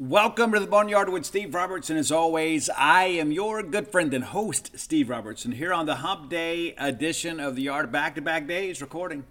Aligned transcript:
Welcome 0.00 0.52
to 0.52 0.60
the 0.60 0.66
Boneyard 0.66 1.10
with 1.10 1.26
Steve 1.26 1.54
Robertson. 1.54 1.98
As 1.98 2.10
always, 2.10 2.70
I 2.70 3.04
am 3.04 3.32
your 3.32 3.62
good 3.62 3.86
friend 3.86 4.14
and 4.14 4.24
host, 4.24 4.70
Steve 4.78 5.10
Robertson, 5.10 5.52
here 5.52 5.74
on 5.74 5.84
the 5.84 5.96
Hump 5.96 6.30
Day 6.30 6.74
edition 6.78 7.38
of 7.38 7.54
the 7.54 7.60
Yard. 7.60 7.92
Back 7.92 8.14
to 8.14 8.22
back 8.22 8.46
days 8.46 8.80
recording. 8.80 9.24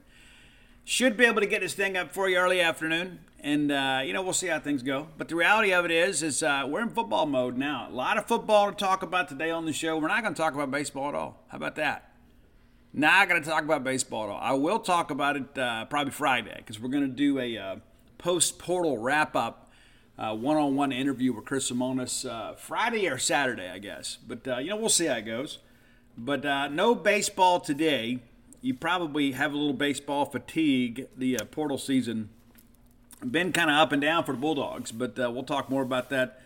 Should 0.86 1.18
be 1.18 1.26
able 1.26 1.42
to 1.42 1.48
get 1.48 1.62
this 1.62 1.74
thing 1.74 1.98
up 1.98 2.14
for 2.14 2.30
you 2.30 2.38
early 2.38 2.62
afternoon, 2.62 3.22
and 3.40 3.72
uh, 3.72 4.02
you 4.06 4.14
know 4.14 4.22
we'll 4.22 4.32
see 4.32 4.46
how 4.46 4.60
things 4.60 4.84
go. 4.84 5.08
But 5.18 5.30
the 5.30 5.36
reality 5.36 5.74
of 5.74 5.86
it 5.86 5.92
is, 5.92 6.22
is 6.22 6.44
uh, 6.44 6.68
we're 6.70 6.82
in 6.82 6.90
football 6.90 7.26
mode 7.26 7.58
now. 7.58 7.88
A 7.90 7.92
lot 7.92 8.20
of 8.20 8.28
football 8.28 8.70
to 8.70 8.76
talk 8.76 9.02
about 9.02 9.28
today 9.28 9.50
on 9.50 9.66
the 9.66 9.74
show. 9.74 9.98
We're 9.98 10.08
not 10.08 10.22
going 10.22 10.36
to 10.36 10.40
talk 10.40 10.54
about 10.54 10.70
baseball 10.70 11.10
at 11.10 11.16
all. 11.16 11.44
How 11.48 11.58
about 11.58 11.78
that? 11.78 12.12
Not 12.94 13.28
going 13.28 13.42
to 13.42 13.50
talk 13.50 13.64
about 13.64 13.84
baseball 13.84 14.26
at 14.26 14.30
all. 14.30 14.40
I 14.40 14.54
will 14.54 14.78
talk 14.78 15.10
about 15.10 15.36
it 15.36 15.58
uh, 15.58 15.86
probably 15.86 16.12
Friday 16.12 16.54
because 16.58 16.80
we're 16.80 16.90
going 16.90 17.08
to 17.10 17.10
do 17.10 17.40
a 17.40 17.58
uh, 17.58 17.76
post 18.20 18.60
portal 18.60 19.00
wrap 19.00 19.36
up 19.36 19.66
one 20.28 20.58
on 20.58 20.76
one 20.76 20.92
interview 20.92 21.32
with 21.32 21.46
Chris 21.46 21.72
Lemonis 21.72 22.30
uh, 22.30 22.54
Friday 22.56 23.08
or 23.08 23.18
Saturday, 23.18 23.70
I 23.70 23.80
guess. 23.80 24.18
But, 24.28 24.46
uh, 24.48 24.58
you 24.58 24.70
know, 24.70 24.76
we'll 24.76 24.90
see 24.90 25.06
how 25.06 25.16
it 25.16 25.26
goes. 25.26 25.60
But 26.18 26.46
uh, 26.46 26.68
no 26.68 26.94
baseball 26.94 27.62
today. 27.62 28.20
You 28.62 28.74
probably 28.74 29.32
have 29.32 29.54
a 29.54 29.58
little 29.58 29.74
baseball 29.74 30.26
fatigue. 30.26 31.08
The 31.16 31.40
uh, 31.40 31.46
portal 31.46 31.78
season 31.78 32.30
been 33.26 33.54
kind 33.54 33.70
of 33.70 33.78
up 33.78 33.94
and 33.94 34.02
down 34.02 34.26
for 34.26 34.34
the 34.34 34.38
Bulldogs, 34.38 34.92
but 34.92 35.18
uh, 35.18 35.32
we'll 35.32 35.44
talk 35.44 35.70
more 35.70 35.82
about 35.82 36.10
that 36.10 36.42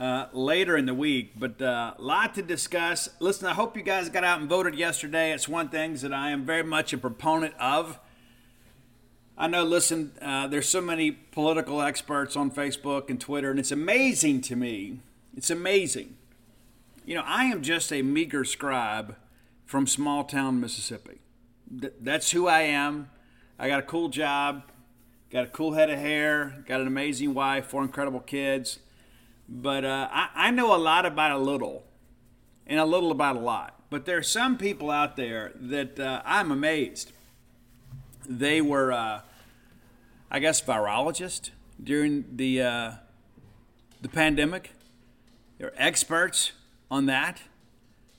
uh, 0.00 0.26
later 0.32 0.76
in 0.76 0.86
the 0.86 0.94
week. 0.94 1.34
But 1.38 1.60
a 1.60 1.94
lot 1.98 2.34
to 2.34 2.42
discuss. 2.42 3.08
Listen, 3.20 3.46
I 3.46 3.54
hope 3.54 3.76
you 3.76 3.84
guys 3.84 4.08
got 4.08 4.24
out 4.24 4.40
and 4.40 4.48
voted 4.48 4.74
yesterday. 4.74 5.32
It's 5.32 5.48
one 5.48 5.68
thing 5.68 5.94
that 5.94 6.12
I 6.12 6.30
am 6.30 6.44
very 6.44 6.64
much 6.64 6.92
a 6.92 6.98
proponent 6.98 7.54
of. 7.60 8.00
I 9.42 9.48
know, 9.48 9.64
listen, 9.64 10.12
uh, 10.22 10.46
there's 10.46 10.68
so 10.68 10.80
many 10.80 11.10
political 11.10 11.82
experts 11.82 12.36
on 12.36 12.48
Facebook 12.48 13.10
and 13.10 13.20
Twitter, 13.20 13.50
and 13.50 13.58
it's 13.58 13.72
amazing 13.72 14.40
to 14.42 14.54
me. 14.54 15.00
It's 15.36 15.50
amazing. 15.50 16.14
You 17.04 17.16
know, 17.16 17.24
I 17.26 17.46
am 17.46 17.60
just 17.60 17.92
a 17.92 18.02
meager 18.02 18.44
scribe 18.44 19.16
from 19.66 19.88
small 19.88 20.22
town 20.22 20.60
Mississippi. 20.60 21.18
Th- 21.80 21.92
that's 22.00 22.30
who 22.30 22.46
I 22.46 22.60
am. 22.60 23.10
I 23.58 23.66
got 23.66 23.80
a 23.80 23.82
cool 23.82 24.10
job, 24.10 24.62
got 25.28 25.42
a 25.42 25.48
cool 25.48 25.72
head 25.72 25.90
of 25.90 25.98
hair, 25.98 26.62
got 26.68 26.80
an 26.80 26.86
amazing 26.86 27.34
wife, 27.34 27.66
four 27.66 27.82
incredible 27.82 28.20
kids. 28.20 28.78
But 29.48 29.84
uh, 29.84 30.08
I, 30.12 30.28
I 30.36 30.50
know 30.52 30.72
a 30.72 30.78
lot 30.78 31.04
about 31.04 31.32
a 31.32 31.38
little, 31.38 31.82
and 32.64 32.78
a 32.78 32.84
little 32.84 33.10
about 33.10 33.34
a 33.34 33.40
lot. 33.40 33.74
But 33.90 34.06
there 34.06 34.18
are 34.18 34.22
some 34.22 34.56
people 34.56 34.88
out 34.88 35.16
there 35.16 35.50
that 35.56 35.98
uh, 35.98 36.22
I'm 36.24 36.52
amazed 36.52 37.10
they 38.28 38.60
were, 38.60 38.92
uh, 38.92 39.22
I 40.34 40.38
guess, 40.38 40.62
virologists 40.62 41.50
during 41.80 42.24
the 42.36 42.62
uh, 42.62 42.92
the 44.00 44.08
pandemic. 44.08 44.72
They're 45.58 45.74
experts 45.76 46.52
on 46.90 47.04
that, 47.04 47.42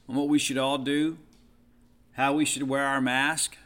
on 0.08 0.16
what 0.16 0.30
we 0.30 0.38
should 0.38 0.60
all 0.60 0.78
do, 0.78 1.18
how 2.12 2.34
we 2.34 2.46
should 2.46 2.70
wear 2.70 2.84
our 2.84 3.02
mask, 3.02 3.58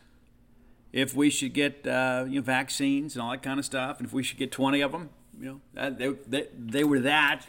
if 0.93 1.13
we 1.13 1.29
should 1.29 1.53
get 1.53 1.85
uh, 1.85 2.23
you 2.25 2.35
know 2.35 2.41
vaccines 2.41 3.15
and 3.15 3.21
all 3.21 3.31
that 3.31 3.43
kind 3.43 3.59
of 3.59 3.65
stuff, 3.65 3.97
and 3.99 4.07
if 4.07 4.13
we 4.13 4.23
should 4.23 4.37
get 4.37 4.49
20 4.49 4.79
of 4.79 4.93
them. 4.93 5.09
You 5.37 5.45
know, 5.45 5.61
that, 5.73 5.99
they, 5.99 6.07
they, 6.25 6.47
they 6.57 6.83
were 6.85 7.01
that. 7.01 7.47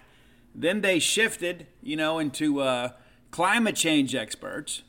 Then 0.52 0.80
they 0.80 0.98
shifted, 0.98 1.68
you 1.80 1.94
know, 1.94 2.18
into 2.18 2.60
uh, 2.60 2.90
climate 3.30 3.76
change 3.76 4.16
experts 4.16 4.82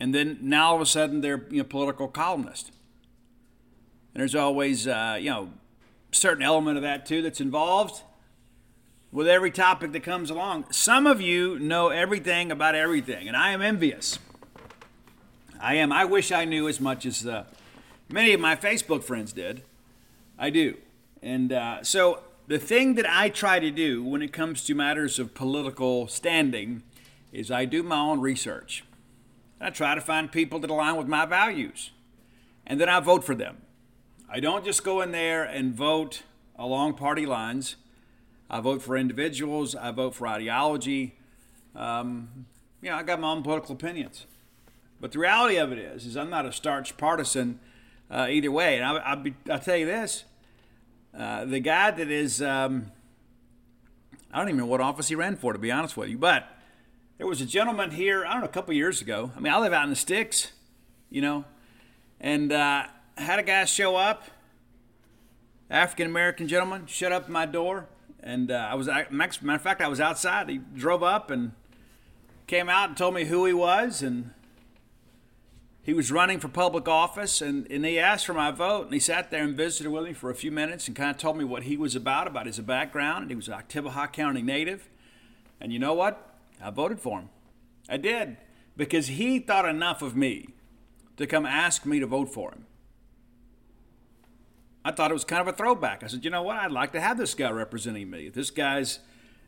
and 0.00 0.14
then 0.14 0.38
now 0.40 0.70
all 0.70 0.76
of 0.76 0.80
a 0.80 0.86
sudden 0.86 1.20
they're 1.20 1.44
you 1.50 1.58
know 1.58 1.64
political 1.64 2.08
columnists. 2.08 2.72
And 4.14 4.20
there's 4.20 4.34
always 4.34 4.86
uh, 4.86 5.18
you 5.20 5.30
know 5.30 5.50
certain 6.12 6.42
element 6.42 6.76
of 6.76 6.82
that 6.82 7.06
too 7.06 7.22
that's 7.22 7.40
involved 7.40 8.02
with 9.12 9.28
every 9.28 9.50
topic 9.50 9.92
that 9.92 10.02
comes 10.02 10.30
along. 10.30 10.66
Some 10.70 11.06
of 11.06 11.20
you 11.20 11.58
know 11.58 11.88
everything 11.88 12.50
about 12.50 12.74
everything, 12.74 13.28
and 13.28 13.36
I 13.36 13.52
am 13.52 13.62
envious. 13.62 14.18
I 15.60 15.74
am. 15.74 15.92
I 15.92 16.04
wish 16.04 16.32
I 16.32 16.44
knew 16.44 16.68
as 16.68 16.80
much 16.80 17.04
as 17.06 17.26
uh, 17.26 17.44
many 18.08 18.32
of 18.32 18.40
my 18.40 18.56
Facebook 18.56 19.04
friends 19.04 19.32
did. 19.32 19.62
I 20.38 20.50
do, 20.50 20.76
and 21.22 21.52
uh, 21.52 21.82
so 21.82 22.22
the 22.50 22.58
thing 22.58 22.94
that 22.94 23.08
I 23.08 23.28
try 23.28 23.60
to 23.60 23.70
do 23.70 24.02
when 24.02 24.22
it 24.22 24.32
comes 24.32 24.64
to 24.64 24.74
matters 24.74 25.20
of 25.20 25.34
political 25.34 26.08
standing 26.08 26.82
is 27.32 27.50
I 27.50 27.64
do 27.64 27.84
my 27.84 27.98
own 27.98 28.20
research. 28.20 28.84
I 29.60 29.70
try 29.70 29.94
to 29.94 30.00
find 30.00 30.32
people 30.32 30.58
that 30.58 30.70
align 30.70 30.96
with 30.96 31.06
my 31.06 31.26
values. 31.26 31.90
And 32.66 32.80
then 32.80 32.88
I 32.88 33.00
vote 33.00 33.24
for 33.24 33.34
them. 33.34 33.58
I 34.32 34.38
don't 34.38 34.64
just 34.64 34.84
go 34.84 35.00
in 35.00 35.10
there 35.10 35.42
and 35.42 35.74
vote 35.74 36.22
along 36.56 36.94
party 36.94 37.26
lines. 37.26 37.74
I 38.48 38.60
vote 38.60 38.80
for 38.80 38.96
individuals. 38.96 39.74
I 39.74 39.90
vote 39.90 40.14
for 40.14 40.28
ideology. 40.28 41.16
Um, 41.74 42.46
you 42.80 42.90
know, 42.90 42.96
I 42.96 43.02
got 43.02 43.18
my 43.18 43.32
own 43.32 43.42
political 43.42 43.74
opinions. 43.74 44.26
But 45.00 45.10
the 45.10 45.18
reality 45.18 45.56
of 45.56 45.72
it 45.72 45.78
is, 45.78 46.06
is 46.06 46.16
I'm 46.16 46.30
not 46.30 46.46
a 46.46 46.52
starch 46.52 46.96
partisan 46.96 47.58
uh, 48.08 48.28
either 48.30 48.52
way. 48.52 48.76
And 48.76 48.84
I, 48.84 49.14
will 49.14 49.32
I'll 49.50 49.58
tell 49.58 49.76
you 49.76 49.86
this: 49.86 50.22
uh, 51.12 51.44
the 51.44 51.58
guy 51.58 51.90
that 51.90 52.08
is, 52.08 52.40
um, 52.40 52.92
I 54.32 54.38
don't 54.38 54.48
even 54.48 54.58
know 54.58 54.66
what 54.66 54.80
office 54.80 55.08
he 55.08 55.16
ran 55.16 55.34
for, 55.34 55.52
to 55.52 55.58
be 55.58 55.72
honest 55.72 55.96
with 55.96 56.08
you, 56.08 56.18
but 56.18 56.46
there 57.18 57.26
was 57.26 57.40
a 57.40 57.46
gentleman 57.46 57.90
here, 57.90 58.24
I 58.24 58.34
don't 58.34 58.42
know, 58.42 58.46
a 58.46 58.52
couple 58.52 58.74
years 58.74 59.00
ago. 59.00 59.32
I 59.36 59.40
mean, 59.40 59.52
I 59.52 59.58
live 59.58 59.72
out 59.72 59.82
in 59.82 59.90
the 59.90 59.96
sticks, 59.96 60.52
you 61.10 61.20
know, 61.20 61.44
and 62.20 62.52
uh, 62.52 62.84
had 63.20 63.38
a 63.38 63.42
guy 63.42 63.64
show 63.64 63.96
up, 63.96 64.24
African 65.68 66.06
American 66.06 66.48
gentleman, 66.48 66.86
shut 66.86 67.12
up 67.12 67.28
my 67.28 67.46
door, 67.46 67.86
and 68.22 68.50
uh, 68.50 68.68
I 68.70 68.74
was, 68.74 68.86
matter 68.86 69.54
of 69.54 69.62
fact, 69.62 69.80
I 69.80 69.88
was 69.88 70.00
outside. 70.00 70.48
He 70.48 70.58
drove 70.58 71.02
up 71.02 71.30
and 71.30 71.52
came 72.46 72.68
out 72.68 72.88
and 72.88 72.96
told 72.96 73.14
me 73.14 73.24
who 73.24 73.46
he 73.46 73.52
was, 73.52 74.02
and 74.02 74.30
he 75.82 75.94
was 75.94 76.10
running 76.10 76.40
for 76.40 76.48
public 76.48 76.88
office, 76.88 77.40
and, 77.40 77.70
and 77.70 77.84
he 77.84 77.98
asked 77.98 78.26
for 78.26 78.34
my 78.34 78.50
vote, 78.50 78.84
and 78.84 78.94
he 78.94 79.00
sat 79.00 79.30
there 79.30 79.44
and 79.44 79.56
visited 79.56 79.90
with 79.90 80.04
me 80.04 80.12
for 80.12 80.30
a 80.30 80.34
few 80.34 80.50
minutes 80.50 80.86
and 80.88 80.96
kind 80.96 81.10
of 81.10 81.16
told 81.16 81.36
me 81.36 81.44
what 81.44 81.64
he 81.64 81.76
was 81.76 81.94
about, 81.94 82.26
about 82.26 82.46
his 82.46 82.58
background, 82.60 83.22
and 83.22 83.30
he 83.30 83.36
was 83.36 83.48
an 83.48 83.54
Oktibbeha 83.54 84.12
County 84.12 84.42
native. 84.42 84.88
And 85.60 85.72
you 85.72 85.78
know 85.78 85.94
what? 85.94 86.36
I 86.62 86.70
voted 86.70 87.00
for 87.00 87.20
him. 87.20 87.28
I 87.88 87.96
did 87.96 88.36
because 88.76 89.08
he 89.08 89.38
thought 89.38 89.66
enough 89.66 90.02
of 90.02 90.16
me 90.16 90.48
to 91.16 91.26
come 91.26 91.44
ask 91.44 91.84
me 91.84 92.00
to 92.00 92.06
vote 92.06 92.32
for 92.32 92.50
him. 92.50 92.66
I 94.84 94.92
thought 94.92 95.10
it 95.10 95.14
was 95.14 95.24
kind 95.24 95.40
of 95.40 95.48
a 95.48 95.56
throwback. 95.56 96.02
I 96.02 96.06
said, 96.06 96.24
you 96.24 96.30
know 96.30 96.42
what? 96.42 96.56
I'd 96.56 96.72
like 96.72 96.92
to 96.92 97.00
have 97.00 97.18
this 97.18 97.34
guy 97.34 97.50
representing 97.50 98.08
me. 98.08 98.28
This 98.30 98.50
guy's, 98.50 99.00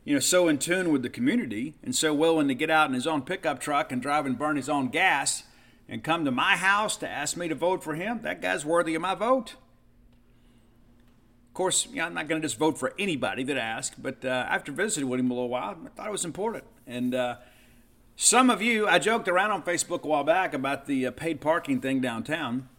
you 0.05 0.13
know, 0.13 0.19
so 0.19 0.47
in 0.47 0.59
tune 0.59 0.91
with 0.91 1.01
the 1.01 1.09
community 1.09 1.73
and 1.83 1.95
so 1.95 2.13
willing 2.13 2.47
to 2.49 2.55
get 2.55 2.69
out 2.69 2.87
in 2.87 2.93
his 2.93 3.07
own 3.07 3.23
pickup 3.23 3.59
truck 3.59 3.91
and 3.91 4.01
drive 4.01 4.25
and 4.25 4.37
burn 4.37 4.57
his 4.57 4.69
own 4.69 4.89
gas 4.89 5.43
and 5.89 6.03
come 6.03 6.23
to 6.25 6.31
my 6.31 6.55
house 6.55 6.97
to 6.97 7.09
ask 7.09 7.35
me 7.35 7.47
to 7.47 7.55
vote 7.55 7.83
for 7.83 7.95
him. 7.95 8.21
That 8.21 8.41
guy's 8.41 8.63
worthy 8.63 8.93
of 8.95 9.01
my 9.01 9.15
vote. 9.15 9.55
Of 11.49 11.55
course, 11.55 11.87
you 11.89 11.97
know, 11.97 12.05
I'm 12.05 12.13
not 12.13 12.27
going 12.27 12.41
to 12.41 12.47
just 12.47 12.57
vote 12.57 12.77
for 12.77 12.93
anybody 12.97 13.43
that 13.43 13.57
asks, 13.57 13.95
but 13.99 14.23
uh, 14.25 14.27
after 14.27 14.71
visiting 14.71 15.09
with 15.09 15.19
him 15.19 15.29
a 15.29 15.33
little 15.33 15.49
while, 15.49 15.77
I 15.85 15.89
thought 15.89 16.07
it 16.07 16.11
was 16.11 16.25
important. 16.25 16.63
And 16.87 17.13
uh, 17.13 17.35
some 18.15 18.49
of 18.49 18.61
you, 18.61 18.87
I 18.87 18.97
joked 18.99 19.27
around 19.27 19.51
on 19.51 19.63
Facebook 19.63 20.03
a 20.03 20.07
while 20.07 20.23
back 20.23 20.53
about 20.53 20.85
the 20.85 21.07
uh, 21.07 21.11
paid 21.11 21.41
parking 21.41 21.79
thing 21.79 22.01
downtown. 22.01 22.69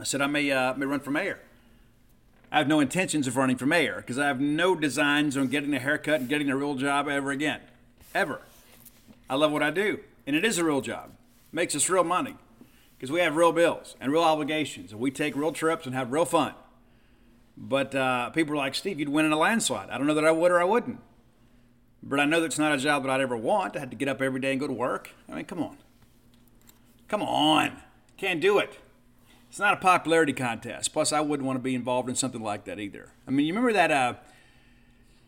I 0.00 0.04
said 0.04 0.20
I 0.20 0.26
may 0.26 0.50
uh, 0.50 0.74
may 0.74 0.86
run 0.86 1.00
for 1.00 1.10
mayor. 1.10 1.40
I 2.50 2.58
have 2.58 2.68
no 2.68 2.80
intentions 2.80 3.26
of 3.26 3.36
running 3.36 3.56
for 3.56 3.66
mayor 3.66 3.96
because 3.96 4.18
I 4.18 4.26
have 4.26 4.40
no 4.40 4.74
designs 4.74 5.36
on 5.36 5.48
getting 5.48 5.74
a 5.74 5.78
haircut 5.78 6.20
and 6.20 6.28
getting 6.28 6.50
a 6.50 6.56
real 6.56 6.74
job 6.74 7.08
ever 7.08 7.30
again. 7.30 7.60
Ever. 8.14 8.42
I 9.28 9.34
love 9.34 9.50
what 9.50 9.62
I 9.62 9.70
do, 9.70 10.00
and 10.26 10.36
it 10.36 10.44
is 10.44 10.58
a 10.58 10.64
real 10.64 10.80
job. 10.80 11.10
It 11.52 11.54
makes 11.54 11.74
us 11.74 11.88
real 11.88 12.04
money 12.04 12.36
because 12.96 13.10
we 13.10 13.20
have 13.20 13.36
real 13.36 13.52
bills 13.52 13.96
and 14.00 14.12
real 14.12 14.22
obligations, 14.22 14.92
and 14.92 15.00
we 15.00 15.10
take 15.10 15.34
real 15.34 15.52
trips 15.52 15.86
and 15.86 15.94
have 15.94 16.12
real 16.12 16.24
fun. 16.24 16.54
But 17.56 17.94
uh, 17.94 18.30
people 18.30 18.54
are 18.54 18.58
like, 18.58 18.74
Steve, 18.74 18.98
you'd 18.98 19.08
win 19.08 19.26
in 19.26 19.32
a 19.32 19.38
landslide. 19.38 19.90
I 19.90 19.98
don't 19.98 20.06
know 20.06 20.14
that 20.14 20.24
I 20.24 20.32
would 20.32 20.50
or 20.50 20.60
I 20.60 20.64
wouldn't. 20.64 21.00
But 22.02 22.20
I 22.20 22.24
know 22.24 22.40
that's 22.40 22.58
not 22.58 22.72
a 22.72 22.76
job 22.76 23.02
that 23.04 23.10
I'd 23.10 23.20
ever 23.20 23.36
want. 23.36 23.76
I 23.76 23.80
had 23.80 23.90
to 23.90 23.96
get 23.96 24.08
up 24.08 24.20
every 24.20 24.40
day 24.40 24.50
and 24.50 24.60
go 24.60 24.66
to 24.66 24.72
work. 24.72 25.10
I 25.28 25.36
mean, 25.36 25.44
come 25.44 25.62
on. 25.62 25.78
Come 27.08 27.22
on. 27.22 27.80
Can't 28.16 28.40
do 28.40 28.58
it. 28.58 28.78
It's 29.54 29.60
not 29.60 29.74
a 29.74 29.76
popularity 29.76 30.32
contest. 30.32 30.92
Plus, 30.92 31.12
I 31.12 31.20
wouldn't 31.20 31.46
want 31.46 31.60
to 31.60 31.62
be 31.62 31.76
involved 31.76 32.08
in 32.08 32.16
something 32.16 32.42
like 32.42 32.64
that 32.64 32.80
either. 32.80 33.12
I 33.24 33.30
mean, 33.30 33.46
you 33.46 33.52
remember 33.52 33.72
that 33.72 33.92
uh, 33.92 34.14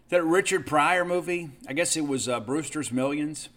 that 0.08 0.24
Richard 0.24 0.66
Pryor 0.66 1.04
movie? 1.04 1.50
I 1.68 1.74
guess 1.74 1.96
it 1.96 2.08
was 2.08 2.28
uh, 2.28 2.40
Brewster's 2.40 2.90
Millions. 2.90 3.50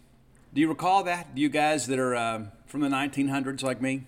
Do 0.53 0.61
you 0.61 0.69
recall 0.69 1.03
that? 1.05 1.33
Do 1.33 1.41
you 1.41 1.49
guys 1.49 1.87
that 1.87 1.97
are 1.97 2.13
uh, 2.13 2.43
from 2.67 2.81
the 2.81 2.87
1900s 2.87 3.63
like 3.63 3.81
me? 3.81 4.03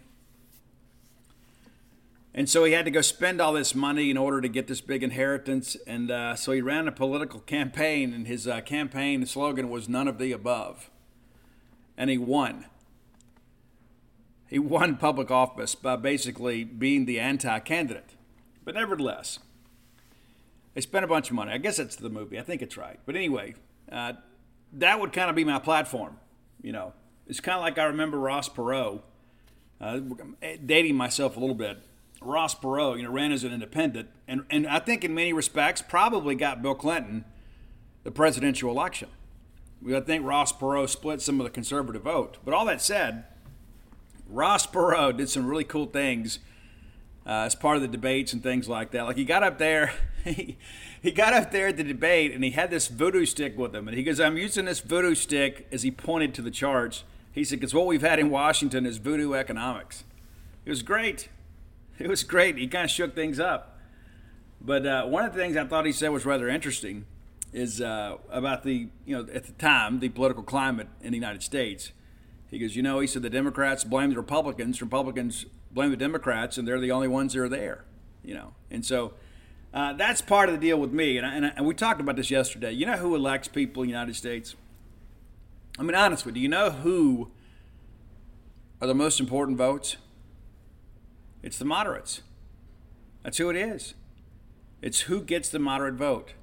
And 2.31 2.48
so 2.48 2.63
he 2.63 2.74
had 2.74 2.86
to 2.86 2.92
go 2.92 3.02
spend 3.02 3.42
all 3.42 3.54
this 3.54 3.74
money 3.74 4.12
in 4.12 4.18
order 4.18 4.40
to 4.40 4.48
get 4.48 4.68
this 4.68 4.81
big 4.81 5.02
inheritance. 5.02 5.75
And 5.88 6.12
uh, 6.12 6.36
so 6.36 6.52
he 6.52 6.62
ran 6.62 6.88
a 6.88 6.92
political 6.92 7.40
campaign, 7.40 8.13
and 8.13 8.28
his 8.28 8.48
uh, 8.48 8.62
campaign 8.62 9.25
slogan 9.25 9.72
was 9.72 9.90
none 9.90 10.08
of 10.08 10.19
the 10.19 10.31
above. 10.31 10.92
And 11.98 12.12
he 12.12 12.19
won. 12.19 12.66
He 14.51 14.59
won 14.59 14.98
public 14.98 15.31
office 15.31 15.75
by 15.75 15.95
basically 15.95 16.65
being 16.65 17.06
the 17.06 17.19
anti 17.19 17.57
candidate. 17.59 18.15
But 18.65 18.75
nevertheless, 18.75 19.39
they 20.74 20.81
spent 20.81 21.06
a 21.06 21.07
bunch 21.07 21.30
of 21.30 21.36
money. 21.36 21.53
I 21.53 21.57
guess 21.57 21.77
that's 21.77 21.95
the 21.95 22.09
movie. 22.09 22.38
I 22.38 22.44
think 22.44 22.62
it's 22.62 22.77
right. 22.77 23.00
But 23.06 23.15
anyway, 23.15 23.56
uh, 23.92 24.13
that 24.74 25.00
would 25.00 25.13
kind 25.13 25.30
of 25.30 25.38
be 25.38 25.45
my 25.45 25.57
platform. 25.57 26.18
You 26.62 26.74
know, 26.74 26.94
it's 27.27 27.39
kind 27.39 27.56
of 27.56 27.62
like 27.62 27.77
I 27.77 27.86
remember 27.86 28.19
Ross 28.19 28.50
Perot, 28.50 29.01
uh, 29.80 30.01
dating 30.65 30.95
myself 30.95 31.38
a 31.38 31.39
little 31.39 31.56
bit 31.56 31.80
Ross 32.21 32.53
Perot, 32.53 32.98
you 32.98 33.03
know, 33.03 33.12
ran 33.12 33.31
as 33.31 33.44
an 33.44 33.53
independent, 33.53 34.09
and, 34.27 34.45
and 34.51 34.68
I 34.68 34.80
think 34.80 35.03
in 35.03 35.15
many 35.15 35.33
respects 35.33 35.81
probably 35.81 36.36
got 36.36 36.62
Bill 36.62 36.75
Clinton 36.75 37.25
the 38.03 38.12
presidential 38.12 38.69
election. 38.69 39.09
I 39.88 40.00
think 40.01 40.25
Ross 40.25 40.51
Perot 40.51 40.89
split 40.89 41.21
some 41.21 41.39
of 41.39 41.45
the 41.45 41.50
conservative 41.50 42.03
vote. 42.03 42.38
But 42.44 42.53
all 42.53 42.65
that 42.65 42.81
said, 42.81 43.25
Ross 44.31 44.66
Perot 44.66 45.18
did 45.18 45.30
some 45.30 45.45
really 45.45 45.63
cool 45.63 45.86
things 45.86 46.39
uh, 47.25 47.45
as 47.45 47.56
part 47.56 47.75
of 47.75 47.81
the 47.81 47.88
debates 47.88 48.33
and 48.33 48.42
things 48.42 48.68
like 48.68 48.92
that. 48.92 49.04
Like 49.04 49.18
he 49.18 49.25
got 49.25 49.44
up 49.44 49.57
there, 49.57 49.94
he, 50.24 50.57
he 51.01 51.12
got 51.12 51.33
up 51.33 51.51
there 51.51 51.68
at 51.68 51.78
the 51.78 51.83
debate 51.83 52.31
and 52.33 52.44
he 52.44 52.51
had 52.51 52.72
this 52.72 52.88
voodoo 52.88 53.25
stick 53.25 53.57
with 53.57 53.75
him. 53.75 53.88
And 53.88 53.98
he 53.98 54.04
goes, 54.04 54.19
I'm 54.19 54.38
using 54.38 54.66
this 54.66 54.80
voodoo 54.80 55.16
stick 55.16 55.68
as 55.72 55.83
he 55.83 55.92
pointed 55.92 56.33
to 56.36 56.42
the 56.42 56.51
charts. 56.51 57.04
He 57.31 57.44
said, 57.44 57.60
because 57.60 57.74
what 57.74 57.86
we've 57.86 58.01
had 58.01 58.19
in 58.19 58.30
Washington 58.30 58.86
is 58.86 58.98
voodoo 58.98 59.33
economics. 59.33 60.04
It 60.66 60.69
was 60.69 60.84
great 60.84 61.30
it 62.01 62.10
was 62.10 62.24
great. 62.24 62.57
He 62.57 62.68
kind 62.68 62.86
of 62.86 62.92
shook 62.92 63.16
things 63.16 63.39
up. 63.39 63.77
But 64.60 64.86
uh, 64.86 65.06
one 65.06 65.25
of 65.25 65.34
the 65.34 65.39
things 65.39 65.57
I 65.57 65.66
thought 65.66 65.86
he 65.86 65.92
said 65.92 66.10
was 66.10 66.25
rather 66.25 66.48
interesting 66.48 67.06
is 67.54 67.81
uh, 67.81 68.18
about 68.30 68.63
the, 68.63 68.89
you 69.06 69.16
know, 69.16 69.27
at 69.34 69.45
the 69.45 69.51
time, 69.54 70.00
the 70.00 70.10
political 70.10 70.44
climate 70.44 70.88
in 71.01 71.12
the 71.12 71.18
United 71.18 71.44
States. 71.44 71.92
He 72.51 72.59
goes, 72.59 72.75
you 72.75 72.83
know, 72.83 73.00
he 73.00 73.07
said 73.07 73.21
the 73.21 73.30
Democrats 73.30 73.86
blame 73.86 74.09
the 74.09 74.18
Republicans, 74.18 74.81
Republicans 74.81 75.45
blame 75.71 75.89
the 75.89 75.98
Democrats, 75.98 76.57
and 76.57 76.68
they're 76.68 76.81
the 76.81 76.92
only 76.92 77.07
ones 77.07 77.33
that 77.33 77.39
are 77.42 77.50
there, 77.50 77.86
you 78.24 78.33
know. 78.33 78.53
And 78.69 78.86
so 78.86 79.13
uh, 79.74 79.94
that's 79.94 80.21
part 80.21 80.50
of 80.50 80.56
the 80.56 80.59
deal 80.59 80.77
with 80.77 80.92
me. 80.92 81.18
And, 81.18 81.25
I, 81.25 81.33
and, 81.33 81.45
I, 81.45 81.53
and 81.56 81.65
we 81.65 81.74
talked 81.74 82.01
about 82.01 82.18
this 82.18 82.30
yesterday. 82.30 82.74
You 82.74 82.86
know 82.86 82.98
who 82.98 83.15
elects 83.15 83.48
people 83.48 83.83
in 83.83 83.88
the 83.88 83.94
United 83.94 84.18
States? 84.18 84.56
I 85.80 85.83
mean, 85.83 85.95
honestly, 85.95 86.33
do 86.33 86.42
you 86.42 86.50
know 86.50 86.71
who 86.71 87.31
are 88.81 88.88
the 88.88 88.94
most 88.94 89.21
important 89.21 89.57
votes? 89.57 89.95
It's 91.42 91.57
the 91.57 91.65
moderates. 91.65 92.21
That's 93.24 93.38
who 93.38 93.50
it 93.50 93.56
is. 93.56 93.94
It's 94.81 95.01
who 95.01 95.21
gets 95.21 95.48
the 95.48 95.59
moderate 95.59 95.95
vote. 95.95 96.33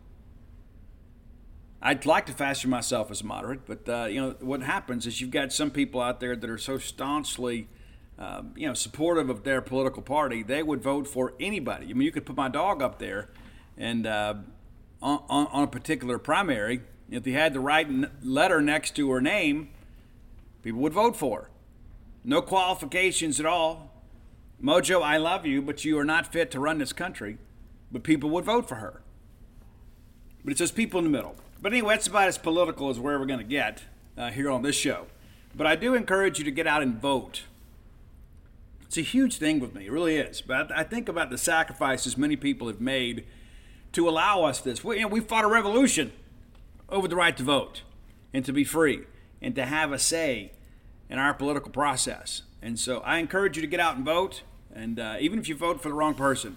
I'd 1.80 2.06
like 2.06 2.26
to 2.26 2.32
fashion 2.32 2.70
myself 2.70 3.10
as 3.10 3.22
moderate, 3.22 3.64
but 3.66 3.88
uh, 3.88 4.06
you 4.06 4.20
know 4.20 4.34
what 4.40 4.62
happens 4.62 5.06
is 5.06 5.20
you've 5.20 5.30
got 5.30 5.52
some 5.52 5.70
people 5.70 6.00
out 6.00 6.19
there 6.19 6.34
that 6.34 6.50
are 6.50 6.58
so 6.58 6.78
staunchly, 6.78 7.69
uh, 8.19 8.42
you 8.56 8.66
know, 8.66 8.75
supportive 8.75 9.30
of 9.30 9.44
their 9.44 9.60
political 9.60 10.02
party, 10.02 10.42
they 10.42 10.62
would 10.62 10.82
vote 10.82 11.06
for 11.06 11.34
anybody. 11.38 11.86
I 11.90 11.92
mean, 11.92 12.02
you 12.02 12.10
could 12.10 12.26
put 12.26 12.36
my 12.36 12.48
dog 12.48 12.82
up 12.82 12.98
there, 12.98 13.28
and 13.76 14.06
uh, 14.08 14.34
on, 15.00 15.22
on, 15.28 15.62
a 15.62 15.66
particular 15.69 16.19
primary, 16.19 16.80
if 17.10 17.22
they 17.22 17.30
had 17.30 17.54
the 17.54 17.60
right 17.60 17.88
letter 18.24 18.60
next 18.60 18.96
to 18.96 19.10
her 19.12 19.20
name, 19.20 19.69
people 20.62 20.81
would 20.81 20.92
vote 20.92 21.16
for. 21.16 21.42
Her. 21.42 21.50
No 22.24 22.42
qualifications 22.42 23.38
at 23.38 23.46
all. 23.46 23.92
Mojo, 24.62 25.02
I 25.02 25.16
love 25.16 25.46
you, 25.46 25.62
but 25.62 25.84
you 25.84 25.96
are 25.98 26.04
not 26.04 26.32
fit 26.32 26.50
to 26.50 26.60
run 26.60 26.78
this 26.78 26.92
country. 26.92 27.38
But 27.92 28.02
people 28.02 28.28
would 28.31 28.44
vote 28.44 28.69
for 28.69 28.74
her. 28.74 29.00
But 30.44 30.50
it's 30.50 30.58
those 30.58 30.72
people 30.72 30.98
in 30.98 31.04
the 31.04 31.10
middle. 31.10 31.36
But 31.60 31.72
anyway, 31.72 31.94
that's 31.94 32.06
about 32.06 32.28
as 32.28 32.38
political 32.38 32.90
as 32.90 33.00
we're 33.00 33.14
ever 33.14 33.26
going 33.26 33.40
to 33.40 33.44
get 33.44 33.82
uh, 34.16 34.31
here 34.31 34.50
on 34.50 34.62
this 34.62 34.76
show. 34.76 35.06
But 35.55 35.66
I 35.66 35.76
do 35.76 35.94
encourage 35.94 36.38
you 36.38 36.44
to 36.44 36.50
get 36.50 36.66
out 36.66 36.82
and 36.82 37.00
vote. 37.00 37.43
It's 38.82 38.96
a 38.96 39.02
huge 39.02 39.37
thing 39.37 39.60
with 39.60 39.75
me, 39.75 39.87
it 39.87 39.93
really 39.93 40.16
is. 40.16 40.40
But 40.40 40.70
I 40.76 40.82
think 40.82 41.08
about 41.08 41.31
the 41.31 41.38
sacrifices 41.38 42.16
many 42.16 42.37
people 42.37 42.69
have 42.69 42.81
made 42.81 43.26
to 43.93 44.08
allow 44.08 44.44
us 44.44 44.60
this. 44.60 44.84
We, 44.84 44.96
you 44.96 45.02
know, 45.02 45.08
we 45.08 45.20
fought 45.20 45.44
a 45.44 45.49
revolution 45.49 46.12
over 46.88 47.08
the 47.08 47.16
right 47.16 47.37
to 47.37 47.43
vote 47.43 47.82
and 48.32 48.44
to 48.44 48.52
be 48.52 48.64
free 48.64 49.05
and 49.43 49.55
to 49.55 49.66
have 49.66 49.93
a 49.93 49.99
say 49.99 50.52
in 51.10 51.19
our 51.19 51.34
political 51.34 51.70
process. 51.70 52.43
And 52.62 52.78
so 52.78 53.00
I 53.00 53.19
encourage 53.19 53.56
you 53.56 53.62
to 53.62 53.69
get 53.69 53.81
out 53.81 53.96
and 53.96 54.05
vote. 54.05 54.43
And 54.75 54.99
uh, 54.99 55.16
even 55.20 55.38
if 55.38 55.49
you 55.49 55.56
vote 55.56 55.82
for 55.82 55.88
the 55.88 55.94
wrong 55.94 56.14
person, 56.14 56.56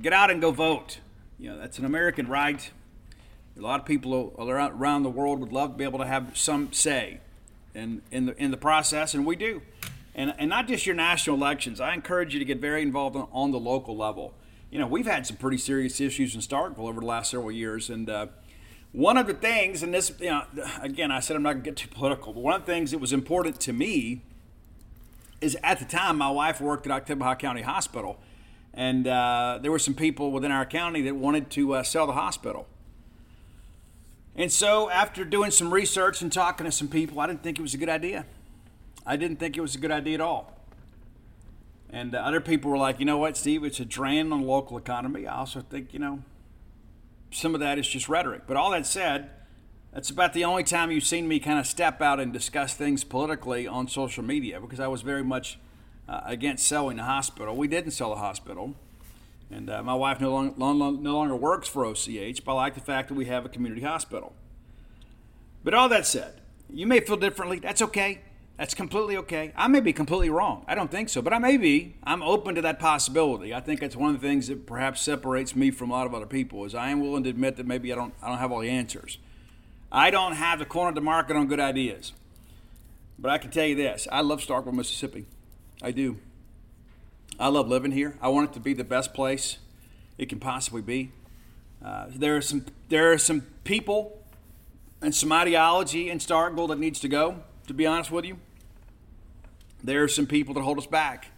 get 0.00 0.12
out 0.12 0.30
and 0.30 0.40
go 0.40 0.50
vote. 0.50 0.98
You 1.38 1.50
know, 1.50 1.58
that's 1.58 1.78
an 1.78 1.84
American 1.84 2.28
right. 2.28 2.70
A 3.58 3.62
lot 3.62 3.80
of 3.80 3.86
people 3.86 4.34
around 4.38 5.02
the 5.02 5.10
world 5.10 5.40
would 5.40 5.52
love 5.52 5.72
to 5.72 5.76
be 5.76 5.84
able 5.84 5.98
to 5.98 6.06
have 6.06 6.36
some 6.36 6.72
say 6.72 7.18
in, 7.74 8.02
in, 8.12 8.26
the, 8.26 8.36
in 8.36 8.50
the 8.52 8.56
process, 8.56 9.14
and 9.14 9.26
we 9.26 9.34
do. 9.34 9.62
And, 10.14 10.32
and 10.38 10.48
not 10.48 10.68
just 10.68 10.86
your 10.86 10.94
national 10.94 11.36
elections. 11.36 11.80
I 11.80 11.92
encourage 11.94 12.32
you 12.32 12.38
to 12.38 12.44
get 12.44 12.60
very 12.60 12.82
involved 12.82 13.16
on, 13.16 13.28
on 13.32 13.50
the 13.50 13.58
local 13.58 13.96
level. 13.96 14.32
You 14.70 14.78
know, 14.78 14.86
we've 14.86 15.06
had 15.06 15.26
some 15.26 15.36
pretty 15.36 15.58
serious 15.58 16.00
issues 16.00 16.34
in 16.34 16.40
Starkville 16.40 16.88
over 16.88 17.00
the 17.00 17.06
last 17.06 17.30
several 17.30 17.50
years, 17.50 17.90
and 17.90 18.08
uh, 18.08 18.26
one 18.92 19.16
of 19.16 19.26
the 19.26 19.34
things, 19.34 19.82
and 19.82 19.92
this, 19.92 20.12
you 20.20 20.30
know, 20.30 20.44
again, 20.80 21.10
I 21.10 21.20
said 21.20 21.36
I'm 21.36 21.42
not 21.42 21.54
going 21.54 21.64
to 21.64 21.70
get 21.70 21.76
too 21.76 21.88
political, 21.88 22.32
but 22.32 22.40
one 22.42 22.54
of 22.54 22.64
the 22.64 22.72
things 22.72 22.90
that 22.92 22.98
was 22.98 23.12
important 23.12 23.60
to 23.60 23.72
me 23.72 24.22
is 25.40 25.56
at 25.62 25.78
the 25.78 25.84
time 25.84 26.18
my 26.18 26.30
wife 26.30 26.60
worked 26.60 26.86
at 26.86 27.06
Oktibbeha 27.06 27.38
County 27.38 27.62
Hospital, 27.62 28.18
and 28.72 29.06
uh, 29.06 29.58
there 29.60 29.70
were 29.70 29.78
some 29.78 29.94
people 29.94 30.30
within 30.30 30.52
our 30.52 30.66
county 30.66 31.02
that 31.02 31.16
wanted 31.16 31.50
to 31.50 31.74
uh, 31.74 31.82
sell 31.82 32.06
the 32.06 32.12
hospital. 32.12 32.66
And 34.38 34.52
so, 34.52 34.88
after 34.88 35.24
doing 35.24 35.50
some 35.50 35.74
research 35.74 36.22
and 36.22 36.32
talking 36.32 36.64
to 36.64 36.70
some 36.70 36.86
people, 36.86 37.18
I 37.18 37.26
didn't 37.26 37.42
think 37.42 37.58
it 37.58 37.62
was 37.62 37.74
a 37.74 37.76
good 37.76 37.88
idea. 37.88 38.24
I 39.04 39.16
didn't 39.16 39.38
think 39.40 39.56
it 39.56 39.60
was 39.60 39.74
a 39.74 39.78
good 39.78 39.90
idea 39.90 40.14
at 40.14 40.20
all. 40.20 40.56
And 41.90 42.14
uh, 42.14 42.18
other 42.18 42.40
people 42.40 42.70
were 42.70 42.78
like, 42.78 43.00
you 43.00 43.04
know 43.04 43.18
what, 43.18 43.36
Steve, 43.36 43.64
it's 43.64 43.80
a 43.80 43.84
drain 43.84 44.32
on 44.32 44.42
the 44.42 44.46
local 44.46 44.78
economy. 44.78 45.26
I 45.26 45.38
also 45.38 45.60
think, 45.60 45.92
you 45.92 45.98
know, 45.98 46.22
some 47.32 47.52
of 47.52 47.60
that 47.60 47.80
is 47.80 47.88
just 47.88 48.08
rhetoric. 48.08 48.42
But 48.46 48.56
all 48.56 48.70
that 48.70 48.86
said, 48.86 49.30
that's 49.92 50.08
about 50.08 50.34
the 50.34 50.44
only 50.44 50.62
time 50.62 50.92
you've 50.92 51.02
seen 51.02 51.26
me 51.26 51.40
kind 51.40 51.58
of 51.58 51.66
step 51.66 52.00
out 52.00 52.20
and 52.20 52.32
discuss 52.32 52.74
things 52.74 53.02
politically 53.02 53.66
on 53.66 53.88
social 53.88 54.22
media 54.22 54.60
because 54.60 54.78
I 54.78 54.86
was 54.86 55.02
very 55.02 55.24
much 55.24 55.58
uh, 56.08 56.20
against 56.24 56.64
selling 56.68 56.98
the 56.98 57.02
hospital. 57.02 57.56
We 57.56 57.66
didn't 57.66 57.90
sell 57.90 58.10
the 58.10 58.20
hospital. 58.20 58.76
And 59.50 59.70
uh, 59.70 59.82
my 59.82 59.94
wife 59.94 60.20
no, 60.20 60.30
long, 60.30 60.54
long, 60.56 61.02
no 61.02 61.14
longer 61.14 61.36
works 61.36 61.68
for 61.68 61.86
OCH, 61.86 62.44
but 62.44 62.52
I 62.52 62.54
like 62.54 62.74
the 62.74 62.80
fact 62.80 63.08
that 63.08 63.14
we 63.14 63.24
have 63.26 63.46
a 63.46 63.48
community 63.48 63.82
hospital. 63.82 64.34
But 65.64 65.74
all 65.74 65.88
that 65.88 66.06
said, 66.06 66.40
you 66.70 66.86
may 66.86 67.00
feel 67.00 67.16
differently. 67.16 67.58
That's 67.58 67.82
okay. 67.82 68.20
That's 68.58 68.74
completely 68.74 69.16
okay. 69.18 69.52
I 69.56 69.68
may 69.68 69.78
be 69.78 69.92
completely 69.92 70.30
wrong. 70.30 70.64
I 70.66 70.74
don't 70.74 70.90
think 70.90 71.08
so, 71.08 71.22
but 71.22 71.32
I 71.32 71.38
may 71.38 71.56
be. 71.56 71.94
I'm 72.02 72.22
open 72.22 72.56
to 72.56 72.62
that 72.62 72.80
possibility. 72.80 73.54
I 73.54 73.60
think 73.60 73.80
that's 73.80 73.94
one 73.94 74.14
of 74.14 74.20
the 74.20 74.26
things 74.26 74.48
that 74.48 74.66
perhaps 74.66 75.00
separates 75.00 75.54
me 75.54 75.70
from 75.70 75.90
a 75.90 75.92
lot 75.92 76.06
of 76.06 76.14
other 76.14 76.26
people 76.26 76.64
is 76.64 76.74
I 76.74 76.90
am 76.90 77.00
willing 77.00 77.22
to 77.22 77.30
admit 77.30 77.56
that 77.56 77.66
maybe 77.66 77.92
I 77.92 77.96
don't 77.96 78.12
I 78.20 78.28
don't 78.28 78.38
have 78.38 78.50
all 78.50 78.60
the 78.60 78.68
answers. 78.68 79.18
I 79.92 80.10
don't 80.10 80.32
have 80.32 80.58
the 80.58 80.64
corner 80.64 80.88
of 80.88 80.96
the 80.96 81.00
market 81.00 81.36
on 81.36 81.46
good 81.46 81.60
ideas. 81.60 82.12
But 83.16 83.30
I 83.30 83.38
can 83.38 83.52
tell 83.52 83.64
you 83.64 83.76
this 83.76 84.08
I 84.10 84.22
love 84.22 84.40
Starkville, 84.40 84.72
Mississippi. 84.72 85.26
I 85.80 85.92
do. 85.92 86.18
I 87.38 87.48
love 87.48 87.68
living 87.68 87.92
here. 87.92 88.16
I 88.20 88.28
want 88.28 88.50
it 88.50 88.54
to 88.54 88.60
be 88.60 88.74
the 88.74 88.84
best 88.84 89.14
place 89.14 89.58
it 90.16 90.28
can 90.28 90.40
possibly 90.40 90.82
be. 90.82 91.12
Uh, 91.84 92.06
there 92.08 92.36
are 92.36 92.40
some 92.40 92.66
there 92.88 93.12
are 93.12 93.18
some 93.18 93.42
people 93.62 94.20
and 95.00 95.14
some 95.14 95.30
ideology 95.32 96.10
in 96.10 96.18
Starkville 96.18 96.68
that 96.68 96.78
needs 96.78 96.98
to 97.00 97.08
go. 97.08 97.42
To 97.68 97.74
be 97.74 97.86
honest 97.86 98.10
with 98.10 98.24
you, 98.24 98.38
there 99.84 100.02
are 100.02 100.08
some 100.08 100.26
people 100.26 100.54
that 100.54 100.62
hold 100.62 100.78
us 100.78 100.86
back. 100.86 101.28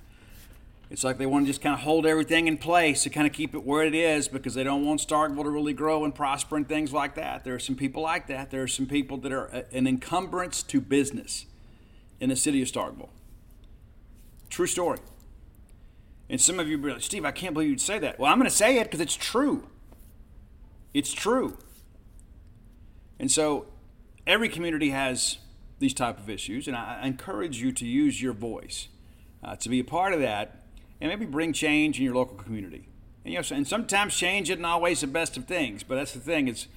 It's 0.89 1.05
like 1.05 1.19
they 1.19 1.27
want 1.27 1.45
to 1.45 1.51
just 1.51 1.61
kind 1.61 1.75
of 1.75 1.81
hold 1.81 2.07
everything 2.07 2.49
in 2.49 2.57
place 2.57 3.05
to 3.05 3.11
kind 3.11 3.27
of 3.27 3.33
keep 3.33 3.55
it 3.55 3.65
where 3.65 3.85
it 3.85 3.95
is 3.95 4.27
because 4.27 4.55
they 4.55 4.65
don't 4.65 4.85
want 4.85 5.07
Starkville 5.07 5.45
to 5.45 5.51
really 5.51 5.73
grow 5.73 6.05
and 6.05 6.15
prosper 6.15 6.57
and 6.57 6.69
things 6.69 6.93
like 6.93 7.15
that. 7.15 7.45
There 7.45 7.55
are 7.55 7.61
some 7.61 7.77
people 7.77 8.03
like 8.03 8.27
that. 8.27 8.51
There 8.51 8.63
are 8.63 8.69
some 8.69 8.87
people 8.87 9.19
that 9.19 9.33
are 9.33 9.67
an 9.73 9.87
encumbrance 9.87 10.63
to 10.65 10.81
business 10.81 11.45
in 12.19 12.31
the 12.31 12.37
city 12.37 12.63
of 12.63 12.69
Starkville. 12.69 13.11
True 14.49 14.67
story. 14.67 14.99
And 16.31 16.41
some 16.41 16.61
of 16.61 16.69
you 16.69 16.79
be 16.79 16.93
like, 16.93 17.03
Steve, 17.03 17.25
I 17.25 17.33
can't 17.33 17.55
believe 17.55 17.71
you'd 17.71 17.81
say 17.81 17.99
that. 17.99 18.21
Well, 18.21 18.31
I'm 18.31 18.39
going 18.39 18.49
to 18.49 18.57
say 18.57 18.79
it 18.79 18.85
because 18.85 19.01
it's 19.01 19.17
true. 19.17 19.67
It's 20.95 21.13
true. 21.13 21.59
And 23.19 23.31
so 23.31 23.67
every 24.29 24.49
community 24.49 24.91
has 24.91 25.39
these 25.81 25.93
type 25.93 26.21
of 26.21 26.31
issues, 26.31 26.69
and 26.69 26.77
I 26.77 27.05
encourage 27.05 27.61
you 27.61 27.73
to 27.73 27.85
use 27.85 28.23
your 28.23 28.33
voice 28.33 28.87
uh, 29.43 29.57
to 29.57 29.69
be 29.69 29.81
a 29.81 29.85
part 29.85 30.13
of 30.13 30.21
that 30.21 30.63
and 31.01 31.11
maybe 31.11 31.27
bring 31.27 31.53
change 31.53 31.99
in 31.99 32.05
your 32.05 32.15
local 32.15 32.37
community. 32.37 32.89
And, 33.25 33.35
you 33.35 33.41
know, 33.41 33.47
and 33.57 33.67
sometimes 33.67 34.15
change 34.15 34.51
isn't 34.51 34.65
always 34.65 35.01
the 35.01 35.09
best 35.09 35.37
of 35.37 35.47
things, 35.47 35.83
but 35.83 35.97
that's 35.97 36.13
the 36.13 36.21
thing. 36.21 36.47
It's, 36.47 36.69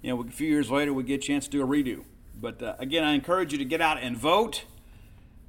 you 0.00 0.08
know, 0.08 0.22
a 0.22 0.30
few 0.30 0.48
years 0.48 0.70
later 0.70 0.94
we 0.94 1.02
get 1.02 1.22
a 1.22 1.26
chance 1.26 1.44
to 1.44 1.50
do 1.50 1.62
a 1.62 1.66
redo. 1.66 2.04
But 2.40 2.62
uh, 2.62 2.76
again, 2.78 3.04
I 3.04 3.12
encourage 3.12 3.52
you 3.52 3.58
to 3.58 3.64
get 3.66 3.82
out 3.82 3.98
and 3.98 4.16
vote. 4.16 4.64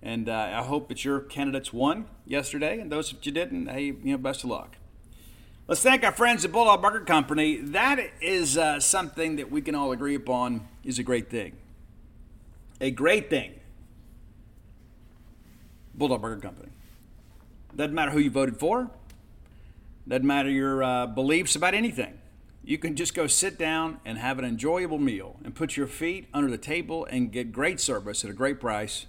And 0.03 0.27
uh, 0.27 0.51
I 0.53 0.63
hope 0.63 0.89
that 0.89 1.05
your 1.05 1.21
candidates 1.21 1.71
won 1.71 2.07
yesterday, 2.25 2.77
and 2.77 2.91
those 2.91 3.09
that 3.11 3.25
you 3.25 3.31
didn't, 3.31 3.67
hey, 3.67 3.85
you 3.85 3.97
know, 4.03 4.17
best 4.17 4.43
of 4.43 4.49
luck. 4.49 4.75
Let's 5.65 5.81
thank 5.81 6.03
our 6.03 6.11
friends 6.11 6.43
at 6.43 6.51
Bulldog 6.51 6.81
Burger 6.81 7.05
Company. 7.05 7.55
That 7.55 8.01
is 8.19 8.57
uh, 8.57 8.81
something 8.81 9.37
that 9.37 9.49
we 9.49 9.61
can 9.61 9.75
all 9.75 9.93
agree 9.93 10.13
upon 10.13 10.67
is 10.83 10.99
a 10.99 11.03
great 11.03 11.29
thing. 11.29 11.53
A 12.81 12.91
great 12.91 13.29
thing. 13.29 13.53
Bulldog 15.95 16.21
Burger 16.21 16.41
Company. 16.41 16.69
Doesn't 17.73 17.95
matter 17.95 18.11
who 18.11 18.19
you 18.19 18.29
voted 18.29 18.59
for. 18.59 18.91
Doesn't 20.05 20.27
matter 20.27 20.49
your 20.49 20.83
uh, 20.83 21.07
beliefs 21.07 21.55
about 21.55 21.73
anything. 21.73 22.19
You 22.65 22.77
can 22.77 22.97
just 22.97 23.13
go 23.13 23.25
sit 23.27 23.57
down 23.57 24.01
and 24.03 24.17
have 24.17 24.37
an 24.37 24.43
enjoyable 24.43 24.97
meal 24.97 25.37
and 25.45 25.55
put 25.55 25.77
your 25.77 25.87
feet 25.87 26.27
under 26.33 26.51
the 26.51 26.57
table 26.57 27.05
and 27.05 27.31
get 27.31 27.53
great 27.53 27.79
service 27.79 28.25
at 28.25 28.29
a 28.29 28.33
great 28.33 28.59
price. 28.59 29.05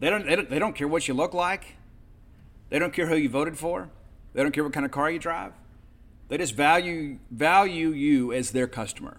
They 0.00 0.10
don't, 0.10 0.26
they 0.26 0.36
don't, 0.36 0.48
they 0.48 0.58
don't 0.58 0.74
care 0.74 0.88
what 0.88 1.08
you 1.08 1.14
look 1.14 1.34
like. 1.34 1.76
They 2.70 2.78
don't 2.78 2.92
care 2.92 3.06
who 3.06 3.16
you 3.16 3.28
voted 3.28 3.58
for. 3.58 3.90
They 4.34 4.42
don't 4.42 4.52
care 4.52 4.62
what 4.64 4.72
kind 4.72 4.86
of 4.86 4.92
car 4.92 5.10
you 5.10 5.18
drive. 5.18 5.52
They 6.28 6.36
just 6.36 6.54
value 6.54 7.18
value 7.30 7.88
you 7.88 8.32
as 8.32 8.50
their 8.50 8.66
customer. 8.66 9.16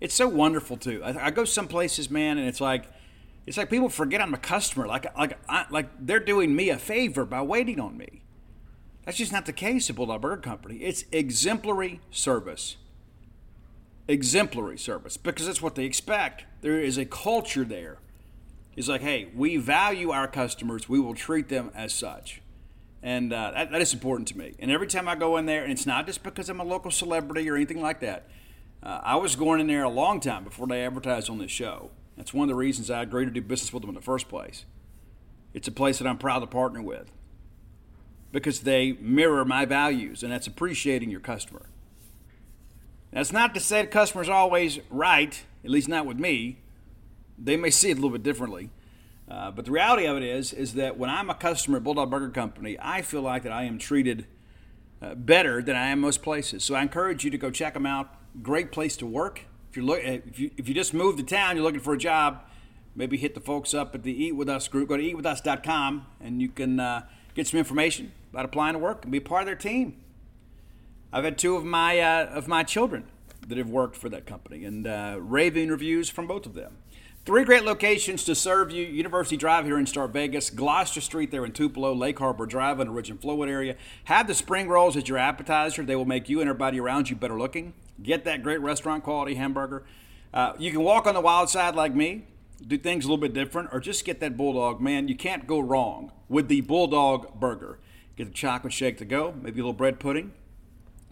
It's 0.00 0.14
so 0.14 0.28
wonderful 0.28 0.76
too. 0.76 1.02
I, 1.02 1.26
I 1.26 1.30
go 1.30 1.44
some 1.44 1.66
places, 1.66 2.10
man, 2.10 2.38
and 2.38 2.46
it's 2.46 2.60
like 2.60 2.84
it's 3.46 3.56
like 3.56 3.70
people 3.70 3.88
forget 3.88 4.20
I'm 4.20 4.34
a 4.34 4.38
customer. 4.38 4.86
Like 4.86 5.16
like 5.16 5.38
I, 5.48 5.64
like 5.70 5.88
they're 5.98 6.20
doing 6.20 6.54
me 6.54 6.68
a 6.68 6.76
favor 6.76 7.24
by 7.24 7.42
waiting 7.42 7.80
on 7.80 7.96
me. 7.96 8.22
That's 9.04 9.16
just 9.16 9.32
not 9.32 9.46
the 9.46 9.52
case 9.52 9.88
at 9.88 9.96
Bulldog 9.96 10.20
Burger 10.20 10.42
Company. 10.42 10.78
It's 10.78 11.04
exemplary 11.12 12.00
service. 12.10 12.76
Exemplary 14.08 14.78
service 14.78 15.16
because 15.16 15.46
that's 15.46 15.62
what 15.62 15.74
they 15.74 15.84
expect. 15.84 16.44
There 16.60 16.78
is 16.78 16.98
a 16.98 17.06
culture 17.06 17.64
there. 17.64 17.98
It's 18.76 18.88
like, 18.88 19.00
hey, 19.00 19.28
we 19.34 19.56
value 19.56 20.10
our 20.10 20.28
customers. 20.28 20.88
We 20.88 21.00
will 21.00 21.14
treat 21.14 21.48
them 21.48 21.70
as 21.74 21.94
such. 21.94 22.42
And 23.02 23.32
uh, 23.32 23.52
that, 23.52 23.70
that 23.72 23.80
is 23.80 23.94
important 23.94 24.28
to 24.28 24.38
me. 24.38 24.54
And 24.58 24.70
every 24.70 24.86
time 24.86 25.08
I 25.08 25.14
go 25.14 25.36
in 25.38 25.46
there, 25.46 25.62
and 25.62 25.72
it's 25.72 25.86
not 25.86 26.06
just 26.06 26.22
because 26.22 26.48
I'm 26.48 26.60
a 26.60 26.64
local 26.64 26.90
celebrity 26.90 27.48
or 27.48 27.56
anything 27.56 27.80
like 27.80 28.00
that. 28.00 28.28
Uh, 28.82 29.00
I 29.02 29.16
was 29.16 29.34
going 29.34 29.60
in 29.60 29.66
there 29.66 29.82
a 29.82 29.88
long 29.88 30.20
time 30.20 30.44
before 30.44 30.66
they 30.66 30.84
advertised 30.84 31.30
on 31.30 31.38
this 31.38 31.50
show. 31.50 31.90
That's 32.16 32.34
one 32.34 32.44
of 32.44 32.48
the 32.48 32.54
reasons 32.54 32.90
I 32.90 33.02
agreed 33.02 33.24
to 33.26 33.30
do 33.30 33.40
business 33.40 33.72
with 33.72 33.82
them 33.82 33.90
in 33.90 33.94
the 33.94 34.02
first 34.02 34.28
place. 34.28 34.64
It's 35.54 35.68
a 35.68 35.72
place 35.72 35.98
that 35.98 36.06
I'm 36.06 36.18
proud 36.18 36.40
to 36.40 36.46
partner 36.46 36.82
with 36.82 37.10
because 38.32 38.60
they 38.60 38.92
mirror 38.92 39.44
my 39.44 39.64
values, 39.64 40.22
and 40.22 40.30
that's 40.30 40.46
appreciating 40.46 41.10
your 41.10 41.20
customer. 41.20 41.66
That's 43.12 43.32
not 43.32 43.54
to 43.54 43.60
say 43.60 43.82
the 43.82 43.88
customer's 43.88 44.28
always 44.28 44.78
right, 44.90 45.42
at 45.64 45.70
least 45.70 45.88
not 45.88 46.04
with 46.04 46.18
me. 46.18 46.58
They 47.38 47.56
may 47.56 47.70
see 47.70 47.90
it 47.90 47.92
a 47.92 47.96
little 47.96 48.10
bit 48.10 48.22
differently. 48.22 48.70
Uh, 49.28 49.50
but 49.50 49.64
the 49.64 49.72
reality 49.72 50.06
of 50.06 50.16
it 50.16 50.22
is, 50.22 50.52
is 50.52 50.74
that 50.74 50.96
when 50.96 51.10
I'm 51.10 51.30
a 51.30 51.34
customer 51.34 51.78
at 51.78 51.84
Bulldog 51.84 52.10
Burger 52.10 52.30
Company, 52.30 52.76
I 52.80 53.02
feel 53.02 53.22
like 53.22 53.42
that 53.42 53.52
I 53.52 53.64
am 53.64 53.78
treated 53.78 54.26
uh, 55.02 55.14
better 55.14 55.62
than 55.62 55.74
I 55.76 55.88
am 55.88 56.00
most 56.00 56.22
places. 56.22 56.64
So 56.64 56.74
I 56.74 56.82
encourage 56.82 57.24
you 57.24 57.30
to 57.30 57.38
go 57.38 57.50
check 57.50 57.74
them 57.74 57.86
out. 57.86 58.14
Great 58.42 58.70
place 58.70 58.96
to 58.98 59.06
work. 59.06 59.42
If 59.70 59.76
you 59.76 59.84
look, 59.84 60.00
if 60.02 60.38
you 60.38 60.50
if 60.56 60.68
you 60.68 60.74
just 60.74 60.94
moved 60.94 61.18
to 61.18 61.24
town, 61.24 61.56
you're 61.56 61.64
looking 61.64 61.80
for 61.80 61.92
a 61.92 61.98
job, 61.98 62.44
maybe 62.94 63.16
hit 63.16 63.34
the 63.34 63.40
folks 63.40 63.74
up 63.74 63.94
at 63.94 64.04
the 64.04 64.24
Eat 64.24 64.32
With 64.32 64.48
Us 64.48 64.68
group. 64.68 64.88
Go 64.88 64.96
to 64.96 65.02
eatwithus.com 65.02 66.06
and 66.20 66.40
you 66.40 66.48
can 66.48 66.80
uh, 66.80 67.02
get 67.34 67.46
some 67.46 67.58
information 67.58 68.12
about 68.32 68.44
applying 68.44 68.74
to 68.74 68.78
work 68.78 69.04
and 69.04 69.12
be 69.12 69.20
part 69.20 69.42
of 69.42 69.46
their 69.46 69.56
team. 69.56 69.96
I've 71.12 71.24
had 71.24 71.36
two 71.36 71.56
of 71.56 71.64
my 71.64 71.98
uh, 71.98 72.26
of 72.26 72.48
my 72.48 72.62
children 72.62 73.08
that 73.46 73.58
have 73.58 73.70
worked 73.70 73.96
for 73.96 74.08
that 74.08 74.26
company, 74.26 74.64
and 74.64 74.86
uh, 74.86 75.16
raving 75.20 75.68
reviews 75.68 76.08
from 76.08 76.26
both 76.26 76.46
of 76.46 76.54
them. 76.54 76.78
Three 77.26 77.42
great 77.42 77.64
locations 77.64 78.22
to 78.22 78.36
serve 78.36 78.70
you 78.70 78.84
University 78.84 79.36
Drive 79.36 79.64
here 79.64 79.78
in 79.78 79.86
Star 79.86 80.06
Vegas, 80.06 80.48
Gloster 80.48 81.00
Street 81.00 81.32
there 81.32 81.44
in 81.44 81.50
Tupelo, 81.50 81.92
Lake 81.92 82.20
Harbor 82.20 82.46
Drive 82.46 82.78
in 82.78 82.86
the 82.86 82.92
Ridge 82.92 83.10
and 83.10 83.20
Flowood 83.20 83.48
area. 83.48 83.74
Have 84.04 84.28
the 84.28 84.34
spring 84.34 84.68
rolls 84.68 84.96
as 84.96 85.08
your 85.08 85.18
appetizer. 85.18 85.82
They 85.82 85.96
will 85.96 86.04
make 86.04 86.28
you 86.28 86.40
and 86.40 86.48
everybody 86.48 86.78
around 86.78 87.10
you 87.10 87.16
better 87.16 87.36
looking. 87.36 87.74
Get 88.00 88.24
that 88.26 88.44
great 88.44 88.60
restaurant 88.60 89.02
quality 89.02 89.34
hamburger. 89.34 89.82
Uh, 90.32 90.52
you 90.56 90.70
can 90.70 90.82
walk 90.82 91.08
on 91.08 91.14
the 91.14 91.20
wild 91.20 91.50
side 91.50 91.74
like 91.74 91.96
me, 91.96 92.28
do 92.64 92.78
things 92.78 93.04
a 93.04 93.08
little 93.08 93.20
bit 93.20 93.34
different, 93.34 93.70
or 93.72 93.80
just 93.80 94.04
get 94.04 94.20
that 94.20 94.36
Bulldog. 94.36 94.80
Man, 94.80 95.08
you 95.08 95.16
can't 95.16 95.48
go 95.48 95.58
wrong 95.58 96.12
with 96.28 96.46
the 96.46 96.60
Bulldog 96.60 97.40
burger. 97.40 97.80
Get 98.14 98.28
the 98.28 98.34
chocolate 98.34 98.72
shake 98.72 98.98
to 98.98 99.04
go, 99.04 99.34
maybe 99.42 99.58
a 99.58 99.64
little 99.64 99.72
bread 99.72 99.98
pudding. 99.98 100.32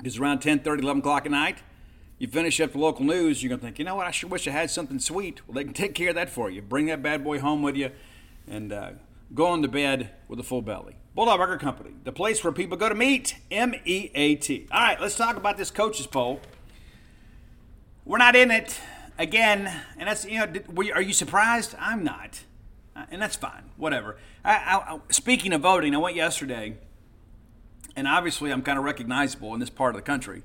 It's 0.04 0.16
around 0.18 0.42
10 0.42 0.60
30, 0.60 0.80
11 0.80 1.00
o'clock 1.00 1.26
at 1.26 1.32
night. 1.32 1.64
You 2.18 2.28
finish 2.28 2.60
up 2.60 2.72
the 2.72 2.78
local 2.78 3.04
news, 3.04 3.42
you're 3.42 3.48
going 3.48 3.60
to 3.60 3.66
think, 3.66 3.78
you 3.78 3.84
know 3.84 3.96
what, 3.96 4.06
I 4.06 4.10
sure 4.12 4.30
wish 4.30 4.46
I 4.46 4.52
had 4.52 4.70
something 4.70 4.98
sweet. 4.98 5.46
Well, 5.46 5.54
they 5.54 5.64
can 5.64 5.74
take 5.74 5.94
care 5.94 6.10
of 6.10 6.14
that 6.14 6.30
for 6.30 6.48
you. 6.48 6.62
Bring 6.62 6.86
that 6.86 7.02
bad 7.02 7.24
boy 7.24 7.40
home 7.40 7.62
with 7.62 7.76
you 7.76 7.90
and 8.48 8.72
uh, 8.72 8.90
go 9.34 9.46
on 9.46 9.62
to 9.62 9.68
bed 9.68 10.10
with 10.28 10.38
a 10.38 10.44
full 10.44 10.62
belly. 10.62 10.96
Bulldog 11.14 11.38
Burger 11.38 11.58
Company, 11.58 11.90
the 12.02 12.12
place 12.12 12.42
where 12.42 12.52
people 12.52 12.76
go 12.76 12.88
to 12.88 12.94
meet. 12.94 13.36
M 13.50 13.74
E 13.84 14.10
A 14.14 14.34
T. 14.34 14.66
All 14.72 14.80
right, 14.80 15.00
let's 15.00 15.16
talk 15.16 15.36
about 15.36 15.56
this 15.56 15.70
coaches 15.70 16.08
poll. 16.08 16.40
We're 18.04 18.18
not 18.18 18.34
in 18.34 18.50
it 18.50 18.80
again, 19.16 19.72
and 19.96 20.08
that's 20.08 20.24
you 20.24 20.40
know. 20.40 20.46
Did, 20.46 20.66
are 20.92 21.00
you 21.00 21.12
surprised? 21.12 21.76
I'm 21.78 22.02
not, 22.02 22.42
uh, 22.96 23.06
and 23.12 23.22
that's 23.22 23.36
fine. 23.36 23.70
Whatever. 23.76 24.16
I, 24.44 24.54
I, 24.54 25.00
speaking 25.10 25.52
of 25.52 25.60
voting, 25.60 25.94
I 25.94 25.98
went 25.98 26.16
yesterday, 26.16 26.78
and 27.94 28.08
obviously 28.08 28.50
I'm 28.50 28.62
kind 28.62 28.76
of 28.76 28.84
recognizable 28.84 29.54
in 29.54 29.60
this 29.60 29.70
part 29.70 29.94
of 29.94 29.96
the 29.96 30.02
country. 30.02 30.42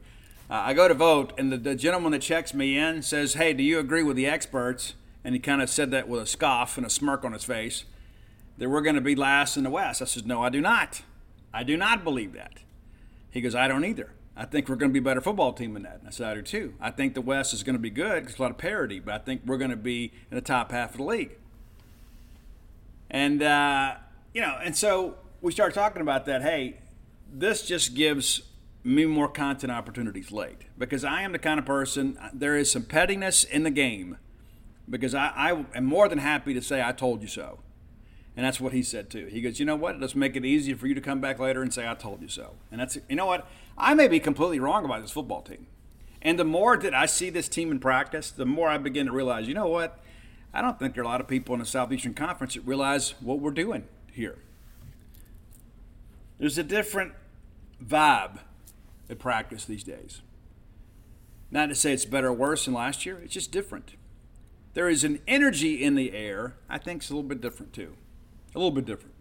Uh, 0.50 0.63
I 0.65 0.74
go 0.74 0.88
to 0.88 0.94
vote, 0.94 1.34
and 1.38 1.51
the, 1.51 1.58
the 1.58 1.75
gentleman 1.75 2.12
that 2.13 2.22
checks 2.22 2.53
me 2.53 2.77
in 2.77 3.01
says, 3.01 3.36
"Hey, 3.36 3.53
do 3.53 3.63
you 3.63 3.79
agree 3.79 4.03
with 4.03 4.15
the 4.15 4.25
experts?" 4.25 4.96
And 5.24 5.36
he 5.36 5.39
kind 5.39 5.62
of 5.62 5.70
said 5.70 5.91
that 5.91 6.08
with 6.08 6.22
a 6.22 6.25
scoff 6.25 6.77
and 6.77 6.86
a 6.86 6.89
smirk 6.89 7.24
on 7.24 7.34
his 7.34 7.44
face 7.44 7.84
that 8.58 8.70
we're 8.70 8.82
going 8.82 8.96
to 8.96 9.01
be 9.01 9.15
last 9.15 9.58
in 9.58 9.63
the 9.63 9.70
West. 9.70 10.01
I 10.01 10.06
said, 10.06 10.25
"No, 10.25 10.41
I 10.41 10.50
do 10.50 10.62
not. 10.62 11.03
I 11.53 11.63
do 11.63 11.77
not 11.77 12.03
believe 12.03 12.34
that." 12.34 12.60
He 13.29 13.41
goes, 13.41 13.53
"I 13.53 13.68
don't 13.68 13.86
either." 13.86 14.12
I 14.39 14.46
think 14.46 14.70
we're 14.70 14.77
going 14.77 14.91
to 14.91 14.94
be 14.94 15.00
a 15.00 15.01
better 15.01 15.20
football 15.20 15.51
team 15.51 15.74
than 15.74 15.84
that. 15.84 16.00
I 16.08 16.12
said, 16.12 16.27
I 16.29 16.36
do 16.36 16.41
too. 16.41 16.74
I 16.79 16.91
think 16.91 17.13
the 17.13 17.20
West 17.20 17.53
is 17.53 17.62
going 17.62 17.75
to 17.75 17.79
be 17.79 17.89
good. 17.89 18.24
There's 18.24 18.39
a 18.39 18.41
lot 18.41 18.51
of 18.51 18.58
parity, 18.58 19.01
but 19.01 19.13
I 19.13 19.18
think 19.18 19.41
we're 19.46 19.58
going 19.58 19.70
to 19.70 19.75
be 19.75 20.13
in 20.32 20.36
the 20.36 20.41
top 20.41 20.72
half 20.72 20.91
of 20.91 20.98
the 20.98 21.03
league. 21.03 21.32
And, 23.10 23.44
uh, 23.44 23.96
you 24.34 24.39
know, 24.41 24.58
and 24.63 24.77
so 24.77 25.15
we 25.41 25.51
start 25.51 25.74
talking 25.74 26.01
about 26.01 26.25
that. 26.27 26.41
Hey, 26.41 26.77
this 27.29 27.68
just 27.68 27.96
gives 27.96 28.44
me 28.83 29.05
more 29.05 29.27
content 29.27 29.71
opportunities 29.71 30.31
late 30.31 30.65
because 30.77 31.03
I 31.03 31.21
am 31.21 31.31
the 31.31 31.39
kind 31.39 31.59
of 31.59 31.65
person, 31.65 32.17
there 32.33 32.55
is 32.55 32.71
some 32.71 32.83
pettiness 32.83 33.43
in 33.43 33.63
the 33.63 33.71
game 33.71 34.17
because 34.89 35.13
I, 35.13 35.27
I 35.36 35.65
am 35.75 35.86
more 35.86 36.07
than 36.07 36.19
happy 36.19 36.53
to 36.53 36.62
say, 36.62 36.81
I 36.81 36.91
told 36.91 37.21
you 37.21 37.27
so. 37.27 37.59
And 38.36 38.45
that's 38.45 38.59
what 38.62 38.71
he 38.71 38.83
said 38.83 39.09
too. 39.09 39.25
He 39.25 39.41
goes, 39.41 39.59
you 39.59 39.65
know 39.65 39.75
what? 39.75 40.00
Let's 40.00 40.15
make 40.15 40.36
it 40.36 40.45
easier 40.45 40.77
for 40.77 40.88
you 40.88 40.95
to 40.95 41.01
come 41.01 41.19
back 41.19 41.39
later 41.39 41.62
and 41.62 41.74
say, 41.74 41.88
I 41.88 41.93
told 41.93 42.21
you 42.21 42.29
so. 42.29 42.55
And 42.71 42.79
that's, 42.79 42.98
you 43.09 43.15
know 43.15 43.25
what? 43.25 43.48
I 43.77 43.93
may 43.93 44.07
be 44.07 44.19
completely 44.19 44.59
wrong 44.59 44.86
about 44.86 45.01
this 45.01 45.12
football 45.12 45.41
team. 45.41 45.67
And 46.21 46.39
the 46.39 46.45
more 46.45 46.77
that 46.77 46.93
I 46.93 47.05
see 47.05 47.29
this 47.29 47.50
team 47.50 47.71
in 47.71 47.79
practice, 47.79 48.31
the 48.31 48.45
more 48.45 48.69
I 48.69 48.77
begin 48.77 49.07
to 49.07 49.12
realize, 49.12 49.48
you 49.48 49.53
know 49.53 49.67
what? 49.67 50.00
I 50.53 50.62
don't 50.62 50.79
think 50.79 50.95
there 50.95 51.03
are 51.03 51.05
a 51.05 51.09
lot 51.09 51.21
of 51.21 51.27
people 51.27 51.53
in 51.53 51.59
the 51.59 51.65
Southeastern 51.65 52.13
Conference 52.13 52.55
that 52.55 52.65
realize 52.65 53.13
what 53.19 53.39
we're 53.39 53.51
doing 53.51 53.86
here. 54.12 54.38
There's 56.39 56.57
a 56.57 56.63
different 56.63 57.13
vibe 57.83 58.39
at 59.10 59.20
practice 59.20 59.66
these 59.66 59.84
days. 59.84 60.22
Not 61.51 61.68
to 61.68 61.75
say 61.75 61.94
it's 61.94 62.06
better 62.06 62.28
or 62.28 62.34
worse 62.34 62.66
than 62.66 62.74
last 62.74 63.06
year, 63.06 63.20
it's 63.24 63.34
just 63.34 63.51
different. 63.51 63.96
There 64.74 64.88
is 64.88 65.04
an 65.04 65.20
energy 65.28 65.84
in 65.84 65.96
the 65.96 66.13
air, 66.13 66.56
I 66.70 66.78
think 66.78 67.01
it's 67.01 67.10
a 67.10 67.13
little 67.13 67.28
bit 67.28 67.42
different 67.42 67.74
too. 67.74 67.96
A 68.54 68.58
little 68.58 68.72
bit 68.72 68.86
different. 68.86 69.16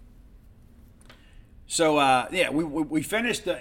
So 1.67 1.99
uh, 1.99 2.29
yeah, 2.33 2.51
we, 2.51 2.65
we 2.65 3.03
finished 3.03 3.45
the 3.45 3.59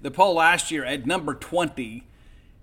the 0.00 0.10
poll 0.10 0.34
last 0.34 0.70
year 0.70 0.84
at 0.84 1.06
number 1.06 1.34
20, 1.34 2.06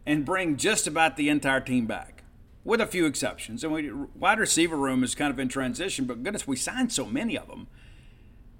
and 0.05 0.23
bring 0.25 0.55
just 0.55 0.87
about 0.87 1.17
the 1.17 1.29
entire 1.29 1.59
team 1.59 1.85
back, 1.85 2.23
with 2.63 2.79
a 2.79 2.85
few 2.85 3.05
exceptions. 3.05 3.63
And 3.63 3.73
we 3.73 3.91
wide 3.91 4.39
receiver 4.39 4.77
room 4.77 5.03
is 5.03 5.15
kind 5.15 5.31
of 5.31 5.39
in 5.39 5.49
transition, 5.49 6.05
but 6.05 6.23
goodness, 6.23 6.47
we 6.47 6.55
signed 6.55 6.91
so 6.93 7.05
many 7.05 7.37
of 7.37 7.47
them. 7.47 7.67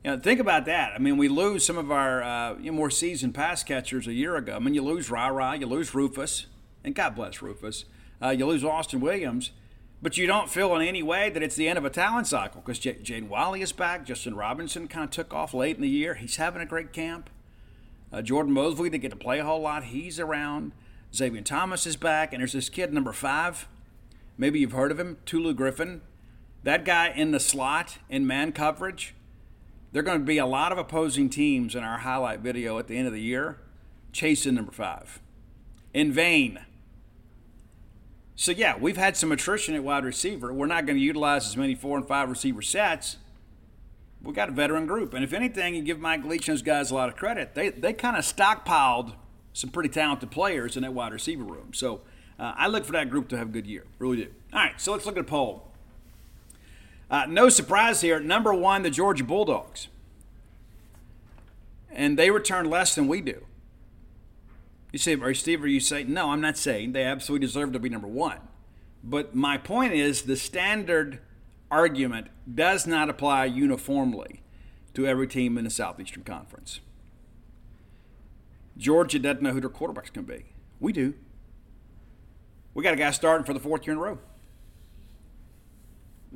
You 0.06 0.12
know, 0.12 0.20
think 0.20 0.40
about 0.40 0.66
that. 0.66 0.94
I 0.94 1.00
mean, 1.00 1.18
we 1.18 1.28
lose 1.28 1.66
some 1.66 1.80
of 1.80 1.92
our 1.92 2.22
uh, 2.22 2.60
you 2.60 2.70
know, 2.70 2.78
more 2.78 2.92
seasoned 2.92 3.34
pass 3.34 3.64
catchers 3.64 4.06
a 4.06 4.14
year 4.14 4.36
ago. 4.36 4.56
I 4.56 4.60
mean, 4.60 4.76
you 4.76 4.84
lose 4.84 5.10
Ra 5.10 5.30
Ra, 5.30 5.54
you 5.54 5.66
lose 5.66 5.96
Rufus, 5.96 6.46
and 6.84 6.94
God 6.94 7.16
bless 7.16 7.42
Rufus. 7.42 7.86
Uh, 8.22 8.30
you 8.30 8.46
lose 8.46 8.64
Austin 8.64 9.02
Williams, 9.02 9.50
but 10.04 10.16
you 10.16 10.28
don't 10.28 10.48
feel 10.48 10.76
in 10.76 10.88
any 10.88 11.02
way 11.02 11.32
that 11.32 11.42
it's 11.42 11.56
the 11.56 11.68
end 11.68 11.80
of 11.80 11.86
a 11.86 11.90
talent 11.90 12.28
cycle 12.28 12.62
because 12.62 12.78
J- 12.78 13.00
Jaden 13.02 13.30
Walley 13.30 13.64
is 13.64 13.72
back. 13.72 14.06
Justin 14.06 14.36
Robinson 14.36 14.88
kind 14.88 15.06
of 15.06 15.10
took 15.10 15.34
off 15.34 15.56
late 15.56 15.76
in 15.76 15.82
the 15.82 15.90
year. 15.90 16.14
He's 16.14 16.36
having 16.36 16.62
a 16.62 16.68
great 16.68 16.94
camp. 16.94 17.32
Uh, 18.14 18.22
Jordan 18.22 18.54
Mosley 18.54 18.92
didn't 18.92 19.02
get 19.02 19.10
to 19.10 19.18
play 19.18 19.40
a 19.40 19.44
whole 19.44 19.62
lot. 19.62 19.86
He's 19.86 20.20
around. 20.20 20.74
Zavion 21.12 21.44
Thomas 21.44 21.88
is 21.88 21.96
back, 21.96 22.32
and 22.32 22.42
there's 22.42 22.54
this 22.54 22.70
kid 22.70 22.94
number 22.94 23.12
five. 23.12 23.68
Maybe 24.38 24.60
you've 24.60 24.72
heard 24.72 24.92
of 24.92 25.00
him, 25.00 25.18
Tulu 25.26 25.56
Griffin. 25.56 26.02
That 26.62 26.86
guy 26.86 27.10
in 27.10 27.32
the 27.32 27.40
slot 27.40 27.98
in 28.08 28.28
man 28.28 28.52
coverage 28.52 29.16
there 29.96 30.02
are 30.02 30.04
going 30.04 30.20
to 30.20 30.26
be 30.26 30.40
a 30.40 30.46
lot 30.46 30.74
of 30.74 30.78
opposing 30.78 31.30
teams 31.30 31.74
in 31.74 31.82
our 31.82 32.00
highlight 32.00 32.42
video 32.42 32.78
at 32.78 32.88
the 32.88 32.98
end 32.98 33.08
of 33.08 33.14
the 33.14 33.22
year 33.22 33.60
chasing 34.12 34.54
number 34.56 34.74
five 34.74 35.22
in 35.94 36.12
vain. 36.12 36.60
So, 38.36 38.52
yeah, 38.52 38.78
we've 38.78 38.98
had 38.98 39.16
some 39.16 39.32
attrition 39.32 39.74
at 39.74 39.86
wide 39.86 40.04
receiver. 40.04 40.52
We're 40.52 40.66
not 40.66 40.86
going 40.86 40.98
to 40.98 41.02
utilize 41.02 41.48
as 41.48 41.56
many 41.56 41.76
four 41.76 41.98
and 41.98 42.06
five 42.06 42.28
receiver 42.28 42.62
sets. 42.62 43.16
We've 44.22 44.36
got 44.36 44.50
a 44.50 44.52
veteran 44.52 44.86
group. 44.86 45.14
And 45.14 45.24
if 45.24 45.32
anything, 45.32 45.76
you 45.76 45.82
give 45.82 46.02
Mike 46.02 46.26
Leach 46.26 46.50
and 46.50 46.58
those 46.58 46.62
guys 46.62 46.92
a 46.92 46.94
lot 46.94 47.08
of 47.08 47.16
credit. 47.16 47.56
They, 47.56 47.70
they 47.70 47.94
kind 47.94 48.18
of 48.18 48.26
stockpiled 48.26 49.14
some 49.54 49.70
pretty 49.70 49.88
talented 49.88 50.30
players 50.30 50.76
in 50.76 50.84
that 50.84 50.94
wide 50.94 51.14
receiver 51.14 51.46
room. 51.46 51.74
So, 51.74 52.02
uh, 52.38 52.52
I 52.58 52.68
look 52.68 52.84
for 52.84 52.92
that 52.92 53.10
group 53.10 53.30
to 53.30 53.38
have 53.38 53.48
a 53.48 53.52
good 53.52 53.66
year. 53.66 53.86
Really 54.00 54.18
do. 54.18 54.28
All 54.52 54.60
right, 54.60 54.74
so 54.76 54.92
let's 54.92 55.06
look 55.06 55.16
at 55.16 55.22
a 55.22 55.24
poll. 55.24 55.72
Uh, 57.10 57.26
no 57.28 57.50
surprise 57.50 58.02
here. 58.02 58.20
Number 58.20 58.54
one, 58.54 58.84
the 58.84 58.90
Georgia 58.90 59.24
Bulldogs. 59.24 59.88
And 61.92 62.18
they 62.18 62.32
return 62.32 62.70
less 62.70 62.96
than 62.96 63.08
we 63.08 63.22
do. 63.22 63.46
You 64.92 65.00
say, 65.00 65.14
are 65.16 65.34
Steve, 65.34 65.64
are 65.64 65.68
you 65.68 65.80
saying? 65.80 66.12
No, 66.12 66.32
I'm 66.32 66.42
not 66.42 66.58
saying. 66.58 66.94
They 66.94 67.04
absolutely 67.04 67.46
deserve 67.46 67.74
to 67.74 67.80
be 67.80 67.90
number 67.90 68.08
one. 68.08 68.40
But 69.04 69.36
my 69.36 69.58
point 69.58 69.94
is 69.94 70.24
the 70.24 70.36
standard 70.36 71.20
argument 71.70 72.28
does 72.54 72.88
not 72.88 73.10
apply 73.10 73.46
uniformly 73.46 74.42
to 74.94 75.06
every 75.06 75.28
team 75.28 75.58
in 75.58 75.66
the 75.66 75.70
Southeastern 75.70 76.24
Conference. 76.24 76.80
Georgia 78.78 79.20
doesn't 79.20 79.42
know 79.42 79.52
who 79.52 79.62
their 79.62 79.70
quarterback's 79.70 80.10
going 80.10 80.26
to 80.26 80.34
be. 80.34 80.46
We 80.80 80.92
do. 80.92 81.14
We 82.74 82.84
got 82.84 82.94
a 82.94 82.98
guy 82.98 83.12
starting 83.12 83.46
for 83.46 83.54
the 83.54 83.60
fourth 83.60 83.86
year 83.86 83.94
in 83.94 84.00
a 84.00 84.02
row. 84.02 84.20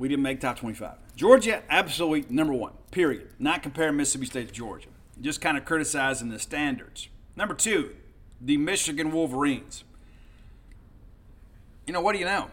We 0.00 0.08
didn't 0.08 0.22
make 0.22 0.40
top 0.40 0.56
25. 0.56 0.94
Georgia, 1.14 1.62
absolutely 1.68 2.24
number 2.34 2.54
one, 2.54 2.72
period. 2.90 3.28
Not 3.38 3.62
comparing 3.62 3.98
Mississippi 3.98 4.24
State 4.24 4.48
to 4.48 4.54
Georgia. 4.54 4.88
Just 5.20 5.42
kind 5.42 5.58
of 5.58 5.66
criticizing 5.66 6.30
the 6.30 6.38
standards. 6.38 7.08
Number 7.36 7.52
two, 7.52 7.94
the 8.40 8.56
Michigan 8.56 9.12
Wolverines. 9.12 9.84
You 11.86 11.92
know, 11.92 12.00
what 12.00 12.14
do 12.14 12.18
you 12.18 12.24
know? 12.24 12.48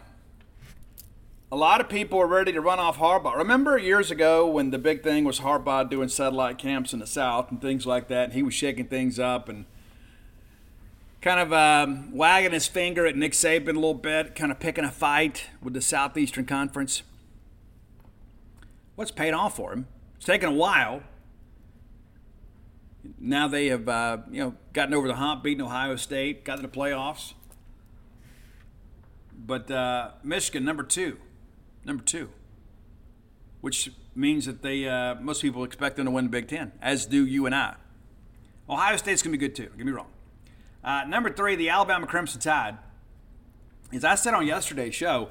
A 1.50 1.56
lot 1.56 1.80
of 1.80 1.88
people 1.88 2.20
are 2.20 2.27
ready 2.27 2.51
to 2.51 2.60
run 2.60 2.80
off 2.80 2.98
Harbaugh. 2.98 3.38
Remember 3.38 3.77
years 3.77 4.12
ago 4.12 4.46
when 4.46 4.72
the 4.72 4.77
big 4.77 5.01
thing 5.01 5.24
was 5.24 5.39
Harbaugh 5.39 5.89
doing 5.89 6.10
satellite 6.10 6.58
camps 6.58 6.92
in 6.92 7.00
the 7.00 7.08
South 7.08 7.50
and 7.50 7.62
things 7.62 7.86
like 7.86 8.10
that, 8.10 8.25
and 8.25 8.34
he 8.34 8.44
was 8.44 8.54
shaking 8.54 8.88
things 8.88 9.20
up 9.20 9.48
and 9.48 9.63
kind 11.22 11.39
of 11.39 11.54
um, 11.54 12.13
wagging 12.13 12.51
his 12.51 12.68
finger 12.68 13.06
at 13.06 13.16
Nick 13.16 13.32
Saban 13.32 13.70
a 13.70 13.72
little 13.72 13.94
bit, 13.94 14.36
kind 14.36 14.51
of 14.51 14.60
picking 14.60 14.84
a 14.84 14.92
fight 14.92 15.46
with 15.63 15.74
the 15.74 15.82
Southeastern 15.82 16.46
Conference 16.46 17.04
what's 18.98 19.12
paid 19.12 19.32
off 19.32 19.56
for 19.56 19.72
him. 19.72 19.88
It's 20.18 20.25
taken 20.25 20.50
a 20.50 20.54
while. 20.54 21.04
Now 23.20 23.48
they 23.48 23.68
have, 23.68 23.88
uh, 23.88 24.18
you 24.30 24.44
know, 24.44 24.56
gotten 24.74 24.94
over 24.94 25.08
the 25.08 25.16
hump, 25.16 25.44
beaten 25.44 25.63
Ohio 25.63 25.96
State, 25.96 26.44
got 26.44 26.58
to 26.58 26.62
the 26.63 26.68
playoffs. 26.68 27.34
But 29.38 29.72
uh, 29.72 30.12
Michigan, 30.24 30.65
number 30.65 30.84
two, 30.84 31.19
number 31.86 32.04
two, 32.04 32.32
which 33.62 33.91
means 34.15 34.45
that 34.48 34.63
they 34.63 34.89
uh, 34.89 35.15
most 35.15 35.41
people 35.43 35.63
expect 35.63 35.95
them 35.95 36.06
to 36.06 36.12
win 36.12 36.26
the 36.26 36.32
Big 36.32 36.48
Ten, 36.48 36.72
as 36.82 37.06
do 37.06 37.26
you 37.26 37.45
and 37.45 37.54
I. 37.54 37.76
Ohio 38.67 38.98
State's 38.98 39.22
gonna 39.22 39.32
be 39.32 39.38
good 39.38 39.56
too. 39.56 39.69
Get 39.78 39.86
me 39.86 39.91
wrong. 39.91 40.10
Uh, 40.84 41.04
number 41.08 41.30
three, 41.30 41.56
the 41.56 41.69
Alabama 41.69 42.08
Crimson 42.08 42.41
Tide. 42.41 42.78
As 43.93 44.04
I 44.04 44.15
said 44.15 44.34
on 44.34 44.45
yesterday's 44.45 44.95
show, 44.95 45.30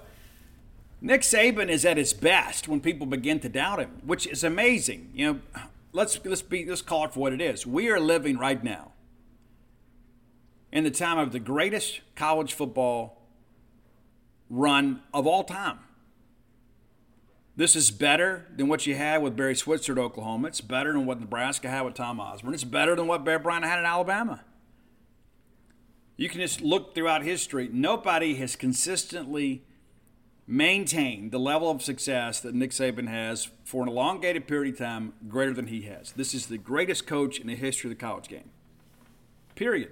Nick 1.00 1.22
Saban 1.22 1.68
is 1.68 1.84
at 1.84 1.96
his 1.96 2.12
best 2.12 2.68
when 2.68 2.80
people 2.80 3.06
begin 3.06 3.38
to 3.40 3.48
doubt 3.48 3.80
him, 3.80 4.00
which 4.04 4.26
is 4.26 4.42
amazing. 4.42 5.10
You 5.14 5.26
know, 5.26 5.40
let's 5.92 6.18
let's 6.24 6.42
be 6.42 6.64
let's 6.64 6.82
call 6.82 7.04
it 7.04 7.12
for 7.12 7.20
what 7.20 7.32
it 7.32 7.40
is. 7.40 7.66
We 7.66 7.88
are 7.90 8.00
living 8.00 8.38
right 8.38 8.62
now 8.62 8.92
in 10.72 10.84
the 10.84 10.90
time 10.90 11.18
of 11.18 11.32
the 11.32 11.38
greatest 11.38 12.00
college 12.14 12.54
football 12.54 13.22
run 14.48 15.02
of 15.12 15.26
all 15.26 15.44
time. 15.44 15.78
This 17.56 17.74
is 17.74 17.90
better 17.90 18.46
than 18.54 18.68
what 18.68 18.86
you 18.86 18.94
had 18.94 19.22
with 19.22 19.34
Barry 19.34 19.56
Switzer 19.56 19.92
at 19.92 19.98
Oklahoma. 19.98 20.48
It's 20.48 20.60
better 20.60 20.92
than 20.92 21.06
what 21.06 21.20
Nebraska 21.20 21.70
had 21.70 21.82
with 21.82 21.94
Tom 21.94 22.20
Osborne. 22.20 22.52
It's 22.52 22.64
better 22.64 22.94
than 22.94 23.06
what 23.06 23.24
Bear 23.24 23.38
Bryant 23.38 23.64
had 23.64 23.78
in 23.78 23.86
Alabama. 23.86 24.44
You 26.18 26.28
can 26.28 26.40
just 26.40 26.60
look 26.60 26.94
throughout 26.94 27.22
history. 27.22 27.70
Nobody 27.72 28.34
has 28.34 28.56
consistently 28.56 29.64
maintain 30.46 31.30
the 31.30 31.38
level 31.38 31.70
of 31.70 31.82
success 31.82 32.40
that 32.40 32.54
Nick 32.54 32.70
Saban 32.70 33.08
has 33.08 33.48
for 33.64 33.82
an 33.82 33.88
elongated 33.88 34.46
period 34.46 34.74
of 34.74 34.78
time 34.78 35.12
greater 35.28 35.52
than 35.52 35.66
he 35.66 35.82
has. 35.82 36.12
This 36.12 36.34
is 36.34 36.46
the 36.46 36.58
greatest 36.58 37.06
coach 37.06 37.40
in 37.40 37.48
the 37.48 37.56
history 37.56 37.90
of 37.90 37.98
the 37.98 38.00
college 38.00 38.28
game. 38.28 38.50
Period. 39.54 39.90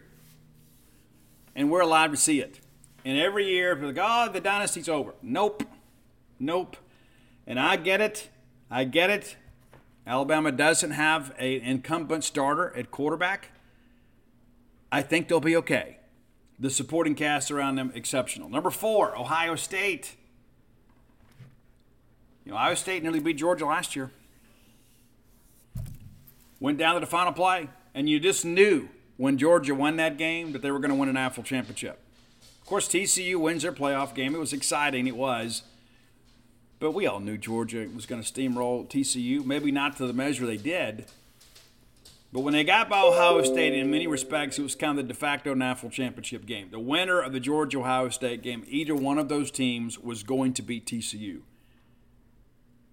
And 1.57 1.71
we're 1.71 1.81
alive 1.81 2.11
to 2.13 2.17
see 2.17 2.41
it. 2.41 2.61
And 3.05 3.19
every 3.19 3.47
year, 3.47 3.75
people 3.75 3.89
like, 3.89 3.99
oh, 4.01 4.33
the 4.33 4.41
dynasty's 4.41 4.89
over. 4.89 5.15
Nope. 5.23 5.65
Nope. 6.39 6.77
And 7.47 7.59
I 7.59 7.77
get 7.77 8.01
it. 8.01 8.31
I 8.71 8.85
get 8.85 9.11
it. 9.11 9.37
Alabama 10.07 10.53
doesn't 10.53 10.93
have 10.93 11.35
an 11.39 11.61
incumbent 11.63 12.25
starter 12.25 12.75
at 12.77 12.91
quarterback. 12.91 13.51
I 14.93 15.03
think 15.03 15.29
they'll 15.29 15.41
be 15.41 15.57
okay. 15.57 15.99
The 16.59 16.71
supporting 16.71 17.15
cast 17.15 17.51
around 17.51 17.77
them, 17.77 17.91
exceptional. 17.95 18.49
Number 18.49 18.71
four, 18.71 19.19
Ohio 19.19 19.57
State. 19.57 20.17
You 22.45 22.53
know, 22.53 22.57
Ohio 22.57 22.75
State 22.75 23.03
nearly 23.03 23.21
beat 23.21 23.39
Georgia 23.39 23.67
last 23.67 23.97
year. 23.97 24.11
Went 26.61 26.79
down 26.79 26.95
to 26.95 27.01
the 27.01 27.07
final 27.07 27.33
play, 27.33 27.69
and 27.95 28.09
you 28.09 28.21
just 28.21 28.45
knew 28.45 28.89
when 29.17 29.39
Georgia 29.39 29.75
won 29.75 29.97
that 29.97 30.19
game 30.19 30.53
that 30.53 30.63
they 30.63 30.71
were 30.71 30.79
going 30.79 30.91
to 30.91 30.97
win 30.97 31.09
an 31.09 31.15
national 31.15 31.45
championship. 31.45 32.01
Of 32.61 32.67
course, 32.67 32.89
TCU 32.89 33.37
wins 33.37 33.63
their 33.63 33.73
playoff 33.73 34.15
game. 34.15 34.35
It 34.35 34.39
was 34.39 34.53
exciting, 34.53 35.07
it 35.07 35.17
was. 35.17 35.63
But 36.79 36.93
we 36.93 37.07
all 37.07 37.21
knew 37.21 37.39
Georgia 37.39 37.89
was 37.95 38.07
going 38.07 38.23
to 38.23 38.31
steamroll 38.31 38.89
TCU, 38.89 39.45
maybe 39.45 39.71
not 39.71 39.97
to 39.99 40.07
the 40.07 40.13
measure 40.13 40.47
they 40.47 40.57
did. 40.57 41.07
But 42.33 42.41
when 42.41 42.53
they 42.53 42.65
got 42.65 42.89
by 42.89 43.01
Ohio 43.01 43.43
State, 43.43 43.75
in 43.75 43.91
many 43.91 44.07
respects, 44.07 44.59
it 44.59 44.63
was 44.63 44.75
kind 44.75 44.99
of 44.99 45.07
the 45.07 45.13
de 45.13 45.19
facto 45.19 45.55
national 45.55 45.93
championship 45.93 46.47
game. 46.47 46.69
The 46.73 46.81
winner 46.81 47.21
of 47.21 47.33
the 47.33 47.39
Georgia 47.39 47.79
Ohio 47.79 48.09
State 48.09 48.43
game, 48.43 48.65
either 48.67 48.95
one 48.95 49.19
of 49.19 49.29
those 49.29 49.51
teams 49.53 49.99
was 49.99 50.23
going 50.25 50.53
to 50.55 50.63
beat 50.63 50.85
TCU. 50.85 51.43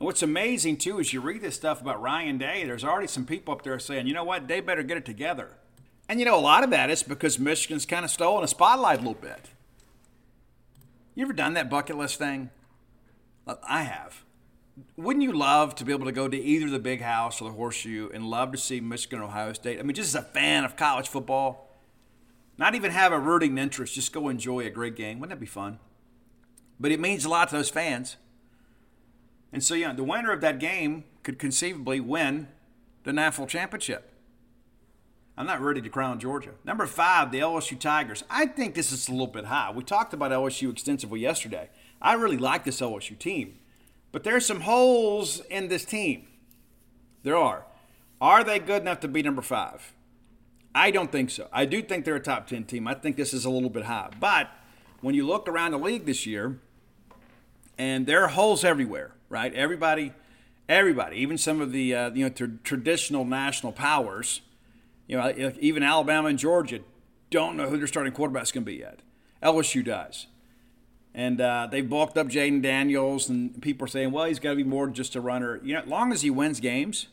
And 0.01 0.07
what's 0.07 0.23
amazing 0.23 0.77
too 0.77 0.97
is 0.97 1.13
you 1.13 1.21
read 1.21 1.43
this 1.43 1.53
stuff 1.53 1.79
about 1.79 2.01
Ryan 2.01 2.39
Day. 2.39 2.63
There's 2.65 2.83
already 2.83 3.05
some 3.05 3.23
people 3.23 3.53
up 3.53 3.61
there 3.61 3.77
saying, 3.77 4.07
you 4.07 4.15
know 4.15 4.23
what, 4.23 4.47
they 4.47 4.59
better 4.59 4.81
get 4.81 4.97
it 4.97 5.05
together. 5.05 5.49
And 6.09 6.17
you 6.17 6.25
know, 6.25 6.35
a 6.35 6.41
lot 6.41 6.63
of 6.63 6.71
that 6.71 6.89
is 6.89 7.03
because 7.03 7.37
Michigan's 7.37 7.85
kind 7.85 8.03
of 8.03 8.09
stolen 8.09 8.43
a 8.43 8.47
spotlight 8.47 8.95
a 8.95 9.01
little 9.01 9.13
bit. 9.13 9.51
You 11.13 11.23
ever 11.23 11.33
done 11.33 11.53
that 11.53 11.69
bucket 11.69 11.99
list 11.99 12.17
thing? 12.17 12.49
I 13.45 13.83
have. 13.83 14.23
Wouldn't 14.97 15.21
you 15.21 15.33
love 15.33 15.75
to 15.75 15.85
be 15.85 15.91
able 15.91 16.05
to 16.05 16.11
go 16.11 16.27
to 16.27 16.35
either 16.35 16.67
the 16.67 16.79
Big 16.79 17.01
House 17.01 17.39
or 17.39 17.51
the 17.51 17.55
Horseshoe 17.55 18.09
and 18.11 18.25
love 18.25 18.53
to 18.53 18.57
see 18.57 18.81
Michigan 18.81 19.19
or 19.19 19.25
Ohio 19.25 19.53
State? 19.53 19.77
I 19.77 19.83
mean, 19.83 19.93
just 19.93 20.15
as 20.15 20.19
a 20.19 20.25
fan 20.25 20.63
of 20.63 20.75
college 20.75 21.09
football, 21.09 21.69
not 22.57 22.73
even 22.73 22.89
have 22.89 23.11
a 23.11 23.19
rooting 23.19 23.55
interest, 23.59 23.93
just 23.93 24.13
go 24.13 24.29
enjoy 24.29 24.65
a 24.65 24.71
great 24.71 24.95
game. 24.95 25.19
Wouldn't 25.19 25.37
that 25.37 25.39
be 25.39 25.45
fun? 25.45 25.77
But 26.79 26.91
it 26.91 26.99
means 26.99 27.23
a 27.23 27.29
lot 27.29 27.49
to 27.49 27.55
those 27.55 27.69
fans. 27.69 28.17
And 29.53 29.63
so, 29.63 29.73
yeah, 29.73 29.93
the 29.93 30.03
winner 30.03 30.31
of 30.31 30.41
that 30.41 30.59
game 30.59 31.03
could 31.23 31.37
conceivably 31.37 31.99
win 31.99 32.47
the 33.03 33.13
national 33.13 33.47
championship. 33.47 34.11
I'm 35.37 35.45
not 35.45 35.61
ready 35.61 35.81
to 35.81 35.89
crown 35.89 36.19
Georgia. 36.19 36.51
Number 36.63 36.85
five, 36.85 37.31
the 37.31 37.39
LSU 37.39 37.79
Tigers. 37.79 38.23
I 38.29 38.45
think 38.45 38.75
this 38.75 38.91
is 38.91 39.07
a 39.07 39.11
little 39.11 39.27
bit 39.27 39.45
high. 39.45 39.71
We 39.71 39.83
talked 39.83 40.13
about 40.13 40.31
LSU 40.31 40.71
extensively 40.71 41.19
yesterday. 41.19 41.69
I 42.01 42.13
really 42.13 42.37
like 42.37 42.63
this 42.63 42.81
LSU 42.81 43.17
team, 43.17 43.57
but 44.11 44.23
there's 44.23 44.45
some 44.45 44.61
holes 44.61 45.39
in 45.49 45.67
this 45.67 45.85
team. 45.85 46.27
There 47.23 47.37
are. 47.37 47.65
Are 48.19 48.43
they 48.43 48.59
good 48.59 48.81
enough 48.81 48.99
to 49.01 49.07
be 49.07 49.23
number 49.23 49.41
five? 49.41 49.93
I 50.73 50.91
don't 50.91 51.11
think 51.11 51.29
so. 51.29 51.47
I 51.51 51.65
do 51.65 51.81
think 51.81 52.05
they're 52.05 52.15
a 52.15 52.21
top 52.21 52.47
10 52.47 52.65
team. 52.65 52.87
I 52.87 52.93
think 52.93 53.17
this 53.17 53.33
is 53.33 53.45
a 53.45 53.49
little 53.49 53.69
bit 53.69 53.83
high. 53.85 54.09
But 54.19 54.49
when 55.01 55.15
you 55.15 55.25
look 55.25 55.47
around 55.47 55.71
the 55.71 55.79
league 55.79 56.05
this 56.05 56.25
year, 56.25 56.59
and 57.77 58.05
there 58.05 58.23
are 58.23 58.29
holes 58.29 58.63
everywhere 58.63 59.13
right? 59.31 59.53
Everybody 59.53 60.13
Everybody, 60.71 61.17
even 61.17 61.37
some 61.37 61.59
of 61.59 61.73
the 61.73 61.93
uh, 61.93 62.11
you 62.11 62.23
know 62.23 62.29
tra- 62.29 62.57
traditional 62.63 63.25
national 63.25 63.73
powers, 63.73 64.39
you 65.05 65.17
know, 65.17 65.53
even 65.59 65.83
Alabama 65.83 66.29
and 66.29 66.39
Georgia 66.39 66.79
don't 67.29 67.57
know 67.57 67.67
who 67.67 67.77
their 67.77 67.87
starting 67.87 68.13
quarterback's 68.13 68.53
going 68.53 68.63
to 68.63 68.71
be 68.71 68.77
yet. 68.77 68.99
LSU 69.43 69.83
does. 69.83 70.27
And 71.13 71.41
uh, 71.41 71.67
they 71.69 71.81
bulked 71.81 72.17
up 72.17 72.27
Jayden 72.27 72.61
Daniels, 72.61 73.27
and 73.27 73.61
people 73.61 73.83
are 73.83 73.89
saying, 73.89 74.11
well, 74.11 74.23
he's 74.23 74.39
got 74.39 74.51
to 74.51 74.55
be 74.55 74.63
more 74.63 74.85
than 74.85 74.93
just 74.93 75.13
a 75.13 75.19
runner. 75.19 75.59
You 75.61 75.73
know, 75.73 75.81
as 75.81 75.87
long 75.87 76.13
as 76.13 76.21
he 76.21 76.29
wins 76.29 76.61
games, 76.61 77.07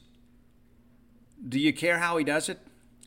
do 1.48 1.58
you 1.58 1.72
care 1.72 1.98
how 1.98 2.16
he 2.16 2.22
does 2.22 2.48
it? 2.48 2.60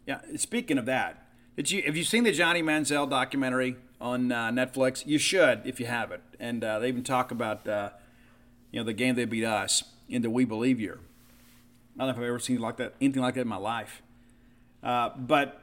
Yeah. 0.06 0.20
Speaking 0.36 0.78
of 0.78 0.86
that, 0.88 1.28
did 1.56 1.72
you 1.72 1.84
have 1.84 1.96
you 1.96 2.04
seen 2.04 2.26
the 2.26 2.34
Johnny 2.34 2.62
Manziel 2.62 3.10
documentary 3.10 3.78
on 4.02 4.34
uh, 4.34 4.50
Netflix? 4.50 5.06
You 5.06 5.18
should 5.18 5.62
if 5.64 5.80
you 5.80 5.86
haven't. 5.86 6.24
And 6.42 6.62
uh, 6.62 6.80
they 6.80 6.90
even 6.90 7.04
talk 7.04 7.32
about 7.32 7.66
uh, 7.66 7.92
you 8.72 8.80
know 8.80 8.86
the 8.86 8.94
game 8.94 9.16
they 9.16 9.26
beat 9.26 9.46
us 9.46 9.84
in 10.10 10.22
the 10.22 10.30
We 10.30 10.46
Believe 10.46 10.80
year. 10.80 11.00
I 11.96 12.00
don't 12.00 12.08
know 12.08 12.12
if 12.14 12.18
I've 12.18 12.24
ever 12.24 12.40
seen 12.40 12.60
like 12.60 12.78
that 12.78 12.96
anything 13.02 13.22
like 13.22 13.36
that 13.36 13.42
in 13.42 13.48
my 13.48 13.58
life. 13.58 14.02
Uh, 14.82 15.10
but 15.16 15.62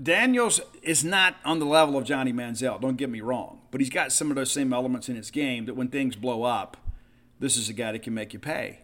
Daniels 0.00 0.60
is 0.82 1.04
not 1.04 1.36
on 1.44 1.58
the 1.58 1.64
level 1.64 1.96
of 1.96 2.04
Johnny 2.04 2.32
Manziel. 2.32 2.80
Don't 2.80 2.96
get 2.96 3.08
me 3.08 3.20
wrong, 3.20 3.60
but 3.70 3.80
he's 3.80 3.90
got 3.90 4.12
some 4.12 4.30
of 4.30 4.36
those 4.36 4.50
same 4.50 4.72
elements 4.72 5.08
in 5.08 5.16
his 5.16 5.30
game 5.30 5.64
that 5.66 5.74
when 5.74 5.88
things 5.88 6.16
blow 6.16 6.42
up, 6.42 6.76
this 7.40 7.56
is 7.56 7.68
a 7.68 7.72
guy 7.72 7.92
that 7.92 8.02
can 8.02 8.14
make 8.14 8.32
you 8.32 8.38
pay. 8.38 8.80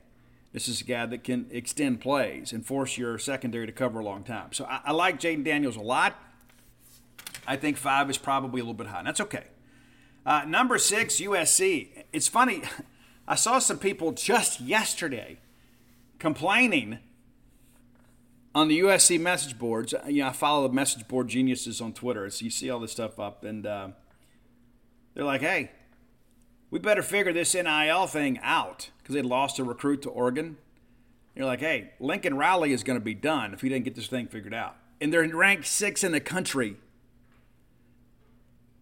This 0.52 0.68
is 0.68 0.80
a 0.80 0.84
guy 0.84 1.06
that 1.06 1.24
can 1.24 1.46
extend 1.50 2.00
plays 2.00 2.52
and 2.52 2.64
force 2.64 2.98
your 2.98 3.18
secondary 3.18 3.66
to 3.66 3.72
cover 3.72 4.00
a 4.00 4.04
long 4.04 4.22
time. 4.22 4.52
So 4.52 4.64
I, 4.64 4.80
I 4.86 4.92
like 4.92 5.18
Jayden 5.18 5.44
Daniels 5.44 5.76
a 5.76 5.80
lot. 5.80 6.18
I 7.46 7.56
think 7.56 7.76
five 7.76 8.10
is 8.10 8.18
probably 8.18 8.60
a 8.60 8.64
little 8.64 8.74
bit 8.74 8.88
high. 8.88 8.98
And 8.98 9.06
that's 9.06 9.20
okay. 9.20 9.44
Uh, 10.24 10.44
number 10.46 10.78
six, 10.78 11.16
USC. 11.16 11.88
It's 12.12 12.28
funny. 12.28 12.62
I 13.28 13.34
saw 13.36 13.58
some 13.58 13.78
people 13.78 14.12
just 14.12 14.60
yesterday 14.60 15.38
complaining 16.18 16.98
on 18.54 18.68
the 18.68 18.80
USC 18.80 19.18
message 19.18 19.58
boards. 19.58 19.94
You 20.06 20.22
know, 20.22 20.28
I 20.28 20.32
follow 20.32 20.68
the 20.68 20.74
message 20.74 21.08
board 21.08 21.28
geniuses 21.28 21.80
on 21.80 21.92
Twitter, 21.92 22.28
so 22.30 22.44
you 22.44 22.50
see 22.50 22.68
all 22.68 22.80
this 22.80 22.92
stuff 22.92 23.18
up, 23.18 23.44
and 23.44 23.66
uh, 23.66 23.88
they're 25.14 25.24
like, 25.24 25.40
"Hey, 25.40 25.70
we 26.70 26.78
better 26.78 27.02
figure 27.02 27.32
this 27.32 27.54
NIL 27.54 28.06
thing 28.06 28.38
out 28.42 28.90
because 28.98 29.14
they 29.14 29.22
lost 29.22 29.58
a 29.58 29.64
recruit 29.64 30.02
to 30.02 30.10
Oregon." 30.10 30.58
You're 31.34 31.46
like, 31.46 31.60
"Hey, 31.60 31.92
Lincoln 31.98 32.36
Riley 32.36 32.72
is 32.72 32.82
going 32.82 32.98
to 32.98 33.04
be 33.04 33.14
done 33.14 33.54
if 33.54 33.62
he 33.62 33.68
didn't 33.68 33.84
get 33.84 33.94
this 33.94 34.08
thing 34.08 34.26
figured 34.26 34.54
out," 34.54 34.76
and 35.00 35.12
they're 35.12 35.26
ranked 35.26 35.66
six 35.66 36.04
in 36.04 36.12
the 36.12 36.20
country. 36.20 36.76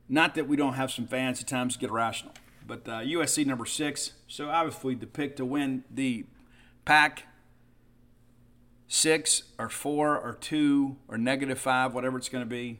Not 0.08 0.34
that 0.34 0.48
we 0.48 0.56
don't 0.56 0.74
have 0.74 0.90
some 0.90 1.06
fans 1.06 1.40
at 1.40 1.46
times 1.46 1.76
get 1.76 1.90
irrational, 1.90 2.34
but 2.70 2.88
uh, 2.88 3.00
USC 3.00 3.44
number 3.44 3.66
six. 3.66 4.12
So 4.28 4.48
obviously 4.48 4.94
the 4.94 5.08
pick 5.08 5.34
to 5.36 5.44
win 5.44 5.82
the 5.90 6.24
pack 6.84 7.24
six 8.86 9.42
or 9.58 9.68
four 9.68 10.16
or 10.16 10.34
two 10.34 10.96
or 11.08 11.18
negative 11.18 11.58
five, 11.58 11.92
whatever 11.92 12.16
it's 12.16 12.28
going 12.28 12.44
to 12.44 12.48
be. 12.48 12.78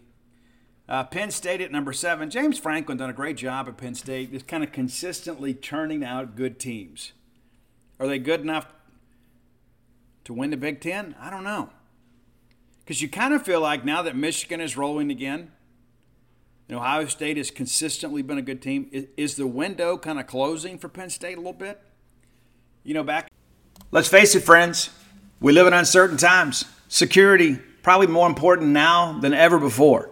Uh, 0.88 1.02
Penn 1.02 1.32
State 1.32 1.60
at 1.60 1.72
number 1.72 1.92
seven. 1.92 2.30
James 2.30 2.56
Franklin 2.56 2.98
done 2.98 3.10
a 3.10 3.12
great 3.12 3.36
job 3.36 3.66
at 3.66 3.78
Penn 3.78 3.96
State, 3.96 4.30
just 4.30 4.46
kind 4.46 4.62
of 4.62 4.70
consistently 4.70 5.54
turning 5.54 6.04
out 6.04 6.36
good 6.36 6.60
teams. 6.60 7.10
Are 7.98 8.06
they 8.06 8.20
good 8.20 8.42
enough 8.42 8.66
to 10.22 10.32
win 10.32 10.50
the 10.50 10.56
Big 10.56 10.80
Ten? 10.80 11.16
I 11.20 11.30
don't 11.30 11.44
know. 11.44 11.70
Because 12.78 13.02
you 13.02 13.08
kind 13.08 13.34
of 13.34 13.42
feel 13.42 13.60
like 13.60 13.84
now 13.84 14.02
that 14.02 14.14
Michigan 14.14 14.60
is 14.60 14.76
rolling 14.76 15.10
again, 15.10 15.50
and 16.70 16.78
Ohio 16.78 17.04
State 17.06 17.36
has 17.36 17.50
consistently 17.50 18.22
been 18.22 18.38
a 18.38 18.42
good 18.42 18.62
team. 18.62 18.88
Is, 18.92 19.06
is 19.16 19.34
the 19.34 19.46
window 19.48 19.98
kind 19.98 20.20
of 20.20 20.28
closing 20.28 20.78
for 20.78 20.88
Penn 20.88 21.10
State 21.10 21.34
a 21.34 21.40
little 21.40 21.52
bit? 21.52 21.82
You 22.84 22.94
know, 22.94 23.02
back. 23.02 23.28
Let's 23.90 24.06
face 24.06 24.36
it, 24.36 24.44
friends. 24.44 24.90
We 25.40 25.52
live 25.52 25.66
in 25.66 25.72
uncertain 25.72 26.16
times. 26.16 26.64
Security 26.86 27.58
probably 27.82 28.06
more 28.06 28.28
important 28.28 28.68
now 28.68 29.18
than 29.18 29.34
ever 29.34 29.58
before. 29.58 30.10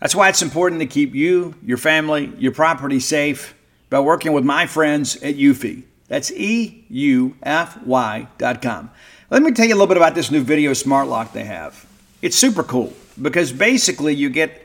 That's 0.00 0.12
why 0.12 0.28
it's 0.28 0.42
important 0.42 0.80
to 0.80 0.88
keep 0.88 1.14
you, 1.14 1.54
your 1.64 1.76
family, 1.76 2.32
your 2.38 2.52
property 2.52 2.98
safe 2.98 3.54
by 3.90 4.00
working 4.00 4.32
with 4.32 4.44
my 4.44 4.66
friends 4.66 5.14
at 5.22 5.36
Eufy. 5.36 5.84
That's 6.08 6.32
E 6.32 6.84
U 6.88 7.36
F 7.44 7.80
Y 7.84 8.26
dot 8.38 8.60
com. 8.60 8.90
Let 9.30 9.42
me 9.42 9.52
tell 9.52 9.66
you 9.66 9.74
a 9.74 9.76
little 9.76 9.86
bit 9.86 9.98
about 9.98 10.16
this 10.16 10.32
new 10.32 10.42
video 10.42 10.72
smart 10.72 11.06
lock 11.06 11.32
they 11.32 11.44
have. 11.44 11.86
It's 12.22 12.36
super 12.36 12.64
cool 12.64 12.92
because 13.22 13.52
basically 13.52 14.14
you 14.14 14.30
get 14.30 14.64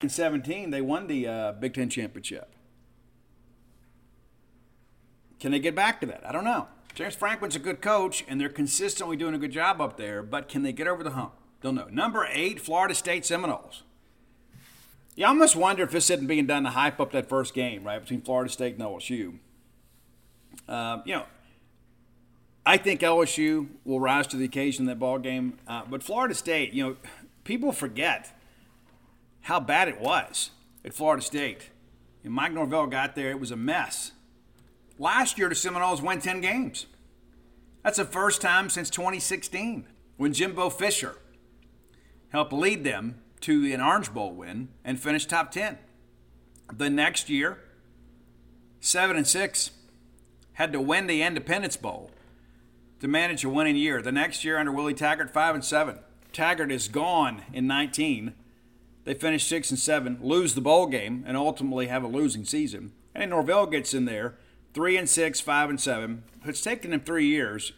In 0.00 0.08
17, 0.08 0.70
they 0.70 0.80
won 0.80 1.06
the 1.06 1.26
uh, 1.26 1.52
Big 1.52 1.74
Ten 1.74 1.90
championship. 1.90 2.54
Can 5.40 5.52
they 5.52 5.58
get 5.58 5.74
back 5.74 6.00
to 6.00 6.06
that? 6.06 6.26
I 6.26 6.32
don't 6.32 6.44
know. 6.44 6.68
James 6.94 7.14
Franklin's 7.14 7.54
a 7.56 7.60
good 7.60 7.80
coach, 7.80 8.24
and 8.28 8.40
they're 8.40 8.48
consistently 8.48 9.16
doing 9.16 9.34
a 9.34 9.38
good 9.38 9.52
job 9.52 9.80
up 9.80 9.96
there, 9.96 10.22
but 10.22 10.48
can 10.48 10.62
they 10.62 10.72
get 10.72 10.88
over 10.88 11.04
the 11.04 11.10
hump? 11.10 11.32
Don't 11.60 11.74
know. 11.74 11.86
Number 11.90 12.26
eight, 12.30 12.60
Florida 12.60 12.94
State 12.94 13.24
Seminoles. 13.24 13.82
You 15.14 15.26
almost 15.26 15.56
wonder 15.56 15.82
if 15.82 15.90
this 15.90 16.10
isn't 16.10 16.26
being 16.26 16.46
done 16.46 16.62
to 16.64 16.70
hype 16.70 17.00
up 17.00 17.12
that 17.12 17.28
first 17.28 17.54
game, 17.54 17.84
right, 17.84 18.00
between 18.00 18.20
Florida 18.20 18.50
State 18.50 18.74
and 18.74 18.82
LSU. 18.82 19.38
Uh, 20.68 20.98
you 21.04 21.14
know, 21.14 21.24
I 22.64 22.76
think 22.76 23.00
LSU 23.00 23.68
will 23.84 24.00
rise 24.00 24.26
to 24.28 24.36
the 24.36 24.44
occasion 24.44 24.82
in 24.82 24.86
that 24.86 24.98
ball 24.98 25.18
game, 25.18 25.58
uh, 25.66 25.82
but 25.88 26.02
Florida 26.02 26.34
State, 26.34 26.72
you 26.72 26.84
know, 26.86 26.96
people 27.44 27.72
forget 27.72 28.37
how 29.48 29.58
bad 29.58 29.88
it 29.88 29.98
was 29.98 30.50
at 30.84 30.92
Florida 30.92 31.22
State. 31.22 31.70
And 32.22 32.34
Mike 32.34 32.52
Norvell 32.52 32.86
got 32.86 33.14
there; 33.14 33.30
it 33.30 33.40
was 33.40 33.50
a 33.50 33.56
mess. 33.56 34.12
Last 34.98 35.38
year, 35.38 35.48
the 35.48 35.54
Seminoles 35.54 36.02
won 36.02 36.20
10 36.20 36.42
games. 36.42 36.84
That's 37.82 37.96
the 37.96 38.04
first 38.04 38.42
time 38.42 38.68
since 38.68 38.90
2016 38.90 39.86
when 40.18 40.34
Jimbo 40.34 40.68
Fisher 40.68 41.16
helped 42.28 42.52
lead 42.52 42.84
them 42.84 43.22
to 43.40 43.72
an 43.72 43.80
Orange 43.80 44.12
Bowl 44.12 44.32
win 44.34 44.68
and 44.84 45.00
finish 45.00 45.24
top 45.24 45.50
10. 45.50 45.78
The 46.70 46.90
next 46.90 47.30
year, 47.30 47.58
7 48.80 49.16
and 49.16 49.26
6, 49.26 49.70
had 50.54 50.74
to 50.74 50.80
win 50.80 51.06
the 51.06 51.22
Independence 51.22 51.78
Bowl 51.78 52.10
to 53.00 53.08
manage 53.08 53.44
a 53.44 53.48
winning 53.48 53.76
year. 53.76 54.02
The 54.02 54.12
next 54.12 54.44
year 54.44 54.58
under 54.58 54.72
Willie 54.72 54.92
Taggart, 54.92 55.30
5 55.30 55.54
and 55.54 55.64
7. 55.64 56.00
Taggart 56.34 56.70
is 56.70 56.88
gone 56.88 57.44
in 57.54 57.66
19. 57.66 58.34
They 59.08 59.14
finish 59.14 59.46
6 59.46 59.70
and 59.70 59.78
7, 59.78 60.18
lose 60.20 60.52
the 60.52 60.60
bowl 60.60 60.86
game, 60.86 61.24
and 61.26 61.34
ultimately 61.34 61.86
have 61.86 62.04
a 62.04 62.06
losing 62.06 62.44
season. 62.44 62.92
And 63.14 63.30
Norvell 63.30 63.64
gets 63.64 63.94
in 63.94 64.04
there 64.04 64.34
three 64.74 64.98
and 64.98 65.08
six, 65.08 65.40
five 65.40 65.70
and 65.70 65.80
seven. 65.80 66.24
It's 66.44 66.60
taken 66.60 66.90
them 66.90 67.00
three 67.00 67.24
years, 67.24 67.72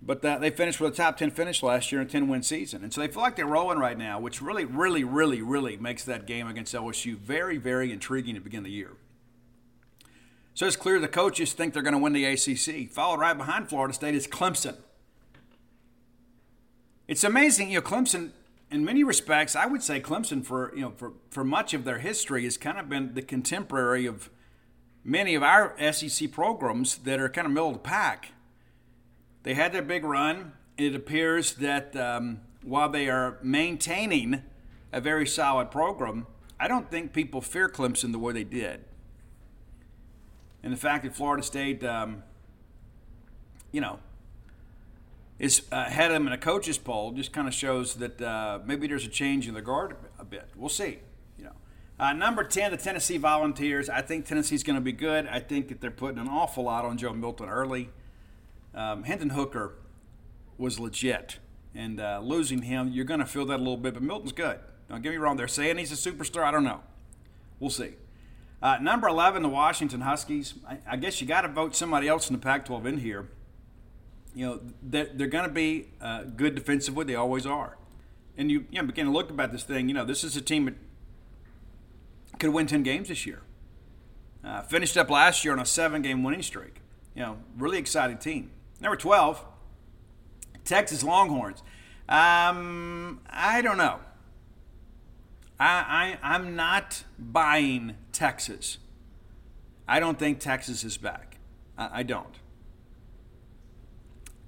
but 0.00 0.22
that, 0.22 0.40
they 0.40 0.50
finished 0.50 0.78
with 0.78 0.92
a 0.92 0.96
top 0.96 1.16
ten 1.16 1.32
finish 1.32 1.60
last 1.60 1.90
year 1.90 2.00
in 2.00 2.06
a 2.06 2.10
ten 2.10 2.28
win 2.28 2.44
season, 2.44 2.84
and 2.84 2.94
so 2.94 3.00
they 3.00 3.08
feel 3.08 3.20
like 3.20 3.34
they're 3.34 3.46
rolling 3.46 3.80
right 3.80 3.98
now, 3.98 4.20
which 4.20 4.40
really, 4.40 4.64
really, 4.64 5.02
really, 5.02 5.42
really 5.42 5.76
makes 5.76 6.04
that 6.04 6.24
game 6.24 6.46
against 6.46 6.72
LSU 6.72 7.16
very, 7.16 7.58
very 7.58 7.90
intriguing 7.90 8.36
to 8.36 8.40
begin 8.40 8.62
the 8.62 8.70
year. 8.70 8.92
So 10.54 10.68
it's 10.68 10.76
clear 10.76 11.00
the 11.00 11.08
coaches 11.08 11.52
think 11.52 11.74
they're 11.74 11.82
going 11.82 11.94
to 11.94 11.98
win 11.98 12.12
the 12.12 12.26
ACC. 12.26 12.88
Followed 12.92 13.18
right 13.18 13.36
behind 13.36 13.68
Florida 13.68 13.92
State 13.92 14.14
is 14.14 14.28
Clemson. 14.28 14.76
It's 17.08 17.24
amazing, 17.24 17.70
you 17.70 17.80
know, 17.80 17.82
Clemson. 17.82 18.30
In 18.72 18.86
many 18.86 19.04
respects, 19.04 19.54
I 19.54 19.66
would 19.66 19.82
say 19.82 20.00
Clemson 20.00 20.42
for 20.42 20.72
you 20.74 20.80
know 20.80 20.92
for, 20.96 21.12
for 21.30 21.44
much 21.44 21.74
of 21.74 21.84
their 21.84 21.98
history 21.98 22.44
has 22.44 22.56
kind 22.56 22.78
of 22.78 22.88
been 22.88 23.12
the 23.12 23.20
contemporary 23.20 24.06
of 24.06 24.30
many 25.04 25.34
of 25.34 25.42
our 25.42 25.76
SEC 25.92 26.32
programs 26.32 26.96
that 26.98 27.20
are 27.20 27.28
kind 27.28 27.46
of 27.46 27.52
middle 27.52 27.68
of 27.68 27.74
the 27.74 27.80
pack. 27.80 28.32
They 29.42 29.52
had 29.52 29.72
their 29.72 29.82
big 29.82 30.04
run. 30.04 30.52
It 30.78 30.94
appears 30.94 31.54
that 31.56 31.94
um, 31.96 32.40
while 32.62 32.88
they 32.88 33.10
are 33.10 33.38
maintaining 33.42 34.42
a 34.90 35.02
very 35.02 35.26
solid 35.26 35.70
program, 35.70 36.26
I 36.58 36.66
don't 36.66 36.90
think 36.90 37.12
people 37.12 37.42
fear 37.42 37.68
Clemson 37.68 38.10
the 38.10 38.18
way 38.18 38.32
they 38.32 38.44
did. 38.44 38.84
And 40.62 40.72
the 40.72 40.78
fact 40.78 41.04
that 41.04 41.14
Florida 41.14 41.42
State, 41.42 41.84
um, 41.84 42.22
you 43.70 43.82
know, 43.82 43.98
is 45.42 45.62
ahead 45.72 46.12
of 46.12 46.14
them 46.14 46.28
in 46.28 46.32
a 46.32 46.38
coaches 46.38 46.78
poll 46.78 47.10
just 47.10 47.32
kind 47.32 47.48
of 47.48 47.52
shows 47.52 47.96
that 47.96 48.22
uh, 48.22 48.60
maybe 48.64 48.86
there's 48.86 49.04
a 49.04 49.08
change 49.08 49.48
in 49.48 49.54
the 49.54 49.60
guard 49.60 49.96
a 50.20 50.24
bit. 50.24 50.48
We'll 50.54 50.68
see. 50.68 51.00
you 51.36 51.50
Uh, 51.98 52.12
number 52.12 52.44
10, 52.44 52.70
the 52.70 52.76
Tennessee 52.76 53.16
Volunteers. 53.16 53.90
I 53.90 54.02
think 54.02 54.24
Tennessee's 54.24 54.62
going 54.62 54.76
to 54.76 54.80
be 54.80 54.92
good. 54.92 55.26
I 55.26 55.40
think 55.40 55.66
that 55.68 55.80
they're 55.80 55.90
putting 55.90 56.20
an 56.20 56.28
awful 56.28 56.62
lot 56.62 56.84
on 56.84 56.96
Joe 56.96 57.12
Milton 57.12 57.48
early. 57.48 57.90
Um, 58.72 59.02
Hendon 59.02 59.30
Hooker 59.30 59.74
was 60.58 60.78
legit, 60.78 61.38
and 61.74 61.98
uh, 61.98 62.20
losing 62.22 62.62
him, 62.62 62.92
you're 62.92 63.04
going 63.04 63.18
to 63.18 63.26
feel 63.26 63.44
that 63.46 63.56
a 63.56 63.58
little 63.58 63.76
bit, 63.76 63.94
but 63.94 64.02
Milton's 64.04 64.32
good. 64.32 64.60
Don't 64.88 65.02
get 65.02 65.10
me 65.10 65.16
wrong. 65.16 65.36
They're 65.36 65.48
saying 65.48 65.76
he's 65.76 65.90
a 65.90 66.10
superstar. 66.10 66.44
I 66.44 66.52
don't 66.52 66.64
know. 66.64 66.82
We'll 67.58 67.70
see. 67.70 67.94
Uh, 68.62 68.78
number 68.80 69.08
11, 69.08 69.42
the 69.42 69.48
Washington 69.48 70.02
Huskies. 70.02 70.54
I, 70.68 70.78
I 70.92 70.96
guess 70.96 71.20
you 71.20 71.26
got 71.26 71.40
to 71.40 71.48
vote 71.48 71.74
somebody 71.74 72.06
else 72.06 72.30
in 72.30 72.36
the 72.36 72.40
Pac 72.40 72.66
12 72.66 72.86
in 72.86 72.98
here. 72.98 73.28
You 74.34 74.46
know, 74.46 74.60
they're, 74.82 75.08
they're 75.12 75.26
going 75.26 75.46
to 75.46 75.52
be 75.52 75.88
uh, 76.00 76.24
good 76.24 76.54
defensively. 76.54 77.04
They 77.04 77.14
always 77.14 77.46
are. 77.46 77.76
And 78.36 78.50
you, 78.50 78.66
you 78.70 78.80
know, 78.80 78.86
begin 78.86 79.06
to 79.06 79.12
look 79.12 79.30
about 79.30 79.52
this 79.52 79.62
thing. 79.62 79.88
You 79.88 79.94
know, 79.94 80.04
this 80.04 80.24
is 80.24 80.36
a 80.36 80.40
team 80.40 80.64
that 80.64 80.74
could 82.38 82.50
win 82.50 82.66
10 82.66 82.82
games 82.82 83.08
this 83.08 83.26
year. 83.26 83.42
Uh, 84.44 84.62
finished 84.62 84.96
up 84.96 85.10
last 85.10 85.44
year 85.44 85.52
on 85.52 85.60
a 85.60 85.66
seven 85.66 86.02
game 86.02 86.22
winning 86.22 86.42
streak. 86.42 86.80
You 87.14 87.22
know, 87.22 87.38
really 87.56 87.78
exciting 87.78 88.18
team. 88.18 88.50
Number 88.80 88.96
12, 88.96 89.44
Texas 90.64 91.04
Longhorns. 91.04 91.62
Um, 92.08 93.20
I 93.30 93.62
don't 93.62 93.76
know. 93.76 94.00
I, 95.60 96.18
I, 96.22 96.34
I'm 96.34 96.56
not 96.56 97.04
buying 97.18 97.94
Texas. 98.12 98.78
I 99.86 100.00
don't 100.00 100.18
think 100.18 100.40
Texas 100.40 100.82
is 100.82 100.96
back. 100.96 101.36
I, 101.78 102.00
I 102.00 102.02
don't. 102.02 102.34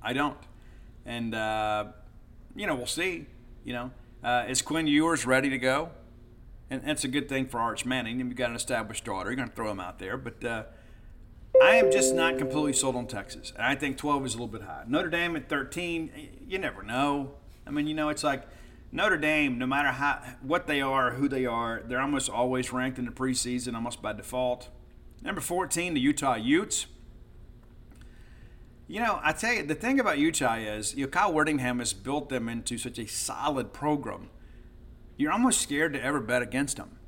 I 0.05 0.13
don't. 0.13 0.39
and 1.07 1.35
uh, 1.35 1.87
you 2.55 2.67
know 2.67 2.75
we'll 2.75 2.87
see. 2.87 3.27
You 3.65 3.73
know, 3.73 3.91
uh, 4.23 4.45
is 4.49 4.63
Quinn 4.63 4.87
Ewers 4.87 5.27
ready 5.27 5.49
to 5.51 5.59
go? 5.59 5.91
And 6.71 6.83
that's 6.85 7.05
a 7.05 7.09
good 7.09 7.29
thing 7.29 7.47
for 7.47 7.59
Arch 7.59 7.85
Manning. 7.85 8.19
You've 8.19 8.35
got 8.37 8.51
an 8.51 8.57
established 8.57 9.05
starter. 9.05 9.31
You're 9.31 9.37
going 9.37 9.49
to 9.49 9.55
throw 9.55 9.71
him 9.71 9.81
out 9.81 9.99
there, 9.99 10.17
but. 10.17 10.45
Uh, 10.45 10.65
I 11.63 11.77
am 11.77 11.93
just 11.93 12.15
not 12.17 12.37
completely 12.37 12.73
sold 12.73 12.97
on 12.97 13.07
Texas. 13.07 13.53
And 13.55 13.65
I 13.65 13.77
think 13.77 13.97
12 13.97 14.27
is 14.27 14.35
a 14.35 14.39
little 14.39 14.49
bit 14.49 14.63
high. 14.63 14.83
Notre 14.89 15.09
Dame 15.09 15.37
at 15.37 15.49
13, 15.49 16.11
you 16.49 16.59
never 16.59 16.83
know. 16.83 17.35
I 17.65 17.71
mean, 17.71 17.87
you 17.87 17.95
know, 17.95 18.09
it's 18.09 18.25
like 18.25 18.43
Notre 18.91 19.17
Dame, 19.17 19.57
no 19.57 19.67
matter 19.67 19.91
how 19.91 20.21
what 20.43 20.67
they 20.67 20.81
are, 20.81 21.13
who 21.13 21.29
they 21.29 21.47
are, 21.47 21.83
they're 21.87 22.01
almost 22.01 22.29
always 22.29 22.73
ranked 22.73 22.99
in 22.99 23.05
the 23.05 23.13
preseason, 23.13 23.75
almost 23.75 24.03
by 24.03 24.13
default. 24.13 24.69
Number 25.23 25.41
14, 25.41 25.95
the 25.95 26.01
Utah 26.01 26.35
Utes. 26.35 26.87
You 28.87 29.01
know, 29.01 29.19
I 29.23 29.33
tell 29.33 29.53
you, 29.53 29.63
the 29.63 29.75
thing 29.75 29.99
about 29.99 30.19
Utah 30.19 30.57
is, 30.57 30.95
you 30.95 31.05
know, 31.05 31.11
Kyle 31.11 31.33
Whittingham 31.33 31.79
has 31.79 31.93
built 31.93 32.29
them 32.29 32.49
into 32.49 32.77
such 32.77 32.99
a 32.99 33.07
solid 33.07 33.73
program. 33.73 34.29
You're 35.17 35.33
almost 35.33 35.63
scared 35.63 35.95
to 35.95 36.03
ever 36.03 36.21
bet 36.21 36.43
against 36.43 36.77
them. 36.77 36.99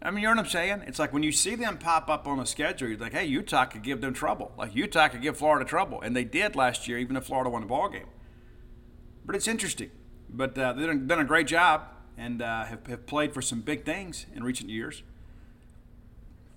I 0.00 0.10
mean, 0.10 0.22
you 0.22 0.28
know 0.28 0.34
what 0.36 0.44
I'm 0.44 0.50
saying? 0.50 0.84
It's 0.86 0.98
like 0.98 1.12
when 1.12 1.22
you 1.22 1.32
see 1.32 1.54
them 1.54 1.78
pop 1.78 2.10
up 2.10 2.28
on 2.28 2.38
the 2.38 2.44
schedule, 2.44 2.88
you're 2.88 2.98
like, 2.98 3.14
hey, 3.14 3.24
Utah 3.24 3.64
could 3.64 3.82
give 3.82 4.02
them 4.02 4.12
trouble. 4.12 4.52
Like 4.56 4.74
Utah 4.74 5.08
could 5.08 5.22
give 5.22 5.38
Florida 5.38 5.64
trouble, 5.64 6.00
and 6.02 6.14
they 6.14 6.24
did 6.24 6.54
last 6.54 6.86
year, 6.86 6.98
even 6.98 7.16
if 7.16 7.24
Florida 7.24 7.48
won 7.50 7.62
the 7.62 7.66
ball 7.66 7.88
game. 7.88 8.06
But 9.24 9.34
it's 9.34 9.48
interesting. 9.48 9.90
But 10.28 10.56
uh, 10.58 10.74
they've 10.74 11.06
done 11.06 11.20
a 11.20 11.24
great 11.24 11.46
job 11.46 11.82
and 12.16 12.42
uh, 12.42 12.64
have, 12.64 12.86
have 12.86 13.06
played 13.06 13.32
for 13.32 13.40
some 13.42 13.62
big 13.62 13.84
things 13.84 14.26
in 14.34 14.44
recent 14.44 14.68
years. 14.68 15.02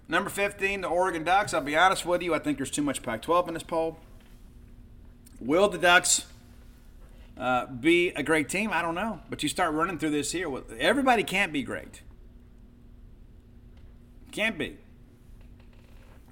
Number 0.09 0.29
15, 0.29 0.81
the 0.81 0.87
Oregon 0.87 1.23
Ducks. 1.23 1.53
I'll 1.53 1.61
be 1.61 1.75
honest 1.75 2.05
with 2.05 2.21
you, 2.21 2.33
I 2.33 2.39
think 2.39 2.57
there's 2.57 2.71
too 2.71 2.81
much 2.81 3.01
Pac 3.01 3.21
12 3.21 3.47
in 3.47 3.53
this 3.53 3.63
poll. 3.63 3.97
Will 5.39 5.69
the 5.69 5.77
Ducks 5.77 6.25
uh, 7.37 7.67
be 7.67 8.09
a 8.09 8.23
great 8.23 8.49
team? 8.49 8.71
I 8.71 8.81
don't 8.81 8.95
know. 8.95 9.19
But 9.29 9.43
you 9.43 9.49
start 9.49 9.73
running 9.73 9.99
through 9.99 10.11
this 10.11 10.31
here. 10.31 10.49
Everybody 10.79 11.23
can't 11.23 11.53
be 11.53 11.63
great. 11.63 12.01
Can't 14.31 14.57
be. 14.57 14.77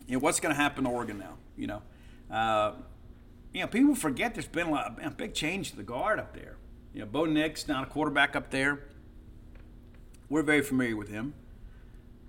You 0.08 0.14
know, 0.14 0.20
what's 0.20 0.40
going 0.40 0.54
to 0.54 0.62
happen 0.62 0.84
to 0.84 0.90
Oregon 0.90 1.18
now? 1.18 1.38
You 1.58 1.68
know, 1.68 1.82
uh, 2.30 2.74
you 3.54 3.62
know, 3.62 3.68
people 3.68 3.96
forget 3.96 4.34
there's 4.34 4.48
been 4.48 4.68
a, 4.68 4.72
lot, 4.72 5.00
a 5.02 5.10
big 5.10 5.34
change 5.34 5.72
to 5.72 5.78
the 5.78 5.84
guard 5.84 6.20
up 6.20 6.34
there. 6.36 6.58
You 6.94 7.02
know, 7.02 7.06
Bo 7.08 7.26
Nix 7.26 7.68
now 7.68 7.84
a 7.84 7.86
quarterback 7.86 8.36
up 8.36 8.52
there. 8.52 8.84
We're 10.30 10.44
very 10.44 10.62
familiar 10.62 10.96
with 10.96 11.10
him. 11.10 11.34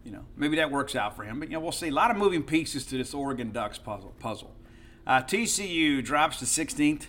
You 0.04 0.12
know, 0.12 0.24
maybe 0.36 0.56
that 0.56 0.70
works 0.70 0.94
out 0.94 1.16
for 1.16 1.24
him, 1.24 1.40
but 1.40 1.48
you 1.48 1.54
know, 1.54 1.60
we'll 1.60 1.72
see. 1.72 1.88
A 1.88 1.92
lot 1.92 2.10
of 2.10 2.16
moving 2.16 2.42
pieces 2.42 2.86
to 2.86 2.96
this 2.96 3.12
Oregon 3.12 3.50
Ducks 3.50 3.78
puzzle. 3.78 4.14
Puzzle. 4.20 4.55
Uh, 5.06 5.22
TCU 5.22 6.04
drops 6.04 6.38
to 6.40 6.44
16th 6.44 7.06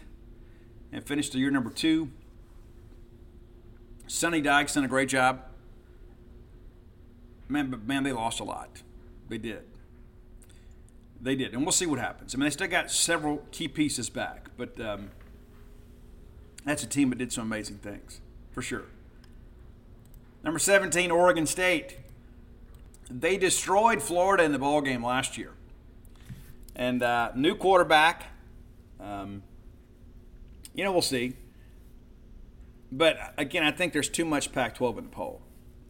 and 0.92 1.04
finished 1.04 1.32
the 1.32 1.40
year 1.40 1.50
number 1.50 1.70
two. 1.72 2.12
Sonny 4.06 4.40
Dykes 4.40 4.76
done 4.76 4.84
a 4.84 4.88
great 4.88 5.10
job. 5.10 5.42
Man, 7.50 7.70
but 7.72 7.88
man, 7.88 8.04
they 8.04 8.12
lost 8.12 8.40
a 8.40 8.44
lot. 8.44 8.84
They 9.30 9.38
did. 9.38 9.64
They 11.20 11.36
did, 11.36 11.54
and 11.54 11.64
we'll 11.64 11.72
see 11.72 11.88
what 11.88 12.00
happens. 12.00 12.36
I 12.36 12.38
mean, 12.38 12.46
they 12.46 12.52
still 12.52 12.68
got 12.68 12.92
several 12.92 13.38
key 13.52 13.68
pieces 13.68 14.10
back, 14.10 14.50
but 14.56 14.80
um, 14.80 15.10
that's 16.64 16.84
a 16.84 16.88
team 16.88 17.10
that 17.10 17.18
did 17.18 17.34
some 17.34 17.46
amazing 17.46 17.78
things, 17.78 18.22
for 18.52 18.62
sure. 18.62 18.86
Number 20.44 20.60
17, 20.60 21.10
Oregon 21.10 21.48
State. 21.48 21.98
They 23.10 23.38
destroyed 23.38 24.02
Florida 24.02 24.44
in 24.44 24.52
the 24.52 24.60
ball 24.60 24.82
game 24.82 25.04
last 25.04 25.38
year. 25.38 25.54
And 26.78 27.02
uh, 27.02 27.32
new 27.36 27.56
quarterback. 27.56 28.28
Um, 29.00 29.42
you 30.76 30.84
know, 30.84 30.92
we'll 30.92 31.02
see. 31.02 31.34
But 32.92 33.34
again, 33.36 33.64
I 33.64 33.72
think 33.72 33.94
there's 33.94 34.08
too 34.08 34.24
much 34.24 34.52
Pac 34.54 34.76
12 34.76 35.00
in 35.00 35.04
the 35.06 35.10
poll. 35.10 35.42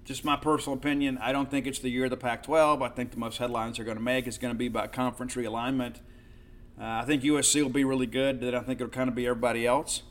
Just 0.05 0.23
my 0.23 0.37
personal 0.37 0.77
opinion. 0.77 1.17
I 1.21 1.33
don't 1.33 1.51
think 1.51 1.67
it's 1.67 1.79
the 1.79 1.89
year 1.89 2.05
of 2.05 2.09
the 2.09 2.17
Pac 2.17 2.43
12. 2.43 2.81
I 2.81 2.87
think 2.87 3.11
the 3.11 3.17
most 3.17 3.37
headlines 3.37 3.75
they're 3.75 3.85
going 3.85 3.97
to 3.97 4.03
make 4.03 4.27
is 4.27 4.37
going 4.37 4.53
to 4.53 4.57
be 4.57 4.67
about 4.67 4.93
conference 4.93 5.35
realignment. 5.35 5.97
Uh, 6.79 7.01
I 7.01 7.03
think 7.05 7.21
USC 7.21 7.61
will 7.61 7.69
be 7.69 7.83
really 7.83 8.07
good. 8.07 8.39
Then 8.39 8.55
I 8.55 8.61
think 8.61 8.79
it'll 8.79 8.89
kind 8.89 9.09
of 9.09 9.15
be 9.15 9.27
everybody 9.27 9.67
else. 9.67 10.03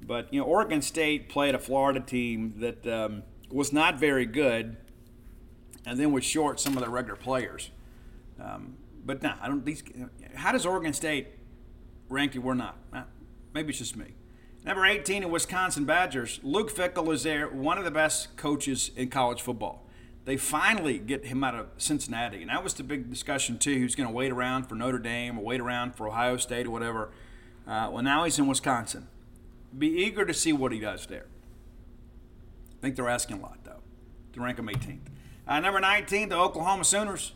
But 0.00 0.32
you 0.32 0.40
know, 0.40 0.46
Oregon 0.46 0.80
State 0.80 1.28
played 1.28 1.56
a 1.56 1.58
Florida 1.58 1.98
team 1.98 2.54
that 2.58 2.86
um, 2.86 3.24
was 3.50 3.72
not 3.72 3.98
very 3.98 4.26
good, 4.26 4.76
and 5.84 5.98
then 5.98 6.12
was 6.12 6.24
short 6.24 6.60
some 6.60 6.74
of 6.74 6.80
their 6.82 6.90
regular 6.90 7.16
players. 7.16 7.70
Um, 8.40 8.77
but 9.04 9.22
no, 9.22 9.34
I 9.40 9.48
don't. 9.48 9.64
These. 9.64 9.82
How 10.34 10.52
does 10.52 10.66
Oregon 10.66 10.92
State 10.92 11.28
rank 12.08 12.34
you? 12.34 12.40
We're 12.40 12.54
not. 12.54 12.76
Maybe 13.54 13.70
it's 13.70 13.78
just 13.78 13.96
me. 13.96 14.14
Number 14.64 14.84
18 14.84 15.22
in 15.22 15.30
Wisconsin 15.30 15.84
Badgers. 15.84 16.40
Luke 16.42 16.74
Fickell 16.74 17.12
is 17.12 17.22
there, 17.22 17.48
one 17.48 17.78
of 17.78 17.84
the 17.84 17.90
best 17.90 18.36
coaches 18.36 18.90
in 18.96 19.08
college 19.08 19.40
football. 19.40 19.86
They 20.24 20.36
finally 20.36 20.98
get 20.98 21.24
him 21.24 21.42
out 21.42 21.54
of 21.54 21.68
Cincinnati, 21.78 22.42
and 22.42 22.50
that 22.50 22.62
was 22.62 22.74
the 22.74 22.82
big 22.82 23.08
discussion 23.08 23.58
too. 23.58 23.78
Who's 23.78 23.94
going 23.94 24.08
to 24.08 24.14
wait 24.14 24.30
around 24.30 24.64
for 24.64 24.74
Notre 24.74 24.98
Dame 24.98 25.38
or 25.38 25.44
wait 25.44 25.60
around 25.60 25.94
for 25.94 26.08
Ohio 26.08 26.36
State 26.36 26.66
or 26.66 26.70
whatever? 26.70 27.10
Uh, 27.66 27.88
well, 27.90 28.02
now 28.02 28.24
he's 28.24 28.38
in 28.38 28.46
Wisconsin 28.46 29.08
be 29.76 29.88
eager 29.88 30.24
to 30.24 30.34
see 30.34 30.52
what 30.52 30.72
he 30.72 30.80
does 30.80 31.06
there. 31.06 31.26
I 32.78 32.80
think 32.80 32.96
they're 32.96 33.08
asking 33.08 33.38
a 33.38 33.42
lot, 33.42 33.58
though, 33.64 33.82
to 34.32 34.40
rank 34.40 34.58
him 34.58 34.68
18th. 34.68 35.00
Uh, 35.46 35.60
number 35.60 35.80
19, 35.80 36.28
the 36.28 36.36
Oklahoma 36.36 36.84
Sooners. 36.84 37.32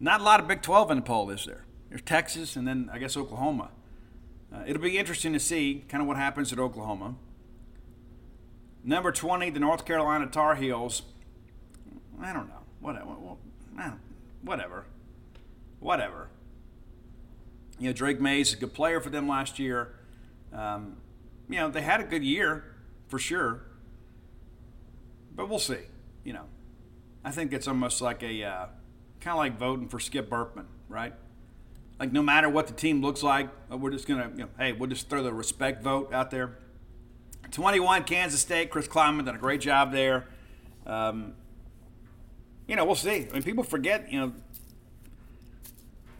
Not 0.00 0.22
a 0.22 0.24
lot 0.24 0.40
of 0.40 0.48
Big 0.48 0.62
12 0.62 0.90
in 0.90 0.96
the 0.96 1.02
poll, 1.02 1.30
is 1.30 1.44
there? 1.44 1.64
There's 1.90 2.02
Texas 2.02 2.56
and 2.56 2.66
then, 2.66 2.88
I 2.92 2.98
guess, 2.98 3.16
Oklahoma. 3.16 3.70
Uh, 4.52 4.62
it'll 4.66 4.82
be 4.82 4.98
interesting 4.98 5.34
to 5.34 5.40
see 5.40 5.84
kind 5.88 6.00
of 6.00 6.08
what 6.08 6.16
happens 6.16 6.52
at 6.52 6.58
Oklahoma. 6.58 7.16
Number 8.82 9.12
20, 9.12 9.50
the 9.50 9.60
North 9.60 9.84
Carolina 9.84 10.26
Tar 10.26 10.54
Heels. 10.54 11.02
I 12.20 12.32
don't 12.32 12.48
know. 12.48 12.62
Whatever. 12.80 13.06
Whatever. 14.42 14.86
Whatever. 15.80 16.28
You 17.78 17.88
know, 17.88 17.92
Drake 17.92 18.20
Maye 18.20 18.40
is 18.40 18.52
a 18.54 18.56
good 18.56 18.72
player 18.74 19.00
for 19.00 19.10
them 19.10 19.28
last 19.28 19.58
year. 19.58 19.94
Um, 20.52 20.96
you 21.48 21.56
know, 21.56 21.70
they 21.70 21.82
had 21.82 22.00
a 22.00 22.04
good 22.04 22.24
year 22.24 22.64
for 23.08 23.18
sure, 23.18 23.62
but 25.34 25.48
we'll 25.48 25.58
see. 25.58 25.78
You 26.24 26.32
know, 26.32 26.44
I 27.24 27.30
think 27.30 27.52
it's 27.52 27.68
almost 27.68 28.00
like 28.00 28.22
a 28.22 28.44
uh, 28.44 28.66
kind 29.20 29.32
of 29.32 29.38
like 29.38 29.58
voting 29.58 29.88
for 29.88 30.00
Skip 30.00 30.28
Bertman, 30.28 30.66
right? 30.88 31.14
Like 31.98 32.12
no 32.12 32.22
matter 32.22 32.48
what 32.48 32.66
the 32.66 32.72
team 32.72 33.02
looks 33.02 33.22
like, 33.22 33.48
uh, 33.70 33.76
we're 33.76 33.90
just 33.90 34.08
gonna, 34.08 34.30
you 34.30 34.42
know, 34.44 34.48
hey, 34.58 34.72
we'll 34.72 34.88
just 34.88 35.10
throw 35.10 35.22
the 35.22 35.32
respect 35.32 35.82
vote 35.82 36.12
out 36.12 36.30
there. 36.30 36.56
21, 37.50 38.04
Kansas 38.04 38.40
State. 38.40 38.70
Chris 38.70 38.86
Klieman 38.86 39.24
done 39.26 39.34
a 39.34 39.38
great 39.38 39.60
job 39.60 39.92
there. 39.92 40.28
Um, 40.86 41.34
you 42.66 42.76
know, 42.76 42.84
we'll 42.84 42.94
see. 42.94 43.26
I 43.28 43.32
mean, 43.32 43.42
people 43.42 43.64
forget, 43.64 44.10
you 44.10 44.20
know, 44.20 44.32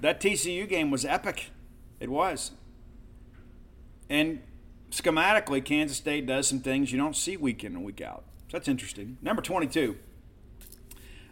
that 0.00 0.20
TCU 0.20 0.68
game 0.68 0.90
was 0.90 1.04
epic. 1.04 1.50
It 2.00 2.10
was. 2.10 2.52
And 4.08 4.42
schematically, 4.90 5.64
Kansas 5.64 5.96
State 5.96 6.26
does 6.26 6.48
some 6.48 6.60
things 6.60 6.90
you 6.90 6.98
don't 6.98 7.16
see 7.16 7.36
week 7.36 7.62
in 7.62 7.76
and 7.76 7.84
week 7.84 8.00
out. 8.00 8.24
So 8.48 8.56
that's 8.56 8.66
interesting. 8.68 9.18
Number 9.22 9.42
22, 9.42 9.96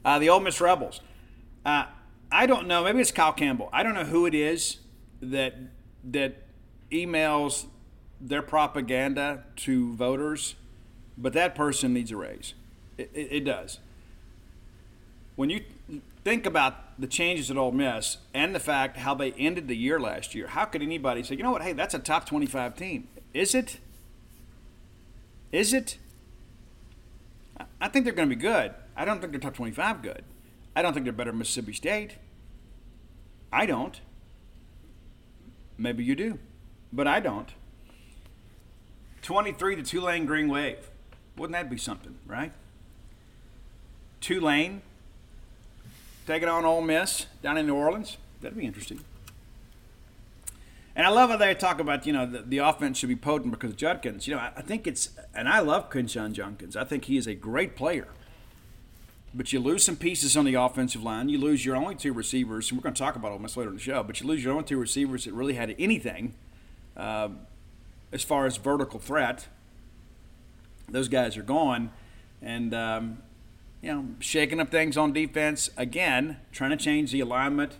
uh, 0.04 0.18
the 0.20 0.28
Ole 0.28 0.40
Miss 0.40 0.60
Rebels. 0.60 1.00
Uh, 1.68 1.84
I 2.32 2.46
don't 2.46 2.66
know. 2.66 2.84
Maybe 2.84 3.00
it's 3.00 3.12
Kyle 3.12 3.34
Campbell. 3.34 3.68
I 3.74 3.82
don't 3.82 3.92
know 3.92 4.04
who 4.04 4.24
it 4.24 4.34
is 4.34 4.78
that 5.20 5.54
that 6.02 6.44
emails 6.90 7.66
their 8.18 8.40
propaganda 8.40 9.44
to 9.56 9.94
voters, 9.94 10.54
but 11.18 11.34
that 11.34 11.54
person 11.54 11.92
needs 11.92 12.10
a 12.10 12.16
raise. 12.16 12.54
It, 12.96 13.10
it, 13.12 13.28
it 13.32 13.44
does. 13.44 13.80
When 15.36 15.50
you 15.50 15.60
think 16.24 16.46
about 16.46 16.98
the 16.98 17.06
changes 17.06 17.50
at 17.50 17.58
Ole 17.58 17.72
Miss 17.72 18.16
and 18.32 18.54
the 18.54 18.60
fact 18.60 18.96
how 18.96 19.14
they 19.14 19.32
ended 19.32 19.68
the 19.68 19.76
year 19.76 20.00
last 20.00 20.34
year, 20.34 20.46
how 20.46 20.64
could 20.64 20.80
anybody 20.80 21.22
say, 21.22 21.34
you 21.34 21.42
know 21.42 21.50
what, 21.50 21.62
hey, 21.62 21.74
that's 21.74 21.92
a 21.92 21.98
top 21.98 22.24
25 22.24 22.76
team? 22.76 23.08
Is 23.34 23.54
it? 23.54 23.78
Is 25.52 25.74
it? 25.74 25.98
I 27.78 27.88
think 27.88 28.06
they're 28.06 28.14
going 28.14 28.30
to 28.30 28.34
be 28.34 28.40
good. 28.40 28.72
I 28.96 29.04
don't 29.04 29.20
think 29.20 29.32
they're 29.32 29.40
top 29.40 29.54
25 29.54 30.00
good. 30.00 30.24
I 30.78 30.82
don't 30.82 30.94
think 30.94 31.02
they're 31.02 31.12
better 31.12 31.32
than 31.32 31.40
Mississippi 31.40 31.72
State. 31.72 32.18
I 33.52 33.66
don't. 33.66 34.00
Maybe 35.76 36.04
you 36.04 36.14
do, 36.14 36.38
but 36.92 37.08
I 37.08 37.18
don't. 37.18 37.48
23 39.22 39.74
to 39.74 39.82
Tulane 39.82 40.24
Green 40.24 40.48
Wave. 40.48 40.88
Wouldn't 41.36 41.54
that 41.54 41.68
be 41.68 41.78
something, 41.78 42.14
right? 42.28 42.52
Tulane 44.20 44.82
taking 46.28 46.48
on 46.48 46.64
Ole 46.64 46.82
Miss 46.82 47.26
down 47.42 47.58
in 47.58 47.66
New 47.66 47.74
Orleans. 47.74 48.16
That'd 48.40 48.56
be 48.56 48.64
interesting. 48.64 49.00
And 50.94 51.04
I 51.04 51.10
love 51.10 51.30
how 51.30 51.36
they 51.38 51.56
talk 51.56 51.80
about, 51.80 52.06
you 52.06 52.12
know, 52.12 52.24
the, 52.24 52.42
the 52.42 52.58
offense 52.58 52.98
should 52.98 53.08
be 53.08 53.16
potent 53.16 53.50
because 53.50 53.74
Judkins. 53.74 54.28
You 54.28 54.36
know, 54.36 54.40
I, 54.40 54.52
I 54.58 54.62
think 54.62 54.86
it's, 54.86 55.10
and 55.34 55.48
I 55.48 55.58
love 55.58 55.90
Quinshon 55.90 56.34
Judkins. 56.34 56.76
I 56.76 56.84
think 56.84 57.06
he 57.06 57.16
is 57.16 57.26
a 57.26 57.34
great 57.34 57.74
player. 57.74 58.06
But 59.34 59.52
you 59.52 59.60
lose 59.60 59.84
some 59.84 59.96
pieces 59.96 60.36
on 60.36 60.44
the 60.44 60.54
offensive 60.54 61.02
line. 61.02 61.28
You 61.28 61.38
lose 61.38 61.64
your 61.64 61.76
only 61.76 61.94
two 61.94 62.12
receivers, 62.12 62.70
and 62.70 62.78
we're 62.78 62.82
going 62.82 62.94
to 62.94 62.98
talk 62.98 63.14
about 63.14 63.32
Ole 63.32 63.38
Miss 63.38 63.56
later 63.56 63.70
in 63.70 63.76
the 63.76 63.82
show, 63.82 64.02
but 64.02 64.20
you 64.20 64.26
lose 64.26 64.42
your 64.42 64.52
only 64.52 64.64
two 64.64 64.78
receivers 64.78 65.24
that 65.24 65.34
really 65.34 65.54
had 65.54 65.74
anything. 65.78 66.34
Uh, 66.96 67.28
as 68.12 68.22
far 68.22 68.46
as 68.46 68.56
vertical 68.56 68.98
threat. 68.98 69.48
Those 70.88 71.08
guys 71.08 71.36
are 71.36 71.42
gone, 71.42 71.90
and 72.40 72.72
um, 72.72 73.18
you 73.82 73.92
know, 73.92 74.06
shaking 74.20 74.60
up 74.60 74.70
things 74.70 74.96
on 74.96 75.12
defense 75.12 75.70
again, 75.76 76.38
trying 76.52 76.70
to 76.70 76.76
change 76.76 77.12
the 77.12 77.20
alignment 77.20 77.76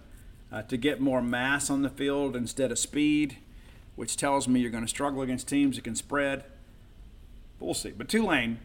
uh, 0.53 0.63
to 0.63 0.77
get 0.77 1.01
more 1.01 1.23
mass 1.23 1.71
on 1.71 1.83
the 1.83 1.89
field 1.89 2.37
instead 2.37 2.71
of 2.71 2.79
speed, 2.79 3.39
which 3.97 4.17
tells 4.17 4.47
me 4.47 4.61
you're 4.61 4.71
going 4.71 4.85
to 4.85 4.89
struggle 4.89 5.23
against 5.23 5.49
teams 5.49 5.77
that 5.77 5.85
can 5.85 5.97
spread. 5.97 6.45
But 7.59 7.65
we'll 7.65 7.75
see. 7.75 7.91
But 7.91 8.09
Tulane, 8.09 8.59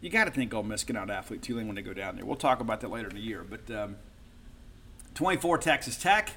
you 0.00 0.10
got 0.10 0.24
to 0.24 0.30
think 0.30 0.52
Ole 0.52 0.62
Miss 0.62 0.84
can 0.84 0.96
out 0.96 1.10
athlete 1.10 1.42
Tulane 1.42 1.66
when 1.66 1.76
they 1.76 1.82
go 1.82 1.94
down 1.94 2.16
there. 2.16 2.24
We'll 2.24 2.36
talk 2.36 2.60
about 2.60 2.80
that 2.82 2.90
later 2.90 3.08
in 3.08 3.14
the 3.14 3.20
year. 3.20 3.44
But 3.48 3.70
um, 3.74 3.96
24 5.14 5.58
Texas 5.58 5.96
Tech. 5.96 6.32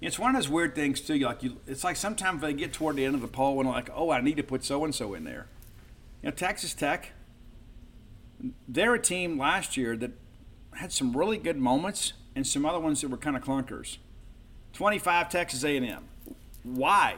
It's 0.00 0.18
one 0.18 0.36
of 0.36 0.42
those 0.42 0.50
weird 0.50 0.74
things 0.74 1.00
too. 1.00 1.18
Like 1.18 1.42
you, 1.42 1.56
it's 1.66 1.82
like 1.82 1.96
sometimes 1.96 2.42
they 2.42 2.52
get 2.52 2.74
toward 2.74 2.96
the 2.96 3.04
end 3.06 3.14
of 3.14 3.22
the 3.22 3.28
poll 3.28 3.58
and 3.60 3.68
like, 3.68 3.88
oh, 3.94 4.10
I 4.10 4.20
need 4.20 4.36
to 4.36 4.42
put 4.42 4.62
so 4.62 4.84
and 4.84 4.94
so 4.94 5.14
in 5.14 5.24
there. 5.24 5.46
You 6.22 6.28
know, 6.28 6.34
Texas 6.34 6.74
Tech. 6.74 7.12
They're 8.68 8.94
a 8.94 9.00
team 9.00 9.38
last 9.38 9.78
year 9.78 9.96
that 9.96 10.10
had 10.74 10.92
some 10.92 11.16
really 11.16 11.38
good 11.38 11.56
moments 11.56 12.12
and 12.36 12.46
some 12.46 12.66
other 12.66 12.80
ones 12.80 13.00
that 13.00 13.08
were 13.08 13.16
kind 13.16 13.36
of 13.36 13.42
clunkers. 13.42 13.96
25 14.74 15.30
Texas 15.30 15.64
A&M. 15.64 16.04
Why? 16.62 17.16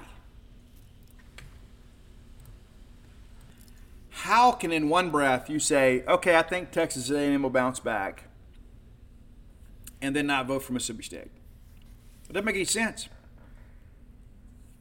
How 4.20 4.52
can 4.52 4.72
in 4.72 4.88
one 4.88 5.10
breath 5.10 5.50
you 5.50 5.58
say, 5.58 6.02
"Okay, 6.08 6.36
I 6.36 6.42
think 6.42 6.70
Texas 6.70 7.10
A&M 7.10 7.42
will 7.42 7.50
bounce 7.50 7.80
back," 7.80 8.24
and 10.00 10.16
then 10.16 10.26
not 10.26 10.46
vote 10.46 10.62
for 10.62 10.72
Mississippi 10.72 11.02
State? 11.02 11.30
It 12.28 12.32
doesn't 12.32 12.46
make 12.46 12.54
any 12.54 12.64
sense. 12.64 13.10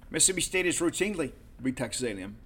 Mississippi 0.09 0.39
State 0.39 0.65
is 0.65 0.79
routinely 0.79 1.33
beat 1.61 1.75
Texas 1.75 2.03
A&M. 2.03 2.37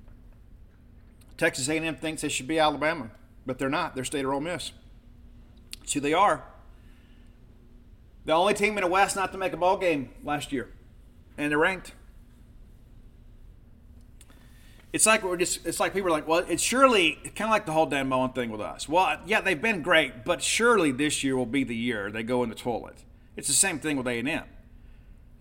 Texas 1.38 1.70
A&M 1.70 1.96
thinks 1.96 2.24
they 2.24 2.30
should 2.30 2.48
be 2.48 2.58
Alabama, 2.58 3.12
but 3.46 3.60
they're 3.60 3.70
not. 3.70 3.94
They're 3.94 4.04
State 4.04 4.26
or 4.26 4.34
Ole 4.34 4.42
Miss. 4.42 4.72
It's 5.84 5.94
who 5.94 6.00
they 6.00 6.14
are. 6.14 6.44
The 8.26 8.34
only 8.34 8.56
team 8.56 8.78
in 8.80 8.84
the 8.84 8.90
West 8.90 9.16
not 9.16 9.32
to 9.32 9.38
make 9.38 9.54
a 9.54 9.58
ball 9.58 9.78
game 9.78 10.10
last 10.24 10.52
year, 10.52 10.74
and 11.38 11.52
they're 11.52 11.60
ranked. 11.60 11.94
It's 14.92 15.06
like 15.06 15.24
we're 15.24 15.38
just. 15.38 15.66
It's 15.68 15.80
like 15.80 15.94
people 15.94 16.08
are 16.08 16.12
like, 16.12 16.28
well, 16.28 16.40
it's 16.40 16.64
surely 16.64 17.20
kind 17.36 17.48
of 17.48 17.52
like 17.52 17.66
the 17.66 17.72
whole 17.72 17.86
Dan 17.86 18.10
Mullen 18.10 18.32
thing 18.32 18.50
with 18.50 18.62
us. 18.62 18.90
Well, 18.90 19.20
yeah, 19.26 19.40
they've 19.42 19.62
been 19.62 19.84
great, 19.84 20.26
but 20.26 20.42
surely 20.42 20.92
this 20.92 21.24
year 21.24 21.38
will 21.38 21.46
be 21.46 21.64
the 21.64 21.76
year 21.76 22.12
they 22.12 22.24
go 22.24 22.42
in 22.44 22.50
the 22.50 22.56
toilet. 22.56 23.04
It's 23.36 23.48
the 23.48 23.54
same 23.54 23.80
thing 23.80 23.98
with 23.98 24.08
A 24.08 24.18
and 24.18 24.28
M. 24.28 24.46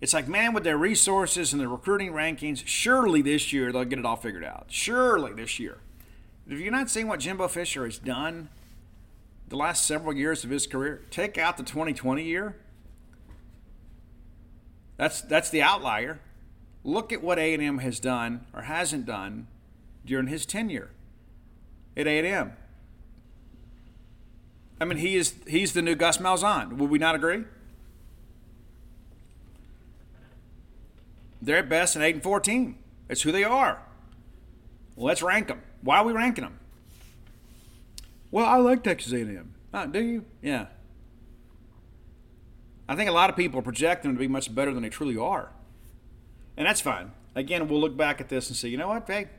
It's 0.01 0.13
like, 0.13 0.27
man, 0.27 0.53
with 0.53 0.63
their 0.63 0.77
resources 0.77 1.51
and 1.51 1.59
their 1.59 1.67
recruiting 1.67 2.13
rankings, 2.13 2.63
surely 2.65 3.21
this 3.21 3.51
year 3.51 3.71
they'll 3.71 3.83
get 3.85 3.99
it 3.99 4.05
all 4.05 4.15
figured 4.15 4.45
out. 4.45 4.67
Surely 4.69 5.33
this 5.33 5.59
year. 5.59 5.79
If 6.47 6.59
you're 6.59 6.71
not 6.71 6.89
seeing 6.89 7.07
what 7.07 7.19
Jimbo 7.19 7.47
Fisher 7.47 7.85
has 7.85 7.97
done 7.97 8.49
the 9.49 9.57
last 9.57 9.85
several 9.85 10.13
years 10.13 10.43
of 10.43 10.51
his 10.51 10.67
career, 10.67 11.01
take 11.09 11.37
out 11.37 11.57
the 11.57 11.63
2020 11.63 12.23
year. 12.23 12.55
That's 14.97 15.21
that's 15.21 15.49
the 15.49 15.61
outlier. 15.61 16.19
Look 16.83 17.11
at 17.11 17.23
what 17.23 17.37
A&M 17.37 17.79
has 17.79 17.99
done 17.99 18.45
or 18.53 18.63
hasn't 18.63 19.05
done 19.05 19.47
during 20.05 20.27
his 20.27 20.45
tenure 20.45 20.91
at 21.95 22.07
A&M. 22.07 22.53
I 24.81 24.85
mean, 24.85 24.97
he 24.97 25.15
is 25.17 25.35
he's 25.45 25.73
the 25.73 25.81
new 25.81 25.95
Gus 25.95 26.19
Malzahn. 26.19 26.77
Would 26.77 26.89
we 26.89 26.97
not 26.97 27.15
agree? 27.15 27.43
They're 31.41 31.57
at 31.57 31.69
best 31.69 31.95
an 31.95 32.01
8 32.01 32.15
and 32.15 32.23
14. 32.23 32.77
It's 33.09 33.21
who 33.21 33.31
they 33.31 33.43
are. 33.43 33.81
Let's 34.95 35.21
rank 35.21 35.47
them. 35.47 35.61
Why 35.81 35.99
are 35.99 36.05
we 36.05 36.13
ranking 36.13 36.43
them? 36.43 36.59
Well, 38.31 38.45
I 38.45 38.57
like 38.57 38.83
Texas 38.83 39.11
A&M. 39.11 39.53
Oh, 39.73 39.79
uh, 39.79 39.85
do 39.85 39.99
you? 39.99 40.25
Yeah. 40.41 40.67
I 42.87 42.95
think 42.95 43.09
a 43.09 43.13
lot 43.13 43.29
of 43.29 43.35
people 43.35 43.61
project 43.61 44.03
them 44.03 44.13
to 44.13 44.19
be 44.19 44.27
much 44.27 44.53
better 44.53 44.73
than 44.73 44.83
they 44.83 44.89
truly 44.89 45.17
are. 45.17 45.51
And 46.59 46.67
that's 46.67 46.81
fine. 46.81 47.13
Again, 47.35 47.69
we'll 47.69 47.79
look 47.79 47.95
back 47.95 48.19
at 48.19 48.27
this 48.27 48.49
and 48.49 48.57
say, 48.57 48.67
you 48.67 48.75
know 48.75 48.89
what, 48.89 49.07
hey, 49.07 49.29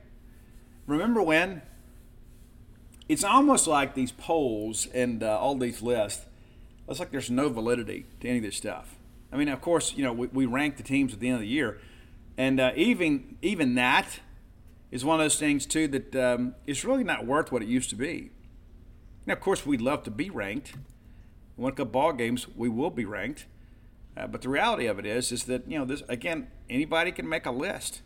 remember 0.87 1.21
when? 1.21 1.61
It's 3.11 3.23
almost 3.23 3.66
like 3.66 3.95
these 3.95 4.11
polls 4.11 4.87
and 4.95 5.23
uh, 5.23 5.39
all 5.39 5.55
these 5.55 5.83
lists, 5.83 6.25
it's 6.89 6.99
like 6.99 7.11
there's 7.11 7.31
no 7.31 7.51
validity 7.51 8.07
to 8.21 8.29
any 8.29 8.39
of 8.39 8.45
this 8.45 8.57
stuff. 8.57 8.97
I 9.31 9.37
mean, 9.37 9.49
of 9.49 9.61
course, 9.61 9.93
you 9.95 10.03
know, 10.03 10.14
we, 10.14 10.29
we 10.29 10.47
rank 10.47 10.79
the 10.79 10.83
teams 10.83 11.12
at 11.12 11.21
the 11.21 11.29
end 11.29 11.35
of 11.35 11.41
the 11.43 11.47
year, 11.47 11.79
and 12.39 12.59
uh, 12.59 12.73
even 12.75 13.37
even 13.43 13.75
that 13.75 14.21
is 14.91 15.05
one 15.05 15.21
of 15.21 15.25
those 15.25 15.39
things 15.39 15.66
too 15.66 15.87
that 15.89 16.16
um, 16.16 16.55
is 16.66 16.85
really 16.85 17.05
not 17.05 17.27
worth 17.27 17.53
what 17.53 17.62
it 17.62 17.68
used 17.68 17.91
to 17.91 17.97
be. 17.97 18.31
Now, 19.27 19.35
of 19.35 19.41
course, 19.41 19.66
we'd 19.66 19.81
love 19.81 20.03
to 20.05 20.11
be 20.11 20.31
ranked. 20.31 20.73
We 21.57 21.64
win 21.64 21.75
a 21.79 21.85
ball 21.85 22.12
games, 22.12 22.49
we 22.57 22.68
will 22.68 22.91
be 22.91 23.05
ranked. 23.05 23.45
Uh, 24.17 24.27
but 24.27 24.43
the 24.43 24.49
reality 24.49 24.87
of 24.87 24.99
it 24.99 25.07
is, 25.07 25.33
is 25.33 25.45
that 25.45 25.69
you 25.69 25.79
know 25.79 25.85
this 25.85 26.03
again. 26.09 26.49
Anybody 26.69 27.13
can 27.13 27.29
make 27.29 27.47
a 27.47 27.51
list, 27.51 28.03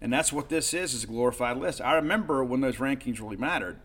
and 0.00 0.12
that's 0.12 0.32
what 0.32 0.48
this 0.48 0.74
is: 0.74 0.94
is 0.94 1.04
a 1.04 1.06
glorified 1.06 1.56
list. 1.56 1.80
I 1.80 1.94
remember 1.94 2.44
when 2.44 2.60
those 2.60 2.76
rankings 2.76 3.20
really 3.20 3.36
mattered. 3.36 3.78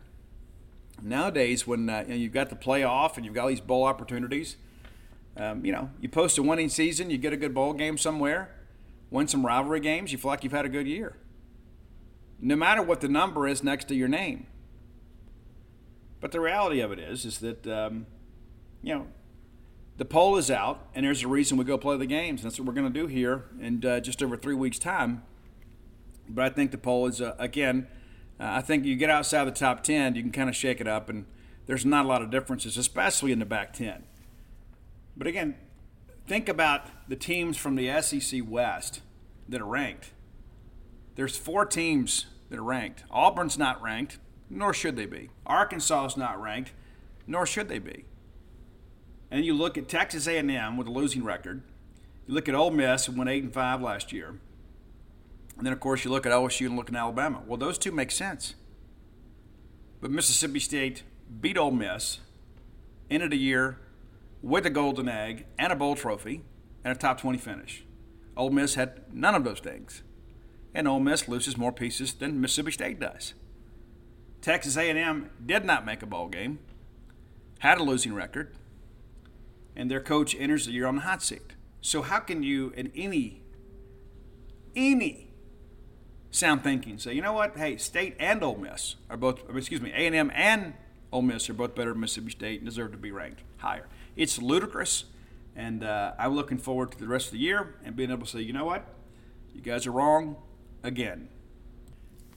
Nowadays, 1.01 1.65
when 1.65 1.89
uh, 1.89 2.05
you 2.07 2.15
you've 2.15 2.33
got 2.33 2.49
the 2.49 2.55
playoff 2.55 3.15
and 3.15 3.25
you've 3.25 3.35
got 3.35 3.47
these 3.47 3.61
bowl 3.61 3.83
opportunities, 3.83 4.57
um, 5.37 5.65
you 5.65 5.71
know, 5.71 5.89
you 5.99 6.09
post 6.09 6.37
a 6.37 6.43
winning 6.43 6.69
season, 6.69 7.09
you 7.09 7.17
get 7.17 7.33
a 7.33 7.37
good 7.37 7.53
bowl 7.53 7.73
game 7.73 7.97
somewhere, 7.97 8.55
win 9.09 9.27
some 9.27 9.45
rivalry 9.45 9.79
games, 9.79 10.11
you 10.11 10.17
feel 10.17 10.31
like 10.31 10.43
you've 10.43 10.53
had 10.53 10.65
a 10.65 10.69
good 10.69 10.87
year. 10.87 11.17
No 12.39 12.55
matter 12.55 12.81
what 12.81 13.01
the 13.01 13.07
number 13.07 13.47
is 13.47 13.63
next 13.63 13.87
to 13.89 13.95
your 13.95 14.07
name. 14.07 14.47
But 16.21 16.31
the 16.31 16.39
reality 16.39 16.79
of 16.79 16.91
it 16.91 16.99
is, 16.99 17.25
is 17.25 17.39
that 17.39 17.67
um, 17.67 18.07
you 18.81 18.93
know, 18.93 19.07
the 19.97 20.05
poll 20.05 20.37
is 20.37 20.51
out, 20.51 20.87
and 20.93 21.05
there's 21.05 21.23
a 21.23 21.27
reason 21.27 21.57
we 21.57 21.63
go 21.63 21.77
play 21.77 21.97
the 21.97 22.05
games. 22.05 22.43
That's 22.43 22.59
what 22.59 22.67
we're 22.67 22.73
going 22.73 22.91
to 22.91 22.99
do 22.99 23.07
here 23.07 23.45
in 23.59 23.83
uh, 23.85 23.99
just 23.99 24.21
over 24.21 24.35
three 24.35 24.55
weeks' 24.55 24.79
time. 24.79 25.23
But 26.27 26.45
I 26.45 26.49
think 26.49 26.71
the 26.71 26.77
poll 26.77 27.07
is 27.07 27.21
uh, 27.21 27.35
again. 27.39 27.87
Uh, 28.39 28.59
I 28.59 28.61
think 28.61 28.83
you 28.83 28.95
get 28.97 29.09
outside 29.09 29.45
the 29.45 29.51
top 29.51 29.83
ten, 29.83 30.15
you 30.15 30.21
can 30.21 30.31
kind 30.31 30.49
of 30.49 30.55
shake 30.55 30.81
it 30.81 30.87
up, 30.87 31.07
and 31.07 31.25
there's 31.65 31.85
not 31.85 32.05
a 32.05 32.07
lot 32.07 32.21
of 32.21 32.29
differences, 32.29 32.77
especially 32.77 33.31
in 33.31 33.39
the 33.39 33.45
back 33.45 33.71
ten. 33.71 34.03
But 35.15 35.27
again, 35.27 35.55
think 36.27 36.49
about 36.49 36.87
the 37.07 37.15
teams 37.15 37.55
from 37.55 37.75
the 37.75 38.01
SEC 38.01 38.41
West 38.45 39.01
that 39.47 39.61
are 39.61 39.65
ranked. 39.65 40.11
There's 41.15 41.37
four 41.37 41.65
teams 41.65 42.25
that 42.49 42.59
are 42.59 42.63
ranked. 42.63 43.05
Auburn's 43.09 43.57
not 43.57 43.81
ranked, 43.81 44.19
nor 44.49 44.73
should 44.73 44.97
they 44.97 45.05
be. 45.05 45.29
Arkansas 45.45 46.05
is 46.05 46.17
not 46.17 46.41
ranked, 46.41 46.73
nor 47.25 47.45
should 47.45 47.69
they 47.69 47.79
be. 47.79 48.03
And 49.31 49.45
you 49.45 49.53
look 49.53 49.77
at 49.77 49.89
Texas 49.89 50.27
A&M 50.27 50.77
with 50.77 50.87
a 50.87 50.91
losing 50.91 51.23
record. 51.23 51.63
You 52.27 52.33
look 52.33 52.47
at 52.47 52.55
Ole 52.55 52.71
Miss, 52.71 53.05
who 53.05 53.13
went 53.13 53.29
eight 53.29 53.43
and 53.43 53.53
five 53.53 53.81
last 53.81 54.11
year. 54.11 54.39
And 55.57 55.65
then, 55.65 55.73
of 55.73 55.79
course, 55.79 56.03
you 56.03 56.11
look 56.11 56.25
at 56.25 56.31
LSU 56.31 56.67
and 56.67 56.75
look 56.75 56.89
at 56.89 56.95
Alabama. 56.95 57.41
Well, 57.45 57.57
those 57.57 57.77
two 57.77 57.91
make 57.91 58.11
sense. 58.11 58.55
But 60.01 60.11
Mississippi 60.11 60.59
State 60.59 61.03
beat 61.41 61.57
Ole 61.57 61.71
Miss, 61.71 62.19
ended 63.09 63.31
the 63.31 63.37
year 63.37 63.79
with 64.41 64.65
a 64.65 64.69
golden 64.69 65.09
egg 65.09 65.45
and 65.57 65.71
a 65.71 65.75
bowl 65.75 65.95
trophy 65.95 66.41
and 66.83 66.95
a 66.95 66.97
top 66.97 67.19
20 67.19 67.37
finish. 67.37 67.83
Ole 68.37 68.51
Miss 68.51 68.75
had 68.75 69.01
none 69.13 69.33
of 69.33 69.43
those 69.43 69.59
things. 69.59 70.03
And 70.73 70.87
Ole 70.87 70.99
Miss 70.99 71.27
loses 71.27 71.57
more 71.57 71.71
pieces 71.71 72.13
than 72.13 72.41
Mississippi 72.41 72.71
State 72.71 72.99
does. 72.99 73.33
Texas 74.41 74.77
A&M 74.77 75.29
did 75.43 75.65
not 75.65 75.85
make 75.85 76.03
a 76.03 76.05
bowl 76.05 76.27
game, 76.27 76.59
had 77.59 77.79
a 77.79 77.83
losing 77.83 78.13
record, 78.13 78.53
and 79.75 79.89
their 79.89 79.99
coach 79.99 80.35
enters 80.37 80.65
the 80.65 80.71
year 80.71 80.87
on 80.87 80.95
the 80.95 81.01
hot 81.01 81.21
seat. 81.21 81.53
So 81.81 82.01
how 82.01 82.19
can 82.19 82.43
you, 82.43 82.73
in 82.75 82.91
any, 82.95 83.41
any 84.75 85.31
sound 86.31 86.63
thinking, 86.63 86.97
say, 86.97 87.13
you 87.13 87.21
know 87.21 87.33
what? 87.33 87.57
Hey, 87.57 87.77
State 87.77 88.15
and 88.19 88.43
Ole 88.43 88.57
Miss 88.57 88.95
are 89.09 89.17
both, 89.17 89.41
excuse 89.55 89.81
me, 89.81 89.91
A&M 89.91 90.31
and 90.33 90.73
Ole 91.11 91.21
Miss 91.21 91.49
are 91.49 91.53
both 91.53 91.75
better 91.75 91.91
than 91.91 92.01
Mississippi 92.01 92.31
State 92.31 92.59
and 92.59 92.67
deserve 92.67 92.91
to 92.91 92.97
be 92.97 93.11
ranked 93.11 93.43
higher. 93.57 93.87
It's 94.15 94.41
ludicrous, 94.41 95.05
and 95.55 95.83
uh, 95.83 96.13
I'm 96.17 96.35
looking 96.35 96.57
forward 96.57 96.91
to 96.91 96.97
the 96.99 97.07
rest 97.07 97.27
of 97.27 97.33
the 97.33 97.39
year 97.39 97.75
and 97.83 97.95
being 97.95 98.11
able 98.11 98.25
to 98.25 98.31
say, 98.31 98.41
you 98.41 98.53
know 98.53 98.65
what? 98.65 98.85
You 99.53 99.61
guys 99.61 99.87
are 99.87 99.91
wrong 99.91 100.37
again. 100.83 101.29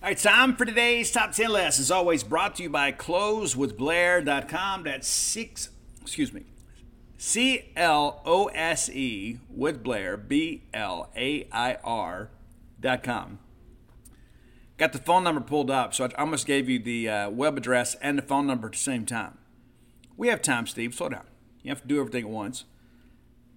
All 0.01 0.09
right, 0.09 0.16
time 0.16 0.55
for 0.55 0.64
today's 0.64 1.11
top 1.11 1.32
10 1.32 1.51
list. 1.51 1.80
As 1.80 1.91
always, 1.91 2.22
brought 2.22 2.55
to 2.57 2.62
you 2.62 2.70
by 2.70 2.93
closewithblair.com. 2.93 4.84
That's 4.84 5.09
six, 5.09 5.70
excuse 6.01 6.32
me, 6.32 6.45
C 7.21 7.73
L 7.75 8.23
O 8.25 8.47
S 8.47 8.89
E 8.89 9.41
with 9.51 9.83
Blair, 9.83 10.16
B 10.16 10.62
L 10.73 11.11
A 11.16 11.49
I 11.51 11.77
R 11.83 12.31
dot 12.81 13.03
com. 13.03 13.41
Got 14.77 14.93
the 14.93 14.99
phone 14.99 15.25
number 15.25 15.41
pulled 15.41 15.69
up, 15.69 15.93
so 15.93 16.05
I 16.05 16.11
almost 16.16 16.47
gave 16.47 16.69
you 16.69 16.79
the 16.79 17.09
uh, 17.09 17.31
web 17.31 17.59
address 17.59 17.97
and 17.97 18.16
the 18.16 18.23
phone 18.23 18.47
number 18.47 18.69
at 18.69 18.75
the 18.75 18.79
same 18.79 19.05
time. 19.05 19.37
We 20.16 20.29
have 20.29 20.41
time, 20.41 20.69
Steve. 20.69 20.95
Slow 20.95 21.09
down. 21.09 21.27
You 21.64 21.71
have 21.71 21.83
to 21.83 21.89
do 21.89 21.99
everything 21.99 22.25
at 22.25 22.31
once. 22.31 22.64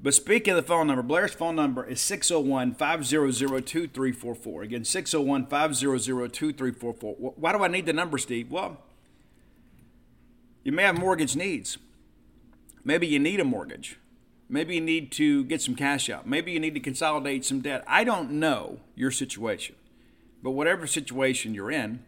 But 0.01 0.16
speaking 0.16 0.53
of 0.53 0.57
the 0.57 0.68
phone 0.68 0.88
number, 0.88 1.03
Blair's 1.03 1.36
phone 1.36 1.55
number 1.55 1.86
is 1.86 2.01
601 2.01 2.74
500 2.74 3.68
2344. 3.68 4.64
Again, 4.64 4.84
601 4.84 5.45
500 5.45 6.34
2344. 6.34 7.14
Why 7.36 7.51
do 7.51 7.64
I 7.64 7.68
need 7.68 7.86
the 7.86 7.93
number, 7.93 8.18
Steve? 8.18 8.49
Well, 8.49 8.78
you 10.64 10.72
may 10.72 10.82
have 10.82 10.97
mortgage 10.97 11.36
needs. 11.36 11.78
Maybe 12.84 13.07
you 13.07 13.19
need 13.19 13.39
a 13.39 13.45
mortgage. 13.45 13.97
Maybe 14.49 14.75
you 14.75 14.82
need 14.82 15.11
to 15.13 15.45
get 15.45 15.61
some 15.61 15.75
cash 15.75 16.09
out. 16.09 16.27
Maybe 16.27 16.51
you 16.51 16.59
need 16.59 16.73
to 16.73 16.79
consolidate 16.79 17.45
some 17.45 17.61
debt. 17.61 17.84
I 17.88 18.03
don't 18.03 18.32
know 18.32 18.79
your 18.95 19.11
situation. 19.11 19.75
But 20.43 20.51
whatever 20.51 20.88
situation 20.88 21.53
you're 21.53 21.71
in, 21.71 22.03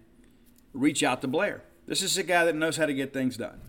reach 0.74 1.04
out 1.04 1.22
to 1.22 1.28
Blair. 1.28 1.64
This 1.86 2.02
is 2.02 2.18
a 2.18 2.24
guy 2.24 2.46
that 2.46 2.56
knows 2.56 2.78
how 2.78 2.86
to 2.86 2.94
get 2.94 3.14
things 3.14 3.38
done 3.38 3.60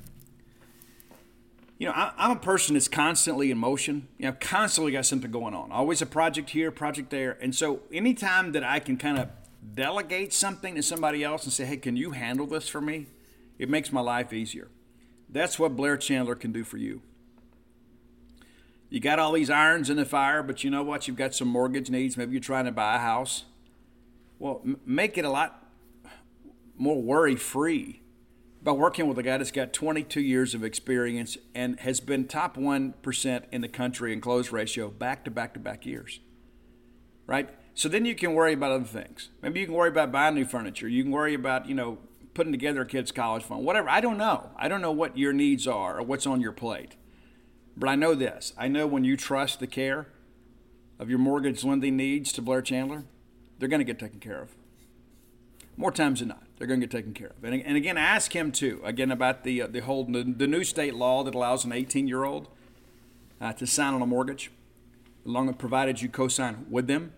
you 1.78 1.86
know, 1.86 1.92
I, 1.92 2.12
am 2.18 2.30
a 2.30 2.36
person 2.36 2.74
that's 2.74 2.88
constantly 2.88 3.50
in 3.50 3.58
motion. 3.58 4.08
You 4.18 4.26
know, 4.26 4.36
constantly 4.40 4.92
got 4.92 5.06
something 5.06 5.30
going 5.30 5.54
on. 5.54 5.72
Always 5.72 6.00
a 6.02 6.06
project 6.06 6.50
here, 6.50 6.70
project 6.70 7.10
there. 7.10 7.36
And 7.40 7.54
so 7.54 7.80
anytime 7.92 8.52
that 8.52 8.62
I 8.62 8.78
can 8.78 8.96
kind 8.96 9.18
of 9.18 9.28
delegate 9.74 10.32
something 10.32 10.74
to 10.76 10.82
somebody 10.82 11.24
else 11.24 11.44
and 11.44 11.52
say, 11.52 11.64
hey, 11.64 11.76
can 11.76 11.96
you 11.96 12.12
handle 12.12 12.46
this 12.46 12.68
for 12.68 12.80
me? 12.80 13.06
It 13.58 13.68
makes 13.68 13.92
my 13.92 14.00
life 14.00 14.32
easier. 14.32 14.68
That's 15.34 15.58
what 15.58 15.74
Blair 15.74 15.96
Chandler 15.96 16.36
can 16.36 16.52
do 16.52 16.62
for 16.62 16.76
you. 16.76 17.02
You 18.88 19.00
got 19.00 19.18
all 19.18 19.32
these 19.32 19.50
irons 19.50 19.90
in 19.90 19.96
the 19.96 20.04
fire, 20.04 20.44
but 20.44 20.62
you 20.62 20.70
know 20.70 20.84
what? 20.84 21.08
You've 21.08 21.16
got 21.16 21.34
some 21.34 21.48
mortgage 21.48 21.90
needs. 21.90 22.16
Maybe 22.16 22.32
you're 22.32 22.40
trying 22.40 22.66
to 22.66 22.72
buy 22.72 22.94
a 22.94 23.00
house. 23.00 23.44
Well, 24.38 24.60
m- 24.64 24.78
make 24.86 25.18
it 25.18 25.24
a 25.24 25.30
lot 25.30 25.66
more 26.76 27.02
worry 27.02 27.34
free 27.34 28.00
by 28.62 28.70
working 28.70 29.08
with 29.08 29.18
a 29.18 29.24
guy 29.24 29.36
that's 29.36 29.50
got 29.50 29.72
22 29.72 30.20
years 30.20 30.54
of 30.54 30.62
experience 30.62 31.36
and 31.52 31.80
has 31.80 31.98
been 31.98 32.28
top 32.28 32.56
1% 32.56 33.42
in 33.50 33.60
the 33.60 33.68
country 33.68 34.12
in 34.12 34.20
close 34.20 34.52
ratio 34.52 34.88
back 34.88 35.24
to 35.24 35.32
back 35.32 35.52
to 35.54 35.60
back 35.60 35.84
years. 35.84 36.20
Right? 37.26 37.50
So 37.74 37.88
then 37.88 38.04
you 38.04 38.14
can 38.14 38.34
worry 38.34 38.52
about 38.52 38.70
other 38.70 38.84
things. 38.84 39.30
Maybe 39.42 39.58
you 39.58 39.66
can 39.66 39.74
worry 39.74 39.88
about 39.88 40.12
buying 40.12 40.36
new 40.36 40.44
furniture. 40.44 40.86
You 40.86 41.02
can 41.02 41.10
worry 41.10 41.34
about, 41.34 41.68
you 41.68 41.74
know, 41.74 41.98
putting 42.34 42.52
together 42.52 42.82
a 42.82 42.86
kid's 42.86 43.12
college 43.12 43.44
fund, 43.44 43.64
whatever. 43.64 43.88
I 43.88 44.00
don't 44.00 44.18
know. 44.18 44.50
I 44.56 44.68
don't 44.68 44.80
know 44.80 44.92
what 44.92 45.16
your 45.16 45.32
needs 45.32 45.66
are 45.66 45.98
or 45.98 46.02
what's 46.02 46.26
on 46.26 46.40
your 46.40 46.52
plate. 46.52 46.96
But 47.76 47.88
I 47.88 47.94
know 47.94 48.14
this. 48.14 48.52
I 48.58 48.68
know 48.68 48.86
when 48.86 49.04
you 49.04 49.16
trust 49.16 49.60
the 49.60 49.66
care 49.66 50.08
of 50.98 51.08
your 51.08 51.18
mortgage 51.18 51.64
lending 51.64 51.96
needs 51.96 52.32
to 52.32 52.42
Blair 52.42 52.62
Chandler, 52.62 53.04
they're 53.58 53.68
going 53.68 53.80
to 53.80 53.84
get 53.84 53.98
taken 53.98 54.20
care 54.20 54.40
of. 54.40 54.54
More 55.76 55.90
times 55.90 56.20
than 56.20 56.28
not 56.28 56.44
they're 56.58 56.68
going 56.68 56.80
to 56.80 56.86
get 56.86 56.96
taken 56.96 57.14
care 57.14 57.28
of. 57.36 57.42
And, 57.42 57.62
and 57.62 57.76
again, 57.76 57.96
ask 57.96 58.34
him 58.34 58.52
too. 58.52 58.80
Again, 58.84 59.10
about 59.10 59.42
the 59.42 59.62
uh, 59.62 59.66
the 59.66 59.80
whole 59.80 60.04
the, 60.04 60.22
the, 60.22 60.46
new 60.46 60.62
state 60.62 60.94
law 60.94 61.24
that 61.24 61.34
allows 61.34 61.64
an 61.64 61.72
18 61.72 62.06
year 62.06 62.24
old 62.24 62.48
uh, 63.40 63.52
to 63.54 63.66
sign 63.66 63.94
on 63.94 64.02
a 64.02 64.06
mortgage, 64.06 64.50
along 65.26 65.48
with 65.48 65.58
provided 65.58 66.00
you 66.00 66.08
co-sign 66.08 66.66
with 66.70 66.86
them 66.86 67.12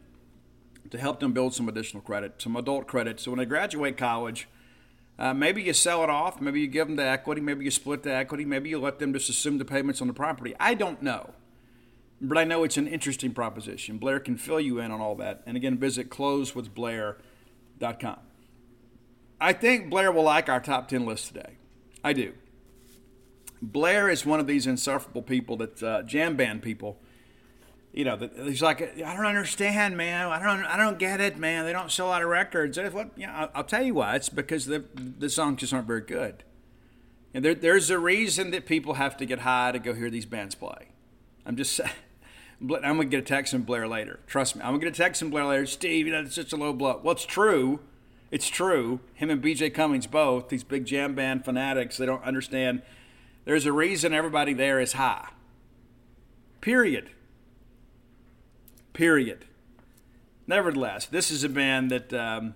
to 0.91 0.99
help 0.99 1.21
them 1.21 1.33
build 1.33 1.53
some 1.55 1.69
additional 1.69 2.03
credit, 2.03 2.41
some 2.41 2.57
adult 2.57 2.87
credit. 2.87 3.21
So 3.21 3.31
when 3.31 3.39
they 3.39 3.45
graduate 3.45 3.97
college, 3.97 4.49
uh, 5.19 5.33
maybe 5.33 5.63
you 5.63 5.73
sell 5.73 6.05
it 6.05 6.11
off, 6.11 6.41
maybe 6.41 6.61
you 6.61 6.67
give 6.67 6.89
them 6.89 6.97
the 6.97 7.05
equity, 7.05 7.41
maybe 7.41 7.65
you 7.65 7.71
split 7.71 8.03
the 8.03 8.13
equity, 8.13 8.45
maybe 8.45 8.69
you 8.69 8.79
let 8.79 8.99
them 8.99 9.13
just 9.13 9.31
assume 9.31 9.59
the 9.59 9.65
payments 9.65 10.01
on 10.01 10.09
the 10.09 10.15
property. 10.15 10.55
I 10.61 10.75
don't 10.75 11.03
know. 11.03 11.31
But 12.21 12.39
I 12.39 12.45
know 12.45 12.65
it's 12.65 12.77
an 12.77 12.89
interesting 12.89 13.33
proposition. 13.33 13.99
Blair 13.99 14.21
can 14.21 14.37
fill 14.37 14.61
you 14.61 14.79
in 14.79 14.91
on 14.91 15.01
all 15.01 15.15
that. 15.17 15.43
And 15.47 15.57
again, 15.57 15.79
visit 15.79 16.11
closewithblair.com. 16.11 18.19
I 19.39 19.53
think 19.53 19.91
Blair 19.91 20.11
will 20.11 20.23
like 20.23 20.49
our 20.49 20.61
top 20.61 20.89
10 20.89 21.05
list 21.05 21.29
today. 21.29 21.57
I 22.03 22.15
do. 22.15 22.33
Blair 23.61 24.09
is 24.09 24.25
one 24.25 24.41
of 24.41 24.47
these 24.47 24.67
insufferable 24.67 25.23
people 25.23 25.57
that 25.59 25.83
uh, 25.83 26.03
jam 26.03 26.37
band 26.37 26.63
people. 26.63 26.99
You 27.97 28.05
know, 28.05 28.17
that 28.17 28.33
he's 28.37 28.63
like, 28.63 28.83
I 28.83 29.17
don't 29.17 29.27
understand, 29.27 29.97
man. 29.97 30.27
I 30.27 30.39
don't, 30.39 30.65
I 30.65 30.77
don't 30.77 30.99
get 30.99 31.21
it, 31.21 31.39
man. 31.39 31.65
They 31.65 31.73
don't 31.73 31.91
sell 31.91 32.07
a 32.07 32.11
lot 32.11 32.23
of 32.23 32.29
records. 32.29 32.79
And 32.79 32.93
what? 32.93 33.11
Yeah, 33.17 33.35
I'll, 33.35 33.51
I'll 33.57 33.65
tell 33.65 33.83
you 33.83 33.95
why. 33.95 34.15
It's 34.17 34.29
because 34.29 34.67
the 34.67 34.85
the 34.95 35.29
songs 35.29 35.61
just 35.61 35.73
aren't 35.73 35.87
very 35.87 36.03
good. 36.03 36.45
And 37.35 37.45
there, 37.45 37.55
there's 37.55 37.91
a 37.91 37.99
reason 37.99 38.53
that 38.53 38.67
people 38.67 38.95
have 38.95 39.17
to 39.17 39.27
get 39.27 39.41
high 39.41 39.73
to 39.73 39.79
go 39.79 39.95
hear 39.95 40.11
these 40.11 40.27
bands 40.27 40.55
play. 40.55 40.91
I'm 41.45 41.57
just 41.57 41.75
saying. 41.75 41.91
I'm 42.61 42.69
gonna 42.69 43.07
get 43.07 43.21
a 43.21 43.23
text 43.23 43.53
from 43.53 43.63
Blair 43.63 43.89
later. 43.89 44.21
Trust 44.27 44.57
me, 44.57 44.63
I'm 44.63 44.69
gonna 44.69 44.85
get 44.85 44.95
a 44.95 44.97
text 44.97 45.21
from 45.21 45.31
Blair 45.31 45.47
later. 45.47 45.67
Steve, 45.67 46.07
you 46.07 46.13
know, 46.13 46.21
it's 46.21 46.37
such 46.37 46.53
a 46.53 46.57
low 46.57 46.73
blow. 46.73 47.01
Well, 47.03 47.13
it's 47.13 47.27
true 47.27 47.81
it's 48.31 48.49
true. 48.49 49.01
Him 49.15 49.31
and 49.31 49.43
BJ 49.43 49.73
Cummings 49.73 50.07
both, 50.07 50.49
these 50.49 50.65
big 50.65 50.85
jam 50.85 51.15
band 51.15 51.45
fanatics, 51.45 51.97
they 51.97 52.07
don't 52.07 52.25
understand. 52.25 52.83
There's 53.45 53.67
a 53.67 53.73
reason 53.73 54.13
everybody 54.13 54.53
there 54.53 54.81
is 54.81 54.95
high. 54.95 55.29
Period. 56.61 57.11
Period. 58.97 59.45
Nevertheless, 60.47 61.05
this 61.05 61.31
is 61.31 61.45
a 61.45 61.51
band 61.51 61.91
that 61.91 62.15
um, 62.15 62.55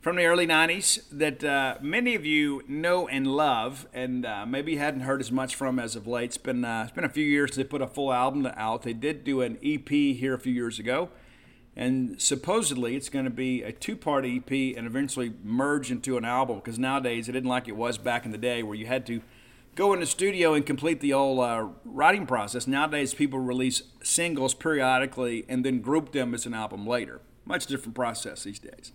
from 0.00 0.14
the 0.14 0.24
early 0.24 0.46
90s 0.46 1.02
that 1.10 1.42
uh, 1.42 1.78
many 1.80 2.14
of 2.14 2.24
you 2.24 2.62
know 2.68 3.08
and 3.08 3.26
love, 3.26 3.88
and 3.92 4.24
uh, 4.24 4.46
maybe 4.46 4.76
hadn't 4.76 5.00
heard 5.00 5.20
as 5.20 5.32
much 5.32 5.56
from 5.56 5.80
as 5.80 5.96
of 5.96 6.06
late. 6.06 6.26
It's 6.26 6.38
been, 6.38 6.64
uh, 6.64 6.84
it's 6.84 6.94
been 6.94 7.02
a 7.02 7.08
few 7.08 7.24
years 7.24 7.50
since 7.50 7.56
they 7.56 7.64
put 7.64 7.82
a 7.82 7.88
full 7.88 8.12
album 8.12 8.46
out. 8.54 8.82
They 8.82 8.92
did 8.92 9.24
do 9.24 9.40
an 9.40 9.58
EP 9.60 9.88
here 9.88 10.34
a 10.34 10.38
few 10.38 10.52
years 10.52 10.78
ago. 10.78 11.08
And 11.74 12.22
supposedly 12.22 12.94
it's 12.94 13.08
going 13.08 13.24
to 13.24 13.30
be 13.30 13.64
a 13.64 13.72
two 13.72 13.96
part 13.96 14.24
EP 14.24 14.52
and 14.52 14.86
eventually 14.86 15.32
merge 15.42 15.90
into 15.90 16.16
an 16.16 16.24
album 16.24 16.58
because 16.58 16.78
nowadays 16.78 17.28
it 17.28 17.34
isn't 17.34 17.48
like 17.48 17.66
it 17.66 17.74
was 17.74 17.98
back 17.98 18.24
in 18.24 18.30
the 18.30 18.38
day 18.38 18.62
where 18.62 18.76
you 18.76 18.86
had 18.86 19.04
to 19.06 19.22
go 19.74 19.92
in 19.92 20.00
the 20.00 20.06
studio 20.06 20.54
and 20.54 20.66
complete 20.66 21.00
the 21.00 21.12
old 21.12 21.40
uh, 21.40 21.68
writing 21.84 22.26
process. 22.26 22.66
Nowadays 22.66 23.14
people 23.14 23.38
release 23.38 23.82
singles 24.02 24.54
periodically 24.54 25.44
and 25.48 25.64
then 25.64 25.80
group 25.80 26.12
them 26.12 26.34
as 26.34 26.46
an 26.46 26.54
album 26.54 26.86
later. 26.86 27.20
Much 27.44 27.66
different 27.66 27.94
process 27.94 28.44
these 28.44 28.58
days. 28.58 28.92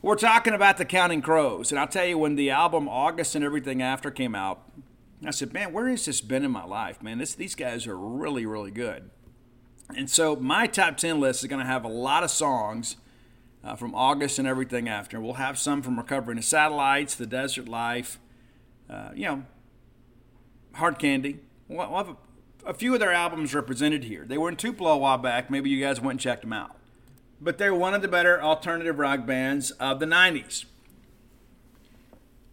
We're 0.00 0.16
talking 0.16 0.54
about 0.54 0.76
the 0.76 0.84
Counting 0.84 1.22
Crows, 1.22 1.72
and 1.72 1.78
I'll 1.80 1.88
tell 1.88 2.06
you 2.06 2.18
when 2.18 2.36
the 2.36 2.50
album 2.50 2.88
August 2.88 3.34
and 3.34 3.44
everything 3.44 3.82
after 3.82 4.12
came 4.12 4.34
out, 4.34 4.62
I 5.26 5.32
said, 5.32 5.52
"Man, 5.52 5.72
where 5.72 5.88
has 5.88 6.04
this 6.04 6.20
been 6.20 6.44
in 6.44 6.52
my 6.52 6.64
life, 6.64 7.02
man? 7.02 7.18
This, 7.18 7.34
these 7.34 7.56
guys 7.56 7.84
are 7.88 7.98
really, 7.98 8.46
really 8.46 8.70
good." 8.70 9.10
And 9.96 10.08
so 10.08 10.36
my 10.36 10.66
top 10.66 10.98
10 10.98 11.18
list 11.18 11.42
is 11.42 11.48
going 11.48 11.60
to 11.60 11.66
have 11.66 11.84
a 11.84 11.88
lot 11.88 12.22
of 12.22 12.30
songs 12.30 12.96
uh, 13.64 13.74
from 13.74 13.94
August 13.94 14.38
and 14.38 14.46
everything 14.46 14.88
after. 14.88 15.20
We'll 15.20 15.34
have 15.34 15.58
some 15.58 15.82
from 15.82 15.96
Recovering 15.96 16.36
the 16.36 16.42
Satellites, 16.42 17.14
The 17.14 17.26
Desert 17.26 17.68
Life, 17.68 18.18
uh, 18.88 19.10
you 19.14 19.24
know, 19.24 19.44
Hard 20.78 20.98
Candy. 20.98 21.40
We'll 21.68 21.94
have 21.94 22.08
a, 22.08 22.16
a, 22.66 22.74
few 22.74 22.94
of 22.94 23.00
their 23.00 23.12
albums 23.12 23.54
represented 23.54 24.04
here. 24.04 24.24
They 24.24 24.38
were 24.38 24.48
in 24.48 24.56
Tupelo 24.56 24.92
a 24.92 24.96
while 24.96 25.18
back. 25.18 25.50
Maybe 25.50 25.70
you 25.70 25.82
guys 25.82 26.00
went 26.00 26.12
and 26.12 26.20
checked 26.20 26.42
them 26.42 26.52
out. 26.52 26.76
But 27.40 27.58
they're 27.58 27.74
one 27.74 27.94
of 27.94 28.02
the 28.02 28.08
better 28.08 28.42
alternative 28.42 28.98
rock 28.98 29.26
bands 29.26 29.70
of 29.72 30.00
the 30.00 30.06
90s. 30.06 30.64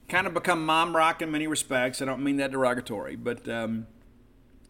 Kind 0.09 0.28
of 0.28 0.34
become 0.34 0.65
mom 0.65 0.95
rock 0.95 1.21
in 1.21 1.32
many 1.32 1.47
respects. 1.47 2.01
I 2.01 2.05
don't 2.05 2.23
mean 2.23 2.38
that 2.38 2.51
derogatory, 2.51 3.15
but 3.15 3.47
um, 3.47 3.88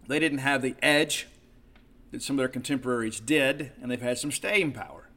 they 0.08 0.20
didn't 0.20 0.40
have 0.40 0.62
the 0.62 0.76
edge 0.82 1.28
that 2.12 2.22
some 2.22 2.36
of 2.36 2.38
their 2.38 2.48
contemporaries 2.48 3.20
did, 3.20 3.72
and 3.82 3.90
they've 3.90 4.02
had 4.02 4.18
some 4.18 4.32
staying 4.32 4.72
power. 4.74 5.10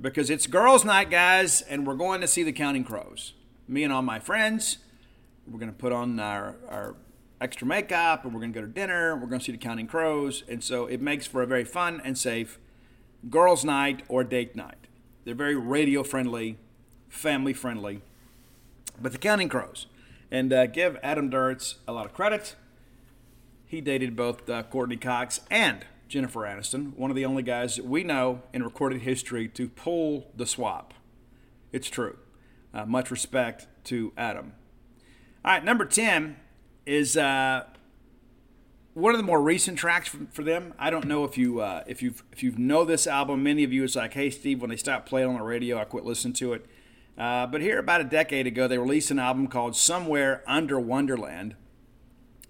Because 0.00 0.30
it's 0.30 0.46
girls' 0.46 0.84
night, 0.84 1.10
guys, 1.10 1.60
and 1.60 1.86
we're 1.86 1.94
going 1.94 2.20
to 2.22 2.26
see 2.26 2.42
the 2.42 2.52
Counting 2.52 2.84
Crows. 2.84 3.34
Me 3.68 3.84
and 3.84 3.92
all 3.92 4.02
my 4.02 4.18
friends, 4.18 4.78
we're 5.46 5.58
going 5.60 5.70
to 5.70 5.78
put 5.78 5.92
on 5.92 6.18
our, 6.18 6.56
our 6.68 6.96
extra 7.40 7.66
makeup, 7.66 8.24
and 8.24 8.34
we're 8.34 8.40
going 8.40 8.52
to 8.52 8.60
go 8.60 8.66
to 8.66 8.72
dinner. 8.72 9.16
We're 9.16 9.26
going 9.26 9.38
to 9.38 9.44
see 9.44 9.52
the 9.52 9.58
Counting 9.58 9.86
Crows, 9.86 10.44
and 10.48 10.62
so 10.62 10.86
it 10.86 11.00
makes 11.00 11.26
for 11.26 11.42
a 11.42 11.46
very 11.46 11.64
fun 11.64 12.00
and 12.04 12.16
safe 12.16 12.58
girls' 13.28 13.64
night 13.64 14.02
or 14.08 14.24
date 14.24 14.54
night. 14.54 14.86
They're 15.24 15.34
very 15.34 15.56
radio 15.56 16.02
friendly, 16.02 16.58
family 17.08 17.52
friendly. 17.52 18.02
But 19.00 19.12
the 19.12 19.18
Counting 19.18 19.48
Crows, 19.48 19.86
and 20.30 20.52
uh, 20.52 20.66
give 20.66 20.98
Adam 21.02 21.30
Duritz 21.30 21.76
a 21.88 21.92
lot 21.92 22.06
of 22.06 22.12
credit. 22.12 22.54
He 23.66 23.80
dated 23.80 24.16
both 24.16 24.48
uh, 24.48 24.62
Courteney 24.64 24.96
Cox 24.96 25.40
and 25.50 25.84
Jennifer 26.08 26.40
Aniston, 26.40 26.96
one 26.96 27.10
of 27.10 27.16
the 27.16 27.24
only 27.24 27.42
guys 27.42 27.76
that 27.76 27.86
we 27.86 28.02
know 28.02 28.42
in 28.52 28.64
recorded 28.64 29.02
history 29.02 29.48
to 29.48 29.68
pull 29.68 30.26
the 30.36 30.44
swap. 30.44 30.92
It's 31.72 31.88
true. 31.88 32.18
Uh, 32.74 32.84
much 32.84 33.10
respect 33.10 33.68
to 33.84 34.12
Adam. 34.16 34.54
All 35.44 35.52
right, 35.52 35.64
number 35.64 35.84
10 35.84 36.36
is 36.90 37.16
uh, 37.16 37.64
one 38.94 39.14
of 39.14 39.18
the 39.18 39.24
more 39.24 39.40
recent 39.40 39.78
tracks 39.78 40.08
for, 40.08 40.26
for 40.32 40.42
them. 40.42 40.74
I 40.76 40.90
don't 40.90 41.06
know 41.06 41.22
if 41.22 41.38
you 41.38 41.60
uh, 41.60 41.84
if 41.86 42.02
you 42.02 42.14
if 42.32 42.42
you 42.42 42.52
know 42.56 42.84
this 42.84 43.06
album. 43.06 43.44
Many 43.44 43.62
of 43.62 43.72
you, 43.72 43.84
it's 43.84 43.94
like, 43.94 44.14
hey, 44.14 44.28
Steve, 44.28 44.60
when 44.60 44.70
they 44.70 44.76
stopped 44.76 45.08
playing 45.08 45.28
on 45.28 45.34
the 45.36 45.42
radio, 45.42 45.78
I 45.78 45.84
quit 45.84 46.04
listening 46.04 46.34
to 46.34 46.52
it. 46.54 46.66
Uh, 47.16 47.46
but 47.46 47.60
here, 47.60 47.78
about 47.78 48.00
a 48.00 48.04
decade 48.04 48.48
ago, 48.48 48.66
they 48.66 48.76
released 48.76 49.12
an 49.12 49.20
album 49.20 49.46
called 49.46 49.76
Somewhere 49.76 50.42
Under 50.48 50.80
Wonderland. 50.80 51.54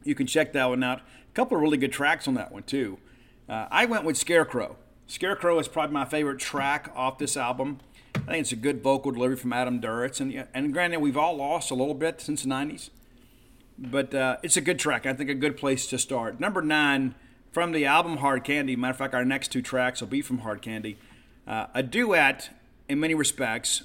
You 0.05 0.14
can 0.14 0.26
check 0.26 0.55
that 0.55 0.70
one 0.70 0.82
out. 0.82 1.01
A 1.01 1.32
couple 1.34 1.59
of 1.59 1.62
really 1.62 1.76
good 1.76 1.93
tracks 1.93 2.26
on 2.26 2.34
that 2.34 2.51
one 2.51 2.62
too. 2.62 2.99
Uh, 3.47 3.66
I 3.70 3.84
went 3.84 4.05
with 4.05 4.16
Scarecrow. 4.16 4.76
Scarecrow 5.07 5.59
is 5.59 5.68
probably 5.68 5.93
my 5.93 6.07
favorite 6.07 6.38
track 6.38 6.91
off 6.95 7.18
this 7.18 7.36
album. 7.36 7.80
I 8.14 8.20
think 8.20 8.41
it's 8.43 8.53
a 8.53 8.57
good 8.57 8.82
vocal 8.82 9.11
delivery 9.11 9.36
from 9.36 9.53
Adam 9.53 9.80
Duritz. 9.80 10.20
And, 10.20 10.47
and 10.55 10.72
granted, 10.72 11.01
we've 11.01 11.16
all 11.16 11.36
lost 11.36 11.70
a 11.70 11.74
little 11.74 11.95
bit 11.95 12.20
since 12.20 12.45
the 12.45 12.49
90s, 12.49 12.91
but 13.81 14.14
uh, 14.14 14.37
it's 14.43 14.57
a 14.57 14.61
good 14.61 14.78
track. 14.78 15.07
I 15.07 15.14
think 15.14 15.31
a 15.31 15.35
good 15.35 15.57
place 15.57 15.87
to 15.89 15.99
start. 15.99 16.39
Number 16.39 16.61
nine 16.61 17.14
from 17.51 17.72
the 17.72 17.87
album 17.87 18.18
Hard 18.18 18.45
Candy. 18.45 18.76
Matter 18.76 18.91
of 18.91 18.97
fact, 18.99 19.14
our 19.14 19.24
next 19.24 19.49
two 19.49 19.62
tracks 19.62 20.01
will 20.01 20.09
be 20.09 20.20
from 20.22 20.39
Hard 20.39 20.61
Candy. 20.61 20.99
Uh, 21.47 21.66
a 21.74 21.83
duet 21.83 22.51
in 22.89 23.01
many 23.01 23.14
respects, 23.14 23.83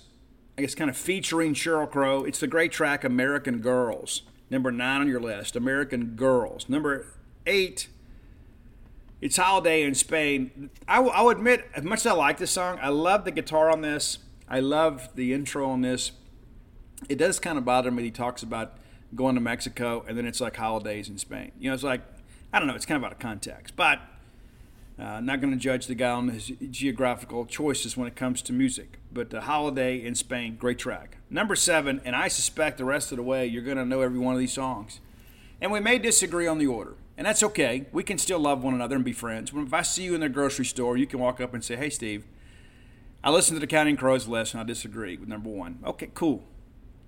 I 0.57 0.61
guess, 0.61 0.75
kind 0.75 0.89
of 0.89 0.97
featuring 0.97 1.53
Sheryl 1.53 1.89
Crow. 1.89 2.23
It's 2.23 2.39
the 2.39 2.47
great 2.47 2.71
track 2.71 3.03
American 3.03 3.59
Girls, 3.59 4.23
number 4.49 4.71
nine 4.71 5.01
on 5.01 5.07
your 5.07 5.21
list. 5.21 5.55
American 5.55 6.15
Girls. 6.15 6.67
Number 6.67 7.07
eight, 7.45 7.87
it's 9.21 9.37
Holiday 9.37 9.83
in 9.83 9.95
Spain. 9.95 10.69
I, 10.87 10.97
w- 10.97 11.13
I 11.13 11.21
will 11.21 11.29
admit, 11.29 11.65
as 11.73 11.83
much 11.83 11.99
as 11.99 12.07
I 12.07 12.11
like 12.13 12.37
this 12.37 12.51
song, 12.51 12.77
I 12.81 12.89
love 12.89 13.23
the 13.23 13.31
guitar 13.31 13.71
on 13.71 13.81
this. 13.81 14.19
I 14.47 14.59
love 14.59 15.09
the 15.15 15.33
intro 15.33 15.67
on 15.69 15.81
this. 15.81 16.11
It 17.09 17.17
does 17.17 17.39
kind 17.39 17.57
of 17.57 17.65
bother 17.65 17.89
me. 17.89 18.03
He 18.03 18.11
talks 18.11 18.43
about 18.43 18.77
going 19.15 19.35
to 19.35 19.41
Mexico 19.41 20.03
and 20.07 20.17
then 20.17 20.25
it's 20.25 20.41
like 20.41 20.55
holidays 20.55 21.09
in 21.09 21.17
Spain. 21.17 21.51
You 21.59 21.69
know, 21.69 21.73
it's 21.73 21.83
like, 21.83 22.01
I 22.51 22.59
don't 22.59 22.67
know, 22.67 22.75
it's 22.75 22.85
kind 22.85 22.97
of 22.97 23.03
out 23.03 23.11
of 23.11 23.19
context. 23.19 23.75
But 23.75 23.99
uh, 24.97 25.19
not 25.19 25.41
going 25.41 25.51
to 25.51 25.59
judge 25.59 25.87
the 25.87 25.95
guy 25.95 26.11
on 26.11 26.29
his 26.29 26.51
geographical 26.71 27.45
choices 27.45 27.97
when 27.97 28.07
it 28.07 28.15
comes 28.15 28.41
to 28.43 28.53
music. 28.53 28.99
But 29.11 29.29
the 29.29 29.41
Holiday 29.41 30.03
in 30.03 30.15
Spain, 30.15 30.55
great 30.55 30.79
track. 30.79 31.17
Number 31.29 31.55
seven, 31.55 32.01
and 32.05 32.15
I 32.15 32.29
suspect 32.29 32.77
the 32.77 32.85
rest 32.85 33.11
of 33.11 33.17
the 33.17 33.23
way 33.23 33.45
you're 33.45 33.61
going 33.61 33.77
to 33.77 33.85
know 33.85 34.01
every 34.01 34.19
one 34.19 34.33
of 34.33 34.39
these 34.39 34.53
songs. 34.53 35.01
And 35.59 35.71
we 35.71 35.81
may 35.81 35.97
disagree 35.97 36.47
on 36.47 36.59
the 36.59 36.67
order, 36.67 36.93
and 37.17 37.27
that's 37.27 37.43
okay. 37.43 37.87
We 37.91 38.03
can 38.03 38.17
still 38.17 38.39
love 38.39 38.63
one 38.63 38.73
another 38.73 38.95
and 38.95 39.03
be 39.03 39.13
friends. 39.13 39.51
When, 39.51 39.65
if 39.65 39.73
I 39.73 39.81
see 39.81 40.03
you 40.03 40.15
in 40.15 40.21
the 40.21 40.29
grocery 40.29 40.65
store, 40.65 40.95
you 40.95 41.07
can 41.07 41.19
walk 41.19 41.41
up 41.41 41.53
and 41.53 41.63
say, 41.63 41.75
Hey, 41.75 41.89
Steve, 41.89 42.25
I 43.23 43.31
listened 43.31 43.57
to 43.57 43.59
the 43.59 43.67
Counting 43.67 43.97
Crows 43.97 44.27
list 44.27 44.53
and 44.53 44.61
I 44.61 44.63
disagree 44.63 45.17
with 45.17 45.27
number 45.27 45.49
one. 45.49 45.79
Okay, 45.83 46.09
cool. 46.13 46.43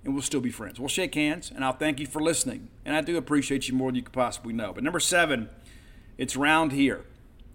And 0.08 0.14
we'll 0.14 0.22
still 0.22 0.40
be 0.40 0.50
friends. 0.50 0.80
We'll 0.80 0.88
shake 0.88 1.14
hands, 1.16 1.52
and 1.54 1.62
I'll 1.62 1.74
thank 1.74 2.00
you 2.00 2.06
for 2.06 2.22
listening. 2.22 2.70
And 2.86 2.96
I 2.96 3.02
do 3.02 3.18
appreciate 3.18 3.68
you 3.68 3.74
more 3.74 3.90
than 3.90 3.96
you 3.96 4.02
could 4.02 4.14
possibly 4.14 4.54
know. 4.54 4.72
But 4.72 4.82
number 4.82 5.00
seven, 5.00 5.50
it's 6.16 6.34
Round 6.34 6.72
Here. 6.72 7.04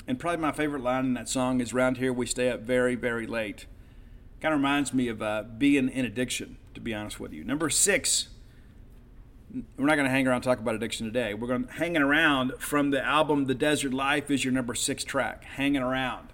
And 0.07 0.19
probably 0.19 0.39
my 0.39 0.51
favorite 0.51 0.83
line 0.83 1.03
in 1.03 1.13
that 1.15 1.27
song 1.27 1.61
is 1.61 1.73
Round 1.73 1.97
Here 1.97 2.13
we 2.13 2.27
stay 2.27 2.51
up 2.51 2.59
very, 2.59 2.93
very 2.93 3.25
late. 3.25 3.65
Kind 4.39 4.53
of 4.53 4.59
reminds 4.59 4.93
me 4.93 5.07
of 5.07 5.19
uh, 5.19 5.45
being 5.57 5.89
in 5.89 6.05
addiction, 6.05 6.57
to 6.75 6.79
be 6.79 6.93
honest 6.93 7.19
with 7.19 7.33
you. 7.33 7.43
Number 7.43 7.71
six, 7.71 8.27
we're 9.75 9.87
not 9.87 9.95
going 9.95 10.05
to 10.05 10.11
hang 10.11 10.27
around 10.27 10.41
talk 10.43 10.59
about 10.59 10.75
addiction 10.75 11.07
today. 11.07 11.33
We're 11.33 11.47
going 11.47 11.65
to 11.65 11.73
hanging 11.73 12.03
around 12.03 12.53
from 12.59 12.91
the 12.91 13.03
album 13.03 13.45
The 13.45 13.55
Desert 13.55 13.95
Life 13.95 14.29
is 14.29 14.45
your 14.45 14.53
number 14.53 14.75
six 14.75 15.03
track, 15.03 15.43
Hanging 15.43 15.81
Around. 15.81 16.29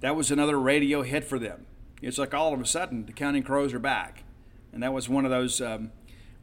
That 0.00 0.16
was 0.16 0.32
another 0.32 0.58
radio 0.58 1.02
hit 1.02 1.22
for 1.22 1.38
them. 1.38 1.66
It's 2.00 2.18
like 2.18 2.34
all 2.34 2.52
of 2.52 2.60
a 2.60 2.66
sudden 2.66 3.06
the 3.06 3.12
Counting 3.12 3.44
Crows 3.44 3.72
are 3.72 3.78
back, 3.78 4.24
and 4.72 4.82
that 4.82 4.92
was 4.92 5.08
one 5.08 5.24
of 5.24 5.30
those 5.30 5.60
um, 5.60 5.92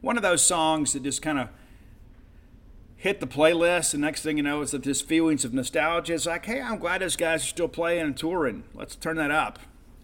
one 0.00 0.16
of 0.16 0.22
those 0.22 0.42
songs 0.42 0.92
that 0.92 1.02
just 1.02 1.22
kind 1.22 1.38
of 1.38 1.48
hit 2.96 3.18
the 3.20 3.26
playlist, 3.26 3.94
and 3.94 4.02
next 4.02 4.22
thing 4.22 4.36
you 4.36 4.42
know, 4.42 4.60
it's 4.60 4.72
that 4.72 4.82
this 4.82 5.00
feelings 5.00 5.44
of 5.44 5.54
nostalgia. 5.54 6.14
It's 6.14 6.26
like, 6.26 6.44
hey, 6.44 6.60
I'm 6.60 6.78
glad 6.78 7.00
those 7.00 7.16
guys 7.16 7.44
are 7.44 7.48
still 7.48 7.68
playing 7.68 8.02
and 8.02 8.16
touring. 8.16 8.64
Let's 8.74 8.94
turn 8.94 9.16
that 9.16 9.30
up. 9.30 9.58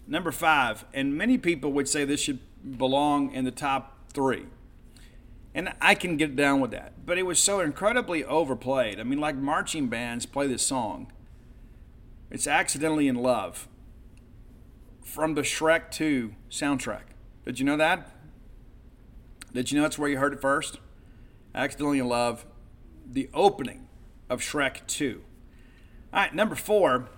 Number 0.07 0.31
five, 0.31 0.85
and 0.93 1.15
many 1.15 1.37
people 1.37 1.71
would 1.73 1.87
say 1.87 2.05
this 2.05 2.21
should 2.21 2.39
belong 2.77 3.31
in 3.33 3.45
the 3.45 3.51
top 3.51 4.09
three. 4.11 4.45
And 5.53 5.73
I 5.81 5.95
can 5.95 6.17
get 6.17 6.35
down 6.35 6.59
with 6.59 6.71
that. 6.71 7.05
But 7.05 7.17
it 7.17 7.23
was 7.23 7.39
so 7.39 7.59
incredibly 7.59 8.23
overplayed. 8.23 8.99
I 8.99 9.03
mean, 9.03 9.19
like 9.19 9.35
marching 9.35 9.87
bands 9.87 10.25
play 10.25 10.47
this 10.47 10.65
song. 10.65 11.11
It's 12.29 12.47
Accidentally 12.47 13.07
in 13.07 13.15
Love 13.15 13.67
from 15.01 15.35
the 15.35 15.41
Shrek 15.41 15.91
2 15.91 16.33
soundtrack. 16.49 17.13
Did 17.45 17.59
you 17.59 17.65
know 17.65 17.77
that? 17.77 18.11
Did 19.53 19.71
you 19.71 19.77
know 19.77 19.83
that's 19.83 19.97
where 19.97 20.09
you 20.09 20.17
heard 20.17 20.33
it 20.33 20.41
first? 20.41 20.79
Accidentally 21.55 21.99
in 21.99 22.07
Love 22.07 22.45
the 23.09 23.29
opening 23.33 23.87
of 24.29 24.41
Shrek 24.41 24.85
2. 24.87 25.23
All 26.13 26.19
right, 26.21 26.35
number 26.35 26.55
four. 26.55 27.09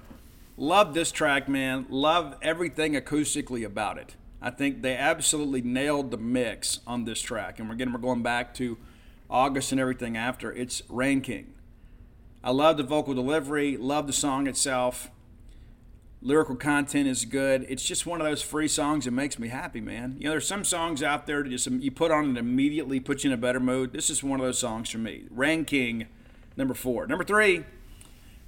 Love 0.58 0.94
this 0.94 1.12
track, 1.12 1.48
man. 1.48 1.86
Love 1.90 2.36
everything 2.42 2.94
acoustically 2.94 3.66
about 3.66 3.98
it. 3.98 4.16
I 4.42 4.50
think 4.50 4.82
they 4.82 4.96
absolutely 4.96 5.62
nailed 5.62 6.12
the 6.12 6.18
mix 6.18 6.80
on 6.86 7.06
this 7.06 7.22
track. 7.22 7.60
And 7.60 7.72
again, 7.72 7.92
we're 7.92 8.00
going 8.00 8.24
back 8.24 8.54
to 8.56 8.78
August 9.30 9.72
and 9.72 9.80
everything 9.80 10.18
after. 10.18 10.52
It's 10.52 10.82
Rain 10.90 11.22
King. 11.22 11.54
I 12.44 12.52
love 12.52 12.78
the 12.78 12.84
vocal 12.84 13.14
delivery, 13.14 13.76
love 13.76 14.08
the 14.08 14.14
song 14.14 14.48
itself. 14.48 15.12
Lyrical 16.22 16.58
content 16.58 17.08
is 17.08 17.24
good. 17.24 17.66
It's 17.70 17.84
just 17.84 18.06
one 18.06 18.20
of 18.20 18.28
those 18.28 18.42
free 18.42 18.68
songs 18.68 19.06
that 19.06 19.12
makes 19.12 19.40
me 19.40 19.48
happy, 19.48 19.80
man. 19.80 20.16
You 20.18 20.26
know, 20.26 20.32
there's 20.32 20.48
some 20.48 20.66
songs 20.66 21.02
out 21.02 21.28
there 21.28 21.44
that 21.44 21.50
just 21.50 21.68
you 21.68 21.92
put 21.92 22.12
on 22.12 22.26
and 22.26 22.38
immediately 22.38 23.00
puts 23.00 23.24
you 23.24 23.30
in 23.30 23.34
a 23.34 23.38
better 23.38 23.60
mood. 23.62 23.94
This 23.94 24.10
is 24.10 24.22
one 24.22 24.40
of 24.40 24.46
those 24.46 24.60
songs 24.60 24.90
for 24.90 24.98
me. 24.98 25.24
Ranking 25.30 26.08
number 26.58 26.74
four. 26.74 27.08
Number 27.08 27.24
three, 27.24 27.64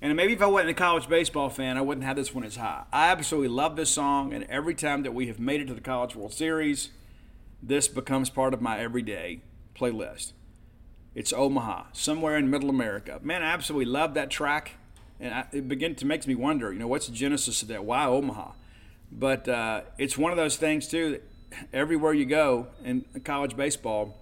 and 0.01 0.17
maybe 0.17 0.33
if 0.33 0.41
I 0.41 0.47
wasn't 0.47 0.71
a 0.71 0.73
college 0.73 1.07
baseball 1.07 1.49
fan, 1.49 1.77
I 1.77 1.81
wouldn't 1.81 2.05
have 2.05 2.17
this 2.17 2.33
one 2.33 2.43
as 2.43 2.57
high. 2.57 2.83
I 2.91 3.09
absolutely 3.09 3.49
love 3.49 3.77
this 3.77 3.89
song, 3.89 4.33
and 4.33 4.43
every 4.45 4.75
time 4.75 5.03
that 5.03 5.13
we 5.13 5.27
have 5.27 5.39
made 5.39 5.61
it 5.61 5.67
to 5.67 5.73
the 5.73 5.79
College 5.79 6.13
World 6.13 6.33
Series, 6.33 6.89
this 7.63 7.87
becomes 7.87 8.29
part 8.29 8.53
of 8.53 8.61
my 8.61 8.79
everyday 8.79 9.43
playlist. 9.75 10.33
It's 11.15 11.31
Omaha, 11.31 11.85
somewhere 11.93 12.35
in 12.35 12.49
Middle 12.49 12.69
America. 12.69 13.19
Man, 13.21 13.43
I 13.43 13.51
absolutely 13.51 13.91
love 13.91 14.13
that 14.15 14.29
track 14.29 14.73
and 15.21 15.33
I, 15.33 15.45
it 15.53 15.67
begin 15.67 15.95
to 15.95 16.05
makes 16.05 16.27
me 16.27 16.35
wonder, 16.35 16.73
you 16.73 16.79
know, 16.79 16.87
what's 16.87 17.07
the 17.07 17.13
genesis 17.13 17.61
of 17.61 17.67
that? 17.69 17.85
Why 17.85 18.05
Omaha? 18.05 18.51
But 19.11 19.47
uh, 19.47 19.81
it's 19.97 20.17
one 20.17 20.31
of 20.31 20.37
those 20.37 20.57
things 20.57 20.87
too. 20.87 21.11
That 21.11 21.23
everywhere 21.71 22.13
you 22.13 22.25
go 22.25 22.67
in 22.83 23.05
college 23.23 23.55
baseball, 23.55 24.17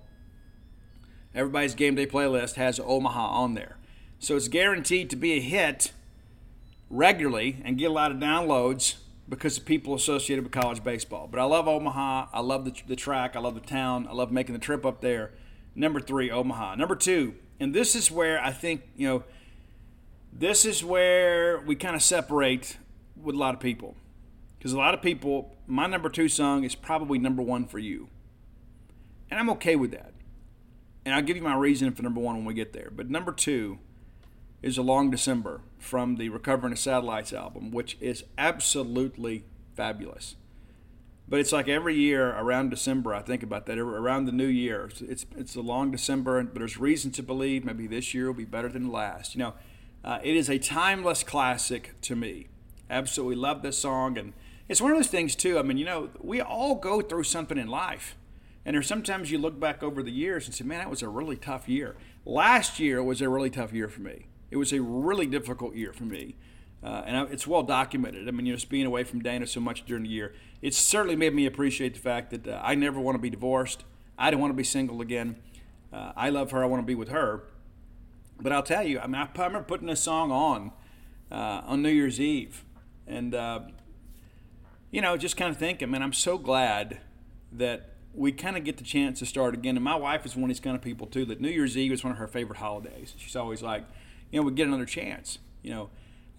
everybody's 1.34 1.74
game 1.74 1.96
day 1.96 2.06
playlist 2.06 2.56
has 2.56 2.80
Omaha 2.80 3.28
on 3.28 3.54
there, 3.54 3.78
so 4.20 4.36
it's 4.36 4.50
guaranteed 4.50 5.10
to 5.12 5.16
be 5.16 5.34
a 5.34 5.40
hit 5.40 5.94
regularly 6.90 7.62
and 7.64 7.78
get 7.78 7.86
a 7.86 7.94
lot 7.94 8.12
of 8.12 8.18
downloads 8.18 8.96
because 9.30 9.58
of 9.58 9.66
people 9.66 9.94
associated 9.94 10.44
with 10.44 10.52
college 10.52 10.84
baseball. 10.84 11.28
But 11.30 11.40
I 11.40 11.44
love 11.44 11.68
Omaha. 11.68 12.28
I 12.34 12.42
love 12.42 12.66
the, 12.66 12.74
the 12.88 12.96
track. 12.96 13.36
I 13.36 13.40
love 13.40 13.54
the 13.54 13.62
town. 13.62 14.08
I 14.10 14.14
love 14.14 14.32
making 14.32 14.54
the 14.54 14.60
trip 14.60 14.86
up 14.86 15.02
there. 15.02 15.32
Number 15.76 16.02
three, 16.02 16.32
Omaha. 16.32 16.76
Number 16.76 16.96
two, 16.96 17.36
and 17.60 17.74
this 17.74 17.96
is 17.96 18.12
where 18.12 18.44
I 18.44 18.52
think 18.52 18.82
you 18.98 19.08
know 19.08 19.24
this 20.32 20.66
is 20.66 20.84
where 20.84 21.60
we 21.60 21.76
kind 21.76 21.96
of 21.96 22.02
separate 22.02 22.78
with 23.16 23.36
a 23.36 23.38
lot 23.38 23.54
of 23.54 23.60
people. 23.60 23.96
Because 24.58 24.74
a 24.74 24.78
lot 24.78 24.94
of 24.94 25.02
people, 25.02 25.56
my 25.68 25.88
number 25.88 26.10
two 26.10 26.28
song 26.28 26.64
is 26.64 26.76
probably 26.76 27.18
number 27.18 27.42
one 27.42 27.66
for 27.66 27.80
you. 27.80 28.10
And 29.32 29.40
I'm 29.40 29.50
okay 29.52 29.76
with 29.76 29.92
that. 29.92 30.14
And 31.06 31.16
I'll 31.16 31.22
give 31.22 31.38
you 31.38 31.44
my 31.44 31.56
reason 31.56 31.92
for 31.94 32.04
number 32.04 32.20
one 32.20 32.36
when 32.36 32.46
we 32.46 32.54
get 32.54 32.74
there. 32.74 32.90
But 32.94 33.10
number 33.10 33.32
two 33.32 33.80
is 34.62 34.78
A 34.78 34.82
Long 34.82 35.10
December 35.10 35.62
from 35.78 36.18
the 36.18 36.30
Recovering 36.30 36.72
the 36.72 36.78
Satellites 36.78 37.32
album, 37.32 37.72
which 37.72 37.98
is 38.02 38.26
absolutely 38.38 39.46
fabulous. 39.76 40.36
But 41.30 41.40
it's 41.40 41.52
like 41.52 41.68
every 41.68 41.96
year 41.96 42.30
around 42.32 42.70
December, 42.70 43.14
I 43.14 43.22
think 43.22 43.44
about 43.44 43.68
that. 43.68 43.78
Around 43.78 44.26
the 44.26 44.32
new 44.32 44.48
year, 44.48 44.90
it's 45.00 45.26
it's 45.38 45.56
a 45.56 45.62
long 45.62 45.92
December, 45.92 46.42
but 46.44 46.56
there's 46.56 46.80
reason 46.80 47.12
to 47.12 47.24
believe 47.24 47.64
maybe 47.64 47.86
this 47.86 48.16
year 48.16 48.28
will 48.28 48.34
be 48.34 48.46
better 48.46 48.68
than 48.68 48.92
last. 48.92 49.36
You 49.36 49.40
know, 49.40 49.54
uh, 50.04 50.20
it 50.24 50.36
is 50.36 50.50
a 50.50 50.58
timeless 50.58 51.24
classic 51.24 52.00
to 52.02 52.16
me. 52.16 52.48
Absolutely 52.90 53.36
love 53.36 53.62
this 53.62 53.78
song. 53.78 54.18
And 54.18 54.34
it's 54.68 54.82
one 54.82 54.92
of 54.92 54.98
those 54.98 55.08
things, 55.08 55.36
too. 55.36 55.60
I 55.60 55.62
mean, 55.62 55.78
you 55.78 55.86
know, 55.86 56.10
we 56.20 56.42
all 56.42 56.76
go 56.76 57.02
through 57.02 57.24
something 57.24 57.58
in 57.58 57.68
life. 57.68 58.16
And 58.66 58.76
there's 58.76 58.88
sometimes 58.88 59.32
you 59.32 59.38
look 59.38 59.60
back 59.60 59.82
over 59.84 60.04
the 60.04 60.12
years 60.12 60.46
and 60.46 60.54
say, 60.54 60.64
man, 60.64 60.80
that 60.80 60.90
was 60.90 61.02
a 61.02 61.10
really 61.10 61.36
tough 61.36 61.68
year. 61.68 61.96
Last 62.26 62.80
year 62.80 63.04
was 63.04 63.22
a 63.22 63.30
really 63.30 63.50
tough 63.50 63.74
year 63.74 63.88
for 63.88 64.02
me. 64.02 64.28
It 64.52 64.58
was 64.58 64.74
a 64.74 64.82
really 64.82 65.26
difficult 65.26 65.76
year 65.76 65.94
for 65.94 66.04
me. 66.04 66.36
Uh, 66.84 67.04
and 67.06 67.32
it's 67.32 67.46
well 67.46 67.64
documented. 67.64 68.28
I 68.28 68.32
mean, 68.32 68.46
you 68.46 68.54
know, 68.54 68.58
just 68.58 68.70
being 68.70 68.86
away 68.86 69.04
from 69.04 69.22
Dana 69.22 69.48
so 69.48 69.60
much 69.60 69.86
during 69.86 70.04
the 70.04 70.10
year, 70.10 70.34
it 70.62 70.74
certainly 70.74 71.16
made 71.16 71.34
me 71.34 71.46
appreciate 71.46 71.94
the 71.94 72.00
fact 72.00 72.32
that 72.32 72.48
uh, 72.48 72.60
I 72.64 72.76
never 72.76 73.00
want 73.00 73.16
to 73.16 73.20
be 73.20 73.30
divorced. 73.30 73.84
I 74.18 74.32
don't 74.32 74.40
want 74.40 74.52
to 74.52 74.58
be 74.58 74.64
single 74.64 75.02
again. 75.02 75.36
Uh, 75.92 76.14
I 76.16 76.30
love 76.30 76.52
her. 76.52 76.64
I 76.64 76.68
want 76.68 76.82
to 76.82 76.86
be 76.86 76.96
with 76.96 77.10
her. 77.10 77.44
But 78.40 78.52
I'll 78.52 78.64
tell 78.64 78.84
you, 78.84 79.00
I 79.00 79.08
mean, 79.08 79.16
I 79.16 79.28
remember 79.36 79.64
putting 79.64 79.88
this 79.88 80.02
song 80.02 80.32
on 80.32 80.72
uh, 81.32 81.62
on 81.66 81.82
New 81.82 81.90
Year's 81.90 82.20
Eve, 82.20 82.64
and 83.06 83.36
uh, 83.36 83.62
you 84.92 85.02
know, 85.02 85.18
just 85.18 85.38
kind 85.38 85.52
of 85.52 85.58
thinking, 85.58 85.92
man, 85.92 86.02
I'm 86.02 86.14
so 86.14 86.38
glad 86.38 87.00
that 87.52 87.90
we 88.14 88.32
kind 88.32 88.58
of 88.58 88.64
get 88.64 88.78
the 88.78 88.84
chance 88.84 89.20
to 89.20 89.26
start 89.26 89.54
again. 89.54 89.76
And 89.76 89.84
my 89.84 89.96
wife 89.96 90.26
is 90.26 90.36
one 90.36 90.44
of 90.44 90.50
these 90.50 90.60
kind 90.60 90.76
of 90.76 90.82
people 90.82 91.08
too. 91.08 91.26
That 91.26 91.42
New 91.42 91.50
Year's 91.50 91.78
Eve 91.78 91.92
is 91.92 92.04
one 92.04 92.12
of 92.12 92.18
her 92.18 92.28
favorite 92.28 92.60
holidays. 92.60 93.14
She's 93.18 93.36
always 93.36 93.62
like, 93.62 93.86
you 94.32 94.40
know, 94.40 94.46
we 94.46 94.54
get 94.54 94.68
another 94.68 94.86
chance. 94.86 95.40
You 95.62 95.72
know, 95.72 95.90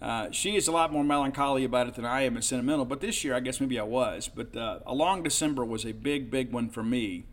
uh, 0.01 0.31
she 0.31 0.55
is 0.55 0.67
a 0.67 0.71
lot 0.71 0.91
more 0.91 1.03
melancholy 1.03 1.63
about 1.63 1.87
it 1.87 1.93
than 1.93 2.05
I 2.05 2.21
am 2.21 2.35
and 2.35 2.43
sentimental. 2.43 2.85
But 2.85 3.01
this 3.01 3.23
year, 3.23 3.35
I 3.35 3.39
guess 3.39 3.61
maybe 3.61 3.79
I 3.79 3.83
was. 3.83 4.27
But 4.27 4.55
uh, 4.55 4.79
a 4.85 4.93
long 4.93 5.23
December 5.23 5.63
was 5.63 5.85
a 5.85 5.91
big, 5.91 6.31
big 6.31 6.51
one 6.51 6.69
for 6.69 6.83
me, 6.83 7.25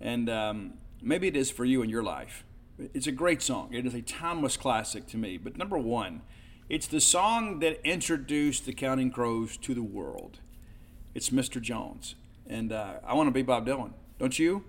and 0.00 0.30
um, 0.30 0.74
maybe 1.02 1.26
it 1.26 1.36
is 1.36 1.50
for 1.50 1.64
you 1.64 1.82
in 1.82 1.90
your 1.90 2.02
life. 2.02 2.44
It's 2.78 3.06
a 3.06 3.12
great 3.12 3.42
song. 3.42 3.72
It 3.72 3.86
is 3.86 3.94
a 3.94 4.02
timeless 4.02 4.56
classic 4.56 5.06
to 5.08 5.16
me. 5.16 5.38
But 5.38 5.56
number 5.56 5.78
one, 5.78 6.22
it's 6.68 6.86
the 6.86 7.00
song 7.00 7.60
that 7.60 7.80
introduced 7.84 8.66
the 8.66 8.72
Counting 8.72 9.10
Crows 9.10 9.56
to 9.58 9.74
the 9.74 9.82
world. 9.82 10.40
It's 11.14 11.30
Mr. 11.30 11.60
Jones. 11.60 12.14
And 12.46 12.72
uh, 12.72 12.94
I 13.04 13.14
want 13.14 13.28
to 13.28 13.32
be 13.32 13.42
Bob 13.42 13.66
Dylan. 13.66 13.92
Don't 14.18 14.38
you? 14.38 14.64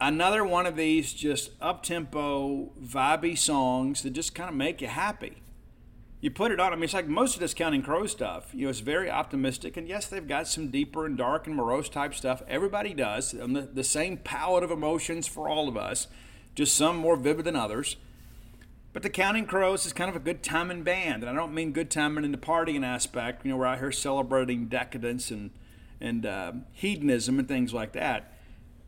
another 0.00 0.44
one 0.44 0.66
of 0.66 0.76
these 0.76 1.12
just 1.12 1.50
up 1.60 1.82
tempo, 1.82 2.72
vibey 2.82 3.36
songs 3.36 4.02
that 4.02 4.10
just 4.10 4.34
kind 4.34 4.48
of 4.48 4.56
make 4.56 4.80
you 4.80 4.88
happy. 4.88 5.42
You 6.20 6.30
put 6.30 6.50
it 6.50 6.58
on. 6.58 6.72
I 6.72 6.76
mean, 6.76 6.84
it's 6.84 6.94
like 6.94 7.08
most 7.08 7.34
of 7.34 7.40
this 7.40 7.54
Counting 7.54 7.82
Crow 7.82 8.06
stuff. 8.06 8.50
You 8.52 8.64
know, 8.64 8.70
it's 8.70 8.80
very 8.80 9.10
optimistic, 9.10 9.76
and 9.76 9.86
yes, 9.86 10.06
they've 10.06 10.26
got 10.26 10.48
some 10.48 10.68
deeper 10.68 11.06
and 11.06 11.16
dark 11.16 11.46
and 11.46 11.54
morose 11.54 11.88
type 11.88 12.14
stuff. 12.14 12.42
Everybody 12.48 12.94
does, 12.94 13.32
and 13.32 13.54
the, 13.54 13.62
the 13.62 13.84
same 13.84 14.16
palette 14.16 14.64
of 14.64 14.70
emotions 14.70 15.26
for 15.26 15.48
all 15.48 15.68
of 15.68 15.76
us, 15.76 16.08
just 16.56 16.74
some 16.74 16.96
more 16.96 17.16
vivid 17.16 17.44
than 17.44 17.54
others. 17.54 17.96
But 18.92 19.02
the 19.02 19.10
Counting 19.10 19.44
Crows 19.44 19.84
is 19.84 19.92
kind 19.92 20.08
of 20.08 20.16
a 20.16 20.20
good 20.20 20.42
timing 20.42 20.82
band, 20.82 21.22
and 21.22 21.30
I 21.30 21.34
don't 21.34 21.52
mean 21.52 21.72
good 21.72 21.90
timing 21.90 22.24
in 22.24 22.32
the 22.32 22.38
partying 22.38 22.84
aspect. 22.84 23.44
You 23.44 23.50
know, 23.52 23.58
we're 23.58 23.66
out 23.66 23.78
here 23.78 23.92
celebrating 23.92 24.66
decadence 24.66 25.30
and 25.30 25.50
and 26.00 26.26
uh, 26.26 26.52
hedonism 26.72 27.38
and 27.38 27.46
things 27.46 27.72
like 27.72 27.92
that. 27.92 28.32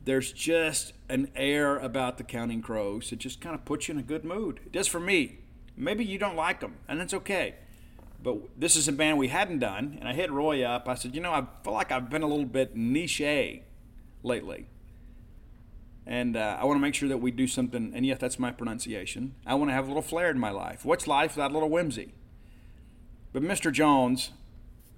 There's 0.05 0.33
just 0.33 0.95
an 1.11 1.31
air 1.37 1.77
about 1.77 2.16
the 2.16 2.25
Counting 2.25 2.62
Crows 2.62 3.11
that 3.11 3.19
just 3.19 3.41
kind 3.41 3.55
of 3.55 3.66
puts 3.66 3.89
you 3.89 3.93
in 3.93 4.01
a 4.01 4.03
good 4.03 4.25
mood. 4.25 4.61
It 4.64 4.73
does 4.73 4.87
for 4.87 5.01
me. 5.01 5.41
Maybe 5.77 6.05
you 6.05 6.19
don't 6.19 6.37
like 6.37 6.61
them, 6.61 6.77
and 6.89 6.99
that's 6.99 7.14
okay. 7.14 7.57
But 8.23 8.39
this 8.59 8.77
is 8.77 8.89
a 8.89 8.93
band 8.93 9.19
we 9.19 9.29
hadn't 9.29 9.59
done, 9.59 9.99
and 10.01 10.09
I 10.09 10.14
hit 10.14 10.33
Roy 10.33 10.64
up. 10.64 10.89
I 10.89 10.95
said, 10.95 11.14
you 11.14 11.21
know, 11.21 11.33
I 11.33 11.47
feel 11.62 11.75
like 11.75 11.93
I've 11.93 12.09
been 12.09 12.23
a 12.23 12.27
little 12.27 12.47
bit 12.47 12.75
niche 12.75 13.21
lately 14.23 14.69
and 16.09 16.38
uh, 16.38 16.56
I 16.59 16.64
want 16.64 16.78
to 16.78 16.80
make 16.80 16.94
sure 16.94 17.09
that 17.11 17.18
we 17.18 17.30
do 17.30 17.46
something. 17.46 17.92
And 17.94 18.04
yes, 18.04 18.18
that's 18.18 18.38
my 18.38 18.50
pronunciation. 18.50 19.34
I 19.46 19.54
want 19.54 19.68
to 19.68 19.74
have 19.74 19.84
a 19.84 19.88
little 19.88 20.02
flair 20.02 20.30
in 20.30 20.38
my 20.38 20.50
life. 20.50 20.84
What's 20.84 21.06
life 21.06 21.36
without 21.36 21.50
a 21.50 21.54
little 21.54 21.68
whimsy? 21.68 22.14
But 23.34 23.42
Mr. 23.42 23.70
Jones, 23.70 24.30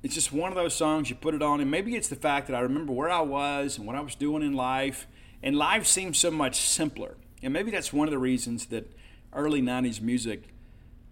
it's 0.04 0.14
just 0.14 0.32
one 0.32 0.52
of 0.52 0.56
those 0.56 0.72
songs 0.72 1.11
you 1.11 1.16
put 1.16 1.34
it 1.34 1.42
on, 1.42 1.61
and 1.61 1.68
maybe 1.68 1.96
it's 1.96 2.06
the 2.06 2.16
fact 2.16 2.46
that 2.46 2.54
I 2.54 2.61
remember 2.61 2.92
where 2.92 3.11
I 3.11 3.22
was 3.22 3.76
and 3.76 3.88
what 3.88 3.96
I 3.96 4.00
was 4.00 4.14
doing 4.14 4.44
in 4.44 4.54
life, 4.54 5.08
and 5.42 5.56
life 5.56 5.84
seems 5.84 6.16
so 6.16 6.30
much 6.30 6.61
simpler. 6.61 7.16
And 7.42 7.52
maybe 7.52 7.72
that's 7.72 7.92
one 7.92 8.06
of 8.06 8.12
the 8.12 8.18
reasons 8.18 8.66
that 8.66 8.92
early 9.32 9.61
'90s 9.61 10.00
music 10.00 10.44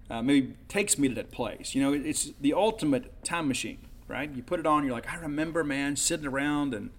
uh, 0.09 0.23
maybe 0.23 0.55
takes 0.69 0.97
me 0.97 1.09
to 1.09 1.15
that 1.17 1.33
place. 1.33 1.75
You 1.75 1.83
know, 1.83 1.93
it's 1.93 2.31
the 2.41 2.55
ultimate 2.55 3.25
time 3.25 3.49
machine, 3.49 3.79
right? 4.07 4.31
You 4.31 4.45
put 4.45 4.61
it 4.61 4.67
on, 4.67 4.85
you're 4.85 4.95
like, 4.95 5.13
I 5.13 5.17
remember, 5.17 5.65
man, 5.65 5.97
sitting 5.97 6.27
around 6.27 6.73
and 6.73 6.91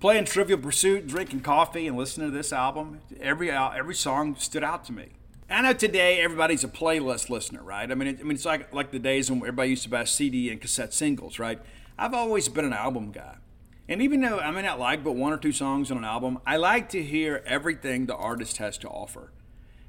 playing 0.00 0.24
Trivial 0.24 0.58
Pursuit, 0.58 1.06
drinking 1.06 1.40
coffee, 1.40 1.86
and 1.86 1.96
listening 1.96 2.30
to 2.30 2.36
this 2.36 2.52
album, 2.52 3.00
every 3.20 3.50
uh, 3.50 3.70
every 3.70 3.94
song 3.94 4.36
stood 4.36 4.64
out 4.64 4.84
to 4.86 4.92
me. 4.92 5.08
I 5.48 5.62
know 5.62 5.72
today 5.72 6.20
everybody's 6.20 6.64
a 6.64 6.68
playlist 6.68 7.30
listener, 7.30 7.62
right? 7.62 7.90
I 7.90 7.94
mean, 7.94 8.08
it, 8.08 8.20
I 8.20 8.22
mean 8.24 8.32
it's 8.32 8.44
like 8.44 8.72
like 8.72 8.90
the 8.90 8.98
days 8.98 9.30
when 9.30 9.40
everybody 9.40 9.70
used 9.70 9.84
to 9.84 9.88
buy 9.88 10.04
CD 10.04 10.50
and 10.50 10.60
cassette 10.60 10.92
singles, 10.92 11.38
right? 11.38 11.60
I've 11.98 12.14
always 12.14 12.48
been 12.48 12.64
an 12.64 12.72
album 12.72 13.10
guy, 13.12 13.36
and 13.88 14.02
even 14.02 14.20
though 14.20 14.38
I 14.38 14.50
may 14.50 14.62
not 14.62 14.78
like 14.78 15.02
but 15.02 15.12
one 15.12 15.32
or 15.32 15.38
two 15.38 15.52
songs 15.52 15.90
on 15.90 15.98
an 15.98 16.04
album, 16.04 16.40
I 16.46 16.56
like 16.56 16.88
to 16.90 17.02
hear 17.02 17.42
everything 17.46 18.06
the 18.06 18.16
artist 18.16 18.58
has 18.58 18.76
to 18.78 18.88
offer. 18.88 19.32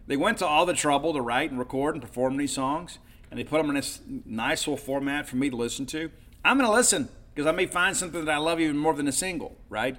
They 0.05 0.15
went 0.15 0.37
to 0.37 0.45
all 0.47 0.65
the 0.65 0.73
trouble 0.73 1.11
to 1.13 1.21
write 1.21 1.49
and 1.49 1.59
record 1.59 1.95
and 1.95 2.01
perform 2.01 2.37
these 2.37 2.53
songs, 2.53 2.99
and 3.29 3.37
they 3.37 3.43
put 3.43 3.57
them 3.57 3.69
in 3.69 3.75
this 3.75 3.99
nice 4.25 4.65
little 4.65 4.77
format 4.77 5.27
for 5.27 5.35
me 5.35 5.49
to 5.49 5.55
listen 5.55 5.85
to. 5.87 6.11
I'm 6.45 6.57
going 6.57 6.69
to 6.69 6.73
listen 6.73 7.09
because 7.37 7.47
I 7.47 7.51
may 7.51 7.67
find 7.67 7.95
something 7.95 8.25
that 8.25 8.33
I 8.33 8.39
love 8.39 8.59
even 8.59 8.79
more 8.79 8.95
than 8.95 9.07
a 9.07 9.11
single, 9.11 9.55
right? 9.69 9.95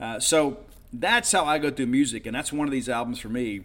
Uh, 0.00 0.18
so 0.18 0.58
that's 0.92 1.30
how 1.30 1.44
I 1.44 1.58
go 1.58 1.70
through 1.70 1.86
music, 1.86 2.26
and 2.26 2.34
that's 2.34 2.52
one 2.52 2.66
of 2.66 2.72
these 2.72 2.88
albums 2.88 3.20
for 3.20 3.28
me, 3.28 3.60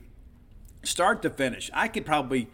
start 0.83 1.23
to 1.23 1.31
finish. 1.31 1.71
I 1.73 1.87
could 1.87 2.05
probably, 2.05 2.49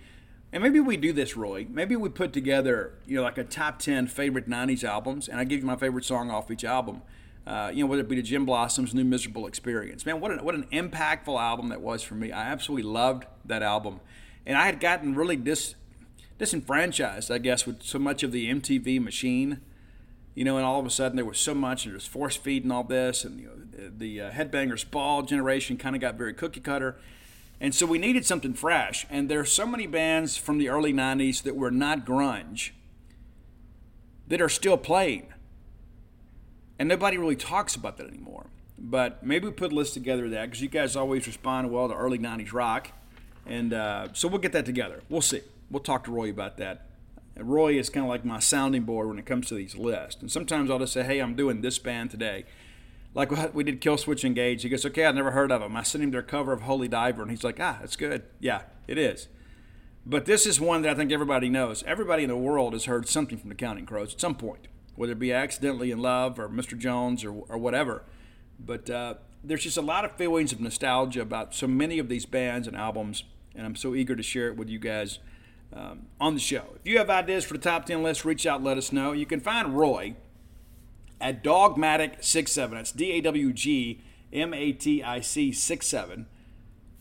and 0.53 0.63
maybe 0.63 0.79
we 0.79 0.95
do 0.95 1.11
this, 1.11 1.35
Roy. 1.35 1.67
Maybe 1.69 1.97
we 1.97 2.07
put 2.07 2.31
together, 2.31 2.93
you 3.05 3.17
know, 3.17 3.23
like 3.23 3.37
a 3.37 3.43
top 3.43 3.79
ten 3.79 4.07
favorite 4.07 4.49
'90s 4.49 4.85
albums, 4.85 5.27
and 5.27 5.41
I 5.41 5.43
give 5.43 5.59
you 5.59 5.65
my 5.65 5.75
favorite 5.75 6.05
song 6.05 6.31
off 6.31 6.49
each 6.49 6.63
album. 6.63 7.01
Uh, 7.45 7.69
you 7.73 7.83
know, 7.83 7.89
whether 7.89 8.01
it 8.01 8.07
be 8.07 8.15
the 8.15 8.21
Gin 8.21 8.45
Blossoms' 8.45 8.93
New 8.93 9.03
Miserable 9.03 9.45
Experience. 9.45 10.05
Man, 10.05 10.21
what 10.21 10.31
an, 10.31 10.45
what 10.45 10.55
an 10.55 10.67
impactful 10.71 11.37
album 11.37 11.67
that 11.67 11.81
was 11.81 12.01
for 12.01 12.15
me. 12.15 12.31
I 12.31 12.49
absolutely 12.49 12.89
loved 12.89 13.25
that 13.43 13.61
album. 13.61 13.99
And 14.45 14.57
I 14.57 14.67
had 14.67 14.79
gotten 14.79 15.15
really 15.15 15.35
dis, 15.35 15.75
disenfranchised, 16.37 17.29
I 17.29 17.39
guess, 17.39 17.65
with 17.65 17.83
so 17.83 17.99
much 17.99 18.23
of 18.23 18.31
the 18.31 18.49
MTV 18.49 19.01
machine 19.01 19.59
you 20.39 20.45
know, 20.45 20.55
and 20.55 20.65
all 20.65 20.79
of 20.79 20.85
a 20.85 20.89
sudden 20.89 21.17
there 21.17 21.25
was 21.25 21.37
so 21.37 21.53
much, 21.53 21.83
and 21.83 21.91
there 21.91 21.97
was 21.97 22.07
force 22.07 22.37
feeding 22.37 22.67
and 22.67 22.71
all 22.71 22.85
this, 22.85 23.25
and 23.25 23.41
you 23.41 23.47
know, 23.47 23.89
the 23.97 24.21
uh, 24.21 24.31
headbangers 24.31 24.89
ball 24.89 25.21
generation 25.21 25.75
kind 25.75 25.97
of 25.97 26.01
got 26.01 26.15
very 26.15 26.33
cookie 26.33 26.61
cutter. 26.61 26.95
And 27.59 27.75
so 27.75 27.85
we 27.85 27.97
needed 27.97 28.25
something 28.25 28.53
fresh. 28.53 29.05
And 29.09 29.27
there 29.27 29.41
are 29.41 29.45
so 29.45 29.65
many 29.65 29.85
bands 29.85 30.37
from 30.37 30.57
the 30.57 30.69
early 30.69 30.93
90s 30.93 31.43
that 31.43 31.57
were 31.57 31.71
not 31.71 32.05
grunge 32.05 32.69
that 34.29 34.39
are 34.39 34.47
still 34.47 34.77
playing. 34.77 35.27
And 36.79 36.87
nobody 36.87 37.17
really 37.17 37.35
talks 37.35 37.75
about 37.75 37.97
that 37.97 38.07
anymore. 38.07 38.45
But 38.77 39.21
maybe 39.21 39.47
we 39.47 39.51
put 39.51 39.73
a 39.73 39.75
list 39.75 39.93
together 39.93 40.23
of 40.23 40.31
that 40.31 40.45
because 40.45 40.61
you 40.61 40.69
guys 40.69 40.95
always 40.95 41.27
respond 41.27 41.69
well 41.69 41.89
to 41.89 41.93
early 41.93 42.17
90s 42.17 42.53
rock. 42.53 42.93
And 43.45 43.73
uh, 43.73 44.07
so 44.13 44.29
we'll 44.29 44.39
get 44.39 44.53
that 44.53 44.65
together. 44.65 45.01
We'll 45.09 45.19
see. 45.19 45.41
We'll 45.69 45.83
talk 45.83 46.05
to 46.05 46.11
Roy 46.11 46.29
about 46.29 46.55
that 46.59 46.85
Roy 47.43 47.77
is 47.77 47.89
kind 47.89 48.05
of 48.05 48.09
like 48.09 48.25
my 48.25 48.39
sounding 48.39 48.83
board 48.83 49.07
when 49.07 49.19
it 49.19 49.25
comes 49.25 49.47
to 49.47 49.55
these 49.55 49.75
lists. 49.75 50.21
And 50.21 50.31
sometimes 50.31 50.69
I'll 50.69 50.79
just 50.79 50.93
say, 50.93 51.03
hey, 51.03 51.19
I'm 51.19 51.35
doing 51.35 51.61
this 51.61 51.79
band 51.79 52.11
today. 52.11 52.45
Like 53.13 53.53
we 53.53 53.63
did 53.63 53.81
Killswitch 53.81 54.23
Engage. 54.23 54.63
He 54.63 54.69
goes, 54.69 54.85
okay, 54.85 55.05
I've 55.05 55.15
never 55.15 55.31
heard 55.31 55.51
of 55.51 55.61
them. 55.61 55.75
I 55.75 55.83
sent 55.83 56.03
him 56.03 56.11
their 56.11 56.21
cover 56.21 56.53
of 56.53 56.61
Holy 56.61 56.87
Diver, 56.87 57.21
and 57.21 57.31
he's 57.31 57.43
like, 57.43 57.59
ah, 57.59 57.77
that's 57.79 57.95
good. 57.95 58.23
Yeah, 58.39 58.63
it 58.87 58.97
is. 58.97 59.27
But 60.05 60.25
this 60.25 60.45
is 60.45 60.61
one 60.61 60.83
that 60.83 60.91
I 60.91 60.95
think 60.95 61.11
everybody 61.11 61.49
knows. 61.49 61.83
Everybody 61.83 62.23
in 62.23 62.29
the 62.29 62.37
world 62.37 62.73
has 62.73 62.85
heard 62.85 63.07
something 63.07 63.37
from 63.37 63.49
the 63.49 63.55
Counting 63.55 63.85
Crows 63.85 64.13
at 64.13 64.21
some 64.21 64.35
point, 64.35 64.67
whether 64.95 65.13
it 65.13 65.19
be 65.19 65.33
accidentally 65.33 65.91
in 65.91 65.99
love 65.99 66.39
or 66.39 66.49
Mr. 66.49 66.77
Jones 66.77 67.23
or, 67.23 67.31
or 67.49 67.57
whatever. 67.57 68.03
But 68.59 68.89
uh, 68.89 69.15
there's 69.43 69.63
just 69.63 69.77
a 69.77 69.81
lot 69.81 70.05
of 70.05 70.15
feelings 70.15 70.51
of 70.51 70.59
nostalgia 70.59 71.21
about 71.21 71.53
so 71.53 71.67
many 71.67 71.99
of 71.99 72.09
these 72.09 72.25
bands 72.25 72.67
and 72.67 72.75
albums, 72.75 73.23
and 73.55 73.65
I'm 73.65 73.75
so 73.75 73.95
eager 73.95 74.15
to 74.15 74.23
share 74.23 74.47
it 74.47 74.57
with 74.57 74.69
you 74.69 74.79
guys 74.79 75.19
um, 75.73 76.07
on 76.19 76.33
the 76.33 76.39
show. 76.39 76.63
If 76.75 76.87
you 76.87 76.97
have 76.97 77.09
ideas 77.09 77.45
for 77.45 77.53
the 77.53 77.59
top 77.59 77.85
10 77.85 78.03
list, 78.03 78.25
reach 78.25 78.45
out, 78.45 78.63
let 78.63 78.77
us 78.77 78.91
know. 78.91 79.11
You 79.11 79.25
can 79.25 79.39
find 79.39 79.77
Roy 79.77 80.15
at 81.21 81.43
Dawgmatic67. 81.43 82.71
That's 82.71 82.91
D 82.91 83.11
A 83.11 83.21
W 83.21 83.53
G 83.53 84.01
M 84.31 84.53
A 84.53 84.71
T 84.71 85.03
I 85.03 85.19
C 85.19 85.51
67 85.51 86.25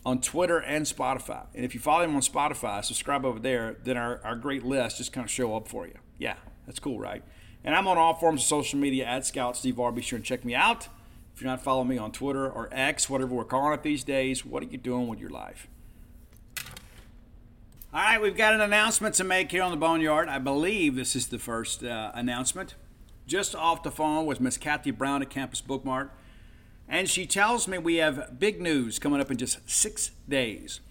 on 0.05 0.21
Twitter 0.21 0.59
and 0.59 0.85
Spotify. 0.85 1.45
And 1.53 1.65
if 1.65 1.73
you 1.73 1.79
follow 1.79 2.03
him 2.03 2.15
on 2.15 2.21
Spotify, 2.21 2.83
subscribe 2.83 3.25
over 3.25 3.39
there, 3.39 3.77
then 3.83 3.97
our, 3.97 4.21
our 4.23 4.35
great 4.35 4.63
list 4.63 4.97
just 4.97 5.11
kind 5.11 5.25
of 5.25 5.31
show 5.31 5.55
up 5.55 5.67
for 5.67 5.87
you. 5.87 5.95
Yeah, 6.17 6.35
that's 6.65 6.79
cool, 6.79 6.99
right? 6.99 7.23
And 7.63 7.75
I'm 7.75 7.87
on 7.87 7.97
all 7.97 8.13
forms 8.13 8.41
of 8.41 8.47
social 8.47 8.79
media 8.79 9.05
at 9.05 9.25
Scout 9.25 9.57
Steve 9.57 9.79
R. 9.79 9.91
Be 9.91 10.01
sure 10.01 10.17
and 10.17 10.25
check 10.25 10.45
me 10.45 10.55
out. 10.55 10.87
If 11.35 11.41
you're 11.41 11.49
not 11.49 11.61
following 11.61 11.89
me 11.89 11.97
on 11.97 12.11
Twitter 12.11 12.49
or 12.49 12.69
X, 12.71 13.09
whatever 13.09 13.35
we're 13.35 13.45
calling 13.45 13.73
it 13.73 13.83
these 13.83 14.03
days, 14.03 14.45
what 14.45 14.63
are 14.63 14.67
you 14.67 14.77
doing 14.77 15.07
with 15.07 15.19
your 15.19 15.29
life? 15.29 15.67
All 17.91 17.99
right, 17.99 18.21
we've 18.21 18.37
got 18.37 18.53
an 18.53 18.61
announcement 18.61 19.15
to 19.15 19.23
make 19.23 19.49
here 19.49 19.63
on 19.63 19.71
the 19.71 19.77
Boneyard. 19.77 20.29
I 20.29 20.37
believe 20.37 20.95
this 20.95 21.15
is 21.15 21.29
the 21.29 21.39
first 21.39 21.83
uh, 21.83 22.11
announcement. 22.13 22.75
Just 23.25 23.55
off 23.55 23.81
the 23.81 23.89
phone 23.89 24.27
with 24.27 24.39
Miss 24.39 24.57
Kathy 24.57 24.91
Brown 24.91 25.23
at 25.23 25.31
Campus 25.31 25.59
Bookmart, 25.59 26.09
and 26.87 27.09
she 27.09 27.25
tells 27.25 27.67
me 27.67 27.79
we 27.79 27.95
have 27.95 28.37
big 28.37 28.61
news 28.61 28.99
coming 28.99 29.19
up 29.19 29.31
in 29.31 29.37
just 29.37 29.67
six 29.67 30.11
days. 30.29 30.81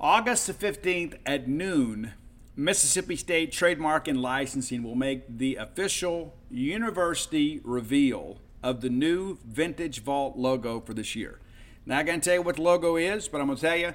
August 0.00 0.48
the 0.48 0.54
15th 0.54 1.18
at 1.24 1.46
noon, 1.46 2.14
Mississippi 2.56 3.14
State 3.14 3.52
Trademark 3.52 4.08
and 4.08 4.20
Licensing 4.20 4.82
will 4.82 4.96
make 4.96 5.38
the 5.38 5.54
official 5.54 6.34
university 6.50 7.60
reveal 7.62 8.38
of 8.60 8.80
the 8.80 8.90
new 8.90 9.38
Vintage 9.46 10.02
Vault 10.02 10.36
logo 10.36 10.80
for 10.80 10.94
this 10.94 11.14
year. 11.14 11.38
Now, 11.86 12.02
going 12.02 12.20
to 12.20 12.24
tell 12.24 12.34
you 12.34 12.42
what 12.42 12.56
the 12.56 12.62
logo 12.62 12.96
is, 12.96 13.28
but 13.28 13.40
I'm 13.40 13.46
going 13.46 13.58
to 13.58 13.62
tell 13.62 13.76
you 13.76 13.94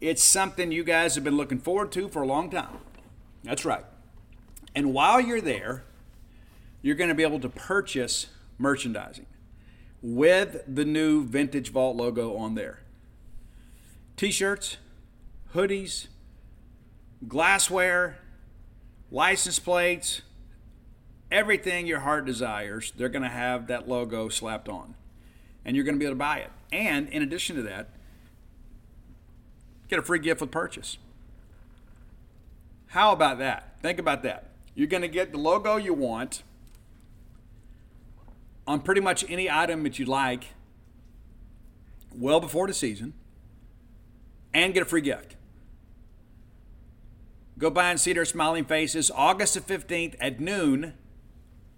it's 0.00 0.22
something 0.22 0.72
you 0.72 0.84
guys 0.84 1.14
have 1.14 1.24
been 1.24 1.36
looking 1.36 1.58
forward 1.58 1.92
to 1.92 2.08
for 2.08 2.22
a 2.22 2.26
long 2.26 2.50
time. 2.50 2.78
That's 3.44 3.64
right. 3.64 3.84
And 4.74 4.92
while 4.94 5.20
you're 5.20 5.40
there, 5.40 5.84
you're 6.82 6.94
going 6.94 7.08
to 7.08 7.14
be 7.14 7.22
able 7.22 7.40
to 7.40 7.48
purchase 7.48 8.26
merchandising 8.58 9.26
with 10.02 10.62
the 10.66 10.84
new 10.84 11.24
Vintage 11.24 11.70
Vault 11.70 11.96
logo 11.96 12.36
on 12.36 12.54
there. 12.54 12.80
T 14.16 14.30
shirts, 14.30 14.78
hoodies, 15.54 16.06
glassware, 17.26 18.18
license 19.10 19.58
plates, 19.58 20.22
everything 21.30 21.86
your 21.86 22.00
heart 22.00 22.24
desires, 22.24 22.92
they're 22.96 23.08
going 23.08 23.22
to 23.22 23.28
have 23.28 23.66
that 23.66 23.88
logo 23.88 24.28
slapped 24.28 24.68
on. 24.68 24.94
And 25.64 25.76
you're 25.76 25.84
going 25.84 25.96
to 25.96 25.98
be 25.98 26.06
able 26.06 26.14
to 26.14 26.18
buy 26.18 26.38
it. 26.38 26.50
And 26.72 27.08
in 27.08 27.22
addition 27.22 27.56
to 27.56 27.62
that, 27.62 27.90
Get 29.90 29.98
a 29.98 30.02
free 30.02 30.20
gift 30.20 30.40
with 30.40 30.52
purchase. 30.52 30.98
How 32.86 33.12
about 33.12 33.38
that? 33.38 33.74
Think 33.82 33.98
about 33.98 34.22
that. 34.22 34.50
You're 34.76 34.86
going 34.86 35.02
to 35.02 35.08
get 35.08 35.32
the 35.32 35.38
logo 35.38 35.76
you 35.76 35.92
want 35.92 36.44
on 38.68 38.80
pretty 38.82 39.00
much 39.00 39.24
any 39.28 39.50
item 39.50 39.82
that 39.82 39.98
you 39.98 40.06
like 40.06 40.44
well 42.14 42.38
before 42.38 42.68
the 42.68 42.72
season 42.72 43.14
and 44.54 44.72
get 44.72 44.82
a 44.82 44.86
free 44.86 45.00
gift. 45.00 45.34
Go 47.58 47.68
by 47.68 47.90
and 47.90 47.98
see 47.98 48.12
their 48.12 48.24
smiling 48.24 48.64
faces 48.64 49.10
August 49.12 49.54
the 49.54 49.60
15th 49.60 50.14
at 50.20 50.38
noon 50.38 50.94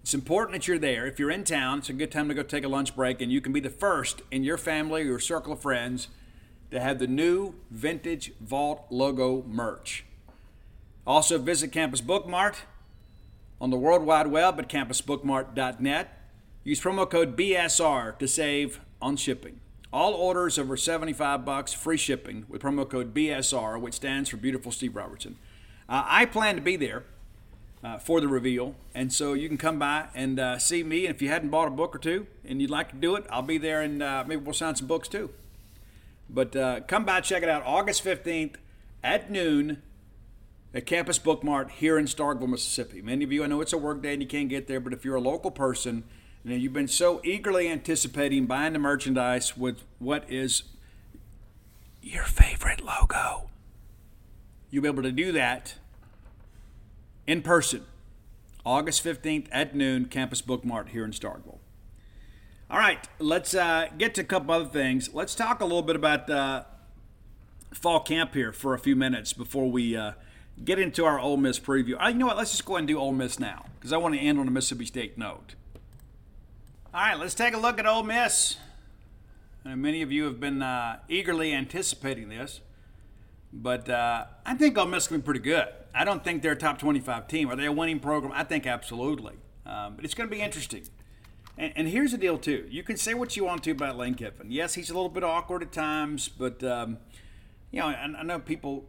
It's 0.03 0.13
important 0.13 0.53
that 0.53 0.67
you're 0.67 0.77
there. 0.77 1.07
If 1.07 1.17
you're 1.17 1.31
in 1.31 1.45
town, 1.45 1.79
it's 1.79 1.89
a 1.89 1.93
good 1.93 2.11
time 2.11 2.27
to 2.27 2.33
go 2.33 2.43
take 2.43 2.65
a 2.65 2.67
lunch 2.67 2.95
break, 2.95 3.21
and 3.21 3.31
you 3.31 3.39
can 3.39 3.53
be 3.53 3.61
the 3.61 3.69
first 3.69 4.21
in 4.31 4.43
your 4.43 4.57
family 4.57 5.07
or 5.07 5.17
circle 5.17 5.53
of 5.53 5.61
friends 5.61 6.09
to 6.73 6.79
have 6.79 6.97
the 6.97 7.07
new 7.07 7.53
vintage 7.69 8.33
Vault 8.41 8.87
logo 8.89 9.43
merch. 9.47 10.05
Also, 11.05 11.37
visit 11.37 11.71
Campus 11.71 12.01
Bookmart 12.01 12.55
on 13.61 13.69
the 13.69 13.77
World 13.77 14.03
Wide 14.03 14.27
Web 14.27 14.59
at 14.59 14.69
campusbookmart.net. 14.69 16.19
Use 16.63 16.81
promo 16.81 17.07
code 17.07 17.37
BSR 17.37 18.17
to 18.17 18.27
save 18.27 18.79
on 18.99 19.17
shipping. 19.17 19.59
All 19.91 20.15
orders 20.15 20.57
over 20.57 20.75
75 20.75 21.45
bucks 21.45 21.73
free 21.73 21.97
shipping 21.97 22.45
with 22.49 22.63
promo 22.63 22.89
code 22.89 23.13
BSR, 23.13 23.79
which 23.79 23.93
stands 23.93 24.29
for 24.29 24.37
Beautiful 24.37 24.71
Steve 24.71 24.95
Robertson. 24.95 25.37
Uh, 25.87 26.03
I 26.07 26.25
plan 26.25 26.55
to 26.55 26.61
be 26.61 26.75
there 26.75 27.03
uh, 27.83 27.99
for 27.99 28.19
the 28.19 28.27
reveal, 28.27 28.73
and 28.95 29.13
so 29.13 29.33
you 29.33 29.47
can 29.47 29.57
come 29.57 29.77
by 29.77 30.07
and 30.15 30.39
uh, 30.39 30.57
see 30.57 30.81
me. 30.81 31.05
And 31.05 31.13
if 31.13 31.21
you 31.21 31.29
hadn't 31.29 31.49
bought 31.49 31.67
a 31.67 31.71
book 31.71 31.95
or 31.95 31.99
two 31.99 32.25
and 32.43 32.59
you'd 32.59 32.71
like 32.71 32.89
to 32.89 32.95
do 32.95 33.15
it, 33.15 33.25
I'll 33.29 33.43
be 33.43 33.59
there, 33.59 33.81
and 33.81 34.01
uh, 34.01 34.23
maybe 34.25 34.41
we'll 34.41 34.55
sign 34.55 34.75
some 34.75 34.87
books 34.87 35.07
too. 35.07 35.29
But 36.33 36.55
uh, 36.55 36.79
come 36.81 37.05
by, 37.05 37.21
check 37.21 37.43
it 37.43 37.49
out, 37.49 37.63
August 37.65 38.03
15th 38.03 38.55
at 39.03 39.29
noon 39.29 39.83
at 40.73 40.87
Campus 40.87 41.19
Bookmart 41.19 41.69
here 41.69 41.99
in 41.99 42.05
Starkville, 42.05 42.49
Mississippi. 42.49 43.01
Many 43.01 43.23
of 43.23 43.31
you, 43.31 43.43
I 43.43 43.47
know 43.47 43.61
it's 43.61 43.73
a 43.73 43.77
work 43.77 44.01
day 44.01 44.13
and 44.13 44.21
you 44.21 44.27
can't 44.27 44.49
get 44.49 44.67
there, 44.67 44.79
but 44.79 44.93
if 44.93 45.05
you're 45.05 45.15
a 45.15 45.21
local 45.21 45.51
person 45.51 46.03
you 46.43 46.49
know, 46.49 46.55
you've 46.57 46.73
been 46.73 46.89
so 46.89 47.21
eagerly 47.23 47.69
anticipating 47.69 48.45
buying 48.47 48.73
the 48.73 48.79
merchandise 48.79 49.55
with 49.55 49.83
what 49.99 50.29
is 50.29 50.63
your 52.01 52.25
favorite 52.25 52.83
logo. 52.83 53.49
You'll 54.69 54.83
be 54.83 54.89
able 54.89 55.03
to 55.03 55.11
do 55.11 55.31
that 55.31 55.75
in 57.25 57.41
person, 57.41 57.85
August 58.65 59.03
15th 59.05 59.47
at 59.51 59.73
noon, 59.73 60.05
Campus 60.05 60.41
Bookmart 60.41 60.89
here 60.89 61.05
in 61.05 61.11
Starkville. 61.11 61.59
All 62.73 62.79
right, 62.79 63.07
let's 63.19 63.53
uh, 63.53 63.89
get 63.99 64.15
to 64.15 64.21
a 64.21 64.23
couple 64.23 64.51
other 64.51 64.65
things. 64.65 65.13
Let's 65.13 65.35
talk 65.35 65.61
a 65.61 65.63
little 65.63 65.83
bit 65.83 65.95
about 65.95 66.27
uh, 66.27 66.63
fall 67.71 67.99
camp 67.99 68.33
here 68.33 68.51
for 68.51 68.73
a 68.73 68.79
few 68.79 68.95
minutes 68.95 69.31
before 69.31 69.69
we 69.69 69.95
uh, 69.95 70.13
get 70.65 70.79
into 70.79 71.05
our 71.05 71.19
Ole 71.19 71.37
Miss 71.37 71.59
preview. 71.59 72.03
Uh, 72.03 72.07
you 72.07 72.15
know 72.15 72.25
what? 72.25 72.35
Let's 72.35 72.49
just 72.49 72.65
go 72.65 72.73
ahead 72.73 72.79
and 72.79 72.87
do 72.87 72.97
Ole 72.97 73.11
Miss 73.11 73.39
now 73.39 73.67
because 73.75 73.93
I 73.93 73.97
want 73.97 74.15
to 74.15 74.19
end 74.19 74.39
on 74.39 74.47
a 74.47 74.51
Mississippi 74.51 74.87
State 74.87 75.19
note. 75.19 75.53
All 76.91 77.01
right, 77.01 77.19
let's 77.19 77.35
take 77.35 77.53
a 77.53 77.59
look 77.59 77.77
at 77.77 77.85
Ole 77.85 78.01
Miss. 78.01 78.57
Many 79.63 80.01
of 80.01 80.11
you 80.11 80.23
have 80.23 80.39
been 80.39 80.63
uh, 80.63 80.97
eagerly 81.07 81.53
anticipating 81.53 82.29
this, 82.29 82.59
but 83.53 83.87
uh, 83.87 84.25
I 84.47 84.55
think 84.55 84.79
Ole 84.79 84.87
Miss 84.87 85.05
can 85.05 85.17
be 85.17 85.23
pretty 85.23 85.41
good. 85.41 85.67
I 85.93 86.05
don't 86.05 86.23
think 86.23 86.41
they're 86.41 86.53
a 86.53 86.55
top 86.55 86.79
25 86.79 87.27
team. 87.27 87.51
Are 87.51 87.55
they 87.55 87.65
a 87.65 87.71
winning 87.71 87.99
program? 87.99 88.31
I 88.33 88.43
think 88.43 88.65
absolutely. 88.65 89.35
Um, 89.63 89.95
but 89.95 90.05
it's 90.05 90.15
going 90.15 90.27
to 90.27 90.35
be 90.35 90.41
interesting. 90.41 90.85
And, 91.57 91.73
and, 91.75 91.87
here's 91.87 92.11
the 92.11 92.17
deal, 92.17 92.37
too. 92.37 92.67
You 92.69 92.81
can 92.81 92.97
say 92.97 93.13
what 93.13 93.37
you 93.37 93.45
want 93.45 93.63
to 93.63 93.71
about 93.71 93.95
Lane 93.95 94.15
Kiffin. 94.15 94.49
Yes, 94.49 94.73
he's 94.73 94.89
a 94.89 94.93
little 94.93 95.09
bit 95.09 95.23
awkward 95.23 95.61
at 95.61 95.71
times, 95.71 96.27
but, 96.27 96.63
um, 96.63 96.97
you 97.71 97.79
know, 97.79 97.87
I, 97.87 98.11
I, 98.17 98.23
know 98.23 98.39
people 98.39 98.85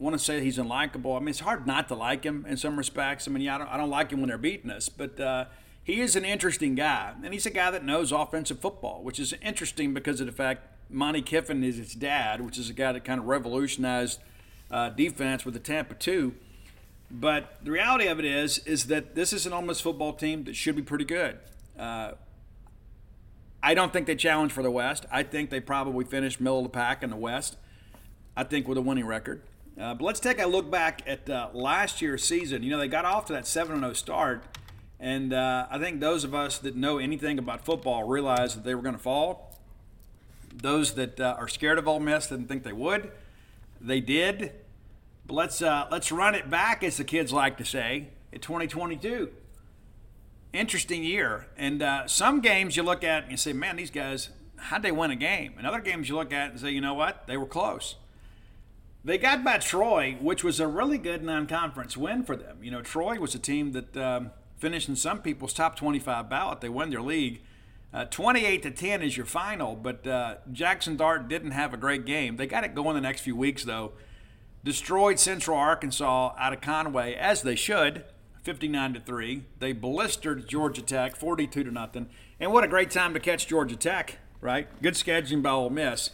want 0.00 0.14
to 0.14 0.18
say 0.18 0.42
he's 0.42 0.58
unlikable. 0.58 1.16
I 1.16 1.20
mean, 1.20 1.28
it's 1.28 1.40
hard 1.40 1.64
not 1.64 1.86
to 1.88 1.94
like 1.94 2.24
him 2.24 2.44
in 2.48 2.56
some 2.56 2.76
respects. 2.76 3.28
I 3.28 3.30
mean, 3.30 3.42
yeah, 3.42 3.54
I 3.54 3.58
don't, 3.58 3.68
I 3.68 3.76
don't 3.76 3.90
like 3.90 4.10
him 4.10 4.20
when 4.20 4.28
they're 4.28 4.38
beating 4.38 4.70
us, 4.70 4.88
but. 4.88 5.18
Uh, 5.20 5.44
he 5.88 6.02
is 6.02 6.16
an 6.16 6.24
interesting 6.26 6.74
guy, 6.74 7.14
and 7.24 7.32
he's 7.32 7.46
a 7.46 7.50
guy 7.50 7.70
that 7.70 7.82
knows 7.82 8.12
offensive 8.12 8.60
football, 8.60 9.02
which 9.02 9.18
is 9.18 9.32
interesting 9.40 9.94
because 9.94 10.20
of 10.20 10.26
the 10.26 10.34
fact 10.34 10.66
Monte 10.90 11.22
Kiffin 11.22 11.64
is 11.64 11.78
his 11.78 11.94
dad, 11.94 12.42
which 12.42 12.58
is 12.58 12.68
a 12.68 12.74
guy 12.74 12.92
that 12.92 13.06
kind 13.06 13.18
of 13.18 13.26
revolutionized 13.26 14.20
uh, 14.70 14.90
defense 14.90 15.46
with 15.46 15.54
the 15.54 15.60
Tampa 15.60 15.94
2. 15.94 16.34
But 17.10 17.56
the 17.64 17.70
reality 17.70 18.06
of 18.06 18.18
it 18.18 18.26
is, 18.26 18.58
is 18.66 18.88
that 18.88 19.14
this 19.14 19.32
is 19.32 19.46
an 19.46 19.66
Miss 19.66 19.80
football 19.80 20.12
team 20.12 20.44
that 20.44 20.56
should 20.56 20.76
be 20.76 20.82
pretty 20.82 21.06
good. 21.06 21.38
Uh, 21.78 22.12
I 23.62 23.74
don't 23.74 23.92
think 23.92 24.06
they 24.06 24.16
challenge 24.16 24.52
for 24.52 24.62
the 24.62 24.70
West. 24.70 25.06
I 25.10 25.22
think 25.22 25.50
they 25.50 25.60
probably 25.60 26.04
finish 26.04 26.40
middle 26.40 26.58
of 26.58 26.64
the 26.64 26.70
pack 26.70 27.02
in 27.02 27.10
the 27.10 27.16
West. 27.16 27.56
I 28.36 28.44
think 28.44 28.68
with 28.68 28.78
a 28.78 28.82
winning 28.82 29.06
record. 29.06 29.42
Uh, 29.80 29.94
but 29.94 30.04
let's 30.04 30.20
take 30.20 30.40
a 30.40 30.46
look 30.46 30.70
back 30.70 31.02
at 31.06 31.28
uh, 31.28 31.50
last 31.52 32.02
year's 32.02 32.24
season. 32.24 32.62
You 32.62 32.70
know, 32.70 32.78
they 32.78 32.88
got 32.88 33.04
off 33.04 33.26
to 33.26 33.32
that 33.32 33.46
7 33.46 33.78
0 33.78 33.92
start 33.92 34.44
and 35.00 35.32
uh, 35.32 35.66
I 35.70 35.78
think 35.78 36.00
those 36.00 36.24
of 36.24 36.34
us 36.34 36.58
that 36.58 36.74
know 36.74 36.98
anything 36.98 37.38
about 37.38 37.64
football 37.64 38.04
realize 38.04 38.54
that 38.54 38.64
they 38.64 38.74
were 38.74 38.82
going 38.82 38.96
to 38.96 39.00
fall. 39.00 39.54
Those 40.52 40.94
that 40.94 41.20
uh, 41.20 41.36
are 41.38 41.46
scared 41.46 41.78
of 41.78 41.86
Ole 41.86 42.00
Miss 42.00 42.26
didn't 42.26 42.48
think 42.48 42.64
they 42.64 42.72
would. 42.72 43.12
They 43.80 44.00
did. 44.00 44.52
But 45.26 45.34
let's 45.34 45.62
uh, 45.62 45.86
let's 45.90 46.10
run 46.10 46.34
it 46.34 46.50
back, 46.50 46.82
as 46.82 46.96
the 46.96 47.04
kids 47.04 47.32
like 47.32 47.58
to 47.58 47.64
say, 47.64 48.08
in 48.32 48.40
2022. 48.40 49.30
Interesting 50.52 51.04
year, 51.04 51.46
and 51.56 51.82
uh, 51.82 52.06
some 52.06 52.40
games 52.40 52.76
you 52.76 52.82
look 52.82 53.04
at 53.04 53.24
and 53.24 53.30
you 53.30 53.36
say, 53.36 53.52
"Man, 53.52 53.76
these 53.76 53.90
guys, 53.90 54.30
how'd 54.56 54.82
they 54.82 54.92
win 54.92 55.10
a 55.10 55.16
game?" 55.16 55.54
And 55.58 55.66
other 55.66 55.80
games 55.80 56.08
you 56.08 56.16
look 56.16 56.32
at 56.32 56.50
and 56.50 56.60
say, 56.60 56.70
"You 56.70 56.80
know 56.80 56.94
what? 56.94 57.26
They 57.26 57.36
were 57.36 57.46
close." 57.46 57.96
They 59.04 59.18
got 59.18 59.44
by 59.44 59.58
Troy, 59.58 60.16
which 60.20 60.42
was 60.42 60.58
a 60.58 60.66
really 60.66 60.98
good 60.98 61.22
non-conference 61.22 61.96
win 61.96 62.24
for 62.24 62.36
them. 62.36 62.58
You 62.62 62.70
know, 62.70 62.82
Troy 62.82 63.18
was 63.18 63.34
a 63.34 63.38
team 63.38 63.72
that. 63.72 63.96
Um, 63.96 64.30
finish 64.58 64.88
in 64.88 64.96
some 64.96 65.20
people's 65.20 65.52
top 65.52 65.76
25 65.76 66.28
ballot. 66.28 66.60
They 66.60 66.68
win 66.68 66.90
their 66.90 67.00
league. 67.02 67.40
Uh, 67.92 68.04
28 68.04 68.62
to 68.64 68.70
10 68.70 69.02
is 69.02 69.16
your 69.16 69.24
final, 69.24 69.74
but 69.74 70.06
uh, 70.06 70.36
Jaxson 70.52 70.96
Dart 70.96 71.28
didn't 71.28 71.52
have 71.52 71.72
a 71.72 71.78
great 71.78 72.04
game. 72.04 72.36
They 72.36 72.46
got 72.46 72.64
it 72.64 72.74
going 72.74 72.94
the 72.94 73.00
next 73.00 73.22
few 73.22 73.34
weeks, 73.34 73.64
though. 73.64 73.92
Destroyed 74.62 75.18
Central 75.18 75.56
Arkansas 75.56 76.34
out 76.36 76.52
of 76.52 76.60
Conway, 76.60 77.14
as 77.14 77.42
they 77.42 77.54
should, 77.54 78.04
59 78.48 78.94
to 78.94 79.00
3. 79.00 79.42
They 79.58 79.72
blistered 79.74 80.48
Georgia 80.48 80.80
Tech, 80.80 81.16
42 81.16 81.64
to 81.64 81.70
nothing. 81.70 82.08
And 82.40 82.50
what 82.50 82.64
a 82.64 82.66
great 82.66 82.90
time 82.90 83.12
to 83.12 83.20
catch 83.20 83.46
Georgia 83.46 83.76
Tech, 83.76 84.20
right? 84.40 84.66
Good 84.80 84.94
scheduling 84.94 85.42
by 85.42 85.50
Ole 85.50 85.68
Miss. 85.68 86.12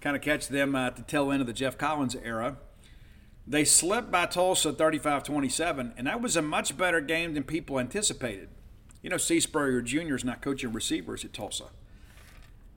Kind 0.00 0.16
of 0.16 0.22
catch 0.22 0.48
them 0.48 0.74
uh, 0.74 0.86
at 0.86 0.96
the 0.96 1.02
tail 1.02 1.30
end 1.30 1.42
of 1.42 1.46
the 1.46 1.52
Geoff 1.52 1.76
Collins 1.76 2.16
era. 2.24 2.56
They 3.46 3.66
slipped 3.66 4.10
by 4.10 4.24
Tulsa 4.24 4.72
35 4.72 5.24
27, 5.24 5.92
and 5.98 6.06
that 6.06 6.22
was 6.22 6.36
a 6.36 6.40
much 6.40 6.74
better 6.74 7.02
game 7.02 7.34
than 7.34 7.42
people 7.42 7.78
anticipated. 7.78 8.48
You 9.02 9.10
know, 9.10 9.18
C. 9.18 9.38
Spurrier 9.38 9.82
Jr. 9.82 10.14
is 10.14 10.24
not 10.24 10.40
coaching 10.40 10.72
receivers 10.72 11.22
at 11.22 11.34
Tulsa. 11.34 11.66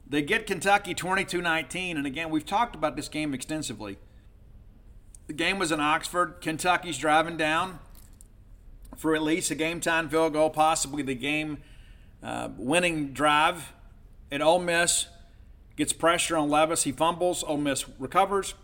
They 0.05 0.21
get 0.21 0.45
Kentucky 0.45 0.93
22 0.93 1.41
19, 1.41 1.95
and 1.95 2.05
again, 2.05 2.29
we've 2.29 2.45
talked 2.45 2.75
about 2.75 2.97
this 2.97 3.07
game 3.07 3.33
extensively. 3.33 3.99
The 5.27 5.33
game 5.33 5.59
was 5.59 5.71
in 5.71 5.79
Oxford. 5.79 6.41
Kentucky's 6.41 6.97
driving 6.97 7.37
down 7.37 7.79
for 8.97 9.15
at 9.15 9.21
least 9.21 9.51
a 9.51 9.55
game 9.55 9.79
time 9.79 10.09
field 10.09 10.33
goal, 10.33 10.49
possibly 10.49 11.03
the 11.03 11.15
game 11.15 11.59
uh, 12.21 12.49
winning 12.57 13.13
drive. 13.13 13.73
At 14.29 14.41
Ole 14.41 14.59
Miss, 14.59 15.07
gets 15.77 15.93
pressure 15.93 16.35
on 16.35 16.49
Levis. 16.49 16.83
He 16.83 16.91
fumbles. 16.91 17.45
Ole 17.45 17.57
Miss 17.57 17.87
recovers. 17.97 18.55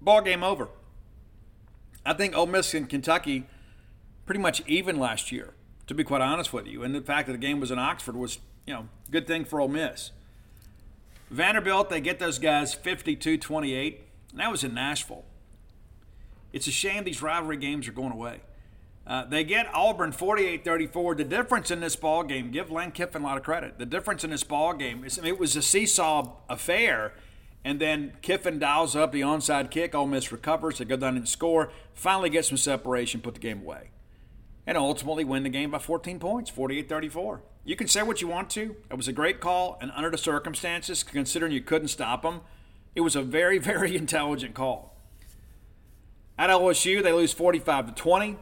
Ball 0.00 0.22
game 0.22 0.42
over. 0.42 0.68
I 2.04 2.14
think 2.14 2.36
Ole 2.36 2.46
Miss 2.46 2.74
and 2.74 2.88
Kentucky 2.88 3.46
pretty 4.24 4.40
much 4.40 4.62
even 4.66 4.98
last 4.98 5.30
year, 5.30 5.54
to 5.86 5.94
be 5.94 6.02
quite 6.02 6.20
honest 6.20 6.52
with 6.52 6.66
you. 6.66 6.82
And 6.82 6.94
the 6.94 7.00
fact 7.00 7.26
that 7.28 7.32
the 7.32 7.38
game 7.38 7.60
was 7.60 7.70
in 7.70 7.78
Oxford 7.78 8.16
was, 8.16 8.38
you 8.66 8.74
know, 8.74 8.88
good 9.10 9.26
thing 9.26 9.44
for 9.44 9.60
Ole 9.60 9.68
Miss. 9.68 10.10
Vanderbilt, 11.30 11.90
they 11.90 12.00
get 12.00 12.18
those 12.18 12.38
guys 12.38 12.74
52 12.74 13.38
28, 13.38 14.04
and 14.32 14.40
that 14.40 14.50
was 14.50 14.64
in 14.64 14.74
Nashville. 14.74 15.24
It's 16.52 16.66
a 16.66 16.72
shame 16.72 17.04
these 17.04 17.22
rivalry 17.22 17.56
games 17.56 17.86
are 17.88 17.92
going 17.92 18.12
away. 18.12 18.40
Uh, 19.06 19.24
they 19.24 19.44
get 19.44 19.72
Auburn 19.72 20.12
48 20.12 20.64
34. 20.64 21.14
The 21.14 21.24
difference 21.24 21.70
in 21.70 21.80
this 21.80 21.94
ball 21.94 22.24
game, 22.24 22.50
give 22.50 22.70
Lane 22.70 22.90
Kiffin 22.90 23.22
a 23.22 23.24
lot 23.24 23.36
of 23.36 23.44
credit. 23.44 23.78
The 23.78 23.86
difference 23.86 24.24
in 24.24 24.30
this 24.30 24.42
ball 24.42 24.74
game 24.74 25.04
is 25.04 25.18
it 25.18 25.38
was 25.38 25.54
a 25.54 25.62
seesaw 25.62 26.32
affair 26.48 27.12
and 27.66 27.80
then 27.80 28.12
Kiffin 28.22 28.60
dials 28.60 28.94
up 28.94 29.10
the 29.10 29.22
onside 29.22 29.72
kick. 29.72 29.92
Ole 29.92 30.06
Miss 30.06 30.30
recovers. 30.30 30.78
They 30.78 30.84
go 30.84 30.96
down 30.96 31.16
and 31.16 31.28
score. 31.28 31.72
Finally 31.94 32.30
get 32.30 32.44
some 32.44 32.56
separation, 32.56 33.20
put 33.20 33.34
the 33.34 33.40
game 33.40 33.62
away. 33.62 33.90
And 34.68 34.78
ultimately 34.78 35.24
win 35.24 35.42
the 35.42 35.48
game 35.48 35.72
by 35.72 35.80
14 35.80 36.20
points, 36.20 36.48
48 36.48 36.88
34. 36.88 37.42
You 37.64 37.74
can 37.74 37.88
say 37.88 38.04
what 38.04 38.22
you 38.22 38.28
want 38.28 38.50
to. 38.50 38.76
It 38.88 38.96
was 38.96 39.08
a 39.08 39.12
great 39.12 39.40
call, 39.40 39.78
and 39.80 39.90
under 39.96 40.10
the 40.10 40.16
circumstances, 40.16 41.02
considering 41.02 41.50
you 41.50 41.60
couldn't 41.60 41.88
stop 41.88 42.22
them, 42.22 42.42
it 42.94 43.00
was 43.00 43.16
a 43.16 43.22
very, 43.22 43.58
very 43.72 43.96
intelligent 43.96 44.54
call. 44.54 44.96
At 46.38 46.50
LSU, 46.50 47.02
they 47.02 47.12
lose 47.12 47.32
45 47.32 47.86
to 47.86 47.92
20 48.00 48.38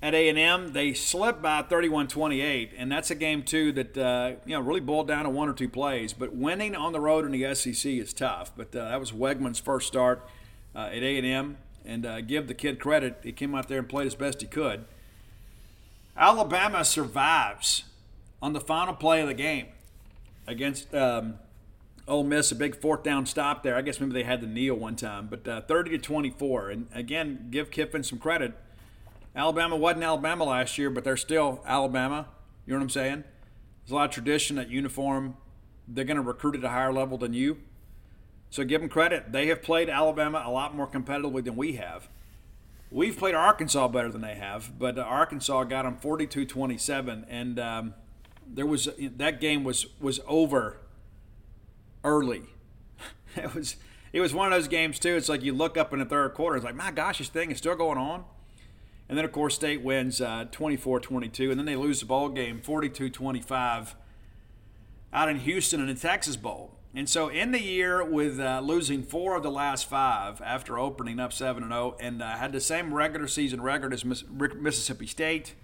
at 0.00 0.14
A&M, 0.14 0.72
they 0.72 0.94
slipped 0.94 1.42
by 1.42 1.62
31-28, 1.62 2.70
and 2.76 2.90
that's 2.90 3.10
a 3.10 3.16
game 3.16 3.42
too 3.42 3.72
that 3.72 3.98
uh, 3.98 4.32
you 4.46 4.54
know 4.54 4.60
really 4.60 4.80
boiled 4.80 5.08
down 5.08 5.24
to 5.24 5.30
one 5.30 5.48
or 5.48 5.52
two 5.52 5.68
plays. 5.68 6.12
But 6.12 6.34
winning 6.34 6.76
on 6.76 6.92
the 6.92 7.00
road 7.00 7.24
in 7.24 7.32
the 7.32 7.54
SEC 7.54 7.92
is 7.92 8.12
tough. 8.12 8.52
But 8.56 8.74
uh, 8.74 8.90
that 8.90 9.00
was 9.00 9.10
Weigman's 9.10 9.58
first 9.58 9.88
start 9.88 10.28
uh, 10.74 10.90
at 10.92 11.02
A&M, 11.02 11.58
and 11.84 12.06
uh, 12.06 12.20
give 12.20 12.46
the 12.46 12.54
kid 12.54 12.78
credit. 12.78 13.18
He 13.24 13.32
came 13.32 13.54
out 13.56 13.68
there 13.68 13.80
and 13.80 13.88
played 13.88 14.06
as 14.06 14.14
best 14.14 14.40
he 14.40 14.46
could. 14.46 14.84
Alabama 16.16 16.84
survives 16.84 17.84
on 18.40 18.52
the 18.52 18.60
final 18.60 18.94
play 18.94 19.20
of 19.20 19.26
the 19.26 19.34
game 19.34 19.66
against 20.46 20.94
um, 20.94 21.40
Ole 22.06 22.22
Miss. 22.22 22.52
A 22.52 22.54
big 22.54 22.80
fourth 22.80 23.02
down 23.02 23.26
stop 23.26 23.64
there. 23.64 23.74
I 23.74 23.82
guess 23.82 23.98
maybe 23.98 24.12
they 24.12 24.22
had 24.22 24.40
the 24.40 24.46
kneel 24.46 24.76
one 24.76 24.94
time, 24.94 25.26
but 25.28 25.46
uh, 25.48 25.60
30 25.62 25.90
to 25.90 25.98
24. 25.98 26.70
And 26.70 26.86
again, 26.94 27.48
give 27.50 27.72
Kiffin 27.72 28.04
some 28.04 28.20
credit 28.20 28.54
Alabama 29.38 29.76
wasn't 29.76 30.02
Alabama 30.02 30.44
last 30.44 30.76
year, 30.78 30.90
but 30.90 31.04
they're 31.04 31.16
still 31.16 31.62
Alabama. 31.64 32.26
You 32.66 32.72
know 32.72 32.80
what 32.80 32.82
I'm 32.82 32.90
saying? 32.90 33.24
There's 33.84 33.92
a 33.92 33.94
lot 33.94 34.06
of 34.06 34.10
tradition 34.10 34.58
at 34.58 34.68
uniform. 34.68 35.36
They're 35.86 36.04
going 36.04 36.16
to 36.16 36.22
recruit 36.22 36.56
at 36.56 36.64
a 36.64 36.68
higher 36.68 36.92
level 36.92 37.16
than 37.16 37.32
you. 37.32 37.58
So 38.50 38.64
give 38.64 38.80
them 38.80 38.90
credit. 38.90 39.30
They 39.30 39.46
have 39.46 39.62
played 39.62 39.88
Alabama 39.88 40.42
a 40.44 40.50
lot 40.50 40.74
more 40.74 40.88
competitively 40.88 41.44
than 41.44 41.54
we 41.54 41.74
have. 41.74 42.08
We've 42.90 43.16
played 43.16 43.36
Arkansas 43.36 43.86
better 43.88 44.10
than 44.10 44.22
they 44.22 44.34
have, 44.34 44.76
but 44.76 44.98
Arkansas 44.98 45.64
got 45.64 45.84
them 45.84 45.98
42-27, 46.02 47.24
and 47.28 47.60
um, 47.60 47.94
there 48.44 48.66
was 48.66 48.88
that 48.98 49.40
game 49.40 49.62
was 49.62 49.86
was 50.00 50.20
over 50.26 50.78
early. 52.02 52.42
It 53.36 53.54
was 53.54 53.76
it 54.12 54.20
was 54.20 54.34
one 54.34 54.50
of 54.50 54.58
those 54.58 54.68
games 54.68 54.98
too. 54.98 55.14
It's 55.14 55.28
like 55.28 55.42
you 55.42 55.52
look 55.52 55.76
up 55.76 55.92
in 55.92 55.98
the 56.00 56.06
third 56.06 56.32
quarter, 56.34 56.56
it's 56.56 56.64
like 56.64 56.74
my 56.74 56.90
gosh, 56.90 57.18
this 57.18 57.28
thing 57.28 57.50
is 57.50 57.58
still 57.58 57.76
going 57.76 57.98
on. 57.98 58.24
And 59.08 59.16
then 59.16 59.24
of 59.24 59.32
course 59.32 59.54
State 59.54 59.82
wins 59.82 60.20
uh, 60.20 60.46
24-22, 60.52 61.50
and 61.50 61.58
then 61.58 61.66
they 61.66 61.76
lose 61.76 62.00
the 62.00 62.06
ball 62.06 62.28
game 62.28 62.60
42-25 62.60 63.94
out 65.12 65.28
in 65.28 65.38
Houston 65.40 65.80
in 65.80 65.86
the 65.86 65.94
Texas 65.94 66.36
Bowl. 66.36 66.72
And 66.94 67.08
so 67.08 67.28
in 67.28 67.52
the 67.52 67.60
year 67.60 68.04
with 68.04 68.40
uh, 68.40 68.60
losing 68.60 69.02
four 69.02 69.36
of 69.36 69.42
the 69.42 69.50
last 69.50 69.88
five 69.88 70.40
after 70.42 70.78
opening 70.78 71.20
up 71.20 71.32
7 71.32 71.62
0 71.62 71.96
and 72.00 72.22
uh, 72.22 72.36
had 72.36 72.52
the 72.52 72.60
same 72.60 72.94
regular 72.94 73.28
season 73.28 73.60
record 73.60 73.92
as 73.92 74.04
Mississippi 74.04 75.06
State. 75.06 75.54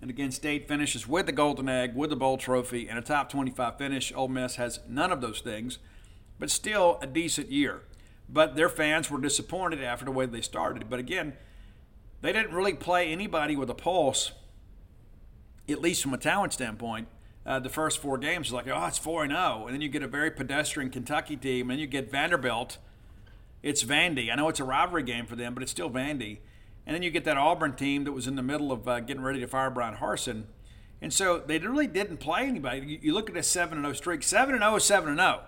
And 0.00 0.10
again, 0.10 0.30
State 0.30 0.68
finishes 0.68 1.08
with 1.08 1.26
the 1.26 1.32
Golden 1.32 1.68
Egg, 1.68 1.96
with 1.96 2.10
the 2.10 2.16
Bowl 2.16 2.36
Trophy, 2.36 2.88
and 2.88 2.98
a 2.98 3.02
top 3.02 3.30
25 3.30 3.78
finish. 3.78 4.12
Ole 4.14 4.28
Miss 4.28 4.56
has 4.56 4.80
none 4.86 5.10
of 5.10 5.22
those 5.22 5.40
things, 5.40 5.78
but 6.38 6.50
still 6.50 6.98
a 7.00 7.06
decent 7.06 7.50
year. 7.50 7.82
But 8.28 8.56
their 8.56 8.68
fans 8.68 9.10
were 9.10 9.20
disappointed 9.20 9.82
after 9.82 10.04
the 10.04 10.10
way 10.10 10.26
they 10.26 10.42
started. 10.42 10.90
But 10.90 10.98
again, 10.98 11.32
they 12.22 12.32
didn't 12.32 12.54
really 12.54 12.74
play 12.74 13.08
anybody 13.12 13.56
with 13.56 13.70
a 13.70 13.74
pulse, 13.74 14.32
at 15.68 15.80
least 15.80 16.02
from 16.02 16.14
a 16.14 16.18
talent 16.18 16.52
standpoint, 16.52 17.08
uh, 17.44 17.58
the 17.60 17.68
first 17.68 17.98
four 17.98 18.18
games. 18.18 18.52
Like, 18.52 18.66
oh, 18.68 18.86
it's 18.86 18.98
4 18.98 19.28
0. 19.28 19.64
And 19.66 19.74
then 19.74 19.80
you 19.80 19.88
get 19.88 20.02
a 20.02 20.08
very 20.08 20.30
pedestrian 20.30 20.90
Kentucky 20.90 21.36
team, 21.36 21.70
and 21.70 21.72
then 21.72 21.78
you 21.78 21.86
get 21.86 22.10
Vanderbilt. 22.10 22.78
It's 23.62 23.82
Vandy. 23.82 24.30
I 24.30 24.34
know 24.36 24.48
it's 24.48 24.60
a 24.60 24.64
rivalry 24.64 25.02
game 25.02 25.26
for 25.26 25.36
them, 25.36 25.54
but 25.54 25.62
it's 25.62 25.72
still 25.72 25.90
Vandy. 25.90 26.38
And 26.86 26.94
then 26.94 27.02
you 27.02 27.10
get 27.10 27.24
that 27.24 27.36
Auburn 27.36 27.74
team 27.74 28.04
that 28.04 28.12
was 28.12 28.26
in 28.26 28.36
the 28.36 28.42
middle 28.42 28.70
of 28.70 28.86
uh, 28.86 29.00
getting 29.00 29.22
ready 29.22 29.40
to 29.40 29.46
fire 29.48 29.70
Bryan 29.70 29.96
Harsin. 29.96 30.44
And 31.02 31.12
so 31.12 31.38
they 31.38 31.58
really 31.58 31.88
didn't 31.88 32.18
play 32.18 32.46
anybody. 32.46 32.86
You, 32.86 32.98
you 33.02 33.14
look 33.14 33.28
at 33.28 33.36
a 33.36 33.42
7 33.42 33.80
0 33.80 33.92
streak. 33.94 34.22
7 34.22 34.56
0 34.56 34.76
is 34.76 34.84
7 34.84 35.16
0. 35.16 35.40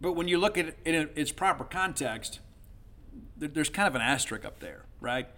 But 0.00 0.12
when 0.12 0.28
you 0.28 0.38
look 0.38 0.56
at 0.56 0.66
it 0.66 0.78
in 0.84 1.10
its 1.16 1.32
proper 1.32 1.64
context, 1.64 2.40
there's 3.38 3.68
kind 3.68 3.88
of 3.88 3.94
an 3.94 4.00
asterisk 4.00 4.44
up 4.44 4.60
there, 4.60 4.84
right? 5.00 5.28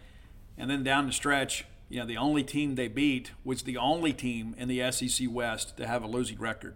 And 0.57 0.70
then 0.70 0.82
down 0.82 1.07
the 1.07 1.12
stretch, 1.12 1.64
you 1.88 1.98
know, 1.98 2.07
the 2.07 2.16
only 2.16 2.42
team 2.42 2.74
they 2.74 2.88
beat 2.88 3.32
was 3.44 3.62
the 3.62 3.76
only 3.76 4.12
team 4.12 4.55
in 4.59 4.68
the 4.68 4.90
SEC 4.92 5.28
West 5.30 5.76
to 5.76 5.86
have 5.86 6.03
a 6.03 6.07
losing 6.07 6.38
record. 6.38 6.74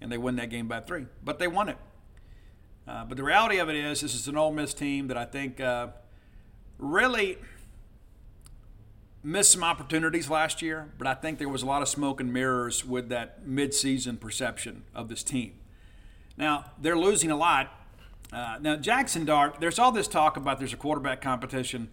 And 0.00 0.10
they 0.10 0.18
win 0.18 0.36
that 0.36 0.50
game 0.50 0.68
by 0.68 0.80
three. 0.80 1.06
But 1.24 1.38
they 1.38 1.48
won 1.48 1.68
it. 1.68 1.78
Uh, 2.86 3.04
but 3.04 3.16
the 3.16 3.22
reality 3.22 3.58
of 3.58 3.68
it 3.68 3.76
is, 3.76 4.00
this 4.00 4.14
is 4.14 4.26
an 4.28 4.36
Ole 4.36 4.52
Miss 4.52 4.74
team 4.74 5.06
that 5.08 5.16
I 5.16 5.24
think 5.24 5.60
uh, 5.60 5.88
really 6.78 7.38
missed 9.22 9.52
some 9.52 9.62
opportunities 9.62 10.28
last 10.28 10.62
year, 10.62 10.90
but 10.98 11.06
I 11.06 11.14
think 11.14 11.38
there 11.38 11.48
was 11.48 11.62
a 11.62 11.66
lot 11.66 11.80
of 11.80 11.88
smoke 11.88 12.20
and 12.20 12.32
mirrors 12.32 12.84
with 12.84 13.08
that 13.10 13.46
midseason 13.46 14.18
perception 14.18 14.82
of 14.94 15.08
this 15.08 15.22
team. 15.22 15.54
Now, 16.36 16.72
they're 16.80 16.98
losing 16.98 17.30
a 17.30 17.36
lot. 17.36 17.70
Uh, 18.32 18.58
now, 18.60 18.76
Jaxson 18.76 19.26
Dart, 19.26 19.56
there's 19.60 19.78
all 19.78 19.92
this 19.92 20.08
talk 20.08 20.36
about 20.36 20.58
there's 20.58 20.72
a 20.72 20.78
quarterback 20.78 21.20
competition 21.20 21.90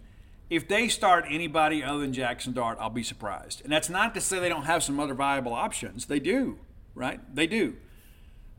if 0.50 0.66
they 0.66 0.88
start 0.88 1.24
anybody 1.28 1.82
other 1.82 2.00
than 2.00 2.12
Jaxson 2.12 2.52
Dart, 2.52 2.76
I'll 2.80 2.90
be 2.90 3.04
surprised. 3.04 3.62
And 3.62 3.72
that's 3.72 3.88
not 3.88 4.14
to 4.14 4.20
say 4.20 4.40
they 4.40 4.48
don't 4.48 4.64
have 4.64 4.82
some 4.82 4.98
other 4.98 5.14
viable 5.14 5.54
options. 5.54 6.06
They 6.06 6.18
do, 6.18 6.58
right? 6.94 7.20
They 7.32 7.46
do. 7.46 7.76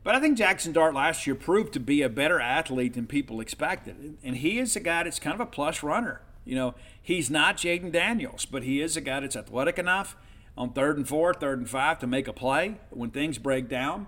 But 0.02 0.14
I 0.14 0.20
think 0.20 0.38
Jaxson 0.38 0.72
Dart 0.72 0.94
last 0.94 1.26
year 1.26 1.36
proved 1.36 1.74
to 1.74 1.80
be 1.80 2.00
a 2.00 2.08
better 2.08 2.40
athlete 2.40 2.94
than 2.94 3.06
people 3.06 3.40
expected. 3.40 4.16
And 4.24 4.38
he 4.38 4.58
is 4.58 4.74
a 4.74 4.80
guy 4.80 5.04
that's 5.04 5.20
kind 5.20 5.34
of 5.34 5.40
a 5.40 5.46
plus 5.46 5.82
runner. 5.82 6.22
You 6.44 6.56
know, 6.56 6.74
he's 7.00 7.30
not 7.30 7.58
Jayden 7.58 7.92
Daniels, 7.92 8.46
but 8.46 8.64
he 8.64 8.80
is 8.80 8.96
a 8.96 9.00
guy 9.00 9.20
that's 9.20 9.36
athletic 9.36 9.78
enough 9.78 10.16
on 10.56 10.72
third 10.72 10.96
and 10.96 11.06
four, 11.06 11.34
third 11.34 11.58
and 11.58 11.68
five 11.68 11.98
to 12.00 12.06
make 12.06 12.26
a 12.26 12.32
play 12.32 12.78
when 12.90 13.10
things 13.10 13.38
break 13.38 13.68
down. 13.68 14.06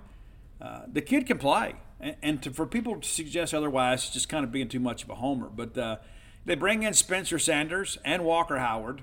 Uh, 0.60 0.82
the 0.90 1.02
kid 1.02 1.26
can 1.26 1.38
play. 1.38 1.74
And, 2.22 2.42
to, 2.42 2.50
for 2.50 2.66
people 2.66 3.00
to 3.00 3.08
suggest 3.08 3.54
otherwise, 3.54 4.10
just 4.10 4.28
kind 4.28 4.44
of 4.44 4.52
being 4.52 4.68
too 4.68 4.80
much 4.80 5.02
of 5.02 5.10
a 5.10 5.14
homer. 5.14 5.48
But 5.48 5.78
uh, 5.78 5.96
they 6.44 6.54
bring 6.54 6.82
in 6.82 6.92
Spencer 6.92 7.38
Sanders 7.38 7.96
and 8.04 8.24
Walker 8.24 8.58
Howard. 8.58 9.02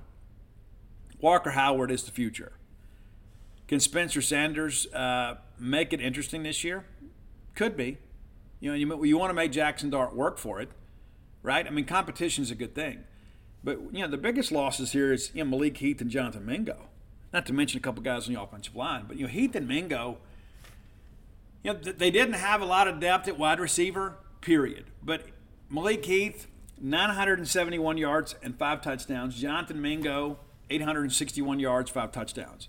Walker 1.19 1.51
Howard 1.51 1.89
is 1.89 2.03
the 2.03 2.11
future. 2.11 2.53
Can 3.67 3.79
Spencer 3.79 4.21
Sanders 4.21 4.85
uh, 4.93 5.37
make 5.57 5.93
it 5.93 6.01
interesting 6.01 6.43
this 6.43 6.63
year? 6.63 6.85
Could 7.55 7.75
be. 7.75 7.97
You 8.59 8.69
know, 8.69 8.75
you, 8.75 9.05
you 9.05 9.17
want 9.17 9.31
to 9.31 9.33
make 9.33 9.51
Jaxson 9.51 9.89
Dart 9.89 10.15
work 10.15 10.37
for 10.37 10.61
it, 10.61 10.69
right? 11.41 11.65
I 11.65 11.69
mean, 11.71 11.85
competition 11.85 12.43
is 12.43 12.51
a 12.51 12.55
good 12.55 12.75
thing. 12.75 13.05
But, 13.63 13.79
you 13.91 14.01
know, 14.01 14.07
the 14.07 14.17
biggest 14.17 14.51
losses 14.51 14.91
here 14.91 15.11
is 15.11 15.31
you 15.33 15.43
know, 15.43 15.49
Malik 15.49 15.77
Heath 15.77 16.01
and 16.01 16.11
Jonathan 16.11 16.45
Mingo. 16.45 16.89
Not 17.33 17.45
to 17.47 17.53
mention 17.53 17.77
a 17.77 17.81
couple 17.81 18.03
guys 18.03 18.27
on 18.27 18.33
the 18.33 18.41
offensive 18.41 18.75
line. 18.75 19.05
But, 19.07 19.17
you 19.17 19.23
know, 19.23 19.31
Heath 19.31 19.55
and 19.55 19.67
Mingo, 19.67 20.17
you 21.63 21.73
know, 21.73 21.79
they 21.79 22.11
didn't 22.11 22.35
have 22.35 22.61
a 22.61 22.65
lot 22.65 22.87
of 22.87 22.99
depth 22.99 23.27
at 23.27 23.37
wide 23.37 23.59
receiver, 23.59 24.15
period. 24.41 24.85
But 25.03 25.25
Malik 25.69 26.05
Heath, 26.05 26.47
971 26.79 27.97
yards 27.97 28.35
and 28.41 28.57
five 28.57 28.81
touchdowns. 28.81 29.39
Jonathan 29.39 29.81
Mingo, 29.81 30.39
861 30.69 31.59
yards, 31.59 31.89
five 31.89 32.11
touchdowns. 32.11 32.67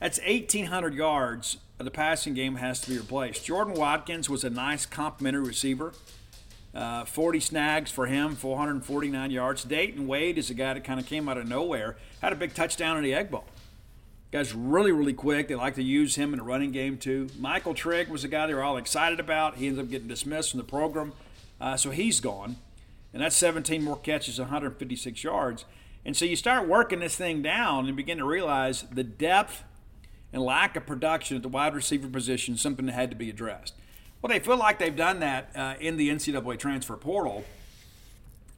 That's 0.00 0.18
1,800 0.18 0.94
yards 0.94 1.58
the 1.84 1.90
passing 1.90 2.34
game 2.34 2.56
has 2.56 2.80
to 2.82 2.90
be 2.90 2.98
replaced. 2.98 3.44
Jordan 3.44 3.74
Watkins 3.74 4.28
was 4.28 4.44
a 4.44 4.50
nice 4.50 4.86
complimentary 4.86 5.42
receiver. 5.42 5.92
Uh, 6.74 7.04
40 7.04 7.40
snags 7.40 7.90
for 7.90 8.06
him, 8.06 8.34
449 8.34 9.30
yards. 9.30 9.64
Dayton 9.64 10.06
Wade 10.06 10.38
is 10.38 10.48
a 10.48 10.54
guy 10.54 10.72
that 10.74 10.84
kind 10.84 10.98
of 10.98 11.06
came 11.06 11.28
out 11.28 11.36
of 11.36 11.46
nowhere, 11.46 11.96
had 12.22 12.32
a 12.32 12.36
big 12.36 12.54
touchdown 12.54 12.96
in 12.96 13.02
the 13.02 13.12
Egg 13.12 13.30
Bowl. 13.30 13.44
Guy's 14.32 14.54
really, 14.54 14.92
really 14.92 15.12
quick. 15.12 15.48
They 15.48 15.54
like 15.54 15.74
to 15.74 15.82
use 15.82 16.16
him 16.16 16.32
in 16.32 16.38
the 16.38 16.44
running 16.44 16.72
game 16.72 16.96
too. 16.96 17.28
Michael 17.38 17.74
Trigg 17.74 18.08
was 18.08 18.24
a 18.24 18.28
guy 18.28 18.46
they 18.46 18.54
were 18.54 18.62
all 18.62 18.78
excited 18.78 19.20
about. 19.20 19.56
He 19.56 19.68
ended 19.68 19.84
up 19.84 19.90
getting 19.90 20.08
dismissed 20.08 20.52
from 20.52 20.58
the 20.58 20.64
program, 20.64 21.12
uh, 21.60 21.76
so 21.76 21.90
he's 21.90 22.20
gone 22.20 22.56
and 23.12 23.22
that's 23.22 23.36
17 23.36 23.82
more 23.82 23.98
catches, 23.98 24.38
156 24.38 25.22
yards. 25.22 25.64
And 26.04 26.16
so 26.16 26.24
you 26.24 26.36
start 26.36 26.66
working 26.66 27.00
this 27.00 27.14
thing 27.14 27.42
down 27.42 27.86
and 27.86 27.96
begin 27.96 28.18
to 28.18 28.24
realize 28.24 28.82
the 28.82 29.04
depth 29.04 29.62
and 30.32 30.42
lack 30.42 30.76
of 30.76 30.86
production 30.86 31.36
at 31.36 31.42
the 31.42 31.48
wide 31.48 31.74
receiver 31.74 32.08
position 32.08 32.56
something 32.56 32.86
that 32.86 32.92
had 32.92 33.10
to 33.10 33.16
be 33.16 33.28
addressed. 33.30 33.74
Well, 34.20 34.32
they 34.32 34.38
feel 34.38 34.56
like 34.56 34.78
they've 34.78 34.96
done 34.96 35.20
that 35.20 35.50
uh, 35.54 35.74
in 35.78 35.96
the 35.96 36.08
NCAA 36.08 36.58
transfer 36.58 36.96
portal. 36.96 37.44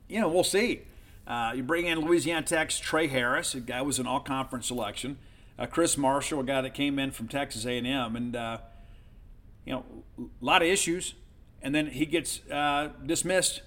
You 0.08 0.20
know, 0.20 0.28
we'll 0.28 0.44
see. 0.44 0.82
Uh, 1.26 1.52
you 1.56 1.62
bring 1.62 1.86
in 1.86 2.00
Louisiana 2.00 2.42
Tech's 2.46 2.78
Trey 2.78 3.06
Harris, 3.06 3.54
a 3.54 3.60
guy 3.60 3.82
was 3.82 3.98
an 3.98 4.06
all-conference 4.06 4.66
selection. 4.66 5.18
Uh, 5.58 5.66
Chris 5.66 5.96
Marshall, 5.96 6.40
a 6.40 6.44
guy 6.44 6.60
that 6.60 6.74
came 6.74 6.98
in 6.98 7.10
from 7.12 7.28
Texas 7.28 7.64
A&M, 7.64 8.16
and 8.16 8.34
uh, 8.34 8.58
you 9.64 9.72
know, 9.72 9.84
a 10.18 10.44
lot 10.44 10.62
of 10.62 10.68
issues. 10.68 11.14
And 11.62 11.74
then 11.74 11.86
he 11.86 12.06
gets 12.06 12.40
uh, 12.50 12.90
dismissed 13.04 13.62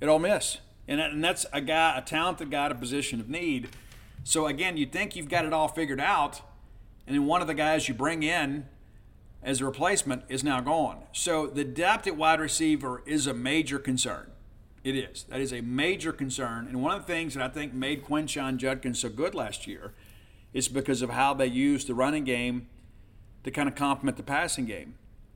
at 0.00 0.08
Ole 0.08 0.18
Miss. 0.18 0.58
And, 0.88 1.00
and 1.00 1.22
that's 1.22 1.46
a 1.52 1.60
guy, 1.60 1.98
a 1.98 2.02
talented 2.02 2.50
guy 2.50 2.68
a 2.68 2.74
position 2.74 3.20
of 3.20 3.28
need. 3.28 3.68
So 4.24 4.46
again, 4.46 4.76
you 4.76 4.86
think 4.86 5.16
you've 5.16 5.28
got 5.28 5.44
it 5.44 5.52
all 5.52 5.68
figured 5.68 6.00
out, 6.00 6.40
and 7.06 7.14
then 7.14 7.26
one 7.26 7.40
of 7.40 7.48
the 7.48 7.54
guys 7.54 7.88
you 7.88 7.94
bring 7.94 8.22
in 8.22 8.66
as 9.42 9.60
a 9.60 9.64
replacement 9.64 10.22
is 10.28 10.44
now 10.44 10.60
gone. 10.60 11.02
So 11.12 11.48
the 11.48 11.64
depth 11.64 12.06
at 12.06 12.16
wide 12.16 12.40
receiver 12.40 13.02
is 13.04 13.26
a 13.26 13.34
major 13.34 13.78
concern. 13.78 14.30
It 14.84 14.96
is. 14.96 15.24
That 15.24 15.40
is 15.40 15.52
a 15.52 15.60
major 15.60 16.12
concern. 16.12 16.66
And 16.66 16.82
one 16.82 16.94
of 16.94 17.06
the 17.06 17.12
things 17.12 17.34
that 17.34 17.42
I 17.42 17.48
think 17.48 17.74
made 17.74 18.04
Quinshon 18.04 18.56
Judkins 18.56 19.00
so 19.00 19.08
good 19.08 19.34
last 19.34 19.66
year 19.66 19.92
is 20.52 20.68
because 20.68 21.02
of 21.02 21.10
how 21.10 21.34
they 21.34 21.46
used 21.46 21.88
the 21.88 21.94
running 21.94 22.24
game 22.24 22.68
to 23.44 23.50
kind 23.50 23.68
of 23.68 23.74
complement 23.74 24.16
the 24.16 24.22
passing 24.22 24.66
game. 24.66 24.94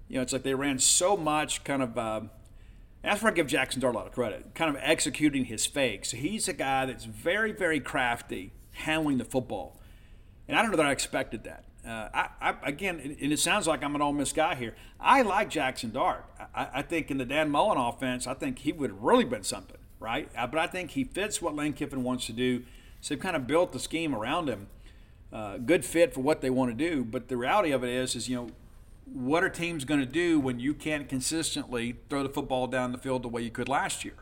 You 0.09 0.17
know, 0.17 0.23
it's 0.23 0.33
like 0.33 0.43
they 0.43 0.55
ran 0.55 0.79
so 0.79 1.17
much 1.17 1.64
kind 1.64 1.83
of 1.83 1.99
uh, 1.99 2.21
that's 3.07 3.23
where 3.23 3.31
I 3.31 3.35
give 3.35 3.47
Jaxson 3.47 3.79
Dart 3.79 3.95
a 3.95 3.99
lot 3.99 4.07
of 4.07 4.12
credit, 4.12 4.55
kind 4.55 4.75
of 4.75 4.83
executing 4.83 5.45
his 5.45 5.64
fakes. 5.64 6.11
He's 6.11 6.49
a 6.49 6.53
guy 6.53 6.87
that's 6.87 7.05
very, 7.05 7.53
very 7.53 7.79
crafty 7.79 8.53
handling 8.73 9.19
the 9.19 9.25
football. 9.25 9.81
And 10.49 10.59
I 10.59 10.62
don't 10.62 10.73
know 10.73 10.77
that 10.79 10.87
I 10.87 10.93
expected 10.93 11.45
that. 11.45 11.64
Uh, 11.87 12.09
I, 12.12 12.29
I, 12.41 12.55
again, 12.64 13.17
and 13.21 13.33
it 13.33 13.39
sounds 13.39 13.69
like 13.69 13.85
I'm 13.85 13.95
an 13.95 14.03
Ole 14.03 14.12
Miss 14.12 14.33
guy 14.33 14.57
here. 14.57 14.75
I 14.99 15.23
like 15.23 15.51
Jaxson 15.51 15.93
Dart. 15.93 16.25
I, 16.53 16.69
I 16.75 16.83
think 16.83 17.12
in 17.12 17.19
the 17.19 17.25
Dan 17.25 17.49
Mullen 17.49 17.79
offense, 17.79 18.27
I 18.27 18.35
think 18.35 18.59
he 18.61 18.73
would 18.73 18.91
have 18.91 19.01
really 19.01 19.25
been 19.25 19.45
something, 19.45 19.79
right? 20.01 20.29
Uh, 20.37 20.49
but 20.49 20.59
I 20.59 20.67
think 20.67 20.91
he 20.91 21.05
fits 21.05 21.41
what 21.41 21.55
Lane 21.55 21.75
Kiffin 21.75 22.03
wants 22.03 22.27
to 22.27 22.33
do. 22.33 22.64
So 23.01 23.14
they've 23.14 23.23
kind 23.23 23.37
of 23.37 23.47
built 23.47 23.73
the 23.73 23.79
scheme 23.79 24.17
around 24.17 24.49
him. 24.49 24.67
Uh, 25.37 25.59
good 25.59 25.84
fit 25.84 26.14
for 26.14 26.22
what 26.22 26.41
they 26.41 26.49
want 26.49 26.70
to 26.70 26.91
do. 26.91 27.05
But 27.05 27.28
the 27.28 27.37
reality 27.37 27.70
of 27.70 27.84
it 27.84 27.91
is, 27.91 28.16
is 28.16 28.26
you 28.26 28.37
know, 28.37 28.49
what 29.05 29.45
are 29.45 29.51
teams 29.51 29.84
going 29.84 30.01
to 30.01 30.07
do 30.07 30.41
when 30.41 30.59
you 30.59 30.72
can't 30.72 31.11
consistently 31.11 31.97
throw 32.09 32.22
the 32.22 32.30
football 32.30 32.66
down 32.66 32.91
the 32.91 32.97
field 32.97 33.22
the 33.22 33.28
way 33.28 33.43
you 33.43 33.51
could 33.51 33.68
last 33.68 34.03
year? 34.03 34.14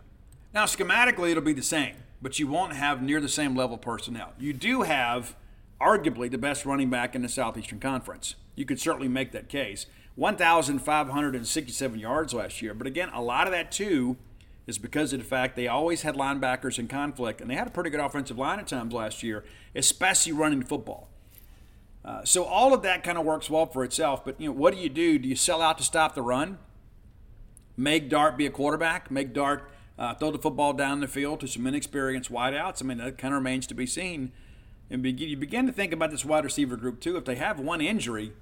Now, 0.52 0.64
schematically, 0.64 1.30
it'll 1.30 1.44
be 1.44 1.52
the 1.52 1.62
same, 1.62 1.94
but 2.20 2.40
you 2.40 2.48
won't 2.48 2.72
have 2.72 3.00
near 3.00 3.20
the 3.20 3.28
same 3.28 3.54
level 3.54 3.76
of 3.76 3.80
personnel. 3.80 4.32
You 4.40 4.52
do 4.52 4.82
have 4.82 5.36
arguably 5.80 6.28
the 6.28 6.36
best 6.36 6.66
running 6.66 6.90
back 6.90 7.14
in 7.14 7.22
the 7.22 7.28
Southeastern 7.28 7.78
Conference. 7.78 8.34
You 8.56 8.64
could 8.64 8.80
certainly 8.80 9.06
make 9.06 9.30
that 9.30 9.48
case. 9.48 9.86
1,567 10.16 11.98
yards 12.00 12.34
last 12.34 12.60
year, 12.60 12.74
but 12.74 12.88
again, 12.88 13.10
a 13.14 13.22
lot 13.22 13.46
of 13.46 13.52
that 13.52 13.70
too 13.70 14.16
is 14.66 14.78
because 14.78 15.12
of 15.12 15.18
the 15.18 15.24
fact 15.24 15.56
they 15.56 15.68
always 15.68 16.02
had 16.02 16.14
linebackers 16.14 16.78
in 16.78 16.88
conflict, 16.88 17.40
and 17.40 17.50
they 17.50 17.54
had 17.54 17.66
a 17.66 17.70
pretty 17.70 17.90
good 17.90 18.00
offensive 18.00 18.38
line 18.38 18.58
at 18.58 18.66
times 18.66 18.92
last 18.94 19.22
year, 19.22 19.44
especially 19.74 20.32
running 20.32 20.62
football. 20.62 21.08
Uh, 22.04 22.22
so 22.24 22.44
all 22.44 22.74
of 22.74 22.82
that 22.82 23.02
kind 23.02 23.16
of 23.16 23.24
works 23.24 23.48
well 23.48 23.66
for 23.66 23.82
itself. 23.82 24.24
But 24.24 24.40
you 24.40 24.48
know, 24.48 24.54
what 24.54 24.74
do 24.74 24.80
you 24.80 24.88
do? 24.88 25.18
Do 25.18 25.28
you 25.28 25.36
sell 25.36 25.62
out 25.62 25.78
to 25.78 25.84
stop 25.84 26.14
the 26.14 26.22
run? 26.22 26.58
Make 27.76 28.08
Dart 28.08 28.36
be 28.36 28.46
a 28.46 28.50
quarterback? 28.50 29.10
Make 29.10 29.32
Dart 29.32 29.70
uh, 29.98 30.14
throw 30.14 30.30
the 30.30 30.38
football 30.38 30.72
down 30.72 31.00
the 31.00 31.08
field 31.08 31.40
to 31.40 31.48
some 31.48 31.66
inexperienced 31.66 32.30
wideouts? 32.30 32.82
I 32.82 32.86
mean, 32.86 32.98
that 32.98 33.18
kind 33.18 33.32
of 33.32 33.38
remains 33.38 33.66
to 33.68 33.74
be 33.74 33.86
seen. 33.86 34.32
And 34.90 35.04
you 35.18 35.36
begin 35.36 35.66
to 35.66 35.72
think 35.72 35.92
about 35.92 36.10
this 36.10 36.24
wide 36.24 36.44
receiver 36.44 36.76
group 36.76 37.00
too. 37.00 37.16
If 37.16 37.24
they 37.24 37.36
have 37.36 37.58
one 37.58 37.80
injury, 37.80 38.32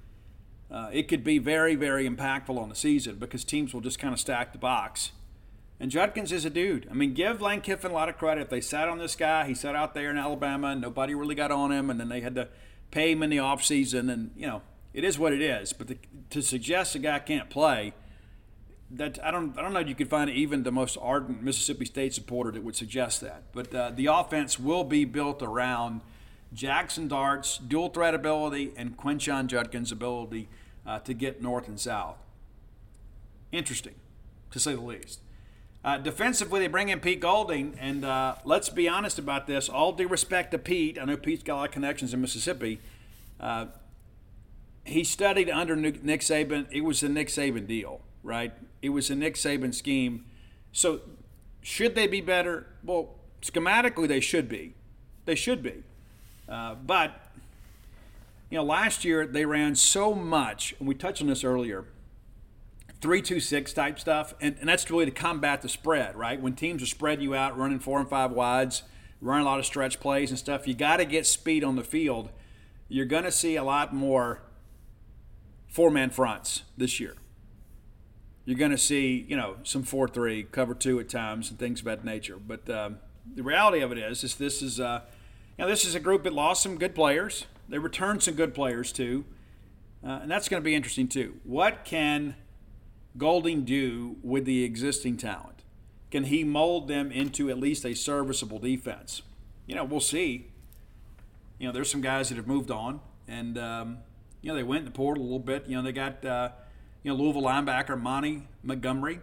uh, 0.69 0.89
it 0.91 1.07
could 1.07 1.23
be 1.23 1.37
very, 1.39 1.75
very 1.75 2.07
impactful 2.07 2.57
on 2.57 2.69
the 2.69 2.75
season 2.75 3.15
because 3.15 3.43
teams 3.43 3.73
will 3.73 3.81
just 3.81 3.97
kind 3.97 4.13
of 4.13 4.19
stack 4.19 4.51
the 4.51 4.57
box. 4.57 5.13
And 5.79 5.91
Judkins 5.91 6.31
is 6.31 6.45
a 6.45 6.49
dude. 6.49 6.87
I 6.89 6.93
mean, 6.93 7.13
give 7.13 7.41
Lane 7.41 7.61
Kiffin 7.61 7.91
a 7.91 7.93
lot 7.93 8.07
of 8.07 8.17
credit. 8.17 8.49
They 8.49 8.61
sat 8.61 8.87
on 8.87 8.99
this 8.99 9.15
guy, 9.15 9.45
he 9.47 9.53
sat 9.53 9.75
out 9.75 9.93
there 9.93 10.09
in 10.09 10.17
Alabama, 10.17 10.67
and 10.67 10.81
nobody 10.81 11.13
really 11.13 11.35
got 11.35 11.51
on 11.51 11.71
him, 11.71 11.89
and 11.89 11.99
then 11.99 12.09
they 12.09 12.21
had 12.21 12.35
to 12.35 12.47
pay 12.91 13.11
him 13.11 13.23
in 13.23 13.29
the 13.29 13.37
offseason, 13.37 14.11
and, 14.11 14.31
you 14.37 14.47
know, 14.47 14.61
it 14.93 15.03
is 15.03 15.17
what 15.17 15.33
it 15.33 15.41
is. 15.41 15.73
But 15.73 15.89
to 16.29 16.41
suggest 16.41 16.95
a 16.95 16.99
guy 16.99 17.19
can't 17.19 17.49
play, 17.49 17.93
that 18.91 19.17
I 19.23 19.31
don't, 19.31 19.57
I 19.57 19.61
don't 19.63 19.73
know 19.73 19.79
if 19.79 19.87
you 19.87 19.95
could 19.95 20.09
find 20.09 20.29
even 20.29 20.63
the 20.63 20.71
most 20.71 20.97
ardent 21.01 21.41
Mississippi 21.41 21.85
State 21.85 22.13
supporter 22.13 22.51
that 22.51 22.63
would 22.63 22.75
suggest 22.75 23.21
that. 23.21 23.43
But 23.51 23.73
uh, 23.73 23.91
the 23.95 24.05
offense 24.05 24.59
will 24.59 24.83
be 24.83 25.03
built 25.03 25.41
around 25.41 26.01
Jaxson 26.55 27.07
Dart's 27.07 27.57
dual 27.57 27.89
threat 27.89 28.13
ability 28.13 28.71
and 28.77 28.95
Quinshon 28.95 29.47
Judkins' 29.47 29.91
ability 29.91 30.47
uh, 30.85 30.99
to 30.99 31.13
get 31.15 31.41
north 31.41 31.67
and 31.67 31.79
south. 31.79 32.17
Interesting, 33.51 33.95
to 34.51 34.59
say 34.59 34.75
the 34.75 34.81
least. 34.81 35.19
Uh, 35.83 35.97
defensively, 35.97 36.61
they 36.61 36.67
bring 36.67 36.89
in 36.89 36.99
Pete 37.01 37.19
Golding, 37.19 37.77
and 37.79 38.05
uh, 38.05 38.35
let's 38.45 38.69
be 38.69 38.87
honest 38.87 39.19
about 39.19 39.47
this. 39.47 39.67
All 39.67 39.91
due 39.91 40.07
respect 40.07 40.51
to 40.51 40.57
Pete, 40.57 40.97
I 40.99 41.03
know 41.03 41.17
Pete's 41.17 41.43
got 41.43 41.55
a 41.55 41.57
lot 41.57 41.65
of 41.65 41.71
connections 41.71 42.13
in 42.13 42.21
Mississippi. 42.21 42.79
Uh, 43.37 43.65
he 44.85 45.03
studied 45.03 45.49
under 45.49 45.75
Nick 45.75 46.21
Saban. 46.21 46.67
It 46.71 46.81
was 46.81 47.03
a 47.03 47.09
Nick 47.09 47.27
Saban 47.27 47.67
deal, 47.67 48.01
right? 48.21 48.53
It 48.81 48.89
was 48.89 49.09
a 49.09 49.15
Nick 49.15 49.35
Saban 49.35 49.73
scheme. 49.73 50.25
So, 50.71 51.01
should 51.61 51.95
they 51.95 52.07
be 52.07 52.21
better? 52.21 52.67
Well, 52.83 53.15
schematically, 53.41 54.07
they 54.07 54.21
should 54.21 54.47
be. 54.47 54.75
They 55.25 55.35
should 55.35 55.61
be. 55.61 55.83
Uh, 56.47 56.75
but 56.75 57.19
you 58.49 58.57
know, 58.57 58.63
last 58.63 59.03
year 59.03 59.25
they 59.25 59.45
ran 59.45 59.75
so 59.75 60.13
much, 60.13 60.75
and 60.79 60.87
we 60.87 60.95
touched 60.95 61.21
on 61.21 61.27
this 61.27 61.43
earlier 61.43 61.85
three 63.03 63.21
two 63.21 63.41
six 63.41 63.73
type 63.73 63.99
stuff, 63.99 64.33
and, 64.39 64.55
and 64.61 64.69
that's 64.69 64.89
really 64.89 65.03
to 65.05 65.11
combat 65.11 65.61
the 65.61 65.67
spread, 65.67 66.15
right? 66.15 66.41
When 66.41 66.55
teams 66.55 66.81
are 66.81 66.87
spreading 66.87 67.21
you 67.21 67.35
out, 67.35 67.57
running 67.57 67.79
four 67.79 67.99
and 67.99 68.09
five 68.09 68.31
wides, 68.31 68.83
running 69.19 69.45
a 69.45 69.49
lot 69.49 69.59
of 69.59 69.65
stretch 69.65 69.99
plays 69.99 70.29
and 70.29 70.39
stuff, 70.39 70.67
you 70.67 70.73
got 70.73 70.97
to 70.97 71.05
get 71.05 71.27
speed 71.27 71.65
on 71.65 71.75
the 71.75 71.83
field. 71.83 72.29
You're 72.87 73.05
going 73.05 73.25
to 73.25 73.31
see 73.31 73.57
a 73.57 73.63
lot 73.63 73.93
more 73.93 74.41
four 75.67 75.91
man 75.91 76.11
fronts 76.11 76.63
this 76.77 76.99
year. 77.01 77.15
You're 78.45 78.57
going 78.57 78.71
to 78.71 78.77
see, 78.77 79.25
you 79.27 79.35
know, 79.35 79.57
some 79.63 79.83
four 79.83 80.07
three, 80.07 80.43
cover 80.43 80.73
two 80.73 80.99
at 81.01 81.09
times, 81.09 81.49
and 81.49 81.59
things 81.59 81.79
of 81.79 81.85
that 81.85 82.05
nature. 82.05 82.37
But 82.37 82.69
um, 82.69 82.99
the 83.35 83.43
reality 83.43 83.81
of 83.81 83.91
it 83.91 83.97
is, 83.97 84.23
is 84.23 84.35
this 84.35 84.61
is, 84.61 84.79
uh, 84.79 85.01
you 85.57 85.65
know, 85.65 85.69
this 85.69 85.83
is 85.83 85.93
a 85.93 85.99
group 85.99 86.23
that 86.23 86.31
lost 86.31 86.63
some 86.63 86.77
good 86.77 86.95
players. 86.95 87.47
They 87.67 87.79
returned 87.79 88.23
some 88.23 88.35
good 88.35 88.53
players 88.53 88.93
too, 88.93 89.25
uh, 90.05 90.19
and 90.21 90.31
that's 90.31 90.47
going 90.47 90.61
to 90.61 90.65
be 90.65 90.73
interesting 90.73 91.09
too. 91.09 91.41
What 91.43 91.83
can 91.83 92.35
Golding 93.17 93.63
do 93.63 94.17
with 94.23 94.45
the 94.45 94.63
existing 94.63 95.17
talent? 95.17 95.63
Can 96.09 96.25
he 96.25 96.43
mold 96.43 96.87
them 96.87 97.11
into 97.11 97.49
at 97.49 97.59
least 97.59 97.85
a 97.85 97.95
serviceable 97.95 98.59
defense? 98.59 99.21
You 99.65 99.75
know, 99.75 99.83
we'll 99.83 99.99
see. 99.99 100.51
You 101.59 101.67
know, 101.67 101.73
there's 101.73 101.89
some 101.89 102.01
guys 102.01 102.29
that 102.29 102.35
have 102.35 102.47
moved 102.47 102.71
on, 102.71 102.99
and 103.27 103.57
um, 103.57 103.97
you 104.41 104.49
know 104.49 104.55
they 104.55 104.63
went 104.63 104.79
in 104.79 104.85
the 104.85 104.91
portal 104.91 105.23
a 105.23 105.25
little 105.25 105.39
bit. 105.39 105.65
You 105.67 105.75
know, 105.75 105.81
they 105.81 105.91
got 105.91 106.23
uh, 106.25 106.49
you 107.03 107.11
know 107.11 107.17
Louisville 107.17 107.43
linebacker 107.43 107.99
Monty 107.99 108.47
Montgomery 108.61 109.21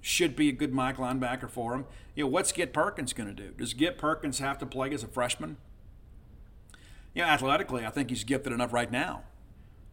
should 0.00 0.36
be 0.36 0.48
a 0.48 0.52
good 0.52 0.72
Mike 0.72 0.96
linebacker 0.96 1.50
for 1.50 1.74
him. 1.74 1.84
You 2.14 2.24
know, 2.24 2.28
what's 2.28 2.52
Get 2.52 2.72
Perkins 2.72 3.12
going 3.12 3.34
to 3.34 3.34
do? 3.34 3.50
Does 3.52 3.74
Get 3.74 3.98
Perkins 3.98 4.38
have 4.38 4.58
to 4.58 4.66
play 4.66 4.92
as 4.92 5.02
a 5.02 5.08
freshman? 5.08 5.56
You 7.14 7.22
know, 7.22 7.28
athletically, 7.28 7.84
I 7.84 7.90
think 7.90 8.10
he's 8.10 8.24
gifted 8.24 8.52
enough 8.52 8.72
right 8.72 8.90
now. 8.90 9.22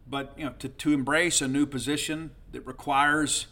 But 0.08 0.34
you 0.38 0.46
know, 0.46 0.54
to, 0.60 0.70
to 0.70 0.94
embrace 0.94 1.42
a 1.42 1.48
new 1.48 1.66
position 1.66 2.32
that 2.56 2.66
requires 2.66 3.48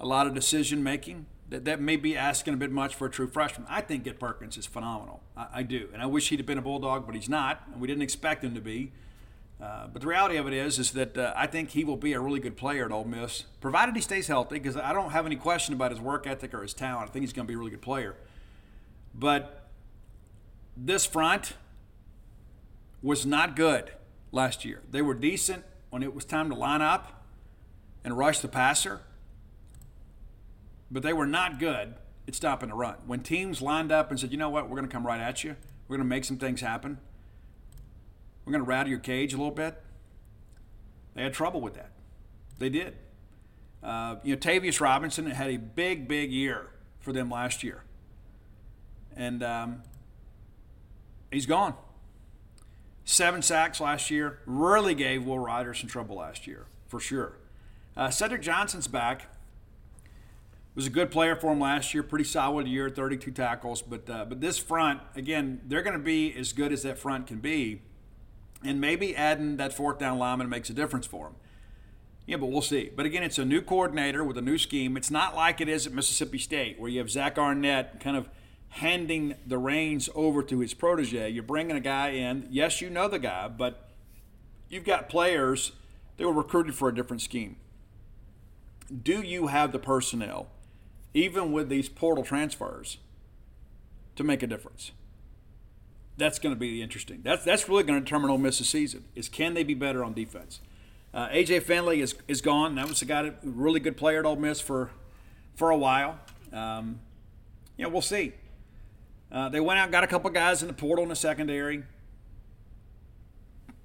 a 0.00 0.06
lot 0.06 0.26
of 0.26 0.34
decision 0.34 0.82
making, 0.82 1.26
that, 1.48 1.64
that 1.64 1.80
may 1.80 1.96
be 1.96 2.16
asking 2.16 2.52
a 2.54 2.56
bit 2.56 2.72
much 2.72 2.96
for 2.96 3.06
a 3.06 3.10
true 3.10 3.28
freshman. 3.28 3.64
I 3.70 3.80
think 3.80 4.04
Get 4.04 4.18
Perkins 4.18 4.56
is 4.56 4.66
phenomenal. 4.66 5.22
I, 5.36 5.46
I 5.54 5.62
do. 5.62 5.88
And 5.92 6.02
I 6.02 6.06
wish 6.06 6.28
he'd 6.28 6.40
have 6.40 6.46
been 6.46 6.58
a 6.58 6.62
Bulldog, 6.62 7.06
but 7.06 7.14
he's 7.14 7.28
not, 7.28 7.62
and 7.72 7.80
we 7.80 7.86
didn't 7.86 8.02
expect 8.02 8.42
him 8.42 8.54
to 8.54 8.60
be. 8.60 8.90
Uh, 9.62 9.86
but 9.86 10.02
the 10.02 10.08
reality 10.08 10.36
of 10.36 10.46
it 10.46 10.52
is, 10.52 10.78
is 10.78 10.90
that 10.92 11.16
uh, 11.16 11.32
I 11.36 11.46
think 11.46 11.70
he 11.70 11.84
will 11.84 11.96
be 11.96 12.12
a 12.12 12.20
really 12.20 12.40
good 12.40 12.56
player 12.56 12.86
at 12.86 12.92
Ole 12.92 13.04
Miss, 13.04 13.44
provided 13.60 13.94
he 13.94 14.00
stays 14.00 14.26
healthy. 14.26 14.58
Because 14.58 14.76
I 14.76 14.92
don't 14.92 15.10
have 15.10 15.26
any 15.26 15.36
question 15.36 15.74
about 15.74 15.90
his 15.90 16.00
work 16.00 16.26
ethic 16.26 16.52
or 16.52 16.62
his 16.62 16.74
talent. 16.74 17.08
I 17.08 17.12
think 17.12 17.22
he's 17.22 17.32
going 17.32 17.46
to 17.46 17.48
be 17.48 17.54
a 17.54 17.58
really 17.58 17.70
good 17.70 17.82
player. 17.82 18.16
But 19.14 19.68
this 20.76 21.06
front 21.06 21.54
was 23.02 23.24
not 23.24 23.54
good 23.54 23.92
last 24.32 24.64
year. 24.64 24.80
They 24.90 25.02
were 25.02 25.14
decent 25.14 25.64
when 25.90 26.02
it 26.02 26.14
was 26.14 26.24
time 26.24 26.48
to 26.48 26.54
line 26.56 26.82
up 26.82 27.19
and 28.04 28.16
rush 28.16 28.40
the 28.40 28.48
passer, 28.48 29.00
but 30.90 31.02
they 31.02 31.12
were 31.12 31.26
not 31.26 31.58
good 31.58 31.94
at 32.26 32.34
stopping 32.34 32.68
the 32.68 32.74
run. 32.74 32.96
When 33.06 33.20
teams 33.20 33.60
lined 33.60 33.92
up 33.92 34.10
and 34.10 34.18
said, 34.18 34.32
you 34.32 34.38
know 34.38 34.48
what, 34.48 34.64
we're 34.68 34.76
going 34.76 34.88
to 34.88 34.92
come 34.92 35.06
right 35.06 35.20
at 35.20 35.44
you, 35.44 35.56
we're 35.88 35.96
going 35.96 36.06
to 36.06 36.10
make 36.10 36.24
some 36.24 36.38
things 36.38 36.60
happen, 36.60 36.98
we're 38.44 38.52
going 38.52 38.64
to 38.64 38.68
rattle 38.68 38.90
your 38.90 39.00
cage 39.00 39.34
a 39.34 39.36
little 39.36 39.52
bit, 39.52 39.82
they 41.14 41.22
had 41.22 41.34
trouble 41.34 41.60
with 41.60 41.74
that. 41.74 41.90
They 42.58 42.68
did. 42.68 42.96
Uh, 43.82 44.16
you 44.22 44.34
know, 44.34 44.40
Tavius 44.40 44.80
Robinson 44.80 45.26
had 45.30 45.50
a 45.50 45.56
big, 45.56 46.06
big 46.06 46.30
year 46.30 46.68
for 47.00 47.12
them 47.12 47.30
last 47.30 47.62
year. 47.62 47.82
And 49.16 49.42
um, 49.42 49.82
he's 51.30 51.46
gone. 51.46 51.74
Seven 53.04 53.42
sacks 53.42 53.80
last 53.80 54.10
year. 54.10 54.38
Really 54.46 54.94
gave 54.94 55.24
Will 55.24 55.38
Ryder 55.38 55.74
some 55.74 55.88
trouble 55.88 56.16
last 56.16 56.46
year, 56.46 56.66
for 56.86 57.00
sure. 57.00 57.39
Uh, 58.00 58.10
Cedric 58.10 58.42
Johnson's 58.42 58.88
back. 58.88 59.26
Was 60.74 60.86
a 60.86 60.90
good 60.90 61.10
player 61.10 61.36
for 61.36 61.52
him 61.52 61.60
last 61.60 61.92
year. 61.92 62.02
Pretty 62.02 62.24
solid 62.24 62.66
year, 62.66 62.88
32 62.88 63.30
tackles. 63.30 63.82
But 63.82 64.08
uh, 64.08 64.24
but 64.24 64.40
this 64.40 64.58
front, 64.58 65.00
again, 65.14 65.60
they're 65.66 65.82
going 65.82 65.98
to 65.98 66.02
be 66.02 66.34
as 66.34 66.52
good 66.52 66.72
as 66.72 66.82
that 66.82 66.98
front 66.98 67.26
can 67.26 67.38
be. 67.40 67.82
And 68.64 68.80
maybe 68.80 69.14
adding 69.14 69.58
that 69.58 69.72
fourth 69.72 69.98
down 69.98 70.18
lineman 70.18 70.48
makes 70.48 70.70
a 70.70 70.72
difference 70.72 71.06
for 71.06 71.26
him. 71.28 71.34
Yeah, 72.26 72.38
but 72.38 72.46
we'll 72.46 72.62
see. 72.62 72.90
But 72.94 73.06
again, 73.06 73.22
it's 73.22 73.38
a 73.38 73.44
new 73.44 73.60
coordinator 73.60 74.24
with 74.24 74.38
a 74.38 74.42
new 74.42 74.58
scheme. 74.58 74.96
It's 74.96 75.10
not 75.10 75.36
like 75.36 75.60
it 75.60 75.68
is 75.68 75.86
at 75.86 75.92
Mississippi 75.92 76.38
State, 76.38 76.80
where 76.80 76.90
you 76.90 76.98
have 76.98 77.10
Zach 77.10 77.38
Arnett 77.38 78.00
kind 78.00 78.16
of– 78.16 78.28
handing 78.70 79.34
the 79.46 79.58
reins 79.58 80.08
over 80.14 80.42
to 80.44 80.60
his 80.60 80.74
protege. 80.74 81.28
You're 81.28 81.42
bringing 81.42 81.76
a 81.76 81.80
guy 81.80 82.10
in. 82.10 82.46
Yes, 82.50 82.80
you 82.80 82.88
know 82.88 83.08
the 83.08 83.18
guy, 83.18 83.48
but 83.48 83.88
you've 84.68 84.84
got 84.84 85.08
players 85.08 85.72
that 86.16 86.26
were 86.26 86.32
recruited 86.32 86.74
for 86.74 86.88
a 86.88 86.94
different 86.94 87.20
scheme. 87.20 87.56
Do 88.90 89.22
you 89.22 89.46
have 89.48 89.72
the 89.72 89.78
personnel, 89.78 90.48
even 91.14 91.52
with 91.52 91.68
these 91.68 91.88
portal 91.88 92.24
transfers, 92.24 92.98
to 94.16 94.24
make 94.24 94.42
a 94.42 94.46
difference? 94.46 94.92
That's 96.16 96.38
going 96.38 96.54
to 96.54 96.58
be 96.58 96.82
interesting. 96.82 97.20
That's 97.22 97.44
that's 97.44 97.68
really 97.68 97.82
going 97.82 97.98
to 97.98 98.04
determine 98.04 98.30
Ole 98.30 98.38
Miss's 98.38 98.68
season. 98.68 99.04
Is 99.14 99.28
can 99.28 99.54
they 99.54 99.62
be 99.62 99.74
better 99.74 100.04
on 100.04 100.12
defense? 100.12 100.60
Uh, 101.14 101.28
AJ 101.28 101.62
Finley 101.62 102.00
is 102.00 102.14
is 102.28 102.40
gone. 102.40 102.74
That 102.74 102.88
was 102.88 103.00
a 103.00 103.06
guy, 103.06 103.32
really 103.42 103.80
good 103.80 103.96
player 103.96 104.20
at 104.20 104.26
Ole 104.26 104.36
Miss 104.36 104.60
for 104.60 104.90
for 105.54 105.70
a 105.70 105.76
while. 105.76 106.18
Um, 106.52 107.00
we'll 107.78 108.02
see. 108.02 108.34
Uh, 109.32 109.48
they 109.48 109.60
went 109.60 109.78
out 109.78 109.90
got 109.90 110.04
a 110.04 110.08
couple 110.08 110.28
guys 110.30 110.62
in 110.62 110.68
the 110.68 110.74
portal 110.74 111.02
in 111.04 111.08
the 111.08 111.16
secondary. 111.16 111.84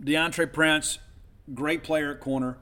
Deantre 0.01 0.51
Prince, 0.51 0.99
great 1.53 1.83
player 1.83 2.11
at 2.11 2.19
corner. 2.19 2.57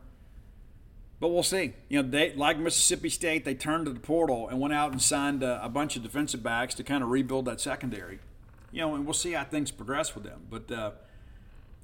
But 1.24 1.30
we'll 1.30 1.42
see. 1.42 1.72
You 1.88 2.04
know, 2.04 2.10
they 2.10 2.34
like 2.34 2.60
Mississippi 2.60 3.08
State, 3.08 3.46
they 3.46 3.56
turned 3.56 3.86
to 3.86 3.94
the 3.94 4.00
portal 4.02 4.50
and 4.50 4.60
went 4.60 4.74
out 4.74 4.92
and 4.92 5.02
signed 5.02 5.42
a, 5.42 5.64
a 5.64 5.70
bunch 5.70 5.96
of 5.96 6.04
defensive 6.04 6.44
backs 6.44 6.76
to 6.76 6.84
kind 6.84 7.02
of 7.02 7.12
rebuild 7.12 7.46
that 7.46 7.62
secondary. 7.62 8.20
You 8.74 8.82
know, 8.82 8.96
and 8.96 9.06
we'll 9.06 9.14
see 9.14 9.32
how 9.32 9.46
things 9.46 9.72
progress 9.72 10.16
with 10.16 10.26
them. 10.26 10.42
But 10.50 10.70
uh, 10.70 10.92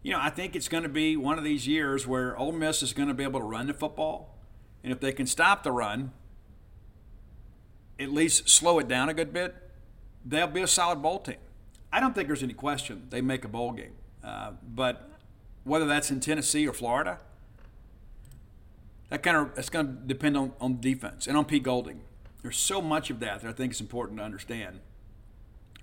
you 0.04 0.12
know, 0.12 0.20
I 0.22 0.30
think 0.30 0.58
it's 0.58 0.68
going 0.68 0.84
to 0.84 0.90
be 0.90 1.16
one 1.16 1.38
of 1.38 1.46
these 1.46 1.70
years 1.70 2.06
where 2.06 2.38
Ole 2.38 2.52
Miss 2.52 2.84
is 2.84 2.92
going 2.92 3.08
to 3.08 3.14
be 3.14 3.24
able 3.24 3.40
to 3.40 3.46
run 3.46 3.68
the 3.68 3.74
football, 3.74 4.36
and 4.84 4.92
if 4.92 5.00
they 5.00 5.14
can 5.14 5.26
stop 5.26 5.64
the 5.64 5.72
run, 5.72 6.12
at 7.98 8.12
least 8.12 8.50
slow 8.50 8.78
it 8.80 8.90
down 8.90 9.08
a 9.08 9.14
good 9.14 9.32
bit, 9.32 9.56
they'll 10.26 10.48
be 10.48 10.64
a 10.64 10.68
solid 10.68 11.02
bowl 11.02 11.20
team. 11.20 11.38
I 11.94 12.02
don't 12.02 12.14
think 12.14 12.28
there's 12.28 12.44
any 12.44 12.52
question 12.52 13.08
they 13.10 13.22
make 13.22 13.46
a 13.46 13.48
bowl 13.48 13.72
game. 13.72 13.94
Uh, 14.22 14.52
but 14.68 15.10
whether 15.64 15.86
that's 15.86 16.12
in 16.12 16.20
Tennessee 16.20 16.68
or 16.68 16.74
Florida, 16.74 17.20
that 19.10 19.24
kind 19.24 19.38
of 19.38 19.58
it's 19.58 19.70
going 19.70 19.88
to 19.88 19.94
depend 19.94 20.38
on, 20.38 20.54
on 20.60 20.80
defense 20.80 21.28
and 21.28 21.38
on 21.38 21.46
Pete 21.46 21.64
Golding. 21.64 22.02
There's 22.42 22.58
so 22.58 22.82
much 22.82 23.10
of 23.10 23.20
that 23.20 23.42
that 23.42 23.50
I 23.50 23.54
think 23.54 23.74
is 23.74 23.82
important 23.82 24.20
to 24.20 24.24
understand. 24.24 24.80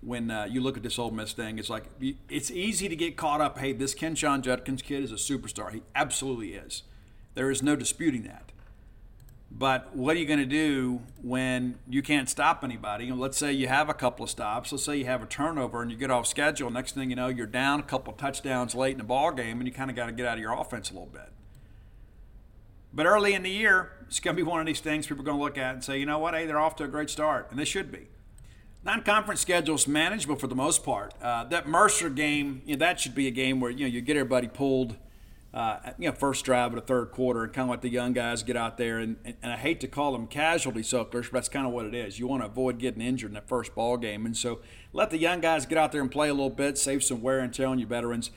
When 0.01 0.31
uh, 0.31 0.47
you 0.49 0.61
look 0.61 0.77
at 0.77 0.83
this 0.83 0.99
Ole 0.99 1.11
Miss 1.11 1.33
thing, 1.33 1.59
it's 1.59 1.71
like 1.71 1.85
it's 2.29 2.51
easy 2.51 2.89
to 2.89 2.97
get 2.97 3.17
caught 3.17 3.41
up. 3.41 3.59
Hey, 3.59 3.73
this 3.73 3.95
Quinshon 3.95 4.43
Judkins 4.43 4.83
kid 4.83 5.03
is 5.03 5.11
a 5.11 5.17
superstar. 5.17 5.73
He 5.73 5.83
absolutely 5.95 6.55
is. 6.55 6.83
There 7.35 7.51
is 7.51 7.63
no 7.63 7.77
disputing 7.77 8.23
that. 8.23 8.53
But 9.51 9.97
what 9.97 10.17
are 10.17 10.19
you 10.19 10.27
going 10.27 10.39
to 10.39 10.45
do 10.45 11.01
when 11.23 11.79
you 11.89 12.03
can't 12.03 12.29
stop 12.29 12.63
anybody? 12.63 13.09
And 13.09 13.19
let's 13.19 13.39
say 13.39 13.53
you 13.53 13.69
have 13.69 13.89
a 13.89 13.95
couple 13.95 14.25
of 14.25 14.31
stops. 14.31 14.73
Let's 14.73 14.85
say 14.85 14.99
you 14.99 15.07
have 15.07 15.23
a 15.23 15.27
turnover 15.27 15.83
and 15.83 15.91
you 15.91 15.97
get 15.97 16.11
off 16.11 16.27
schedule. 16.27 16.69
Next 16.69 16.93
thing 16.93 17.11
you 17.11 17.17
know, 17.17 17.29
you're 17.29 17.47
down 17.47 17.81
a 17.81 17.85
couple 17.85 18.13
of 18.13 18.19
touchdowns 18.19 18.75
late 18.75 18.93
in 18.93 18.99
the 18.99 19.05
ball 19.05 19.33
game, 19.33 19.59
and 19.59 19.67
you 19.67 19.73
kind 19.73 19.89
of 19.89 19.97
got 19.97 20.07
to 20.07 20.13
get 20.13 20.27
out 20.27 20.35
of 20.35 20.41
your 20.41 20.53
offense 20.53 20.91
a 20.91 20.95
little 20.95 21.09
bit. 21.09 21.31
But 22.97 23.07
early 23.07 23.35
in 23.35 23.43
the 23.45 23.51
year, 23.51 23.93
it's 24.09 24.19
going 24.19 24.37
to 24.37 24.43
be 24.43 24.49
one 24.49 24.59
of 24.59 24.67
these 24.67 24.81
things 24.81 25.07
people 25.07 25.23
are 25.23 25.27
going 25.27 25.39
to 25.39 25.45
look 25.45 25.59
at 25.59 25.75
and 25.75 25.85
say, 25.85 26.01
you 26.01 26.07
know 26.07 26.19
what, 26.19 26.35
hey, 26.35 26.47
they're 26.47 26.59
off 26.59 26.77
to 26.77 26.85
a 26.85 26.89
great 26.89 27.11
start, 27.11 27.49
and 27.51 27.59
they 27.59 27.65
should 27.65 27.93
be. 27.93 28.09
Non-conference 28.85 29.41
schedules 29.41 29.87
manageable 29.87 30.37
for 30.37 30.47
the 30.47 30.55
most 30.55 30.83
part. 30.83 31.15
Uh, 31.23 31.45
that 31.45 31.69
Mercer 31.69 32.11
game, 32.11 32.63
you 32.65 32.77
know, 32.77 32.79
that 32.79 32.99
should 32.99 33.15
be 33.15 33.29
a 33.29 33.31
game 33.31 33.61
where 33.61 33.71
you 33.71 33.81
know 33.81 33.87
you 33.87 34.01
get 34.01 34.17
everybody 34.17 34.49
pulled 34.49 34.97
uh, 35.57 35.79
you 35.99 36.07
know, 36.07 36.15
first 36.15 36.45
drive 36.45 36.73
of 36.73 36.75
the 36.75 36.83
third 36.83 37.11
quarter 37.13 37.45
and 37.45 37.51
kind 37.51 37.65
of 37.65 37.71
let 37.71 37.81
the 37.81 37.89
young 37.89 38.13
guys 38.13 38.43
get 38.43 38.59
out 38.59 38.77
there. 38.77 38.99
And, 38.99 39.17
and, 39.25 39.37
and 39.43 39.53
I 39.53 39.57
hate 39.57 39.81
to 39.81 39.89
call 39.89 40.13
them 40.13 40.27
casualty 40.27 40.83
suckers, 40.83 41.29
but 41.29 41.39
that's 41.39 41.49
kind 41.49 41.67
of 41.67 41.73
what 41.73 41.87
it 41.87 41.95
is. 41.95 42.19
You 42.19 42.27
want 42.27 42.43
to 42.43 42.47
avoid 42.47 42.79
getting 42.79 43.01
injured 43.01 43.31
in 43.31 43.35
that 43.35 43.49
first 43.49 43.75
ball 43.75 43.97
game. 43.97 44.27
And 44.27 44.37
so 44.37 44.61
let 44.93 45.09
the 45.09 45.17
young 45.17 45.41
guys 45.41 45.65
get 45.65 45.79
out 45.79 45.93
there 45.93 46.03
and 46.03 46.11
play 46.11 46.29
a 46.29 46.35
little 46.35 46.51
bit, 46.51 46.77
save 46.77 47.03
some 47.03 47.23
wear 47.23 47.39
and 47.39 47.55
tear 47.55 47.69
on 47.69 47.79
you 47.79 47.87
veterans. 47.87 48.31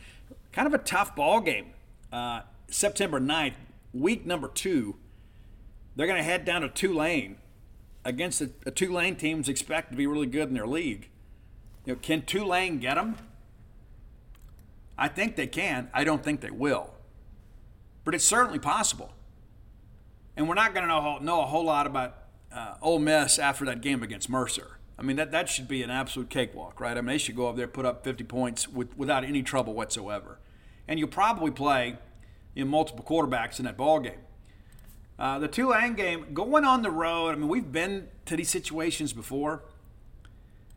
Kind 0.53 0.65
of 0.65 0.73
a 0.73 0.77
tough 0.77 1.13
ball 1.13 1.41
game. 1.41 1.73
Uh, 2.09 2.43
September 2.69 3.19
9th, 3.19 3.55
week 3.93 4.25
number 4.25 4.47
two, 4.47 4.95
they're 5.95 6.07
going 6.07 6.17
to 6.17 6.23
head 6.23 6.45
down 6.45 6.61
to 6.61 6.69
Tulane 6.69 7.37
against 8.05 8.41
a, 8.41 8.51
a 8.65 8.71
Tulane 8.71 9.15
team 9.15 9.37
that's 9.37 9.49
expected 9.49 9.91
to 9.91 9.97
be 9.97 10.07
really 10.07 10.27
good 10.27 10.47
in 10.47 10.53
their 10.53 10.67
league. 10.67 11.09
You 11.85 11.93
know, 11.93 11.99
can 12.01 12.21
Tulane 12.21 12.79
get 12.79 12.95
them? 12.95 13.17
I 14.97 15.07
think 15.07 15.35
they 15.35 15.47
can. 15.47 15.89
I 15.93 16.03
don't 16.03 16.23
think 16.23 16.41
they 16.41 16.51
will 16.51 16.91
but 18.09 18.15
it's 18.15 18.25
certainly 18.25 18.57
possible. 18.57 19.13
And 20.35 20.49
we're 20.49 20.55
not 20.55 20.73
going 20.73 20.81
to 20.81 20.87
know, 20.87 21.19
know 21.19 21.43
a 21.43 21.45
whole 21.45 21.65
lot 21.65 21.85
about 21.85 22.15
uh, 22.51 22.73
Ole 22.81 22.97
Miss 22.97 23.37
after 23.37 23.65
that 23.65 23.81
game 23.81 24.01
against 24.01 24.29
Mercer. 24.31 24.79
I 24.97 25.03
mean, 25.03 25.17
that, 25.17 25.31
that 25.31 25.47
should 25.47 25.67
be 25.67 25.83
an 25.83 25.91
absolute 25.91 26.31
cakewalk, 26.31 26.79
right? 26.79 26.97
I 26.97 27.01
mean, 27.01 27.07
they 27.07 27.17
should 27.19 27.35
go 27.35 27.47
up 27.49 27.55
there, 27.55 27.67
put 27.67 27.85
up 27.85 28.03
50 28.03 28.23
points 28.23 28.67
with, 28.67 28.97
without 28.97 29.23
any 29.23 29.43
trouble 29.43 29.75
whatsoever. 29.75 30.39
And 30.87 30.97
you'll 30.97 31.07
probably 31.07 31.51
play 31.51 31.99
in 32.55 32.67
multiple 32.67 33.03
quarterbacks 33.03 33.59
in 33.59 33.65
that 33.65 33.77
ball 33.77 33.99
game. 33.99 34.19
Uh, 35.17 35.37
the 35.37 35.47
Tulane 35.47 35.95
game, 35.95 36.27
going 36.33 36.63
on 36.63 36.81
the 36.81 36.91
road, 36.91 37.31
I 37.31 37.35
mean, 37.35 37.49
we've 37.49 37.71
been 37.71 38.07
to 38.25 38.37
these 38.37 38.49
situations 38.49 39.11
before. 39.11 39.63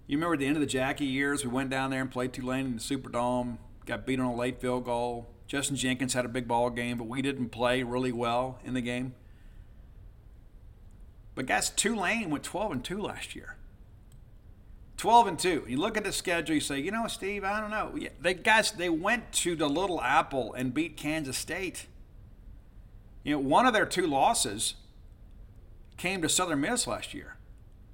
You 0.09 0.17
remember 0.17 0.35
at 0.35 0.41
the 0.41 0.47
end 0.47 0.57
of 0.57 0.61
the 0.61 0.67
Jackie 0.67 1.07
years, 1.07 1.45
we 1.45 1.51
went 1.51 1.71
down 1.71 1.91
there 1.91 2.01
and 2.01 2.11
played 2.11 2.33
Tulane 2.33 2.67
in 2.67 2.75
the 2.75 2.81
Superdome, 2.81 3.59
got 3.87 4.05
beat 4.05 4.19
on 4.19 4.27
a 4.27 4.35
late 4.35 4.61
field 4.61 4.85
goal. 4.85 5.29
Justin 5.47 5.77
Jenkins 5.77 6.15
had 6.15 6.25
a 6.25 6.29
big 6.29 6.49
ball 6.49 6.71
game, 6.71 6.99
but 6.99 7.07
we 7.07 7.23
didn't 7.23 7.51
play 7.51 7.83
really 7.83 8.11
well 8.11 8.59
in 8.65 8.75
the 8.75 8.81
game. 8.81 9.15
But 11.35 11.47
guys, 11.47 11.71
Tulane 11.71 12.31
went 12.31 12.45
12 12.45 12.73
and 12.73 12.85
2 12.85 13.01
last 13.01 13.37
year. 13.37 13.57
12 14.97 15.27
and 15.27 15.39
2. 15.39 15.65
You 15.69 15.77
look 15.79 15.97
at 15.97 16.05
the 16.05 16.13
schedule, 16.13 16.55
you 16.55 16.61
say, 16.61 16.79
you 16.79 16.91
know, 16.91 17.07
Steve, 17.09 17.45
I 17.45 17.61
don't 17.61 17.71
know. 17.71 17.99
They 18.21 18.35
guys, 18.35 18.73
they 18.73 18.89
went 18.89 19.33
to 19.33 19.57
the 19.57 19.69
Little 19.69 20.01
Apple 20.01 20.55
and 20.55 20.73
beat 20.73 20.97
Kansas 20.97 21.37
State. 21.37 21.87
You 23.25 23.33
know, 23.35 23.39
one 23.41 23.67
of 23.67 23.73
their 23.73 23.87
two 23.87 24.07
losses 24.07 24.75
came 25.97 26.23
to 26.23 26.29
Southern 26.29 26.61
Miss 26.61 26.87
last 26.87 27.15
year. 27.15 27.37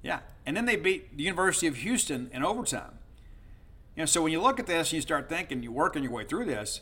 Yeah. 0.01 0.19
And 0.45 0.55
then 0.57 0.65
they 0.65 0.75
beat 0.75 1.17
the 1.17 1.23
University 1.23 1.67
of 1.67 1.77
Houston 1.77 2.29
in 2.33 2.43
overtime. 2.43 2.99
You 3.95 4.03
know, 4.03 4.05
so 4.05 4.21
when 4.21 4.31
you 4.31 4.41
look 4.41 4.59
at 4.59 4.67
this 4.67 4.89
and 4.89 4.93
you 4.93 5.01
start 5.01 5.29
thinking, 5.29 5.61
you're 5.61 5.71
working 5.71 6.03
your 6.03 6.11
way 6.11 6.25
through 6.25 6.45
this, 6.45 6.81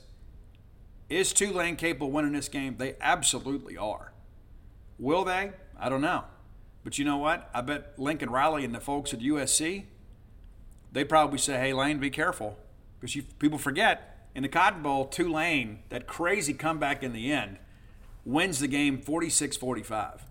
is 1.10 1.34
Tulane 1.34 1.76
capable 1.76 2.07
of 2.07 2.14
winning 2.14 2.34
this 2.34 2.49
game? 2.49 2.76
They 2.77 2.95
absolutely 3.02 3.77
are. 3.77 4.14
Will 4.99 5.23
they? 5.23 5.52
I 5.80 5.89
don't 5.89 6.02
know. 6.02 6.26
But 6.84 6.98
you 6.98 7.06
know 7.06 7.18
what? 7.18 7.49
I 7.53 7.61
bet 7.61 7.98
Lincoln 7.98 8.30
Riley 8.30 8.64
and 8.64 8.73
the 8.73 8.80
folks 8.80 9.14
at 9.14 9.19
USC, 9.19 9.85
they 10.91 11.03
probably 11.03 11.38
say, 11.38 11.59
hey, 11.59 11.73
Lane, 11.73 11.99
be 11.99 12.09
careful. 12.09 12.57
Because 12.99 13.15
you, 13.15 13.23
people 13.39 13.57
forget, 13.57 14.30
in 14.34 14.43
the 14.43 14.49
Cotton 14.49 14.81
Bowl, 14.81 15.05
Tulane, 15.05 15.80
that 15.89 16.07
crazy 16.07 16.53
comeback 16.53 17.03
in 17.03 17.14
the 17.14 17.31
end, 17.31 17.57
wins 18.26 18.59
the 18.59 18.68
game 18.68 18.99
46 18.99 19.57
45. 19.57 20.26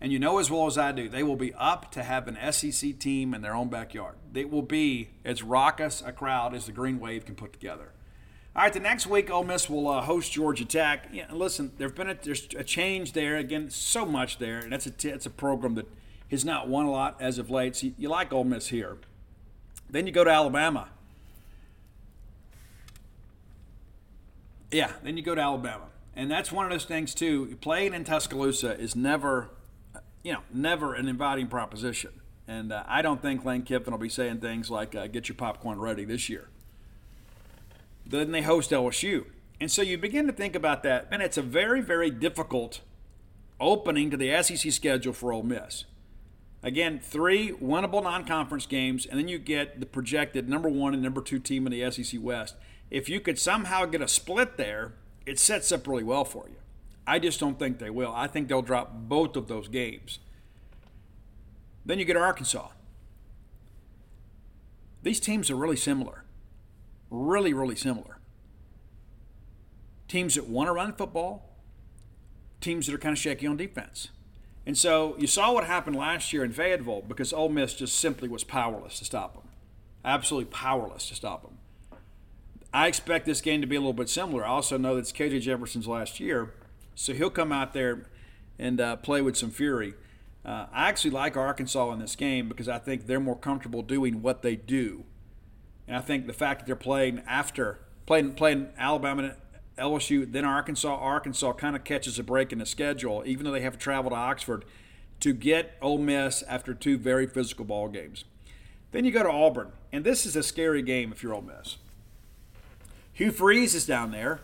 And 0.00 0.12
you 0.12 0.18
know 0.18 0.38
as 0.38 0.50
well 0.50 0.66
as 0.66 0.76
I 0.76 0.92
do, 0.92 1.08
they 1.08 1.22
will 1.22 1.36
be 1.36 1.54
up 1.54 1.90
to 1.92 2.02
have 2.02 2.28
an 2.28 2.52
SEC 2.52 2.98
team 2.98 3.32
in 3.32 3.40
their 3.40 3.54
own 3.54 3.68
backyard. 3.68 4.16
They 4.30 4.44
will 4.44 4.62
be 4.62 5.10
as 5.24 5.42
raucous 5.42 6.02
a 6.04 6.12
crowd 6.12 6.54
as 6.54 6.66
the 6.66 6.72
Green 6.72 7.00
Wave 7.00 7.24
can 7.24 7.34
put 7.34 7.52
together. 7.52 7.92
All 8.54 8.62
right, 8.62 8.72
the 8.72 8.80
next 8.80 9.06
week, 9.06 9.30
Ole 9.30 9.44
Miss 9.44 9.68
will 9.68 9.88
uh, 9.88 10.00
host 10.00 10.32
Georgia 10.32 10.64
Tech. 10.64 11.08
Yeah, 11.12 11.26
listen, 11.30 11.72
there's 11.76 11.92
been 11.92 12.08
a, 12.08 12.14
there's 12.14 12.48
a 12.56 12.64
change 12.64 13.12
there. 13.12 13.36
Again, 13.36 13.68
so 13.68 14.06
much 14.06 14.38
there, 14.38 14.60
and 14.60 14.72
that's 14.72 14.86
a 14.86 15.12
it's 15.12 15.26
a 15.26 15.30
program 15.30 15.74
that 15.74 15.86
has 16.30 16.42
not 16.42 16.66
won 16.66 16.86
a 16.86 16.90
lot 16.90 17.16
as 17.20 17.38
of 17.38 17.50
late. 17.50 17.76
So 17.76 17.88
you, 17.88 17.94
you 17.98 18.08
like 18.08 18.32
Ole 18.32 18.44
Miss 18.44 18.68
here. 18.68 18.96
Then 19.88 20.06
you 20.06 20.12
go 20.12 20.24
to 20.24 20.30
Alabama. 20.30 20.88
Yeah, 24.70 24.92
then 25.02 25.16
you 25.16 25.22
go 25.22 25.34
to 25.34 25.40
Alabama, 25.40 25.86
and 26.14 26.30
that's 26.30 26.50
one 26.50 26.66
of 26.66 26.72
those 26.72 26.84
things 26.84 27.14
too. 27.14 27.56
Playing 27.60 27.94
in 27.94 28.04
Tuscaloosa 28.04 28.78
is 28.78 28.96
never, 28.96 29.50
you 30.22 30.32
know, 30.32 30.40
never 30.52 30.94
an 30.94 31.08
inviting 31.08 31.46
proposition. 31.46 32.10
And 32.48 32.72
uh, 32.72 32.82
I 32.86 33.00
don't 33.00 33.22
think 33.22 33.44
Lane 33.44 33.62
Kiffin 33.62 33.92
will 33.92 33.98
be 33.98 34.08
saying 34.08 34.40
things 34.40 34.70
like 34.70 34.94
uh, 34.94 35.06
"Get 35.06 35.28
your 35.28 35.36
popcorn 35.36 35.78
ready" 35.80 36.04
this 36.04 36.28
year. 36.28 36.48
Then 38.04 38.32
they 38.32 38.42
host 38.42 38.70
LSU. 38.70 39.26
And 39.60 39.70
so 39.70 39.82
you 39.82 39.96
begin 39.96 40.26
to 40.26 40.32
think 40.32 40.54
about 40.54 40.82
that, 40.82 41.08
and 41.10 41.22
it's 41.22 41.38
a 41.38 41.42
very, 41.42 41.80
very 41.80 42.10
difficult 42.10 42.80
opening 43.58 44.10
to 44.10 44.16
the 44.16 44.42
SEC 44.42 44.70
schedule 44.70 45.12
for 45.12 45.32
Ole 45.32 45.42
Miss. 45.42 45.84
Again, 46.62 46.98
three 46.98 47.52
winnable 47.52 48.02
non 48.02 48.24
conference 48.24 48.66
games, 48.66 49.06
and 49.06 49.18
then 49.18 49.28
you 49.28 49.38
get 49.38 49.80
the 49.80 49.86
projected 49.86 50.48
number 50.48 50.68
one 50.68 50.94
and 50.94 51.02
number 51.02 51.20
two 51.20 51.38
team 51.38 51.66
in 51.66 51.72
the 51.72 51.90
SEC 51.90 52.20
West. 52.22 52.56
If 52.90 53.08
you 53.08 53.20
could 53.20 53.38
somehow 53.38 53.84
get 53.84 54.00
a 54.00 54.08
split 54.08 54.56
there, 54.56 54.94
it 55.26 55.38
sets 55.38 55.70
up 55.70 55.86
really 55.86 56.04
well 56.04 56.24
for 56.24 56.48
you. 56.48 56.56
I 57.06 57.18
just 57.18 57.38
don't 57.38 57.58
think 57.58 57.78
they 57.78 57.90
will. 57.90 58.12
I 58.14 58.26
think 58.26 58.48
they'll 58.48 58.62
drop 58.62 58.92
both 58.92 59.36
of 59.36 59.48
those 59.48 59.68
games. 59.68 60.18
Then 61.84 61.98
you 61.98 62.04
get 62.04 62.16
Arkansas. 62.16 62.68
These 65.02 65.20
teams 65.20 65.50
are 65.50 65.56
really 65.56 65.76
similar 65.76 66.24
really, 67.10 67.52
really 67.52 67.76
similar. 67.76 68.18
Teams 70.08 70.34
that 70.34 70.48
want 70.48 70.68
to 70.68 70.72
run 70.72 70.92
football, 70.92 71.50
teams 72.60 72.86
that 72.86 72.94
are 72.94 72.98
kind 72.98 73.12
of 73.12 73.18
shaky 73.18 73.46
on 73.46 73.56
defense. 73.56 74.08
And 74.66 74.76
so 74.76 75.14
you 75.18 75.26
saw 75.26 75.52
what 75.52 75.64
happened 75.64 75.96
last 75.96 76.32
year 76.32 76.44
in 76.44 76.52
Fayetteville 76.52 77.02
because 77.06 77.32
Ole 77.32 77.48
Miss 77.48 77.74
just 77.74 77.98
simply 77.98 78.28
was 78.28 78.44
powerless 78.44 78.98
to 78.98 79.04
stop 79.04 79.34
them. 79.34 79.44
Absolutely 80.04 80.50
powerless 80.50 81.08
to 81.08 81.14
stop 81.14 81.42
them. 81.42 81.58
I 82.74 82.88
expect 82.88 83.26
this 83.26 83.40
game 83.40 83.60
to 83.60 83.66
be 83.66 83.76
a 83.76 83.80
little 83.80 83.92
bit 83.92 84.08
similar. 84.08 84.44
I 84.44 84.48
also 84.48 84.76
know 84.76 84.94
that 84.94 85.00
it's 85.00 85.12
KJ 85.12 85.40
Jefferson's 85.40 85.86
last 85.86 86.20
year, 86.20 86.52
so 86.94 87.14
he'll 87.14 87.30
come 87.30 87.52
out 87.52 87.72
there 87.72 88.06
and 88.58 88.80
uh, 88.80 88.96
play 88.96 89.22
with 89.22 89.36
some 89.36 89.50
fury. 89.50 89.94
Uh, 90.44 90.66
I 90.72 90.88
actually 90.88 91.12
like 91.12 91.36
Arkansas 91.36 91.92
in 91.92 92.00
this 92.00 92.16
game 92.16 92.48
because 92.48 92.68
I 92.68 92.78
think 92.78 93.06
they're 93.06 93.20
more 93.20 93.38
comfortable 93.38 93.82
doing 93.82 94.20
what 94.20 94.42
they 94.42 94.56
do 94.56 95.04
and 95.86 95.96
I 95.96 96.00
think 96.00 96.26
the 96.26 96.32
fact 96.32 96.60
that 96.60 96.66
they're 96.66 96.76
playing 96.76 97.22
after 97.26 97.80
playing 98.06 98.34
playing 98.34 98.68
Alabama 98.78 99.36
LSU, 99.78 100.30
then 100.30 100.44
Arkansas, 100.44 100.94
Arkansas 100.94 101.52
kind 101.54 101.76
of 101.76 101.84
catches 101.84 102.18
a 102.18 102.22
break 102.22 102.52
in 102.52 102.58
the 102.58 102.66
schedule, 102.66 103.22
even 103.26 103.44
though 103.44 103.52
they 103.52 103.60
have 103.60 103.74
to 103.74 103.78
travel 103.78 104.10
to 104.10 104.16
Oxford 104.16 104.64
to 105.20 105.32
get 105.32 105.76
Ole 105.80 105.98
Miss 105.98 106.42
after 106.42 106.74
two 106.74 106.98
very 106.98 107.26
physical 107.26 107.64
ball 107.64 107.88
games. 107.88 108.24
Then 108.92 109.04
you 109.04 109.10
go 109.10 109.22
to 109.22 109.30
Auburn, 109.30 109.72
and 109.92 110.04
this 110.04 110.26
is 110.26 110.36
a 110.36 110.42
scary 110.42 110.82
game 110.82 111.12
if 111.12 111.22
you're 111.22 111.34
Ole 111.34 111.42
Miss. 111.42 111.76
Hugh 113.12 113.32
Freeze 113.32 113.74
is 113.74 113.86
down 113.86 114.10
there, 114.10 114.40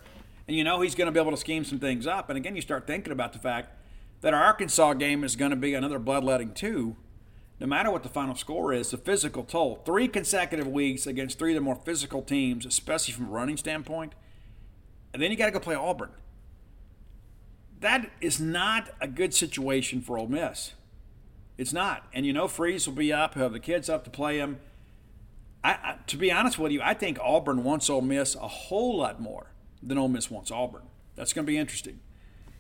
and 0.47 0.57
you 0.57 0.65
know 0.65 0.81
he's 0.81 0.95
going 0.95 1.07
to 1.07 1.13
be 1.13 1.21
able 1.21 1.31
to 1.31 1.37
scheme 1.37 1.65
some 1.65 1.79
things 1.79 2.07
up. 2.07 2.29
And 2.29 2.37
again, 2.37 2.57
you 2.57 2.63
start 2.63 2.87
thinking 2.87 3.13
about 3.13 3.33
the 3.33 3.39
fact 3.39 3.71
that 4.21 4.35
our 4.35 4.43
Arkansas 4.43 4.95
game 4.95 5.25
is 5.25 5.37
going 5.37 5.51
to 5.51 5.57
be 5.57 5.75
another 5.75 5.99
bloodletting 5.99 6.55
too 6.55 6.97
no 7.63 7.69
matter 7.69 7.93
what 7.93 8.03
the 8.03 8.09
final 8.09 8.35
score 8.35 8.73
is, 8.73 8.91
the 8.91 8.97
physical 8.97 9.45
toll. 9.45 9.81
Three 9.87 10.09
consecutive 10.09 10.67
weeks 10.67 11.07
against 11.07 11.39
three 11.39 11.53
of 11.53 11.55
the 11.55 11.61
more 11.61 11.77
physical 11.77 12.21
teams, 12.21 12.67
especially 12.67 13.15
from 13.15 13.27
a 13.27 13.31
running 13.31 13.57
standpoint. 13.57 14.15
And 15.13 15.23
then 15.23 15.31
you 15.31 15.37
got 15.37 15.47
to 15.47 15.53
go 15.53 15.61
play 15.61 15.75
Auburn. 15.75 16.11
That 17.81 18.11
is 18.21 18.41
not 18.41 18.91
a 19.01 19.09
good 19.09 19.35
situation 19.35 20.01
for 20.01 20.17
Ole 20.17 20.29
Miss. 20.29 20.73
It's 21.59 21.73
not. 21.73 22.07
And 22.13 22.25
you 22.25 22.33
know, 22.33 22.49
Freeze 22.49 22.87
will 22.87 22.95
be 22.95 23.13
up, 23.13 23.35
he'll 23.35 23.45
have 23.45 23.53
the 23.53 23.61
kids 23.61 23.89
up 23.89 24.05
to 24.05 24.11
play 24.11 24.39
him. 24.39 24.61
I, 25.65 25.71
I, 25.71 25.97
to 26.07 26.17
be 26.17 26.33
honest 26.33 26.59
with 26.59 26.73
you, 26.73 26.81
I 26.83 26.95
think 26.95 27.19
Auburn 27.21 27.63
wants 27.63 27.89
Ole 27.91 28.01
Miss 28.01 28.35
a 28.35 28.49
whole 28.49 28.97
lot 28.97 29.21
more 29.21 29.53
than 29.83 29.99
Ole 29.99 30.09
Miss 30.09 30.31
wants 30.31 30.51
Auburn. 30.51 30.83
That's 31.15 31.33
going 31.33 31.45
to 31.45 31.51
be 31.51 31.59
interesting. 31.59 32.01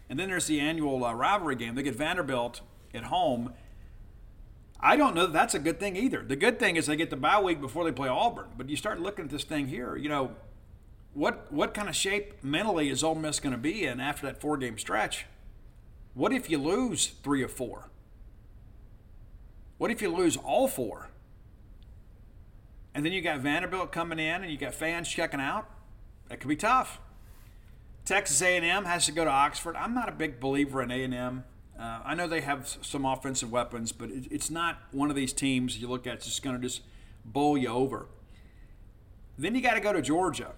And 0.08 0.18
then 0.18 0.28
there's 0.28 0.46
the 0.46 0.60
annual 0.60 1.04
uh, 1.04 1.14
rivalry 1.14 1.56
game. 1.56 1.74
They 1.74 1.82
get 1.82 1.96
Vanderbilt 1.96 2.60
at 2.92 3.04
home. 3.04 3.54
I 4.78 4.96
don't 4.96 5.14
know 5.14 5.26
that 5.26 5.32
that's 5.32 5.54
a 5.54 5.58
good 5.58 5.80
thing 5.80 5.96
either. 5.96 6.22
The 6.22 6.36
good 6.36 6.58
thing 6.58 6.76
is 6.76 6.86
they 6.86 6.96
get 6.96 7.10
the 7.10 7.16
bye 7.16 7.40
week 7.40 7.60
before 7.60 7.84
they 7.84 7.92
play 7.92 8.08
Auburn. 8.08 8.48
But 8.56 8.68
you 8.68 8.76
start 8.76 9.00
looking 9.00 9.24
at 9.24 9.30
this 9.30 9.44
thing 9.44 9.68
here, 9.68 9.96
you 9.96 10.08
know, 10.08 10.32
what 11.14 11.52
what 11.52 11.74
kind 11.74 11.88
of 11.88 11.96
shape 11.96 12.42
mentally 12.42 12.88
is 12.88 13.04
Ole 13.04 13.14
Miss 13.14 13.40
going 13.40 13.52
to 13.52 13.58
be 13.58 13.84
in 13.84 14.00
after 14.00 14.26
that 14.26 14.40
four 14.40 14.56
game 14.56 14.78
stretch? 14.78 15.26
What 16.14 16.32
if 16.32 16.50
you 16.50 16.58
lose 16.58 17.06
three 17.22 17.42
or 17.42 17.48
four? 17.48 17.90
What 19.78 19.90
if 19.90 20.02
you 20.02 20.14
lose 20.14 20.36
all 20.36 20.68
four? 20.68 21.08
And 22.94 23.04
then 23.04 23.12
you 23.12 23.22
got 23.22 23.40
Vanderbilt 23.40 23.90
coming 23.90 24.18
in, 24.18 24.42
and 24.42 24.50
you 24.50 24.58
got 24.58 24.74
fans 24.74 25.08
checking 25.08 25.40
out. 25.40 25.68
That 26.28 26.40
could 26.40 26.48
be 26.48 26.56
tough. 26.56 27.00
Texas 28.04 28.42
A&M 28.42 28.84
has 28.84 29.06
to 29.06 29.12
go 29.12 29.24
to 29.24 29.30
Oxford. 29.30 29.76
I'm 29.76 29.94
not 29.94 30.08
a 30.08 30.12
big 30.12 30.40
believer 30.40 30.82
in 30.82 30.90
A&M. 30.90 31.44
Uh, 31.78 32.00
I 32.04 32.14
know 32.14 32.26
they 32.26 32.42
have 32.42 32.76
some 32.82 33.06
offensive 33.06 33.50
weapons, 33.50 33.92
but 33.92 34.10
it, 34.10 34.26
it's 34.30 34.50
not 34.50 34.78
one 34.90 35.08
of 35.08 35.16
these 35.16 35.32
teams 35.32 35.78
you 35.78 35.88
look 35.88 36.06
at 36.06 36.14
it's 36.14 36.26
just 36.26 36.42
going 36.42 36.56
to 36.56 36.62
just 36.62 36.82
bowl 37.24 37.56
you 37.56 37.68
over. 37.68 38.06
Then 39.38 39.54
you 39.54 39.62
got 39.62 39.74
to 39.74 39.80
go 39.80 39.92
to 39.92 40.02
Georgia. 40.02 40.52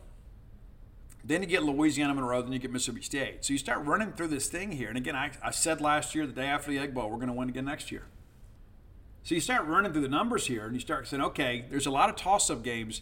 Then 1.27 1.41
you 1.41 1.49
get 1.49 1.63
Louisiana 1.63 2.15
Monroe, 2.15 2.43
then 2.43 2.53
you 2.53 2.59
get 2.59 2.71
Mississippi 2.71 3.01
State. 3.01 3.45
So 3.47 3.55
you 3.55 3.59
start 3.59 3.85
running 3.87 4.13
through 4.13 4.29
this 4.29 4.49
thing 4.49 4.73
here. 4.73 4.89
And 4.89 4.99
again, 4.99 5.17
I, 5.17 5.31
I 5.43 5.53
said 5.53 5.81
last 5.81 6.15
year, 6.15 6.27
the 6.27 6.35
day 6.35 6.47
after 6.47 6.71
the 6.71 6.79
Egg 6.79 6.93
Bowl, 6.93 7.09
we're 7.09 7.17
going 7.17 7.29
to 7.29 7.33
win 7.35 7.49
again 7.49 7.65
next 7.65 7.91
year. 7.91 8.05
So 9.23 9.35
you 9.35 9.41
start 9.41 9.67
running 9.67 9.91
through 9.93 10.03
the 10.03 10.09
numbers 10.09 10.49
here, 10.49 10.67
and 10.67 10.75
you 10.75 10.81
start 10.81 11.09
saying, 11.09 11.23
okay, 11.23 11.65
there's 11.71 11.87
a 11.87 11.91
lot 11.91 12.11
of 12.11 12.17
toss-up 12.17 12.63
games. 12.63 13.01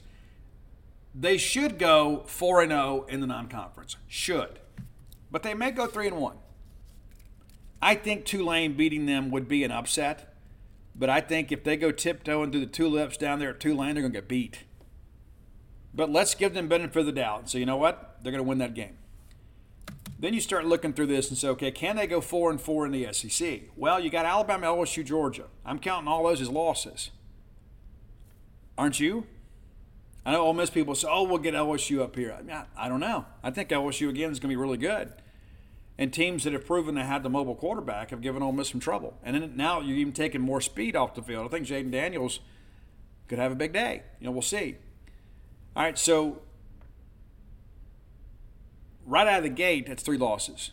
They 1.12 1.36
should 1.36 1.80
go 1.80 2.22
four 2.26 2.62
and 2.62 2.70
zero 2.70 2.80
oh 2.80 3.06
in 3.08 3.20
the 3.20 3.26
non-conference. 3.26 3.96
Should, 4.06 4.60
but 5.32 5.42
they 5.42 5.52
may 5.52 5.72
go 5.72 5.88
three 5.88 6.06
and 6.06 6.18
one. 6.18 6.36
I 7.82 7.96
think 7.96 8.24
Tulane 8.24 8.74
beating 8.74 9.06
them 9.06 9.32
would 9.32 9.48
be 9.48 9.64
an 9.64 9.72
upset, 9.72 10.36
but 10.94 11.10
I 11.10 11.20
think 11.20 11.50
if 11.50 11.64
they 11.64 11.76
go 11.76 11.90
tiptoeing 11.90 12.52
through 12.52 12.60
the 12.60 12.66
tulips 12.66 13.16
down 13.16 13.40
there 13.40 13.50
at 13.50 13.58
Tulane, 13.58 13.94
they're 13.94 14.02
going 14.02 14.12
to 14.12 14.20
get 14.20 14.28
beat. 14.28 14.60
But 15.92 16.08
let's 16.08 16.36
give 16.36 16.54
them 16.54 16.68
benefit 16.68 17.00
of 17.00 17.06
the 17.06 17.12
doubt. 17.12 17.50
So 17.50 17.58
you 17.58 17.66
know 17.66 17.76
what? 17.76 18.11
They're 18.22 18.32
going 18.32 18.44
to 18.44 18.48
win 18.48 18.58
that 18.58 18.74
game. 18.74 18.96
Then 20.18 20.34
you 20.34 20.40
start 20.40 20.64
looking 20.64 20.92
through 20.92 21.08
this 21.08 21.30
and 21.30 21.36
say, 21.36 21.48
okay, 21.48 21.72
can 21.72 21.96
they 21.96 22.06
go 22.06 22.20
four 22.20 22.50
and 22.50 22.60
four 22.60 22.86
in 22.86 22.92
the 22.92 23.12
SEC? 23.12 23.62
Well, 23.76 23.98
you 23.98 24.08
got 24.08 24.24
Alabama, 24.24 24.68
LSU, 24.68 25.04
Georgia. 25.04 25.46
I'm 25.66 25.80
counting 25.80 26.06
all 26.06 26.24
those 26.24 26.40
as 26.40 26.48
losses. 26.48 27.10
Aren't 28.78 29.00
you? 29.00 29.26
I 30.24 30.32
know 30.32 30.42
Ole 30.42 30.54
Miss 30.54 30.70
people 30.70 30.94
say, 30.94 31.08
oh, 31.10 31.24
we'll 31.24 31.38
get 31.38 31.54
LSU 31.54 32.00
up 32.00 32.14
here. 32.14 32.38
I, 32.48 32.64
I, 32.76 32.88
don't 32.88 33.00
know. 33.00 33.26
I 33.42 33.50
think 33.50 33.70
LSU 33.70 34.08
again 34.08 34.30
is 34.30 34.38
going 34.38 34.50
to 34.50 34.56
be 34.56 34.56
really 34.56 34.76
good. 34.76 35.12
And 35.98 36.12
teams 36.12 36.44
that 36.44 36.52
have 36.52 36.64
proven 36.64 36.94
they 36.94 37.02
had 37.02 37.24
the 37.24 37.28
mobile 37.28 37.56
quarterback 37.56 38.10
have 38.10 38.20
given 38.20 38.42
Ole 38.42 38.52
Miss 38.52 38.70
some 38.70 38.80
trouble. 38.80 39.18
And 39.24 39.34
then 39.34 39.56
now 39.56 39.80
you're 39.80 39.96
even 39.96 40.12
taking 40.12 40.40
more 40.40 40.60
speed 40.60 40.94
off 40.94 41.14
the 41.14 41.22
field. 41.22 41.46
I 41.46 41.48
think 41.48 41.66
Jayden 41.66 41.90
Daniels 41.90 42.38
could 43.26 43.40
have 43.40 43.50
a 43.50 43.56
big 43.56 43.72
day. 43.72 44.02
You 44.20 44.26
know, 44.26 44.32
we'll 44.32 44.42
see. 44.42 44.76
All 45.74 45.82
right, 45.82 45.98
so 45.98 46.42
right 49.06 49.26
out 49.26 49.38
of 49.38 49.42
the 49.44 49.50
gate, 49.50 49.86
that's 49.86 50.02
three 50.02 50.18
losses 50.18 50.72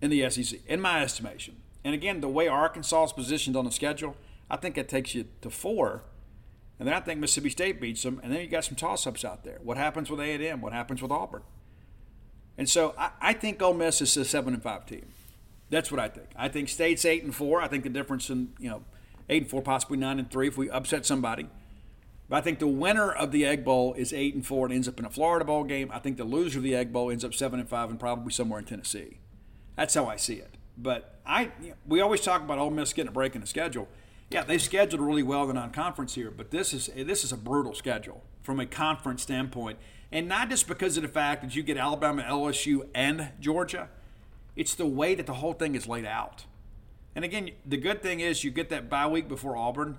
in 0.00 0.10
the 0.10 0.28
SEC, 0.30 0.60
in 0.66 0.80
my 0.80 1.02
estimation. 1.02 1.56
And 1.84 1.94
again, 1.94 2.20
the 2.20 2.28
way 2.28 2.48
Arkansas 2.48 3.04
is 3.04 3.12
positioned 3.12 3.56
on 3.56 3.64
the 3.64 3.70
schedule, 3.70 4.16
I 4.50 4.56
think 4.56 4.74
that 4.74 4.88
takes 4.88 5.14
you 5.14 5.26
to 5.42 5.50
four. 5.50 6.02
And 6.78 6.88
then 6.88 6.94
I 6.94 7.00
think 7.00 7.20
Mississippi 7.20 7.50
State 7.50 7.80
beats 7.80 8.02
them. 8.02 8.20
And 8.22 8.32
then 8.32 8.40
you 8.40 8.48
got 8.48 8.64
some 8.64 8.76
toss-ups 8.76 9.24
out 9.24 9.44
there. 9.44 9.58
What 9.62 9.76
happens 9.76 10.10
with 10.10 10.20
A&M? 10.20 10.60
What 10.60 10.72
happens 10.72 11.02
with 11.02 11.10
Auburn? 11.10 11.42
And 12.56 12.68
so 12.68 12.94
I, 12.98 13.10
I 13.20 13.32
think 13.32 13.62
Ole 13.62 13.74
Miss 13.74 14.02
is 14.02 14.16
a 14.16 14.24
seven 14.24 14.54
and 14.54 14.62
five 14.62 14.86
team. 14.86 15.06
That's 15.70 15.90
what 15.90 16.00
I 16.00 16.08
think. 16.08 16.28
I 16.36 16.48
think 16.48 16.68
State's 16.68 17.04
eight 17.04 17.22
and 17.22 17.34
four. 17.34 17.62
I 17.62 17.68
think 17.68 17.84
the 17.84 17.90
difference 17.90 18.28
in 18.28 18.52
you 18.58 18.68
know 18.68 18.82
eight 19.28 19.42
and 19.42 19.50
four, 19.50 19.62
possibly 19.62 19.96
nine 19.96 20.18
and 20.18 20.30
three 20.30 20.48
if 20.48 20.58
we 20.58 20.68
upset 20.68 21.06
somebody. 21.06 21.48
But 22.30 22.36
I 22.36 22.40
think 22.42 22.60
the 22.60 22.68
winner 22.68 23.10
of 23.10 23.32
the 23.32 23.44
Egg 23.44 23.64
Bowl 23.64 23.92
is 23.94 24.12
eight 24.12 24.36
and 24.36 24.46
four 24.46 24.64
and 24.64 24.72
ends 24.72 24.86
up 24.86 25.00
in 25.00 25.04
a 25.04 25.10
Florida 25.10 25.44
bowl 25.44 25.64
game. 25.64 25.90
I 25.92 25.98
think 25.98 26.16
the 26.16 26.24
loser 26.24 26.60
of 26.60 26.62
the 26.62 26.76
Egg 26.76 26.92
Bowl 26.92 27.10
ends 27.10 27.24
up 27.24 27.34
seven 27.34 27.58
and 27.58 27.68
five 27.68 27.90
and 27.90 27.98
probably 27.98 28.30
somewhere 28.30 28.60
in 28.60 28.64
Tennessee. 28.64 29.18
That's 29.76 29.94
how 29.94 30.06
I 30.06 30.14
see 30.14 30.34
it. 30.34 30.54
But 30.78 31.18
I, 31.26 31.50
we 31.88 32.00
always 32.00 32.20
talk 32.20 32.40
about 32.40 32.58
Ole 32.58 32.70
Miss 32.70 32.92
getting 32.92 33.08
a 33.08 33.12
break 33.12 33.34
in 33.34 33.40
the 33.40 33.48
schedule. 33.48 33.88
Yeah, 34.30 34.44
they've 34.44 34.62
scheduled 34.62 35.02
really 35.02 35.24
well 35.24 35.44
the 35.48 35.54
non-conference 35.54 36.14
here, 36.14 36.30
but 36.30 36.52
this 36.52 36.72
is 36.72 36.88
this 36.96 37.24
is 37.24 37.32
a 37.32 37.36
brutal 37.36 37.74
schedule 37.74 38.22
from 38.44 38.60
a 38.60 38.66
conference 38.66 39.22
standpoint, 39.22 39.80
and 40.12 40.28
not 40.28 40.50
just 40.50 40.68
because 40.68 40.96
of 40.96 41.02
the 41.02 41.08
fact 41.08 41.42
that 41.42 41.56
you 41.56 41.64
get 41.64 41.76
Alabama, 41.76 42.22
LSU, 42.22 42.86
and 42.94 43.30
Georgia. 43.40 43.88
It's 44.54 44.74
the 44.74 44.86
way 44.86 45.16
that 45.16 45.26
the 45.26 45.34
whole 45.34 45.52
thing 45.52 45.74
is 45.74 45.88
laid 45.88 46.04
out. 46.04 46.44
And 47.16 47.24
again, 47.24 47.50
the 47.66 47.76
good 47.76 48.02
thing 48.02 48.20
is 48.20 48.44
you 48.44 48.52
get 48.52 48.68
that 48.68 48.88
bye 48.88 49.08
week 49.08 49.26
before 49.26 49.56
Auburn. 49.56 49.98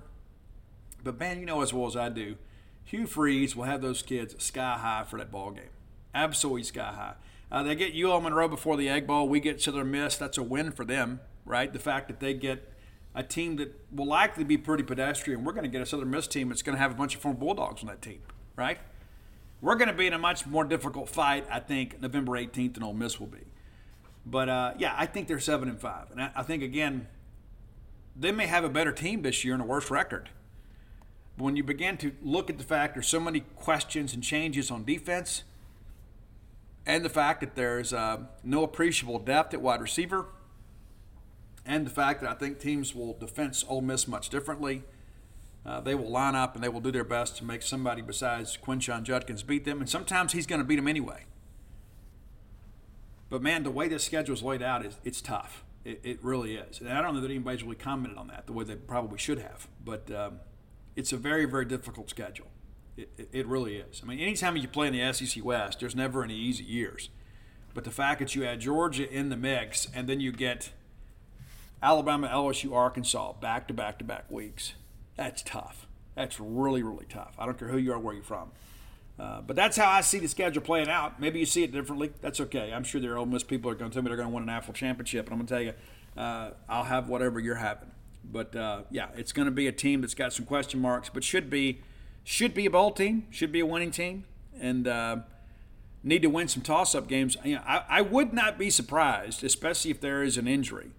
But 1.02 1.18
man, 1.18 1.40
you 1.40 1.46
know 1.46 1.62
as 1.62 1.72
well 1.72 1.86
as 1.86 1.96
I 1.96 2.08
do, 2.08 2.36
Hugh 2.84 3.06
Freeze 3.06 3.56
will 3.56 3.64
have 3.64 3.82
those 3.82 4.02
kids 4.02 4.42
sky 4.42 4.78
high 4.78 5.04
for 5.04 5.18
that 5.18 5.30
ball 5.30 5.50
game. 5.50 5.70
Absolutely 6.14 6.64
sky 6.64 6.92
high. 6.92 7.14
Uh, 7.50 7.62
they 7.62 7.74
get 7.74 7.94
UL 7.94 8.20
Monroe 8.20 8.48
before 8.48 8.76
the 8.76 8.88
Egg 8.88 9.06
Bowl. 9.06 9.28
We 9.28 9.40
get 9.40 9.60
Southern 9.60 9.90
Miss. 9.90 10.16
That's 10.16 10.38
a 10.38 10.42
win 10.42 10.72
for 10.72 10.84
them, 10.84 11.20
right? 11.44 11.72
The 11.72 11.78
fact 11.78 12.08
that 12.08 12.18
they 12.18 12.34
get 12.34 12.72
a 13.14 13.22
team 13.22 13.56
that 13.56 13.78
will 13.90 14.06
likely 14.06 14.44
be 14.44 14.56
pretty 14.56 14.82
pedestrian. 14.82 15.44
We're 15.44 15.52
going 15.52 15.64
to 15.64 15.70
get 15.70 15.82
a 15.82 15.86
Southern 15.86 16.10
Miss 16.10 16.26
team 16.26 16.48
that's 16.48 16.62
going 16.62 16.76
to 16.76 16.80
have 16.80 16.92
a 16.92 16.94
bunch 16.94 17.14
of 17.14 17.20
former 17.20 17.38
Bulldogs 17.38 17.82
on 17.82 17.88
that 17.88 18.00
team, 18.00 18.20
right? 18.56 18.78
We're 19.60 19.74
going 19.74 19.88
to 19.88 19.94
be 19.94 20.06
in 20.06 20.12
a 20.12 20.18
much 20.18 20.46
more 20.46 20.64
difficult 20.64 21.08
fight, 21.08 21.46
I 21.50 21.60
think, 21.60 22.00
November 22.00 22.32
18th 22.32 22.74
than 22.74 22.82
Ole 22.82 22.94
Miss 22.94 23.20
will 23.20 23.26
be. 23.26 23.44
But 24.24 24.48
uh, 24.48 24.74
yeah, 24.78 24.94
I 24.96 25.06
think 25.06 25.28
they're 25.28 25.38
seven 25.38 25.68
and 25.68 25.80
five, 25.80 26.10
and 26.10 26.22
I, 26.22 26.30
I 26.36 26.42
think 26.42 26.62
again, 26.62 27.06
they 28.16 28.32
may 28.32 28.46
have 28.46 28.64
a 28.64 28.68
better 28.68 28.92
team 28.92 29.22
this 29.22 29.44
year 29.44 29.54
and 29.54 29.62
a 29.62 29.66
worse 29.66 29.90
record. 29.90 30.30
But 31.42 31.46
when 31.46 31.56
you 31.56 31.64
begin 31.64 31.96
to 31.96 32.12
look 32.22 32.50
at 32.50 32.58
the 32.58 32.62
fact 32.62 32.94
there's 32.94 33.08
so 33.08 33.18
many 33.18 33.40
questions 33.56 34.14
and 34.14 34.22
changes 34.22 34.70
on 34.70 34.84
defense, 34.84 35.42
and 36.86 37.04
the 37.04 37.08
fact 37.08 37.40
that 37.40 37.56
there's 37.56 37.92
uh, 37.92 38.18
no 38.44 38.62
appreciable 38.62 39.18
depth 39.18 39.52
at 39.52 39.60
wide 39.60 39.80
receiver, 39.80 40.26
and 41.66 41.84
the 41.84 41.90
fact 41.90 42.20
that 42.20 42.30
I 42.30 42.34
think 42.34 42.60
teams 42.60 42.94
will 42.94 43.14
defense 43.14 43.64
Ole 43.68 43.80
Miss 43.80 44.06
much 44.06 44.28
differently. 44.28 44.84
Uh, 45.66 45.80
they 45.80 45.96
will 45.96 46.08
line 46.08 46.36
up 46.36 46.54
and 46.54 46.62
they 46.62 46.68
will 46.68 46.80
do 46.80 46.92
their 46.92 47.02
best 47.02 47.38
to 47.38 47.44
make 47.44 47.62
somebody 47.62 48.02
besides 48.02 48.56
Quinshon 48.64 49.02
Judkins 49.02 49.42
beat 49.42 49.64
them, 49.64 49.80
and 49.80 49.90
sometimes 49.90 50.34
he's 50.34 50.46
going 50.46 50.60
to 50.60 50.64
beat 50.64 50.76
them 50.76 50.86
anyway. 50.86 51.24
But 53.30 53.42
man, 53.42 53.64
the 53.64 53.72
way 53.72 53.88
this 53.88 54.04
schedule 54.04 54.36
is 54.36 54.44
laid 54.44 54.62
out 54.62 54.86
is 54.86 54.96
it's 55.02 55.20
tough. 55.20 55.64
It, 55.84 56.02
it, 56.04 56.22
really 56.22 56.54
is, 56.54 56.78
and 56.78 56.88
I 56.88 57.02
don't 57.02 57.14
know 57.14 57.20
that 57.20 57.32
anybody's 57.32 57.64
really 57.64 57.74
commented 57.74 58.16
on 58.16 58.28
that 58.28 58.46
the 58.46 58.52
way 58.52 58.62
they 58.62 58.76
probably 58.76 59.18
should 59.18 59.40
have. 59.40 59.66
But 59.84 60.08
um, 60.12 60.38
it's 60.96 61.12
a 61.12 61.16
very, 61.16 61.44
very 61.44 61.64
difficult 61.64 62.10
schedule. 62.10 62.48
It, 62.96 63.10
it, 63.16 63.28
it, 63.32 63.46
really 63.46 63.76
is. 63.76 64.02
I 64.02 64.06
mean, 64.06 64.18
anytime 64.18 64.56
you 64.56 64.68
play 64.68 64.86
in 64.86 64.92
the 64.92 65.12
SEC 65.12 65.42
West, 65.42 65.80
there's 65.80 65.96
never 65.96 66.22
any 66.22 66.36
easy 66.36 66.64
years. 66.64 67.08
But 67.72 67.84
the 67.84 67.90
fact 67.90 68.20
that 68.20 68.34
you 68.34 68.44
add 68.44 68.60
Georgia 68.60 69.10
in 69.10 69.30
the 69.30 69.36
mix 69.36 69.88
and 69.94 70.06
then 70.06 70.20
you 70.20 70.30
get 70.30 70.72
Alabama, 71.82 72.28
LSU, 72.28 72.74
Arkansas 72.74 73.32
back 73.34 73.66
to 73.68 73.74
back 73.74 73.98
to 73.98 74.04
back 74.04 74.30
weeks, 74.30 74.74
that's 75.16 75.42
tough. 75.42 75.86
That's 76.14 76.38
really, 76.38 76.82
really 76.82 77.06
tough. 77.08 77.34
I 77.38 77.46
don't 77.46 77.58
care 77.58 77.68
who 77.68 77.78
you 77.78 77.92
are, 77.92 77.98
where 77.98 78.14
you're 78.14 78.22
from. 78.22 78.50
Uh, 79.18 79.40
but 79.40 79.56
that's 79.56 79.76
how 79.76 79.90
I 79.90 80.00
see 80.00 80.18
the 80.18 80.28
schedule 80.28 80.62
playing 80.62 80.88
out. 80.88 81.20
Maybe 81.20 81.38
you 81.38 81.46
see 81.46 81.62
it 81.62 81.72
differently. 81.72 82.12
That's 82.20 82.40
okay. 82.40 82.72
I'm 82.72 82.84
sure 82.84 83.00
there 83.00 83.12
are 83.12 83.18
Ole 83.18 83.26
Miss 83.26 83.42
people 83.42 83.70
are 83.70 83.74
going 83.74 83.90
to 83.90 83.94
tell 83.94 84.02
me 84.02 84.08
they're 84.08 84.16
going 84.16 84.28
to 84.28 84.34
win 84.34 84.42
an 84.42 84.46
national 84.46 84.74
championship, 84.74 85.26
and 85.26 85.32
I'm 85.32 85.38
going 85.38 85.46
to 85.46 85.54
tell 85.54 85.62
you, 85.62 85.74
uh, 86.16 86.50
I'll 86.68 86.84
have 86.84 87.08
whatever 87.08 87.40
you're 87.40 87.56
having. 87.56 87.90
But 88.24 88.56
uh, 88.56 88.82
yeah, 88.90 89.08
it's 89.16 89.32
going 89.32 89.46
to 89.46 89.52
be 89.52 89.66
a 89.66 89.72
team 89.72 90.00
that's 90.00 90.14
got 90.14 90.32
some 90.32 90.46
question 90.46 90.80
marks, 90.80 91.08
but 91.08 91.24
should 91.24 91.50
be 91.50 91.80
should 92.24 92.54
be 92.54 92.66
a 92.66 92.70
ball 92.70 92.92
team, 92.92 93.26
should 93.30 93.52
be 93.52 93.60
a 93.60 93.66
winning 93.66 93.90
team, 93.90 94.24
and 94.58 94.86
uh, 94.86 95.16
need 96.02 96.22
to 96.22 96.28
win 96.28 96.48
some 96.48 96.62
toss-up 96.62 97.08
games. 97.08 97.36
You 97.44 97.56
know, 97.56 97.62
I, 97.66 97.84
I 97.88 98.00
would 98.00 98.32
not 98.32 98.58
be 98.58 98.70
surprised, 98.70 99.42
especially 99.42 99.90
if 99.90 100.00
there 100.00 100.22
is 100.22 100.36
an 100.36 100.46
injury, 100.46 100.90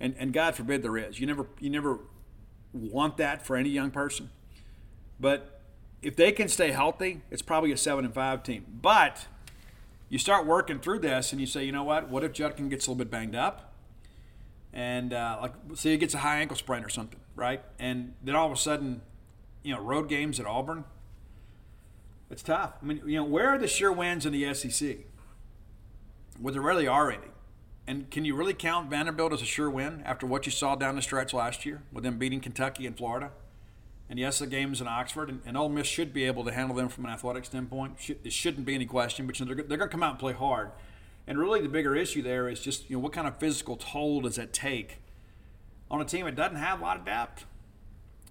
and 0.00 0.14
and 0.18 0.32
God 0.32 0.54
forbid 0.54 0.82
there 0.82 0.96
is. 0.96 1.20
You 1.20 1.26
never 1.26 1.46
you 1.60 1.70
never 1.70 2.00
want 2.72 3.16
that 3.18 3.46
for 3.46 3.56
any 3.56 3.68
young 3.68 3.90
person, 3.90 4.30
but 5.20 5.60
if 6.02 6.16
they 6.16 6.32
can 6.32 6.48
stay 6.48 6.72
healthy, 6.72 7.22
it's 7.30 7.42
probably 7.42 7.70
a 7.70 7.76
seven 7.76 8.04
and 8.04 8.12
five 8.12 8.42
team. 8.42 8.66
But 8.82 9.26
you 10.08 10.18
start 10.18 10.44
working 10.44 10.80
through 10.80 10.98
this, 10.98 11.32
and 11.32 11.40
you 11.40 11.46
say, 11.46 11.64
you 11.64 11.72
know 11.72 11.84
what? 11.84 12.10
What 12.10 12.24
if 12.24 12.32
Judkin 12.32 12.68
gets 12.68 12.86
a 12.86 12.90
little 12.90 13.02
bit 13.04 13.10
banged 13.10 13.36
up? 13.36 13.71
And 14.72 15.12
uh, 15.12 15.38
like 15.40 15.52
say 15.74 15.90
he 15.90 15.96
gets 15.96 16.14
a 16.14 16.18
high 16.18 16.40
ankle 16.40 16.56
sprain 16.56 16.84
or 16.84 16.88
something, 16.88 17.20
right? 17.36 17.62
And 17.78 18.14
then 18.22 18.34
all 18.34 18.46
of 18.46 18.52
a 18.52 18.56
sudden, 18.56 19.02
you 19.62 19.74
know, 19.74 19.80
road 19.80 20.08
games 20.08 20.40
at 20.40 20.46
Auburn, 20.46 20.84
it's 22.30 22.42
tough. 22.42 22.72
I 22.82 22.86
mean, 22.86 23.02
you 23.06 23.16
know, 23.16 23.24
where 23.24 23.48
are 23.48 23.58
the 23.58 23.68
sure 23.68 23.92
wins 23.92 24.24
in 24.24 24.32
the 24.32 24.54
SEC? 24.54 24.96
Well, 26.40 26.54
there 26.54 26.62
really 26.62 26.86
are 26.86 27.10
any. 27.10 27.28
And 27.86 28.10
can 28.10 28.24
you 28.24 28.34
really 28.34 28.54
count 28.54 28.88
Vanderbilt 28.88 29.32
as 29.32 29.42
a 29.42 29.44
sure 29.44 29.68
win 29.68 30.02
after 30.04 30.26
what 30.26 30.46
you 30.46 30.52
saw 30.52 30.74
down 30.76 30.96
the 30.96 31.02
stretch 31.02 31.34
last 31.34 31.66
year 31.66 31.82
with 31.92 32.04
them 32.04 32.16
beating 32.16 32.40
Kentucky 32.40 32.86
and 32.86 32.96
Florida 32.96 33.32
And 34.08 34.18
yes, 34.18 34.38
the 34.38 34.46
game's 34.46 34.80
in 34.80 34.86
Oxford, 34.88 35.28
and, 35.28 35.40
and 35.44 35.56
Ole 35.56 35.68
Miss 35.68 35.86
should 35.86 36.12
be 36.12 36.24
able 36.24 36.44
to 36.44 36.52
handle 36.52 36.76
them 36.76 36.88
from 36.88 37.06
an 37.06 37.10
athletic 37.10 37.44
standpoint. 37.44 37.98
Should, 37.98 38.18
it 38.24 38.32
shouldn't 38.32 38.66
be 38.66 38.74
any 38.74 38.86
question, 38.86 39.26
but 39.26 39.38
you 39.38 39.46
know, 39.46 39.54
they're, 39.54 39.64
they're 39.64 39.78
going 39.78 39.88
to 39.88 39.92
come 39.92 40.02
out 40.02 40.12
and 40.12 40.18
play 40.18 40.32
hard. 40.32 40.70
And 41.26 41.38
really, 41.38 41.60
the 41.60 41.68
bigger 41.68 41.94
issue 41.94 42.22
there 42.22 42.48
is 42.48 42.60
just 42.60 42.90
you 42.90 42.96
know 42.96 43.00
what 43.00 43.12
kind 43.12 43.26
of 43.26 43.38
physical 43.38 43.76
toll 43.76 44.22
does 44.22 44.36
that 44.36 44.52
take 44.52 44.98
on 45.90 46.00
a 46.00 46.04
team 46.04 46.24
that 46.24 46.34
doesn't 46.34 46.56
have 46.56 46.80
a 46.80 46.82
lot 46.82 46.98
of 46.98 47.04
depth. 47.04 47.44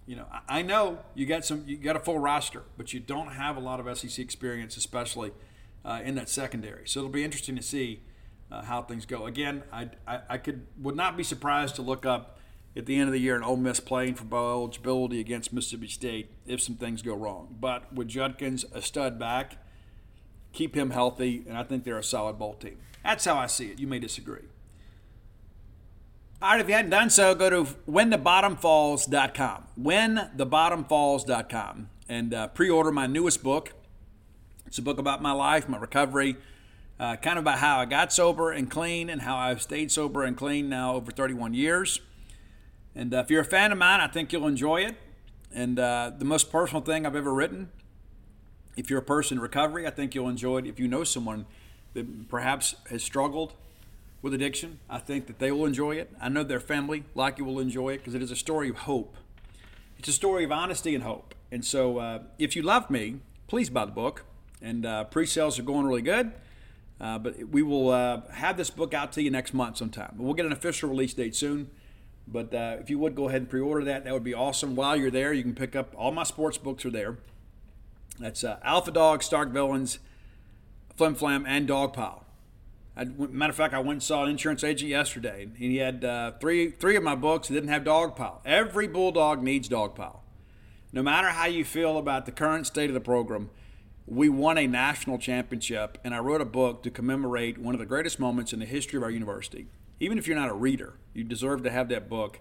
You 0.07 0.15
know, 0.17 0.25
I, 0.49 0.63
know 0.63 0.99
you 1.13 1.25
got 1.25 1.45
some, 1.45 1.63
you 1.67 1.77
got 1.77 1.95
a 1.95 1.99
full 1.99 2.17
roster, 2.17 2.63
but 2.75 2.91
you 2.91 2.99
don't 2.99 3.33
have 3.33 3.55
a 3.55 3.59
lot 3.59 3.79
of 3.79 3.97
SEC 3.97 4.19
experience, 4.19 4.75
especially 4.75 5.31
uh, 5.85 6.01
in 6.03 6.15
that 6.15 6.27
secondary. 6.27 6.87
So 6.87 6.99
it'll 6.99 7.11
be 7.11 7.23
interesting 7.23 7.55
to 7.55 7.61
see 7.61 8.01
uh, 8.51 8.63
how 8.63 8.81
things 8.81 9.05
go. 9.05 9.27
Again, 9.27 9.63
I, 9.71 9.89
I, 10.07 10.19
I 10.31 10.37
could 10.37 10.65
would 10.81 10.95
not 10.95 11.15
be 11.15 11.23
surprised 11.23 11.75
to 11.75 11.81
look 11.83 12.05
up 12.05 12.39
at 12.75 12.87
the 12.87 12.97
end 12.97 13.07
of 13.07 13.13
the 13.13 13.19
year 13.19 13.35
an 13.35 13.43
Ole 13.43 13.57
Miss 13.57 13.79
playing 13.79 14.15
for 14.15 14.23
bowl 14.23 14.63
eligibility 14.63 15.19
against 15.19 15.53
Mississippi 15.53 15.87
State 15.87 16.31
if 16.47 16.61
some 16.61 16.75
things 16.75 17.01
go 17.01 17.13
wrong. 17.13 17.55
But 17.59 17.93
with 17.93 18.07
Judkins 18.07 18.65
a 18.73 18.81
stud 18.81 19.19
back, 19.19 19.57
keep 20.53 20.75
him 20.75 20.91
healthy, 20.91 21.43
and 21.47 21.57
I 21.57 21.63
think 21.63 21.83
they're 21.83 21.97
a 21.97 22.03
solid 22.03 22.37
bowl 22.37 22.53
team. 22.55 22.77
That's 23.03 23.25
how 23.25 23.37
I 23.37 23.47
see 23.47 23.67
it. 23.67 23.79
You 23.79 23.87
may 23.87 23.99
disagree. 23.99 24.43
All 26.41 26.51
right, 26.51 26.59
if 26.59 26.67
you 26.67 26.73
hadn't 26.73 26.91
done 26.91 27.11
so, 27.11 27.35
go 27.35 27.51
to 27.51 27.63
whenthebottomfalls.com. 27.89 29.67
Whenthebottomfalls.com 29.79 31.89
and 32.09 32.33
uh, 32.33 32.47
pre 32.47 32.69
order 32.69 32.91
my 32.91 33.07
newest 33.07 33.43
book. 33.43 33.73
It's 34.65 34.79
a 34.79 34.81
book 34.81 34.97
about 34.97 35.21
my 35.21 35.33
life, 35.33 35.69
my 35.69 35.77
recovery, 35.77 36.37
uh, 36.99 37.17
kind 37.17 37.37
of 37.37 37.43
about 37.43 37.59
how 37.59 37.79
I 37.79 37.85
got 37.85 38.11
sober 38.11 38.51
and 38.51 38.71
clean 38.71 39.09
and 39.09 39.21
how 39.21 39.35
I've 39.35 39.61
stayed 39.61 39.91
sober 39.91 40.23
and 40.23 40.35
clean 40.35 40.67
now 40.67 40.95
over 40.95 41.11
31 41.11 41.53
years. 41.53 42.01
And 42.95 43.13
uh, 43.13 43.17
if 43.17 43.29
you're 43.29 43.41
a 43.41 43.45
fan 43.45 43.71
of 43.71 43.77
mine, 43.77 43.99
I 43.99 44.07
think 44.07 44.33
you'll 44.33 44.47
enjoy 44.47 44.81
it. 44.81 44.95
And 45.53 45.77
uh, 45.77 46.11
the 46.17 46.25
most 46.25 46.51
personal 46.51 46.81
thing 46.81 47.05
I've 47.05 47.15
ever 47.15 47.33
written, 47.33 47.69
if 48.75 48.89
you're 48.89 48.99
a 48.99 49.03
person 49.03 49.37
in 49.37 49.41
recovery, 49.41 49.85
I 49.85 49.89
think 49.89 50.15
you'll 50.15 50.29
enjoy 50.29 50.59
it. 50.59 50.67
If 50.67 50.79
you 50.79 50.87
know 50.87 51.03
someone 51.03 51.45
that 51.93 52.29
perhaps 52.29 52.75
has 52.89 53.03
struggled 53.03 53.53
with 54.21 54.33
addiction, 54.33 54.79
I 54.89 54.99
think 54.99 55.27
that 55.27 55.39
they 55.39 55.51
will 55.51 55.65
enjoy 55.65 55.95
it. 55.95 56.11
I 56.21 56.29
know 56.29 56.43
their 56.43 56.59
family 56.59 57.03
likely 57.15 57.43
will 57.43 57.59
enjoy 57.59 57.93
it 57.93 57.97
because 57.97 58.15
it 58.15 58.21
is 58.21 58.31
a 58.31 58.35
story 58.35 58.69
of 58.69 58.77
hope. 58.77 59.15
It's 59.97 60.07
a 60.07 60.13
story 60.13 60.43
of 60.43 60.51
honesty 60.51 60.95
and 60.95 61.03
hope. 61.03 61.35
And 61.51 61.65
so 61.65 61.97
uh, 61.97 62.19
if 62.39 62.55
you 62.55 62.61
love 62.61 62.89
me, 62.89 63.19
please 63.47 63.69
buy 63.69 63.85
the 63.85 63.91
book. 63.91 64.25
And 64.61 64.85
uh, 64.85 65.05
pre 65.05 65.25
sales 65.25 65.59
are 65.59 65.63
going 65.63 65.85
really 65.85 66.01
good. 66.01 66.31
Uh, 66.99 67.17
but 67.17 67.49
we 67.49 67.63
will 67.63 67.89
uh, 67.89 68.21
have 68.31 68.57
this 68.57 68.69
book 68.69 68.93
out 68.93 69.11
to 69.13 69.23
you 69.23 69.31
next 69.31 69.55
month 69.55 69.77
sometime. 69.77 70.13
We'll 70.17 70.35
get 70.35 70.45
an 70.45 70.51
official 70.51 70.87
release 70.87 71.15
date 71.15 71.35
soon. 71.35 71.71
But 72.27 72.53
uh, 72.53 72.77
if 72.79 72.89
you 72.89 72.99
would 72.99 73.15
go 73.15 73.27
ahead 73.27 73.41
and 73.41 73.49
pre-order 73.49 73.83
that, 73.85 74.05
that 74.05 74.13
would 74.13 74.23
be 74.23 74.35
awesome. 74.35 74.75
While 74.75 74.95
you're 74.95 75.11
there, 75.11 75.33
you 75.33 75.41
can 75.41 75.55
pick 75.55 75.75
up 75.75 75.93
all 75.97 76.11
my 76.11 76.23
sports 76.23 76.59
books 76.59 76.85
are 76.85 76.91
there. 76.91 77.17
That's 78.19 78.43
uh, 78.43 78.59
Alpha 78.63 78.91
Dog, 78.91 79.23
Stark 79.23 79.49
Villains, 79.49 79.99
Flim 80.95 81.15
Flam, 81.15 81.45
and 81.47 81.67
Dog 81.67 81.93
Pile. 81.93 82.25
I, 82.95 83.05
matter 83.05 83.51
of 83.51 83.55
fact, 83.55 83.73
I 83.73 83.79
went 83.79 83.91
and 83.91 84.03
saw 84.03 84.23
an 84.23 84.29
insurance 84.29 84.63
agent 84.63 84.89
yesterday, 84.89 85.43
and 85.43 85.55
he 85.55 85.77
had 85.77 86.03
uh, 86.03 86.33
three 86.39 86.71
three 86.71 86.95
of 86.95 87.03
my 87.03 87.15
books. 87.15 87.47
He 87.47 87.53
didn't 87.53 87.69
have 87.69 87.83
Dog 87.83 88.15
Pile. 88.15 88.41
Every 88.45 88.87
bulldog 88.87 89.41
needs 89.41 89.67
Dog 89.67 89.95
Pile. 89.95 90.23
No 90.93 91.01
matter 91.01 91.29
how 91.29 91.45
you 91.45 91.63
feel 91.63 91.97
about 91.97 92.25
the 92.25 92.31
current 92.31 92.67
state 92.67 92.89
of 92.89 92.93
the 92.93 92.99
program, 92.99 93.49
we 94.05 94.27
won 94.27 94.57
a 94.57 94.67
national 94.67 95.17
championship, 95.17 95.97
and 96.03 96.13
I 96.13 96.19
wrote 96.19 96.41
a 96.41 96.45
book 96.45 96.83
to 96.83 96.91
commemorate 96.91 97.57
one 97.57 97.73
of 97.73 97.79
the 97.79 97.85
greatest 97.85 98.19
moments 98.19 98.51
in 98.51 98.59
the 98.59 98.65
history 98.65 98.97
of 98.97 99.03
our 99.03 99.11
university 99.11 99.67
even 100.01 100.17
if 100.17 100.27
you're 100.27 100.35
not 100.35 100.49
a 100.49 100.53
reader, 100.53 100.95
you 101.13 101.23
deserve 101.23 101.63
to 101.63 101.69
have 101.69 101.87
that 101.89 102.09
book. 102.09 102.39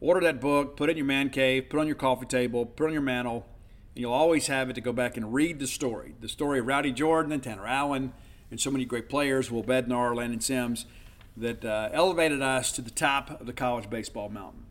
Order 0.00 0.20
that 0.20 0.40
book, 0.40 0.76
put 0.76 0.88
it 0.88 0.92
in 0.92 0.96
your 0.98 1.06
man 1.06 1.28
cave, 1.28 1.68
put 1.68 1.78
it 1.78 1.80
on 1.80 1.86
your 1.88 1.96
coffee 1.96 2.24
table, 2.24 2.64
put 2.64 2.84
it 2.84 2.86
on 2.88 2.92
your 2.92 3.02
mantle, 3.02 3.46
and 3.94 4.02
you'll 4.02 4.12
always 4.12 4.48
have 4.48 4.70
it 4.70 4.74
to 4.74 4.80
go 4.80 4.92
back 4.92 5.16
and 5.16 5.32
read 5.32 5.58
the 5.58 5.66
story. 5.66 6.14
The 6.20 6.28
story 6.28 6.58
of 6.58 6.66
Rowdy 6.66 6.92
Jordan 6.92 7.32
and 7.32 7.42
Tanner 7.42 7.66
Allen 7.66 8.12
and 8.50 8.60
so 8.60 8.70
many 8.70 8.84
great 8.84 9.08
players, 9.08 9.50
Will 9.50 9.64
Bednar, 9.64 10.14
Landon 10.14 10.40
Sims, 10.40 10.86
that 11.36 11.64
uh, 11.64 11.88
elevated 11.92 12.42
us 12.42 12.72
to 12.72 12.82
the 12.82 12.90
top 12.90 13.40
of 13.40 13.46
the 13.46 13.52
college 13.52 13.90
baseball 13.90 14.28
mountain. 14.28 14.66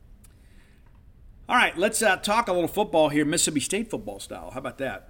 All 1.50 1.58
right, 1.58 1.78
let's 1.78 2.02
uh, 2.02 2.16
talk 2.18 2.48
a 2.48 2.54
little 2.54 2.70
football 2.70 3.10
here, 3.10 3.26
Mississippi 3.26 3.60
State 3.60 3.90
football 3.90 4.20
style. 4.20 4.52
How 4.52 4.60
about 4.60 4.78
that? 4.78 5.10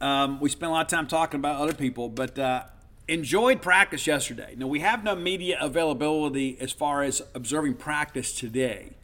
Um, 0.00 0.40
we 0.40 0.48
spent 0.48 0.70
a 0.70 0.72
lot 0.72 0.86
of 0.86 0.90
time 0.90 1.06
talking 1.06 1.38
about 1.38 1.60
other 1.60 1.72
people, 1.72 2.08
but 2.08 2.38
uh, 2.38 2.64
enjoyed 3.08 3.62
practice 3.62 4.06
yesterday. 4.06 4.54
Now, 4.56 4.66
we 4.66 4.80
have 4.80 5.04
no 5.04 5.14
media 5.14 5.58
availability 5.60 6.56
as 6.60 6.72
far 6.72 7.02
as 7.02 7.22
observing 7.34 7.74
practice 7.74 8.32
today, 8.32 8.96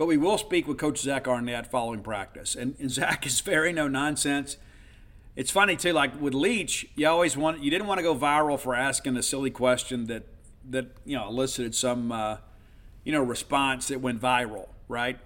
but 0.00 0.06
we 0.06 0.16
will 0.16 0.38
speak 0.38 0.66
with 0.66 0.78
Coach 0.78 1.02
Zach 1.02 1.28
Arnett 1.28 1.70
following 1.70 2.00
practice. 2.00 2.54
And, 2.54 2.74
and 2.80 2.90
Zach 2.90 3.26
is 3.26 3.38
very 3.42 3.70
no 3.70 3.86
nonsense. 3.86 4.56
It's 5.36 5.50
funny 5.50 5.76
too, 5.76 5.92
like 5.92 6.18
with 6.18 6.32
Leach, 6.32 6.86
you 6.94 7.06
always 7.06 7.36
want 7.36 7.62
you 7.62 7.70
didn't 7.70 7.86
want 7.86 7.98
to 7.98 8.02
go 8.02 8.16
viral 8.16 8.58
for 8.58 8.74
asking 8.74 9.18
a 9.18 9.22
silly 9.22 9.50
question 9.50 10.06
that 10.06 10.22
that 10.70 10.86
you 11.04 11.18
know 11.18 11.28
elicited 11.28 11.74
some 11.74 12.12
uh, 12.12 12.38
you 13.04 13.12
know 13.12 13.22
response 13.22 13.88
that 13.88 14.00
went 14.00 14.22
viral, 14.22 14.68
right? 14.88 15.18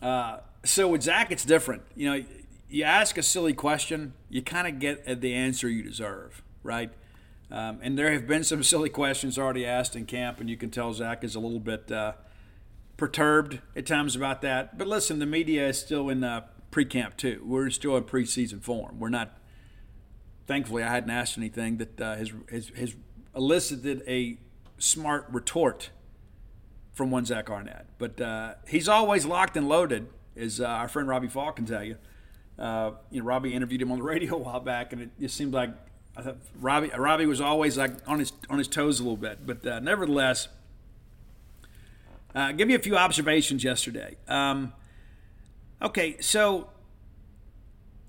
Uh, 0.00 0.38
so 0.64 0.88
with 0.88 1.02
Zach, 1.02 1.30
it's 1.30 1.44
different. 1.44 1.82
You 1.94 2.10
know, 2.10 2.24
you 2.70 2.84
ask 2.84 3.18
a 3.18 3.22
silly 3.22 3.52
question, 3.52 4.14
you 4.30 4.40
kind 4.40 4.66
of 4.66 4.78
get 4.78 5.20
the 5.20 5.34
answer 5.34 5.68
you 5.68 5.82
deserve, 5.82 6.42
right? 6.62 6.90
Um, 7.50 7.78
and 7.82 7.98
there 7.98 8.10
have 8.10 8.26
been 8.26 8.42
some 8.42 8.62
silly 8.62 8.88
questions 8.88 9.38
already 9.38 9.66
asked 9.66 9.96
in 9.96 10.06
camp, 10.06 10.40
and 10.40 10.48
you 10.48 10.56
can 10.56 10.70
tell 10.70 10.94
Zach 10.94 11.22
is 11.22 11.34
a 11.34 11.40
little 11.40 11.60
bit 11.60 11.92
uh, 11.92 12.14
perturbed 13.02 13.58
at 13.74 13.84
times 13.84 14.14
about 14.14 14.42
that. 14.42 14.78
But 14.78 14.86
listen, 14.86 15.18
the 15.18 15.26
media 15.26 15.66
is 15.66 15.76
still 15.76 16.08
in 16.08 16.22
uh, 16.22 16.42
pre-camp 16.70 17.16
too. 17.16 17.42
We're 17.44 17.68
still 17.70 17.96
in 17.96 18.04
preseason 18.04 18.62
form. 18.62 19.00
We're 19.00 19.08
not. 19.08 19.36
Thankfully, 20.46 20.84
I 20.84 20.88
hadn't 20.88 21.10
asked 21.10 21.36
anything 21.36 21.78
that 21.78 22.00
uh, 22.00 22.14
has, 22.14 22.30
has, 22.48 22.68
has 22.76 22.94
elicited 23.34 24.04
a 24.06 24.38
smart 24.78 25.26
retort 25.32 25.90
from 26.92 27.10
one 27.10 27.24
Zach 27.24 27.50
Arnett. 27.50 27.86
But 27.98 28.20
uh, 28.20 28.54
he's 28.68 28.86
always 28.86 29.26
locked 29.26 29.56
and 29.56 29.68
loaded, 29.68 30.06
as 30.36 30.60
uh, 30.60 30.66
our 30.66 30.86
friend 30.86 31.08
Robbie 31.08 31.26
Faulk 31.26 31.56
can 31.56 31.66
tell 31.66 31.82
you. 31.82 31.96
Uh, 32.56 32.92
you 33.10 33.18
know, 33.18 33.26
Robbie 33.26 33.52
interviewed 33.52 33.82
him 33.82 33.90
on 33.90 33.98
the 33.98 34.04
radio 34.14 34.36
a 34.36 34.38
while 34.38 34.60
back, 34.60 34.92
and 34.92 35.02
it 35.02 35.10
just 35.18 35.36
seemed 35.36 35.54
like 35.54 35.70
Robbie 36.60 36.92
Robbie 36.96 37.26
was 37.26 37.40
always 37.40 37.76
like 37.76 37.94
on 38.06 38.20
his 38.20 38.32
on 38.48 38.58
his 38.58 38.68
toes 38.68 39.00
a 39.00 39.02
little 39.02 39.16
bit, 39.16 39.44
but 39.44 39.66
uh, 39.66 39.80
nevertheless, 39.80 40.46
uh, 42.34 42.52
give 42.52 42.70
you 42.70 42.76
a 42.76 42.80
few 42.80 42.96
observations 42.96 43.64
yesterday. 43.64 44.16
Um, 44.28 44.72
okay, 45.80 46.16
so 46.20 46.68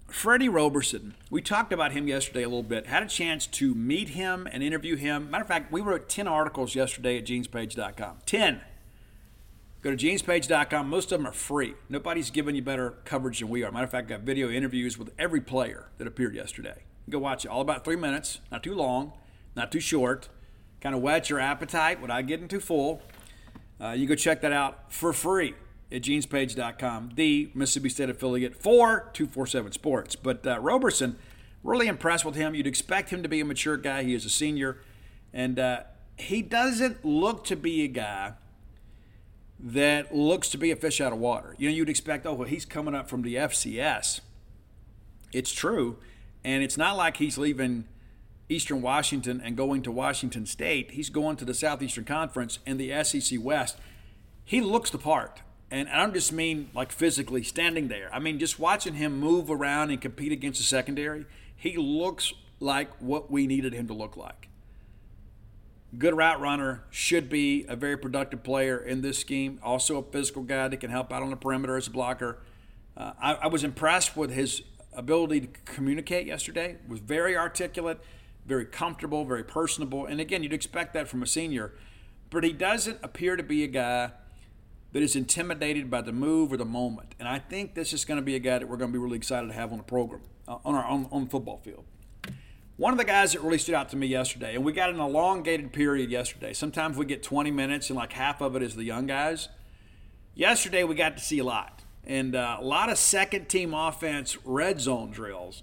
Freddie 0.08 0.50
Roberson, 0.50 1.16
we 1.30 1.42
talked 1.42 1.74
about 1.74 1.92
him 1.92 2.08
yesterday 2.08 2.44
a 2.44 2.48
little 2.48 2.64
bit. 2.64 2.86
Had 2.86 3.04
a 3.04 3.08
chance 3.08 3.48
to 3.48 3.74
meet 3.74 4.10
him 4.10 4.48
and 4.52 4.62
interview 4.62 4.96
him. 4.96 5.32
Matter 5.32 5.42
of 5.42 5.48
fact, 5.48 5.72
we 5.72 5.82
wrote 5.82 6.08
ten 6.08 6.28
articles 6.28 6.76
yesterday 6.76 7.18
at 7.18 7.26
genespage.com. 7.26 8.20
Ten. 8.26 8.62
Go 9.82 9.94
to 9.94 9.98
genespage.com. 9.98 10.88
Most 10.88 11.12
of 11.12 11.20
them 11.20 11.28
are 11.28 11.34
free. 11.34 11.74
Nobody's 11.90 12.32
giving 12.32 12.56
you 12.56 12.62
better 12.62 12.92
coverage 13.04 13.40
than 13.40 13.50
we 13.50 13.64
are. 13.64 13.72
Matter 13.72 13.84
of 13.84 13.92
fact, 13.92 14.08
I 14.12 14.16
got 14.16 14.22
video 14.22 14.50
interviews 14.50 14.98
with 14.98 15.12
every 15.20 15.42
player 15.42 15.90
that 15.98 16.08
appeared 16.08 16.36
yesterday. 16.36 16.84
Go 17.10 17.20
watch 17.20 17.44
it. 17.44 17.50
All 17.50 17.60
about 17.60 17.84
three 17.84 17.98
minutes. 17.98 18.40
Not 18.52 18.64
too 18.64 18.76
long, 18.76 19.14
not 19.56 19.72
too 19.72 19.82
short. 19.82 20.30
Kind 20.80 20.96
of 20.96 21.02
whet 21.02 21.30
your 21.30 21.40
appetite 21.40 22.02
without 22.02 22.28
getting 22.28 22.48
too 22.48 22.60
full. 22.60 23.02
Uh, 23.82 23.92
you 23.92 24.08
go 24.08 24.16
check 24.16 24.42
that 24.42 24.54
out 24.54 24.92
for 24.92 25.14
free 25.14 25.56
at 25.92 26.02
genespage.com, 26.02 27.12
the 27.16 27.52
Mississippi 27.54 27.90
State 27.90 28.10
affiliate 28.10 28.56
for 28.56 29.12
247 29.14 29.72
Sports. 29.74 30.16
But 30.16 30.46
uh, 30.46 30.60
Roberson, 30.60 31.18
really 31.64 31.88
impressed 31.88 32.26
with 32.26 32.36
him. 32.36 32.56
You'd 32.56 32.68
expect 32.68 33.12
him 33.12 33.24
to 33.24 33.30
be 33.30 33.40
a 33.40 33.46
mature 33.46 33.78
guy. 33.78 34.04
He 34.04 34.14
is 34.14 34.26
a 34.26 34.30
senior. 34.30 34.80
And 35.34 35.60
uh, 35.60 35.84
he 36.18 36.42
doesn't 36.42 37.06
look 37.06 37.44
to 37.46 37.56
be 37.56 37.84
a 37.84 37.88
guy 37.88 38.34
that 39.60 40.14
looks 40.14 40.50
to 40.50 40.58
be 40.58 40.72
a 40.72 40.76
fish 40.76 41.00
out 41.00 41.14
of 41.14 41.20
water. 41.20 41.56
You 41.58 41.70
know, 41.70 41.76
you'd 41.76 41.90
expect, 41.90 42.26
oh, 42.26 42.34
well, 42.34 42.48
he's 42.48 42.66
coming 42.66 42.94
up 42.94 43.10
from 43.10 43.22
the 43.22 43.36
FCS. 43.36 44.20
It's 45.32 45.52
true. 45.54 45.98
And 46.44 46.64
it's 46.64 46.78
not 46.78 46.98
like 46.98 47.18
he's 47.18 47.38
leaving 47.38 47.86
Eastern 48.54 48.82
Washington 48.82 49.42
and 49.44 49.58
going 49.58 49.82
to 49.82 49.92
Washington 49.92 50.46
State. 50.46 50.92
He's 50.92 51.10
going 51.10 51.36
to 51.38 51.46
the 51.46 51.54
Southeastern 51.54 52.06
Conference 52.06 52.60
and 52.66 52.80
the 52.80 53.04
SEC 53.04 53.40
West. 53.42 53.78
He 54.46 54.62
looks 54.62 54.90
the 54.90 54.98
part. 54.98 55.42
And 55.72 55.90
I 55.90 55.98
don't 55.98 56.14
just 56.14 56.32
mean 56.32 56.70
like 56.74 56.92
physically 56.92 57.44
standing 57.44 57.88
there. 57.88 58.10
I 58.14 58.20
mean 58.20 58.40
just 58.40 58.60
watching 58.60 58.94
him 58.94 59.20
move 59.20 59.50
around 59.50 59.90
and 59.90 60.00
compete 60.00 60.32
against 60.32 60.60
the 60.60 60.66
secondary. 60.66 61.26
He 61.56 61.78
looks 61.78 62.32
like 62.60 62.90
what 63.00 63.32
we 63.32 63.48
needed 63.48 63.74
him 63.74 63.88
to 63.88 63.94
look 63.94 64.16
like. 64.16 64.50
Good 65.98 66.16
route 66.16 66.40
runner, 66.40 66.84
should 66.90 67.30
be 67.30 67.66
a 67.68 67.76
very 67.76 67.98
productive 67.98 68.44
player 68.44 68.78
in 68.78 69.02
this 69.02 69.20
scheme. 69.20 69.60
Also 69.64 69.98
a 69.98 70.04
physical 70.04 70.44
guy 70.44 70.68
that 70.68 70.78
can 70.78 70.90
help 70.90 71.12
out 71.12 71.22
on 71.22 71.30
the 71.30 71.36
perimeter 71.36 71.76
as 71.76 71.88
a 71.88 71.92
blocker. 71.92 72.40
Uh, 72.96 73.14
I, 73.20 73.34
I 73.34 73.48
was 73.48 73.64
impressed 73.64 74.16
with 74.16 74.32
his 74.32 74.62
ability 74.96 75.42
to 75.42 75.48
communicate 75.66 76.28
yesterday 76.28 76.78
was 76.88 77.00
very 77.00 77.36
articulate, 77.36 78.00
very 78.46 78.66
comfortable, 78.66 79.26
very 79.26 79.44
personable. 79.44 80.06
And 80.06 80.20
again, 80.20 80.44
you'd 80.44 80.54
expect 80.54 80.94
that 80.94 81.08
from 81.08 81.24
a 81.24 81.28
senior, 81.28 81.74
but 82.30 82.44
he 82.44 82.52
doesn't 82.52 83.00
appear 83.04 83.36
to 83.36 83.44
be 83.44 83.64
a 83.64 83.68
guy 83.68 84.12
that 84.92 85.02
is 85.02 85.16
intimidated 85.16 85.90
by 85.90 86.02
the 86.02 86.12
move 86.12 86.54
or 86.54 86.58
the 86.58 86.66
moment. 86.66 87.16
And 87.20 87.28
I 87.28 87.40
think 87.40 87.74
this 87.74 87.94
is 87.94 88.06
going 88.06 88.18
to 88.20 88.24
be 88.24 88.36
a 88.36 88.40
guy 88.40 88.60
that 88.60 88.68
we're 88.68 88.78
going 88.78 88.92
to 88.92 88.98
be 88.98 89.04
really 89.04 89.18
excited 89.18 89.48
to 89.48 89.54
have 89.54 89.72
on 89.72 89.78
the 89.78 89.84
program, 89.84 90.22
uh, 90.48 90.58
on 90.64 90.76
our 90.76 90.86
on, 90.86 91.08
on 91.12 91.28
football 91.28 91.58
field. 91.58 91.84
One 92.78 92.92
of 92.92 92.98
the 92.98 93.06
guys 93.06 93.34
that 93.34 93.42
really 93.42 93.60
stood 93.60 93.76
out 93.76 93.90
to 93.90 93.96
me 93.96 94.08
yesterday, 94.08 94.56
and 94.56 94.64
we 94.64 94.74
got 94.74 94.90
an 94.90 95.00
elongated 95.00 95.74
period 95.74 96.10
yesterday. 96.10 96.54
Sometimes 96.54 96.98
we 96.98 97.06
get 97.06 97.22
20 97.22 97.52
minutes, 97.52 97.90
and 97.90 97.98
like 97.98 98.14
half 98.14 98.42
of 98.42 98.56
it 98.56 98.64
is 98.64 98.76
the 98.76 98.84
young 98.84 99.06
guys. 99.06 99.50
Yesterday 100.34 100.84
we 100.84 100.96
got 100.96 101.18
to 101.18 101.24
see 101.24 101.38
a 101.38 101.44
lot, 101.44 101.84
and 102.04 102.36
uh, 102.36 102.58
a 102.60 102.64
lot 102.64 102.90
of 102.90 102.98
second 102.98 103.48
team 103.48 103.74
offense 103.74 104.38
red 104.44 104.82
zone 104.82 105.12
drills. 105.12 105.62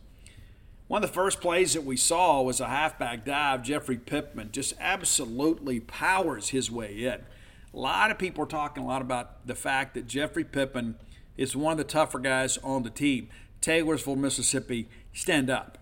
One 0.91 1.05
of 1.05 1.09
the 1.09 1.15
first 1.15 1.41
plays 1.41 1.75
that 1.75 1.85
we 1.85 1.97
saw 1.97 2.43
was 2.43 2.59
a 2.59 2.67
halfback 2.67 3.25
dive. 3.25 3.63
Jeffrey 3.63 3.97
Pittman 3.97 4.49
just 4.51 4.75
absolutely 4.81 5.79
powers 5.79 6.49
his 6.49 6.69
way 6.69 7.05
in. 7.05 7.21
A 7.73 7.79
lot 7.79 8.11
of 8.11 8.19
people 8.19 8.43
are 8.43 8.49
talking 8.49 8.83
a 8.83 8.87
lot 8.89 9.01
about 9.01 9.47
the 9.47 9.55
fact 9.55 9.95
that 9.95 10.09
Jeffrey 10.09 10.43
Pittman 10.43 10.97
is 11.37 11.55
one 11.55 11.71
of 11.71 11.79
the 11.79 11.85
tougher 11.85 12.19
guys 12.19 12.59
on 12.65 12.83
the 12.83 12.91
team. 12.91 13.29
Taylorsville, 13.61 14.17
Mississippi, 14.17 14.89
stand 15.13 15.49
up, 15.49 15.79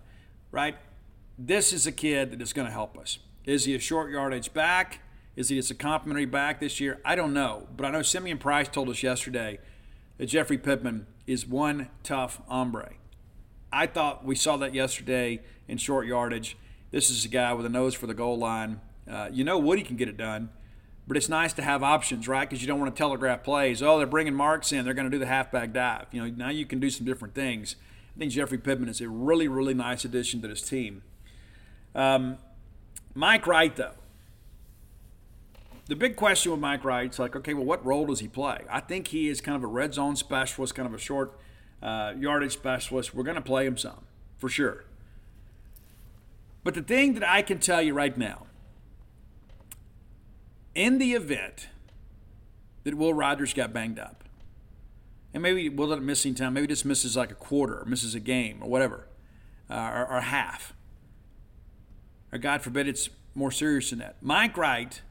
right? 0.51 0.75
this 1.39 1.73
is 1.73 1.87
a 1.87 1.91
kid 1.91 2.29
that 2.29 2.39
is 2.39 2.53
going 2.53 2.67
to 2.67 2.71
help 2.71 2.95
us. 2.95 3.17
Is 3.45 3.65
he 3.65 3.73
a 3.73 3.79
short 3.79 4.11
yardage 4.11 4.53
back? 4.53 4.99
Is 5.35 5.49
he 5.49 5.55
just 5.55 5.71
a 5.71 5.73
complimentary 5.73 6.27
back 6.27 6.59
this 6.59 6.79
year? 6.79 7.01
I 7.03 7.15
don't 7.15 7.33
know. 7.33 7.67
But 7.75 7.87
I 7.87 7.89
know 7.89 8.03
Simeon 8.03 8.37
Price 8.37 8.67
told 8.67 8.89
us 8.89 9.01
yesterday 9.01 9.57
that 10.19 10.27
Jeffrey 10.27 10.59
Pittman 10.59 11.07
is 11.25 11.47
one 11.47 11.89
tough 12.03 12.41
hombre. 12.47 12.91
I 13.71 13.85
thought 13.85 14.25
we 14.25 14.35
saw 14.35 14.57
that 14.57 14.73
yesterday 14.73 15.41
in 15.67 15.77
short 15.77 16.07
yardage. 16.07 16.57
This 16.91 17.09
is 17.09 17.25
a 17.25 17.27
guy 17.27 17.53
with 17.53 17.65
a 17.65 17.69
nose 17.69 17.93
for 17.93 18.07
the 18.07 18.13
goal 18.13 18.37
line. 18.37 18.81
Uh, 19.09 19.29
you 19.31 19.43
know 19.43 19.57
Woody 19.57 19.83
can 19.83 19.95
get 19.95 20.07
it 20.07 20.17
done, 20.17 20.49
but 21.07 21.17
it's 21.17 21.29
nice 21.29 21.53
to 21.53 21.61
have 21.61 21.83
options, 21.83 22.27
right? 22.27 22.47
Because 22.47 22.61
you 22.61 22.67
don't 22.67 22.79
want 22.79 22.93
to 22.93 22.97
telegraph 22.97 23.43
plays. 23.43 23.81
Oh, 23.81 23.97
they're 23.97 24.07
bringing 24.07 24.33
Marks 24.33 24.71
in. 24.71 24.85
They're 24.85 24.93
going 24.93 25.09
to 25.09 25.11
do 25.11 25.19
the 25.19 25.27
halfback 25.27 25.73
dive. 25.73 26.07
You 26.11 26.21
know, 26.21 26.33
now 26.35 26.49
you 26.49 26.65
can 26.65 26.79
do 26.79 26.89
some 26.89 27.05
different 27.05 27.35
things. 27.35 27.75
I 28.15 28.19
think 28.19 28.31
Jeffrey 28.31 28.57
Pittman 28.57 28.89
is 28.89 29.01
a 29.01 29.09
really, 29.09 29.47
really 29.47 29.73
nice 29.73 30.03
addition 30.03 30.41
to 30.41 30.47
this 30.47 30.61
team. 30.61 31.03
Um, 31.95 32.37
Mike 33.13 33.47
Wright, 33.47 33.75
though. 33.75 33.93
The 35.87 35.95
big 35.95 36.15
question 36.15 36.51
with 36.51 36.61
Mike 36.61 36.83
Wright 36.83 37.11
is 37.11 37.17
like, 37.17 37.35
okay, 37.35 37.55
well, 37.55 37.65
what 37.65 37.83
role 37.83 38.05
does 38.05 38.19
he 38.19 38.27
play? 38.27 38.59
I 38.69 38.79
think 38.79 39.07
he 39.07 39.27
is 39.27 39.41
kind 39.41 39.55
of 39.55 39.63
a 39.63 39.67
red 39.67 39.95
zone 39.95 40.15
specialist, 40.15 40.75
kind 40.75 40.87
of 40.87 40.93
a 40.93 40.99
short 40.99 41.39
uh, 41.81 42.13
yardage 42.17 42.53
specialist. 42.53 43.13
We're 43.13 43.23
going 43.23 43.35
to 43.35 43.41
play 43.41 43.65
him 43.65 43.77
some, 43.77 44.05
for 44.37 44.49
sure. 44.49 44.85
But 46.63 46.73
the 46.73 46.81
thing 46.81 47.13
that 47.13 47.27
I 47.27 47.41
can 47.41 47.59
tell 47.59 47.81
you 47.81 47.93
right 47.93 48.17
now, 48.17 48.45
in 50.75 50.97
the 50.97 51.13
event 51.13 51.69
that 52.83 52.95
Will 52.95 53.13
Rogers 53.13 53.53
got 53.53 53.73
banged 53.73 53.99
up, 53.99 54.23
and 55.33 55.43
maybe 55.43 55.69
Will 55.69 55.87
let 55.87 56.01
missing 56.01 56.35
time, 56.35 56.53
maybe 56.53 56.67
just 56.67 56.85
misses 56.85 57.15
like 57.15 57.31
a 57.31 57.35
quarter, 57.35 57.81
or 57.81 57.85
misses 57.85 58.15
a 58.15 58.19
game, 58.19 58.59
or 58.61 58.69
whatever, 58.69 59.07
uh, 59.69 59.91
or, 59.93 60.17
or 60.17 60.21
half 60.21 60.73
or 62.31 62.37
God 62.37 62.61
forbid 62.61 62.87
it's 62.87 63.09
more 63.35 63.51
serious 63.51 63.89
than 63.89 63.99
that. 63.99 64.17
Mike 64.21 64.57
Wright 64.57 65.01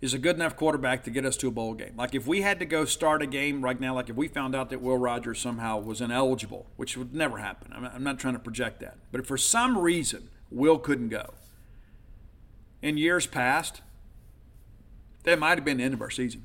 is 0.00 0.14
a 0.14 0.18
good 0.18 0.36
enough 0.36 0.56
quarterback 0.56 1.04
to 1.04 1.10
get 1.10 1.26
us 1.26 1.36
to 1.36 1.48
a 1.48 1.50
bowl 1.50 1.74
game. 1.74 1.92
Like 1.96 2.14
if 2.14 2.26
we 2.26 2.40
had 2.40 2.58
to 2.60 2.64
go 2.64 2.84
start 2.84 3.20
a 3.22 3.26
game 3.26 3.62
right 3.62 3.78
now, 3.78 3.94
like 3.94 4.08
if 4.08 4.16
we 4.16 4.28
found 4.28 4.54
out 4.54 4.70
that 4.70 4.80
Will 4.80 4.96
Rogers 4.96 5.38
somehow 5.38 5.78
was 5.78 6.00
ineligible, 6.00 6.66
which 6.76 6.96
would 6.96 7.14
never 7.14 7.38
happen. 7.38 7.72
I'm 7.72 8.02
not, 8.02 8.18
trying 8.18 8.34
to 8.34 8.40
project 8.40 8.80
that. 8.80 8.96
But 9.12 9.20
if 9.20 9.26
for 9.26 9.36
some 9.36 9.76
reason 9.76 10.30
Will 10.50 10.78
couldn't 10.78 11.10
go, 11.10 11.34
in 12.80 12.96
years 12.96 13.26
past, 13.26 13.82
that 15.24 15.38
might 15.38 15.58
have 15.58 15.64
been 15.66 15.76
the 15.76 15.84
end 15.84 15.94
of 15.94 16.00
our 16.00 16.10
season. 16.10 16.44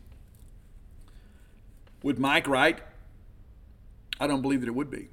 With 2.03 2.19
Mike 2.19 2.48
Wright, 2.48 2.80
I 4.19 4.27
don't 4.27 4.41
believe 4.41 4.61
that 4.61 4.68
it 4.68 4.76
would 4.76 4.91
be. 4.91 5.07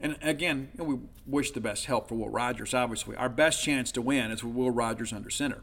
And 0.00 0.16
again, 0.22 0.70
you 0.72 0.78
know, 0.78 0.84
we 0.84 0.98
wish 1.26 1.52
the 1.52 1.60
best 1.60 1.86
help 1.86 2.08
for 2.08 2.16
Will 2.16 2.30
Rogers, 2.30 2.74
obviously. 2.74 3.14
Our 3.16 3.28
best 3.28 3.62
chance 3.62 3.92
to 3.92 4.02
win 4.02 4.30
is 4.30 4.42
with 4.42 4.54
Will 4.54 4.70
Rogers 4.70 5.12
under 5.12 5.30
center. 5.30 5.62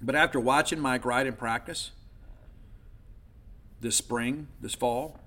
But 0.00 0.14
after 0.14 0.38
watching 0.38 0.80
Mike 0.80 1.04
Wright 1.04 1.26
in 1.26 1.34
practice 1.34 1.90
this 3.80 3.96
spring, 3.96 4.48
this 4.60 4.74
fall, 4.74 5.20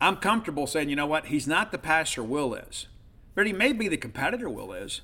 I'm 0.00 0.16
comfortable 0.16 0.66
saying, 0.66 0.90
you 0.90 0.96
know 0.96 1.06
what, 1.06 1.26
he's 1.26 1.46
not 1.46 1.72
the 1.72 1.78
passer 1.78 2.22
Will 2.22 2.54
is. 2.54 2.88
But 3.34 3.46
he 3.46 3.52
may 3.52 3.72
be 3.72 3.88
the 3.88 3.96
competitor 3.96 4.48
Will 4.48 4.72
is. 4.72 5.02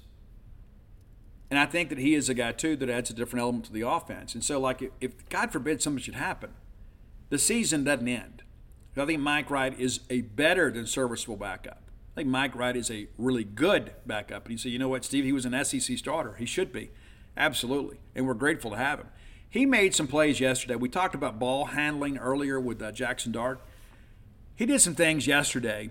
And 1.51 1.59
I 1.59 1.67
think 1.67 1.91
that 1.91 1.99
he 1.99 2.15
is 2.15 2.29
a 2.31 2.35
guy, 2.35 2.53
too, 2.53 2.77
that 2.77 2.89
adds 2.89 3.11
a 3.11 3.13
different 3.15 3.43
element 3.43 3.67
to 3.67 3.73
the 3.73 3.87
offense. 3.87 4.35
And 4.35 4.43
so, 4.43 4.59
like, 4.59 4.91
if 5.01 5.29
God 5.29 5.53
forbid 5.53 5.83
something 5.83 6.03
should 6.03 6.15
happen, 6.15 6.51
the 7.29 7.39
season 7.39 7.85
doesn't 7.85 8.09
end. 8.09 8.43
I 8.97 9.07
think 9.07 9.21
Mike 9.21 9.51
Wright 9.51 9.79
is 9.79 10.01
a 10.11 10.23
better 10.23 10.71
than 10.71 10.87
serviceable 10.87 11.37
backup. 11.37 11.83
I 12.13 12.21
think 12.21 12.29
Mike 12.29 12.55
Wright 12.55 12.77
is 12.77 12.91
a 12.91 13.09
really 13.17 13.45
good 13.45 13.93
backup. 14.07 14.45
And 14.45 14.53
you 14.53 14.59
say, 14.59 14.69
you 14.69 14.79
know 14.79 14.89
what, 14.89 15.05
Steve, 15.05 15.25
he 15.25 15.33
was 15.33 15.47
an 15.47 15.65
SEC 15.65 15.97
starter. 15.97 16.35
He 16.35 16.47
should 16.47 16.73
be. 16.73 16.91
Absolutely. 17.37 17.99
And 18.15 18.27
we're 18.27 18.35
grateful 18.35 18.71
to 18.73 18.77
have 18.77 19.01
him. 19.01 19.09
He 19.49 19.67
made 19.67 19.95
some 19.95 20.07
plays 20.07 20.41
yesterday. 20.41 20.77
We 20.77 20.89
talked 20.89 21.15
about 21.15 21.39
ball 21.39 21.67
handling 21.67 22.19
earlier 22.19 22.59
with 22.59 22.81
uh, 22.81 22.93
Jaxson 22.93 23.33
Dart. 23.33 23.61
He 24.57 24.67
did 24.67 24.81
some 24.81 24.95
things 24.95 25.27
yesterday 25.27 25.91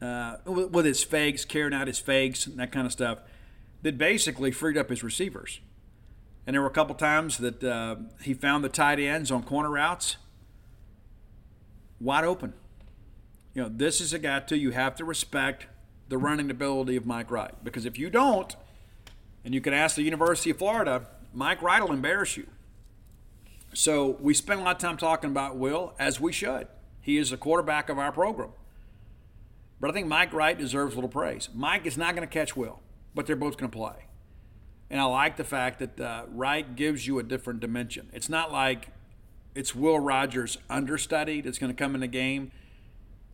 uh, 0.00 0.36
with, 0.44 0.70
with 0.70 0.84
his 0.84 1.02
fakes, 1.02 1.44
carrying 1.44 1.72
out 1.72 1.86
his 1.86 1.98
fakes, 1.98 2.46
and 2.46 2.58
that 2.58 2.72
kind 2.72 2.86
of 2.86 2.92
stuff, 2.92 3.18
that 3.82 3.96
basically 3.96 4.50
freed 4.50 4.76
up 4.76 4.90
his 4.90 5.02
receivers. 5.02 5.60
And 6.46 6.54
there 6.54 6.60
were 6.60 6.68
a 6.68 6.72
couple 6.72 6.94
times 6.94 7.38
that 7.38 7.62
uh, 7.62 7.96
he 8.22 8.34
found 8.34 8.64
the 8.64 8.68
tight 8.68 8.98
ends 8.98 9.30
on 9.30 9.42
corner 9.42 9.70
routes 9.70 10.16
wide 12.00 12.24
open. 12.24 12.52
You 13.54 13.62
know, 13.62 13.68
this 13.72 14.00
is 14.00 14.12
a 14.12 14.18
guy 14.18 14.40
too. 14.40 14.56
You 14.56 14.72
have 14.72 14.96
to 14.96 15.04
respect 15.04 15.66
the 16.08 16.18
running 16.18 16.50
ability 16.50 16.96
of 16.96 17.06
Mike 17.06 17.30
Wright 17.30 17.54
because 17.62 17.86
if 17.86 17.98
you 17.98 18.10
don't, 18.10 18.56
and 19.44 19.54
you 19.54 19.60
can 19.60 19.72
ask 19.72 19.96
the 19.96 20.02
University 20.02 20.50
of 20.50 20.58
Florida, 20.58 21.06
Mike 21.32 21.62
Wright 21.62 21.82
will 21.82 21.92
embarrass 21.92 22.36
you. 22.36 22.46
So 23.74 24.16
we 24.20 24.34
spend 24.34 24.60
a 24.60 24.64
lot 24.64 24.76
of 24.76 24.82
time 24.82 24.96
talking 24.96 25.30
about 25.30 25.56
Will, 25.56 25.94
as 25.98 26.20
we 26.20 26.32
should. 26.32 26.68
He 27.00 27.16
is 27.16 27.30
the 27.30 27.36
quarterback 27.36 27.88
of 27.88 27.98
our 27.98 28.12
program. 28.12 28.50
But 29.80 29.90
I 29.90 29.92
think 29.92 30.06
Mike 30.06 30.32
Wright 30.32 30.56
deserves 30.56 30.92
a 30.92 30.96
little 30.96 31.10
praise. 31.10 31.48
Mike 31.54 31.86
is 31.86 31.98
not 31.98 32.14
going 32.14 32.26
to 32.26 32.32
catch 32.32 32.56
Will, 32.56 32.80
but 33.14 33.26
they're 33.26 33.34
both 33.34 33.56
going 33.56 33.70
to 33.70 33.76
play. 33.76 34.06
And 34.90 35.00
I 35.00 35.04
like 35.04 35.36
the 35.36 35.44
fact 35.44 35.78
that 35.78 35.98
uh, 35.98 36.24
Wright 36.28 36.76
gives 36.76 37.06
you 37.06 37.18
a 37.18 37.22
different 37.22 37.60
dimension. 37.60 38.10
It's 38.12 38.28
not 38.28 38.52
like 38.52 38.88
it's 39.54 39.74
Will 39.74 39.98
Rogers 39.98 40.58
understudy 40.68 41.40
that's 41.40 41.58
going 41.58 41.74
to 41.74 41.76
come 41.76 41.94
in 41.94 42.02
the 42.02 42.06
game. 42.06 42.52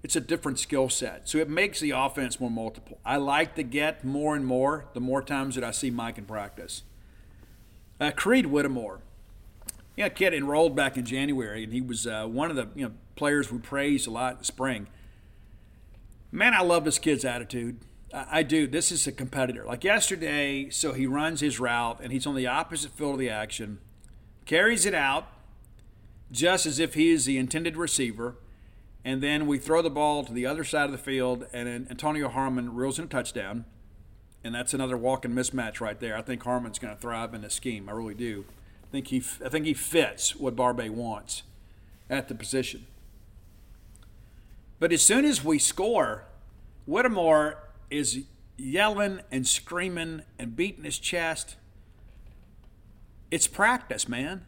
It's 0.03 0.17
a 0.17 0.21
different 0.21 0.59
skill 0.59 0.89
set. 0.89 1.29
So 1.29 1.39
it 1.39 1.49
makes 1.49 1.81
the 1.81 1.91
offense 1.91 2.39
more 2.39 2.51
multiple. 2.51 2.99
I 3.05 3.17
like 3.17 3.55
to 3.57 3.63
get 3.63 4.05
more 4.05 4.37
and 4.37 4.47
more 4.47 4.87
the 4.95 5.01
more 5.01 5.23
times 5.23 5.57
that 5.57 5.65
I 5.65 5.73
see 5.73 5.91
Mike 5.91 6.19
in 6.19 6.25
practice. 6.25 6.83
Uh, 8.01 8.13
Creed 8.13 8.47
Whittemore. 8.47 9.01
Yeah, 9.97 10.09
kid 10.09 10.33
enrolled 10.33 10.77
back 10.77 10.97
in 10.97 11.05
January, 11.05 11.65
and 11.65 11.73
he 11.73 11.81
was 11.81 12.07
uh, 12.07 12.27
one 12.27 12.51
of 12.51 12.57
the 12.57 12.69
you 12.77 12.87
know, 12.87 12.93
players 13.17 13.51
we 13.51 13.59
praised 13.59 14.07
a 14.07 14.11
lot 14.11 14.35
in 14.35 14.39
the 14.39 14.45
spring. 14.45 14.87
Man, 16.31 16.55
I 16.55 16.63
love 16.63 16.85
this 16.85 17.01
kid's 17.01 17.25
attitude. 17.25 17.81
I, 18.15 18.27
I 18.31 18.43
do. 18.45 18.69
This 18.69 18.93
is 18.93 19.09
a 19.09 19.13
competitor. 19.13 19.65
Like 19.65 19.83
yesterday, 19.83 20.71
so 20.71 20.93
he 20.93 21.09
runs 21.09 21.41
his 21.41 21.59
route, 21.59 21.99
and 22.01 22.13
he's 22.13 22.29
on 22.29 22.37
the 22.37 22.47
opposite 22.47 22.93
field 22.93 23.15
of 23.15 23.19
the 23.19 23.31
action, 23.31 23.81
carries 24.45 24.87
it 24.87 24.95
out, 24.95 25.33
just 26.31 26.65
as 26.65 26.79
if 26.79 26.95
he 26.95 27.11
is 27.11 27.25
the 27.25 27.37
intended 27.37 27.77
receiver. 27.77 28.37
And 29.09 29.23
then 29.23 29.47
we 29.47 29.57
throw 29.57 29.81
the 29.81 29.89
ball 29.89 30.23
to 30.23 30.35
the 30.35 30.45
other 30.45 30.65
side 30.65 30.85
of 30.85 30.93
the 30.93 30.99
field, 30.99 31.47
and 31.55 31.67
Antonio 31.91 32.29
Harmon 32.29 32.75
reels 32.75 32.99
in 32.99 33.07
a 33.07 33.09
touchdown. 33.09 33.65
And 34.45 34.55
that's 34.55 34.75
another 34.75 34.99
walking 34.99 35.31
mismatch 35.31 35.81
right 35.81 35.99
there. 35.99 36.15
I 36.15 36.21
think 36.21 36.43
Harmon's 36.43 36.79
going 36.79 36.95
to 36.95 37.01
thrive 37.01 37.33
in 37.33 37.41
this 37.41 37.55
scheme. 37.55 37.89
I 37.89 37.93
really 37.93 38.13
do. 38.13 38.45
I 38.85 38.87
think 38.93 39.07
he, 39.07 39.23
I 39.43 39.49
think 39.49 39.65
he 39.65 39.73
fits 39.73 40.37
what 40.37 40.55
Barbay 40.55 40.91
wants 40.91 41.45
at 42.11 42.29
the 42.29 42.35
position. 42.35 42.87
But 44.79 44.93
as 44.93 45.01
soon 45.01 45.25
as 45.25 45.43
we 45.43 45.59
score, 45.59 46.25
Whittemore 46.85 47.63
is 47.89 48.25
yelling 48.59 49.21
and 49.33 49.47
screaming 49.47 50.21
and 50.39 50.55
beating 50.55 50.85
his 50.85 50.99
chest. 50.99 51.57
It's 53.31 53.47
practice, 53.47 54.07
man. 54.07 54.45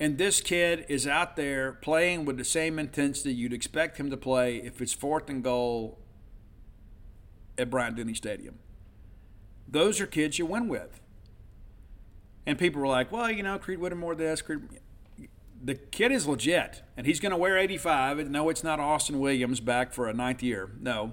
And 0.00 0.18
this 0.18 0.40
kid 0.40 0.86
is 0.88 1.06
out 1.06 1.36
there 1.36 1.72
playing 1.72 2.24
with 2.24 2.36
the 2.36 2.44
same 2.44 2.78
intensity 2.78 3.32
you'd 3.32 3.52
expect 3.52 3.98
him 3.98 4.10
to 4.10 4.16
play 4.16 4.56
if 4.56 4.80
it's 4.82 4.92
fourth 4.92 5.30
and 5.30 5.42
goal 5.42 5.98
at 7.56 7.70
Bryant 7.70 7.96
Denny 7.96 8.14
Stadium. 8.14 8.58
Those 9.68 10.00
are 10.00 10.06
kids 10.06 10.38
you 10.38 10.46
win 10.46 10.68
with. 10.68 11.00
And 12.46 12.58
people 12.58 12.80
were 12.80 12.88
like, 12.88 13.10
well, 13.10 13.30
you 13.30 13.42
know, 13.42 13.58
Creed 13.58 13.78
Whittemore 13.78 14.14
this, 14.14 14.42
Creed. 14.42 14.62
The 15.62 15.76
kid 15.76 16.12
is 16.12 16.26
legit, 16.26 16.82
and 16.94 17.06
he's 17.06 17.20
going 17.20 17.30
to 17.30 17.38
wear 17.38 17.56
85. 17.56 18.28
No, 18.28 18.50
it's 18.50 18.62
not 18.62 18.80
Austin 18.80 19.18
Williams 19.18 19.60
back 19.60 19.94
for 19.94 20.08
a 20.08 20.12
ninth 20.12 20.42
year. 20.42 20.70
No, 20.78 21.12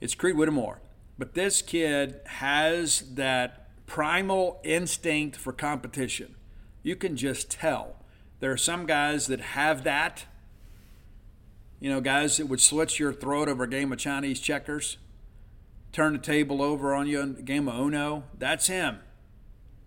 it's 0.00 0.16
Creed 0.16 0.36
Whittemore. 0.36 0.80
But 1.18 1.34
this 1.34 1.62
kid 1.62 2.20
has 2.26 3.14
that 3.14 3.68
primal 3.86 4.60
instinct 4.64 5.36
for 5.36 5.52
competition 5.52 6.34
you 6.82 6.96
can 6.96 7.16
just 7.16 7.50
tell 7.50 7.96
There 8.40 8.52
are 8.52 8.56
some 8.56 8.86
guys 8.86 9.26
that 9.26 9.40
have 9.40 9.84
that. 9.84 10.24
You 11.78 11.90
know, 11.90 12.00
guys 12.00 12.36
that 12.36 12.46
would 12.46 12.60
slit 12.60 12.98
your 12.98 13.12
throat 13.12 13.48
over 13.48 13.64
a 13.64 13.68
game 13.68 13.92
of 13.92 13.98
Chinese 13.98 14.40
checkers, 14.40 14.98
turn 15.92 16.12
the 16.12 16.18
table 16.18 16.62
over 16.62 16.94
on 16.94 17.06
you 17.06 17.20
in 17.20 17.36
a 17.38 17.42
game 17.42 17.68
of 17.68 17.78
Uno. 17.78 18.24
That's 18.38 18.66
him. 18.66 19.00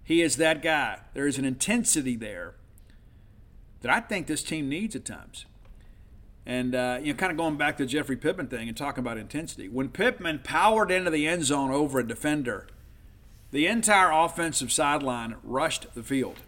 He 0.04 0.22
is 0.22 0.38
that 0.38 0.62
guy. 0.62 1.00
There 1.14 1.28
is 1.28 1.38
an 1.38 1.46
intensity 1.46 2.16
there 2.16 2.56
that 3.82 3.92
I 3.92 4.00
think 4.00 4.28
this 4.28 4.44
team 4.44 4.70
needs 4.70 4.96
at 4.96 5.06
times. 5.06 5.46
And, 6.46 6.76
uh, 6.76 7.00
you 7.02 7.14
know, 7.14 7.18
kind 7.18 7.32
of 7.32 7.38
going 7.38 7.56
back 7.58 7.78
to 7.78 7.84
the 7.84 7.90
Jeffrey 7.90 8.18
Pittman 8.18 8.48
thing 8.48 8.68
and 8.68 8.76
talking 8.76 9.00
about 9.00 9.18
intensity. 9.18 9.70
When 9.70 9.90
Pittman 9.90 10.42
powered 10.44 10.92
into 10.92 11.10
the 11.10 11.28
end 11.28 11.46
zone 11.46 11.72
over 11.72 12.00
a 12.00 12.08
defender, 12.08 12.68
the 13.52 13.68
entire 13.68 14.12
offensive 14.12 14.72
sideline 14.72 15.36
rushed 15.44 15.94
the 15.94 16.04
field. 16.04 16.42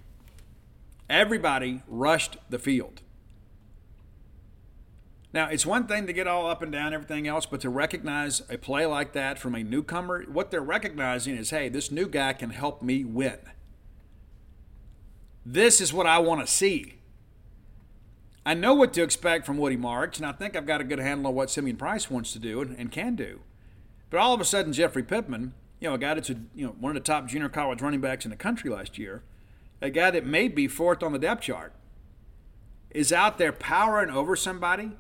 Everybody 1.10 1.84
rushed 1.88 2.38
the 2.50 2.60
field. 2.60 3.02
Now, 5.34 5.50
it's 5.50 5.66
one 5.66 5.86
thing 5.86 6.08
to 6.08 6.14
get 6.14 6.28
all 6.28 6.50
up 6.50 6.62
and 6.62 6.72
down 6.72 6.94
everything 6.94 7.28
else, 7.28 7.46
but 7.46 7.60
to 7.62 7.70
recognize 7.70 8.42
a 8.50 8.58
play 8.58 8.86
like 8.86 9.12
that 9.12 9.38
from 9.38 9.54
a 9.54 9.64
newcomer, 9.64 10.24
what 10.24 10.50
they're 10.50 10.62
recognizing 10.62 11.36
is 11.36 11.50
hey, 11.50 11.68
this 11.68 11.92
new 11.92 12.08
guy 12.08 12.32
can 12.32 12.52
help 12.52 12.82
me 12.82 13.04
win. 13.04 13.40
This 15.46 15.82
is 15.82 15.94
what 15.94 16.08
I 16.08 16.20
want 16.20 16.40
to 16.40 16.52
see. 16.52 16.96
I 18.46 18.54
know 18.54 18.74
what 18.74 18.94
to 18.94 19.04
expect 19.04 19.46
from 19.46 19.58
Woody 19.58 19.76
Marks, 19.76 20.20
and 20.20 20.26
I 20.26 20.32
think 20.32 20.56
I've 20.56 20.66
got 20.66 20.80
a 20.80 20.86
good 20.86 21.00
handle 21.00 21.28
on 21.28 21.36
what 21.36 21.50
Simeon 21.50 21.76
Price 21.78 22.10
wants 22.10 22.32
to 22.34 22.40
do 22.40 22.62
and, 22.62 22.78
and 22.78 22.92
can 22.92 23.16
do. 23.16 23.42
But 24.10 24.20
all 24.20 24.34
of 24.34 24.40
a 24.40 24.46
sudden, 24.46 24.72
Jeffrey 24.72 25.04
Pittman, 25.04 25.54
you 25.82 25.90
know, 25.90 25.96
a 25.96 25.98
guy 25.98 26.14
that's 26.14 26.30
a, 26.30 26.38
you 26.56 26.66
know 26.66 26.76
one 26.80 26.96
of 26.96 27.04
the 27.04 27.06
top 27.06 27.28
junior 27.28 27.50
college 27.50 27.82
running 27.82 28.02
backs 28.02 28.24
in 28.24 28.32
the 28.32 28.38
country 28.38 28.70
last 28.70 28.98
year, 28.98 29.24
a 29.82 29.90
guy 29.90 30.12
that 30.12 30.26
may 30.26 30.48
be 30.48 30.68
fourth 30.68 31.04
on 31.04 31.14
the 31.14 31.20
depth 31.20 31.44
chart, 31.44 31.74
is 32.92 33.12
out 33.12 33.38
there 33.38 33.52
powering 33.52 34.10
over 34.10 34.36
somebody 34.36 34.92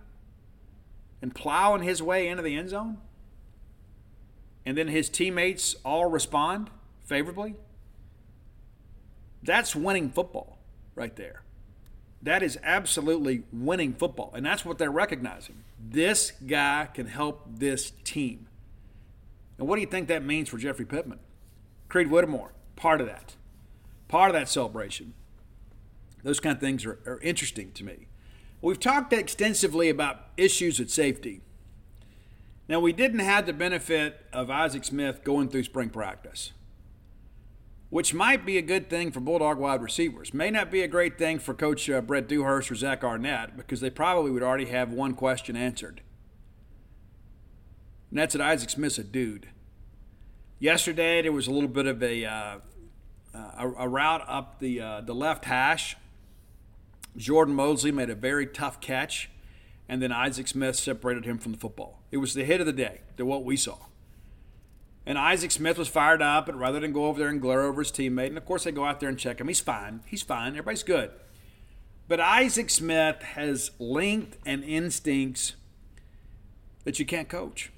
and 1.22 1.34
plowing 1.34 1.82
his 1.82 2.04
way 2.04 2.28
into 2.28 2.44
the 2.44 2.56
end 2.56 2.70
zone, 2.70 2.98
and 4.66 4.78
then 4.78 4.88
his 4.88 5.10
teammates 5.10 5.76
all 5.86 6.08
respond 6.08 6.70
favorably. 7.06 7.56
That's 9.44 9.76
winning 9.76 10.10
football 10.10 10.58
right 10.96 11.16
there. 11.16 11.44
That 12.22 12.42
is 12.42 12.58
absolutely 12.64 13.44
winning 13.54 13.94
football. 13.94 14.32
And 14.34 14.44
that's 14.44 14.66
what 14.66 14.80
they're 14.80 14.90
recognizing. 14.90 15.64
This 15.80 16.32
guy 16.32 16.90
can 16.92 17.06
help 17.06 17.46
this 17.48 17.92
team. 18.04 18.48
And 19.60 19.68
what 19.68 19.76
do 19.76 19.82
you 19.82 19.88
think 19.88 20.08
that 20.08 20.26
means 20.26 20.50
for 20.50 20.58
Jeffery 20.58 20.86
Pittman? 20.86 21.20
Creed 21.88 22.10
Whittemore, 22.10 22.54
part 22.76 23.00
of 23.00 23.08
that. 23.08 23.36
Part 24.16 24.30
of 24.30 24.36
that 24.36 24.48
celebration. 24.48 25.14
Those 26.24 26.40
kind 26.40 26.56
of 26.56 26.62
things 26.62 26.86
are, 26.86 27.00
are 27.06 27.20
interesting 27.22 27.74
to 27.74 27.84
me. 27.84 28.08
We've 28.62 28.80
talked 28.80 29.12
extensively 29.12 29.90
about 29.90 30.28
issues 30.38 30.80
at 30.80 30.90
safety. 30.90 31.42
Now, 32.70 32.80
we 32.80 32.94
didn't 32.94 33.20
have 33.20 33.46
the 33.46 33.52
benefit 33.52 34.26
of 34.32 34.50
Isaac 34.50 34.86
Smith 34.86 35.26
going 35.26 35.50
through 35.50 35.64
spring 35.64 35.90
practice 35.90 36.54
which 37.90 38.14
might 38.14 38.46
be 38.46 38.58
a 38.58 38.62
good 38.62 38.90
thing 38.90 39.12
for 39.12 39.20
Bulldog 39.20 39.58
wide 39.58 39.82
receivers. 39.82 40.34
May 40.34 40.50
not 40.50 40.72
be 40.72 40.82
a 40.82 40.88
great 40.88 41.18
thing 41.18 41.38
for 41.38 41.54
Coach 41.54 41.90
uh, 41.90 42.00
Brett 42.02 42.28
Dewhurst 42.28 42.72
or 42.72 42.76
Zach 42.76 43.04
Arnett 43.04 43.58
because 43.58 43.82
they 43.82 43.90
probably 43.90 44.32
would 44.32 44.44
already 44.44 44.66
have 44.66 44.92
one 44.92 45.14
question 45.14 45.58
answered. 45.58 46.02
And 48.10 48.20
that's 48.20 48.34
that 48.34 48.42
Isaac 48.42 48.70
Smith's 48.70 48.98
a 48.98 49.04
dude. 49.04 49.50
Yesterday, 50.60 51.22
there 51.22 51.32
was 51.32 51.48
a 51.48 51.52
little 51.52 51.70
bit 51.70 51.86
of 51.86 52.02
a, 52.02 52.26
uh, 52.26 52.58
a, 53.36 53.74
a, 53.80 53.90
route 53.90 54.24
up 54.28 54.60
the, 54.60 54.82
uh, 54.82 55.02
the 55.02 55.14
left 55.14 55.46
hash. 55.46 55.96
Jordan 57.18 57.56
Mosley 57.56 57.92
made 57.92 58.10
a 58.10 58.16
very 58.16 58.46
tough 58.46 58.82
catch, 58.82 59.30
and 59.88 60.02
then 60.02 60.12
Isaac 60.12 60.48
Smith 60.48 60.76
separated 60.76 61.26
him 61.26 61.38
from 61.38 61.54
the 61.54 61.58
football. 61.58 62.02
It 62.12 62.18
was 62.18 62.34
the 62.34 62.44
hit 62.44 62.60
of 62.60 62.66
the 62.66 62.74
day, 62.74 63.02
to 63.18 63.26
what 63.26 63.44
we 63.44 63.56
saw. 63.56 63.78
And 65.06 65.18
Isaac 65.18 65.52
Smith 65.52 65.78
was 65.78 65.88
fired 65.88 66.22
up, 66.22 66.50
and 66.50 66.60
rather 66.60 66.80
than 66.80 66.92
go 66.92 67.06
over 67.06 67.20
there 67.20 67.30
and 67.30 67.40
glare 67.42 67.62
over 67.62 67.82
his 67.82 67.92
teammate, 67.92 68.28
and 68.28 68.38
of 68.38 68.46
course 68.46 68.64
they 68.64 68.72
go 68.72 68.86
out 68.86 69.00
there 69.00 69.10
and 69.10 69.20
check 69.20 69.40
him. 69.40 69.48
He's 69.48 69.60
fine. 69.60 70.02
He's 70.08 70.24
fine. 70.24 70.50
Everybody's 70.54 70.84
good. 70.84 71.12
But 72.08 72.20
Isaac 72.20 72.70
Smith 72.70 73.22
has 73.22 73.72
length 73.80 74.38
and 74.46 74.64
instincts 74.64 75.56
that 76.84 77.00
you 77.00 77.06
can't 77.06 77.30
coach. 77.30 77.72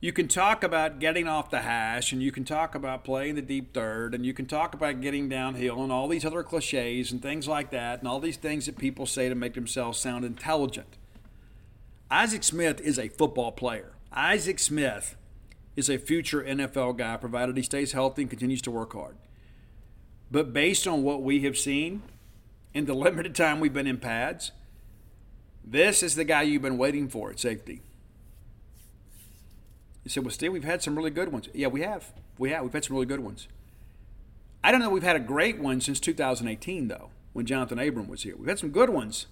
You 0.00 0.12
can 0.12 0.28
talk 0.28 0.62
about 0.62 1.00
getting 1.00 1.26
off 1.26 1.50
the 1.50 1.62
hash, 1.62 2.12
and 2.12 2.22
you 2.22 2.30
can 2.30 2.44
talk 2.44 2.76
about 2.76 3.02
playing 3.02 3.34
the 3.34 3.42
deep 3.42 3.74
third, 3.74 4.14
and 4.14 4.24
you 4.24 4.32
can 4.32 4.46
talk 4.46 4.72
about 4.72 5.00
getting 5.00 5.28
downhill, 5.28 5.82
and 5.82 5.90
all 5.90 6.06
these 6.06 6.24
other 6.24 6.44
cliches 6.44 7.10
and 7.10 7.20
things 7.20 7.48
like 7.48 7.70
that, 7.72 7.98
and 7.98 8.06
all 8.06 8.20
these 8.20 8.36
things 8.36 8.66
that 8.66 8.78
people 8.78 9.06
say 9.06 9.28
to 9.28 9.34
make 9.34 9.54
themselves 9.54 9.98
sound 9.98 10.24
intelligent. 10.24 10.96
Isaac 12.12 12.44
Smith 12.44 12.80
is 12.80 12.96
a 12.96 13.08
football 13.08 13.50
player. 13.50 13.92
Isaac 14.12 14.60
Smith 14.60 15.16
is 15.74 15.90
a 15.90 15.98
future 15.98 16.44
NFL 16.44 16.96
guy, 16.96 17.16
provided 17.16 17.56
he 17.56 17.64
stays 17.64 17.90
healthy 17.90 18.22
and 18.22 18.30
continues 18.30 18.62
to 18.62 18.70
work 18.70 18.92
hard. 18.92 19.16
But 20.30 20.52
based 20.52 20.86
on 20.86 21.02
what 21.02 21.22
we 21.22 21.40
have 21.40 21.58
seen 21.58 22.02
in 22.72 22.84
the 22.84 22.94
limited 22.94 23.34
time 23.34 23.58
we've 23.58 23.74
been 23.74 23.88
in 23.88 23.98
pads, 23.98 24.52
this 25.64 26.04
is 26.04 26.14
the 26.14 26.24
guy 26.24 26.42
you've 26.42 26.62
been 26.62 26.78
waiting 26.78 27.08
for 27.08 27.30
at 27.30 27.40
safety. 27.40 27.82
Said, 30.08 30.24
well, 30.24 30.30
Steve, 30.30 30.52
we've 30.52 30.64
had 30.64 30.82
some 30.82 30.96
really 30.96 31.10
good 31.10 31.32
ones. 31.32 31.48
Yeah, 31.52 31.68
we 31.68 31.82
have. 31.82 32.12
We 32.38 32.50
have. 32.50 32.62
We've 32.62 32.72
had 32.72 32.84
some 32.84 32.94
really 32.96 33.06
good 33.06 33.20
ones. 33.20 33.48
I 34.62 34.70
don't 34.72 34.80
know 34.80 34.90
we've 34.90 35.02
had 35.02 35.16
a 35.16 35.20
great 35.20 35.58
one 35.58 35.80
since 35.80 36.00
2018, 36.00 36.88
though, 36.88 37.10
when 37.32 37.46
Johnathan 37.46 37.86
Abram 37.86 38.08
was 38.08 38.22
here. 38.22 38.36
We've 38.36 38.48
had 38.48 38.58
some 38.58 38.70
good 38.70 38.90
ones. 38.90 39.26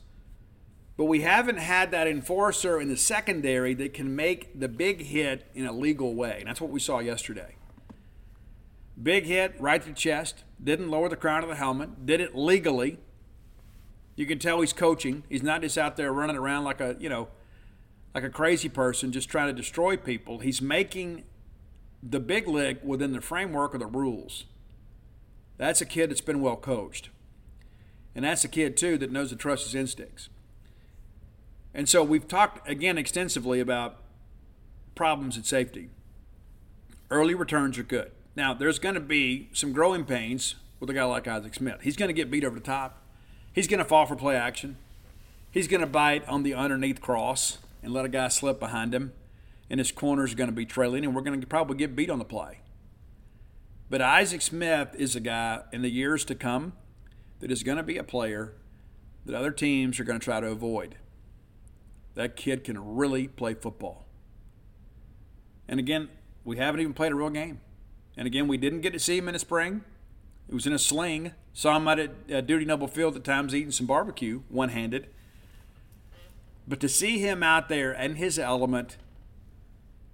But 0.97 1.05
we 1.05 1.21
haven't 1.21 1.59
had 1.59 1.91
that 1.91 2.07
enforcer 2.07 2.81
in 2.81 2.89
the 2.89 2.97
secondary 2.97 3.75
that 3.75 3.93
can 3.93 4.17
make 4.17 4.59
the 4.59 4.69
big 4.69 5.03
hit 5.03 5.47
in 5.55 5.67
a 5.67 5.73
legal 5.73 6.15
way. 6.15 6.37
And 6.39 6.49
that's 6.49 6.61
what 6.61 6.71
we 6.71 6.81
saw 6.81 7.01
yesterday. 7.01 7.57
Big 9.01 9.25
hit 9.25 9.55
right 9.61 9.83
to 9.83 9.89
the 9.89 9.95
chest, 9.95 10.45
didn't 10.63 10.91
lower 10.91 11.11
the 11.11 11.17
crown 11.17 11.43
of 11.43 11.51
the 11.51 11.57
helmet, 11.57 12.07
did 12.07 12.21
it 12.21 12.35
legally. 12.35 12.99
You 14.15 14.25
can 14.25 14.39
tell 14.39 14.61
he's 14.63 14.73
coaching. 14.73 15.25
He's 15.29 15.43
not 15.43 15.61
just 15.61 15.77
out 15.77 15.97
there 15.97 16.13
running 16.13 16.37
around 16.37 16.65
like 16.65 16.81
a, 16.81 16.97
you 16.99 17.11
know, 17.11 17.29
like 18.17 18.25
a 18.25 18.31
crazy 18.31 18.71
person 18.71 19.13
just 19.13 19.29
trying 19.29 19.49
to 19.49 19.53
destroy 19.53 19.95
people. 19.95 20.39
He's 20.39 20.63
making 20.63 21.25
the 22.03 22.19
big 22.19 22.49
leg 22.49 22.79
within 22.83 23.13
the 23.13 23.21
framework 23.21 23.75
of 23.75 23.81
the 23.81 23.87
rules. 23.87 24.45
That's 25.59 25.83
a 25.83 25.85
kid 25.85 26.09
that's 26.09 26.23
been 26.23 26.41
well 26.41 26.57
coached. 26.57 27.11
And 28.15 28.25
that's 28.25 28.43
a 28.43 28.49
kid, 28.49 28.75
too, 28.75 28.97
that 28.97 29.13
knows 29.13 29.29
to 29.29 29.37
trust 29.37 29.65
his 29.65 29.75
instincts. 29.75 30.31
And 31.75 31.91
so 31.91 32.03
we've 32.03 32.27
talked 32.27 32.67
again 32.67 32.97
extensively 32.97 33.61
about 33.61 33.99
problems 34.95 35.37
at 35.37 35.45
safety. 35.45 35.91
Early 37.11 37.35
returns 37.35 37.77
are 37.77 37.83
good. 37.83 38.13
Now, 38.35 38.55
there's 38.55 38.79
going 38.79 38.95
to 38.95 39.01
be 39.03 39.51
some 39.53 39.75
growing 39.75 40.07
pains 40.07 40.55
with 40.81 40.89
a 40.89 40.95
guy 40.95 41.05
like 41.05 41.29
Isaac 41.29 41.53
Smith. 41.53 41.83
He's 41.83 41.97
going 41.97 42.09
to 42.09 42.15
get 42.15 42.31
beat 42.31 42.45
over 42.45 42.55
the 42.55 42.65
top. 42.65 43.03
He's 43.53 43.69
going 43.69 43.77
to 43.77 43.85
fall 43.85 44.07
for 44.07 44.17
play 44.17 44.37
action. 44.37 44.79
He's 45.51 45.69
going 45.69 45.83
to 45.83 45.87
bite 45.87 46.27
on 46.27 46.45
the 46.45 46.55
underneath 46.55 47.03
cross 47.03 47.59
and 47.87 47.95
let 47.95 48.05
a 48.05 48.09
guy 48.09 48.27
slip 48.27 48.59
behind 48.59 48.93
him. 48.93 49.13
And 49.71 49.79
his 49.79 49.93
corner 49.93 50.25
is 50.25 50.35
going 50.35 50.51
to 50.51 50.55
be 50.55 50.67
trailing, 50.67 51.05
and 51.05 51.15
we're 51.15 51.23
going 51.23 51.41
to 51.41 51.47
probably 51.47 51.77
get 51.77 51.95
beat 51.95 52.11
on 52.11 52.19
the 52.19 52.25
play. 52.25 52.61
But 53.89 54.03
Isaac 54.03 54.43
Smith 54.43 54.89
is 54.99 55.15
a 55.15 55.21
guy 55.21 55.63
in 55.73 55.83
the 55.83 55.89
years 55.89 56.25
to 56.25 56.35
come 56.35 56.73
that 57.39 57.51
is 57.53 57.63
going 57.63 57.77
to 57.77 57.85
be 57.85 57.97
a 57.97 58.03
player 58.03 58.55
that 59.25 59.37
other 59.37 59.53
teams 59.53 60.01
are 60.01 60.05
going 60.05 60.19
to 60.19 60.25
try 60.25 60.41
to 60.41 60.49
avoid. 60.49 60.97
That 62.15 62.35
kid 62.35 62.65
can 62.65 62.97
really 62.97 63.29
play 63.29 63.55
football. 63.55 64.07
And 65.69 65.79
again, 65.79 66.09
we 66.45 66.57
haven't 66.57 66.81
even 66.81 66.93
played 66.93 67.13
a 67.13 67.15
real 67.15 67.31
game. 67.31 67.61
And 68.17 68.27
again, 68.27 68.49
we 68.49 68.57
didn't 68.57 68.81
get 68.81 68.95
to 68.95 68.99
see 68.99 69.19
him 69.19 69.29
in 69.29 69.35
the 69.35 69.39
spring. 69.39 69.85
He 70.49 70.55
was 70.55 70.67
in 70.67 70.73
a 70.73 70.79
sling. 70.79 71.33
Saw 71.53 71.77
him 71.77 71.87
out 71.87 72.01
at 72.01 72.11
uh, 72.33 72.41
Dudy 72.41 72.65
Noble 72.65 72.89
Field 72.89 73.15
at 73.15 73.23
times 73.23 73.55
eating 73.55 73.71
some 73.71 73.87
barbecue, 73.87 74.43
one 74.49 74.71
handed. 74.71 75.09
But 76.69 76.81
to 76.81 76.89
see 76.89 77.19
him 77.19 77.43
out 77.43 77.69
there 77.69 77.93
in 77.93 78.17
his 78.17 78.39
element 78.39 78.97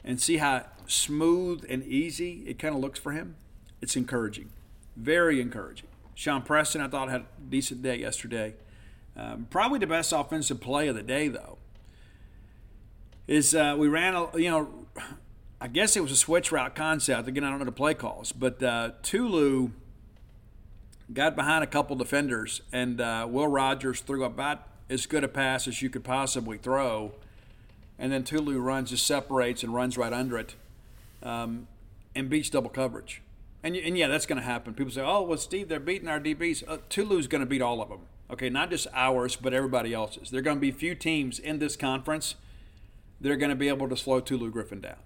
and 0.05 0.21
see 0.21 0.37
how 0.37 0.67
smooth 0.87 1.65
and 1.69 1.83
easy 1.85 2.45
it 2.47 2.59
kind 2.59 2.75
of 2.75 2.81
looks 2.81 2.99
for 2.99 3.13
him, 3.13 3.37
it's 3.81 3.97
encouraging. 3.97 4.51
Very 4.97 5.41
encouraging. 5.41 5.89
Shawn 6.15 6.43
Preston, 6.43 6.81
I 6.81 6.89
thought, 6.89 7.09
had 7.09 7.23
a 7.23 7.27
decent 7.49 7.83
day 7.83 7.97
yesterday. 7.97 8.55
Um, 9.17 9.47
probably 9.51 9.79
the 9.79 9.87
best 9.87 10.13
offensive 10.13 10.61
play 10.61 10.89
of 10.89 10.95
the 10.95 11.03
day, 11.03 11.29
though 11.29 11.59
is 13.27 13.55
uh, 13.55 13.75
we 13.79 13.89
ran, 13.89 14.15
a, 14.15 14.39
you 14.39 14.51
know, 14.51 14.69
I 15.61 15.69
guess 15.69 15.97
it 15.97 16.01
was 16.01 16.13
a 16.13 16.17
switch 16.17 16.53
route 16.53 16.75
concept. 16.75 17.29
Again, 17.29 17.45
I 17.45 17.51
don't 17.51 17.59
know 17.59 17.65
the 17.65 17.73
play 17.73 17.95
calls, 17.95 18.33
but 18.33 18.63
uh, 18.63 18.93
Tulu 19.03 19.71
got 21.13 21.37
behind 21.37 21.63
a 21.63 21.67
couple 21.67 21.97
defenders, 21.97 22.63
and 22.73 23.01
uh, 23.01 23.27
Will 23.31 23.47
Rogers 23.47 24.01
threw 24.01 24.25
about 24.25 24.67
as 24.93 25.07
good 25.07 25.25
a 25.25 25.29
pass 25.29 25.67
as 25.67 25.83
you 25.83 25.91
could 25.91 26.05
possibly 26.05 26.59
throw, 26.59 27.13
and 27.99 28.13
then 28.13 28.25
Tulu 28.25 28.59
runs, 28.59 28.91
just 28.91 29.07
separates 29.07 29.63
and 29.63 29.75
runs 29.75 29.97
right 29.97 30.13
under 30.13 30.39
it, 30.39 30.55
um, 31.23 31.67
and 32.15 32.29
beats 32.29 32.51
double 32.51 32.71
coverage. 32.71 33.23
And, 33.63 33.77
and 33.77 33.97
yeah, 33.97 34.09
that's 34.09 34.27
going 34.27 34.41
to 34.41 34.45
happen. 34.45 34.75
People 34.75 34.93
say, 34.93 35.03
"Oh, 35.03 35.23
well, 35.23 35.39
Steve, 35.39 35.69
they're 35.69 35.81
beating 35.81 36.09
our 36.09 36.21
DBs." 36.21 36.65
Uh, 36.67 36.79
Tulu's 36.89 37.27
going 37.27 37.41
to 37.41 37.47
beat 37.47 37.63
all 37.63 37.81
of 37.81 37.89
them. 37.89 38.01
Okay, 38.31 38.51
not 38.51 38.71
just 38.71 38.87
ours, 38.93 39.37
but 39.37 39.53
everybody 39.55 39.93
else's. 39.93 40.31
There 40.31 40.41
are 40.41 40.43
going 40.43 40.57
to 40.57 40.61
be 40.61 40.71
few 40.71 40.95
teams 40.95 41.39
in 41.39 41.59
this 41.59 41.77
conference 41.77 42.35
that 43.21 43.31
are 43.31 43.37
going 43.37 43.51
to 43.51 43.57
be 43.57 43.69
able 43.69 43.89
to 43.89 43.97
slow 43.97 44.21
Tulu 44.21 44.51
Griffin 44.51 44.81
down. 44.81 44.97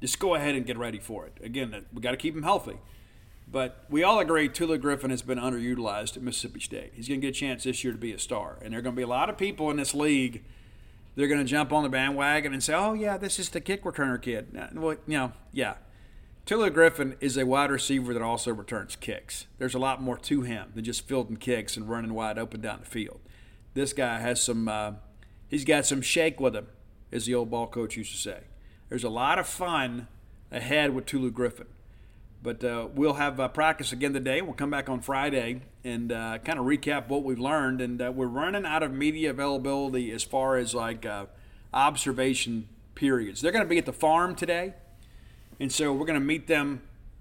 Just 0.00 0.18
go 0.18 0.34
ahead 0.34 0.54
and 0.54 0.64
get 0.64 0.78
ready 0.78 0.98
for 0.98 1.26
it. 1.26 1.38
Again, 1.42 1.86
we 1.92 2.00
got 2.00 2.12
to 2.12 2.16
keep 2.16 2.34
him 2.34 2.42
healthy. 2.42 2.78
But 3.50 3.84
we 3.88 4.04
all 4.04 4.20
agree 4.20 4.48
Tulu 4.48 4.78
Griffin 4.78 5.10
has 5.10 5.22
been 5.22 5.38
underutilized 5.38 6.16
at 6.16 6.22
Mississippi 6.22 6.60
State. 6.60 6.92
He's 6.94 7.08
going 7.08 7.20
to 7.20 7.26
get 7.26 7.36
a 7.36 7.38
chance 7.38 7.64
this 7.64 7.82
year 7.82 7.92
to 7.92 7.98
be 7.98 8.12
a 8.12 8.18
star. 8.18 8.58
And 8.62 8.72
there 8.72 8.78
are 8.78 8.82
going 8.82 8.94
to 8.94 8.98
be 8.98 9.02
a 9.02 9.08
lot 9.08 9.28
of 9.28 9.36
people 9.36 9.70
in 9.70 9.76
this 9.76 9.94
league– 9.94 10.44
they're 11.16 11.28
going 11.28 11.40
to 11.40 11.46
jump 11.46 11.72
on 11.72 11.82
the 11.82 11.88
bandwagon 11.88 12.52
and 12.52 12.62
say, 12.62 12.74
"Oh 12.74 12.94
yeah, 12.94 13.16
this 13.16 13.38
is 13.38 13.50
the 13.50 13.60
kick 13.60 13.84
returner 13.84 14.20
kid." 14.20 14.56
Well, 14.74 14.96
you 15.06 15.18
know, 15.18 15.32
yeah. 15.52 15.74
Tulu 16.46 16.70
Griffin 16.70 17.16
is 17.20 17.36
a 17.36 17.44
wide 17.44 17.70
receiver 17.70 18.14
that 18.14 18.22
also 18.22 18.52
returns 18.52 18.96
kicks. 18.96 19.46
There's 19.58 19.74
a 19.74 19.78
lot 19.78 20.00
more 20.00 20.16
to 20.18 20.42
him 20.42 20.72
than 20.74 20.84
just 20.84 21.06
fielding 21.06 21.36
kicks 21.36 21.76
and 21.76 21.88
running 21.88 22.14
wide 22.14 22.38
open 22.38 22.60
down 22.60 22.80
the 22.80 22.86
field. 22.86 23.20
This 23.74 23.92
guy 23.92 24.20
has 24.20 24.42
some. 24.42 24.68
Uh, 24.68 24.92
he's 25.48 25.64
got 25.64 25.84
some 25.84 26.00
shake 26.00 26.40
with 26.40 26.56
him, 26.56 26.68
as 27.12 27.26
the 27.26 27.34
old 27.34 27.50
ball 27.50 27.66
coach 27.66 27.96
used 27.96 28.12
to 28.12 28.18
say. 28.18 28.40
There's 28.88 29.04
a 29.04 29.10
lot 29.10 29.38
of 29.38 29.46
fun 29.46 30.08
ahead 30.50 30.94
with 30.94 31.06
Tulu 31.06 31.30
Griffin. 31.30 31.66
But 32.42 32.64
uh, 32.64 32.88
we'll 32.94 33.14
have 33.14 33.38
uh, 33.38 33.48
practice 33.48 33.92
again 33.92 34.14
today. 34.14 34.40
We'll 34.40 34.54
come 34.54 34.70
back 34.70 34.88
on 34.88 35.00
Friday 35.00 35.60
and 35.84 36.10
uh, 36.10 36.38
kind 36.38 36.58
of 36.58 36.64
recap 36.64 37.08
what 37.08 37.22
we've 37.22 37.38
learned. 37.38 37.82
And 37.82 38.00
uh, 38.00 38.12
we're 38.14 38.26
running 38.26 38.64
out 38.64 38.82
of 38.82 38.92
media 38.92 39.30
availability 39.30 40.10
as 40.10 40.22
far 40.22 40.56
as 40.56 40.74
like 40.74 41.04
uh, 41.04 41.26
observation 41.74 42.68
periods. 42.94 43.42
They're 43.42 43.52
going 43.52 43.64
to 43.64 43.68
be 43.68 43.76
at 43.76 43.84
the 43.84 43.92
farm 43.92 44.34
today, 44.34 44.72
and 45.58 45.70
so 45.70 45.92
we're 45.92 46.06
going 46.06 46.18
to 46.18 46.24
meet 46.24 46.46
them 46.46 46.80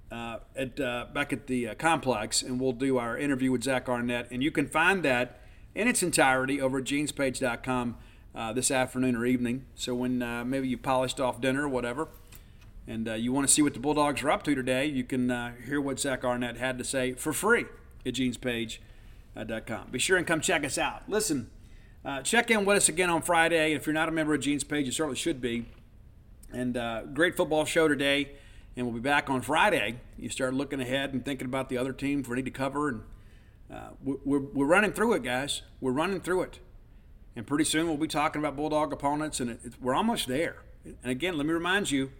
uh, 0.10 0.38
at 0.56 0.78
back 1.14 1.34
at 1.34 1.48
the 1.48 1.76
complex, 1.76 2.42
and 2.42 2.60
we'll 2.60 2.72
do 2.72 2.98
our 2.98 3.18
interview 3.18 3.52
with 3.52 3.64
Zach 3.64 3.90
Arnett. 3.90 4.32
And 4.32 4.42
you 4.42 4.52
can 4.52 4.68
find 4.68 5.04
that 5.04 5.42
in 5.76 5.88
its 5.88 6.02
entirety 6.02 6.62
over 6.62 6.80
at 6.80 6.86
genespage.com 6.86 7.98
this 8.54 8.72
afternoon 8.72 9.18
or 9.18 9.26
evening. 9.26 9.66
So 9.76 9.94
when 9.96 10.20
maybe 10.50 10.70
you 10.70 10.78
polished 10.78 11.20
off 11.20 11.42
dinner 11.42 11.64
or 11.64 11.70
whatever 11.70 12.08
and 12.90 13.08
uh, 13.08 13.14
you 13.14 13.32
want 13.32 13.48
to 13.48 13.54
see 13.54 13.62
what 13.62 13.76
the 13.76 13.80
Bulldogs 13.80 14.24
are 14.24 14.32
up 14.32 14.42
to 14.44 14.56
today, 14.56 14.88
you 14.88 15.04
can 15.04 15.30
uh, 15.30 15.54
hear 15.64 15.80
what 15.80 16.00
Zach 16.00 16.26
Arnett 16.26 16.58
had 16.58 16.80
to 16.80 16.84
say 16.84 17.14
for 17.14 17.32
free 17.32 17.66
at 18.04 18.16
genespage.com. 18.16 19.92
Be 19.92 20.00
sure 20.00 20.18
and 20.18 20.26
come 20.26 20.42
check 20.42 20.66
us 20.66 20.80
out. 20.80 21.08
Listen, 21.08 21.52
uh, 22.04 22.24
check 22.24 22.50
in 22.50 22.66
with 22.66 22.78
us 22.78 22.90
again 22.90 23.12
on 23.12 23.22
Friday. 23.22 23.74
If 23.74 23.86
you're 23.86 23.94
not 23.94 24.10
a 24.10 24.12
member 24.12 24.34
of 24.34 24.42
Gene's 24.42 24.64
Page, 24.64 24.88
you 24.88 24.92
certainly 24.92 25.18
should 25.18 25.40
be. 25.40 25.68
And 26.52 26.76
uh, 26.76 27.04
great 27.04 27.38
football 27.38 27.64
show 27.64 27.88
today, 27.88 28.32
and 28.76 28.88
we'll 28.88 28.96
be 28.96 29.02
back 29.02 29.30
on 29.30 29.44
Friday. 29.44 30.00
You 30.18 30.30
start 30.30 30.56
looking 30.56 30.82
ahead 30.82 31.14
and 31.14 31.24
thinking 31.24 31.46
about 31.46 31.70
the 31.70 31.78
other 31.78 31.94
teams 31.94 32.28
we 32.28 32.38
need 32.38 32.46
to 32.46 32.52
cover, 32.52 32.90
and 32.90 33.02
uh, 33.72 33.90
we're, 34.04 34.40
we're 34.40 34.66
running 34.66 34.94
through 34.94 35.14
it, 35.14 35.22
guys. 35.22 35.62
We're 35.80 35.92
running 35.92 36.22
through 36.22 36.42
it. 36.42 36.60
And 37.36 37.46
pretty 37.46 37.66
soon 37.66 37.86
we'll 37.86 37.98
be 37.98 38.08
talking 38.08 38.40
about 38.42 38.56
Bulldog 38.56 38.92
opponents, 38.92 39.40
and 39.40 39.52
it, 39.52 39.60
it, 39.64 39.74
we're 39.80 39.94
almost 39.94 40.28
there. 40.28 40.64
And 40.84 41.12
again, 41.12 41.38
let 41.38 41.46
me 41.46 41.54
remind 41.54 41.92
you– 41.92 42.12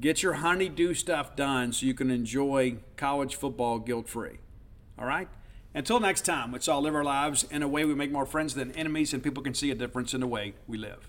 Get 0.00 0.22
your 0.22 0.34
honeydew 0.34 0.94
stuff 0.94 1.36
done 1.36 1.72
so 1.72 1.86
you 1.86 1.94
can 1.94 2.10
enjoy 2.10 2.78
college 2.96 3.36
football 3.36 3.78
guilt 3.78 4.08
free. 4.08 4.38
All 4.98 5.06
right? 5.06 5.28
Until 5.72 6.00
next 6.00 6.22
time, 6.22 6.52
let's 6.52 6.68
all 6.68 6.82
live 6.82 6.94
our 6.94 7.04
lives 7.04 7.44
in 7.50 7.62
a 7.62 7.68
way 7.68 7.84
we 7.84 7.94
make 7.94 8.10
more 8.10 8.26
friends 8.26 8.54
than 8.54 8.72
enemies 8.72 9.12
and 9.14 9.22
people 9.22 9.42
can 9.42 9.54
see 9.54 9.70
a 9.70 9.74
difference 9.74 10.14
in 10.14 10.20
the 10.20 10.26
way 10.26 10.54
we 10.66 10.78
live. 10.78 11.08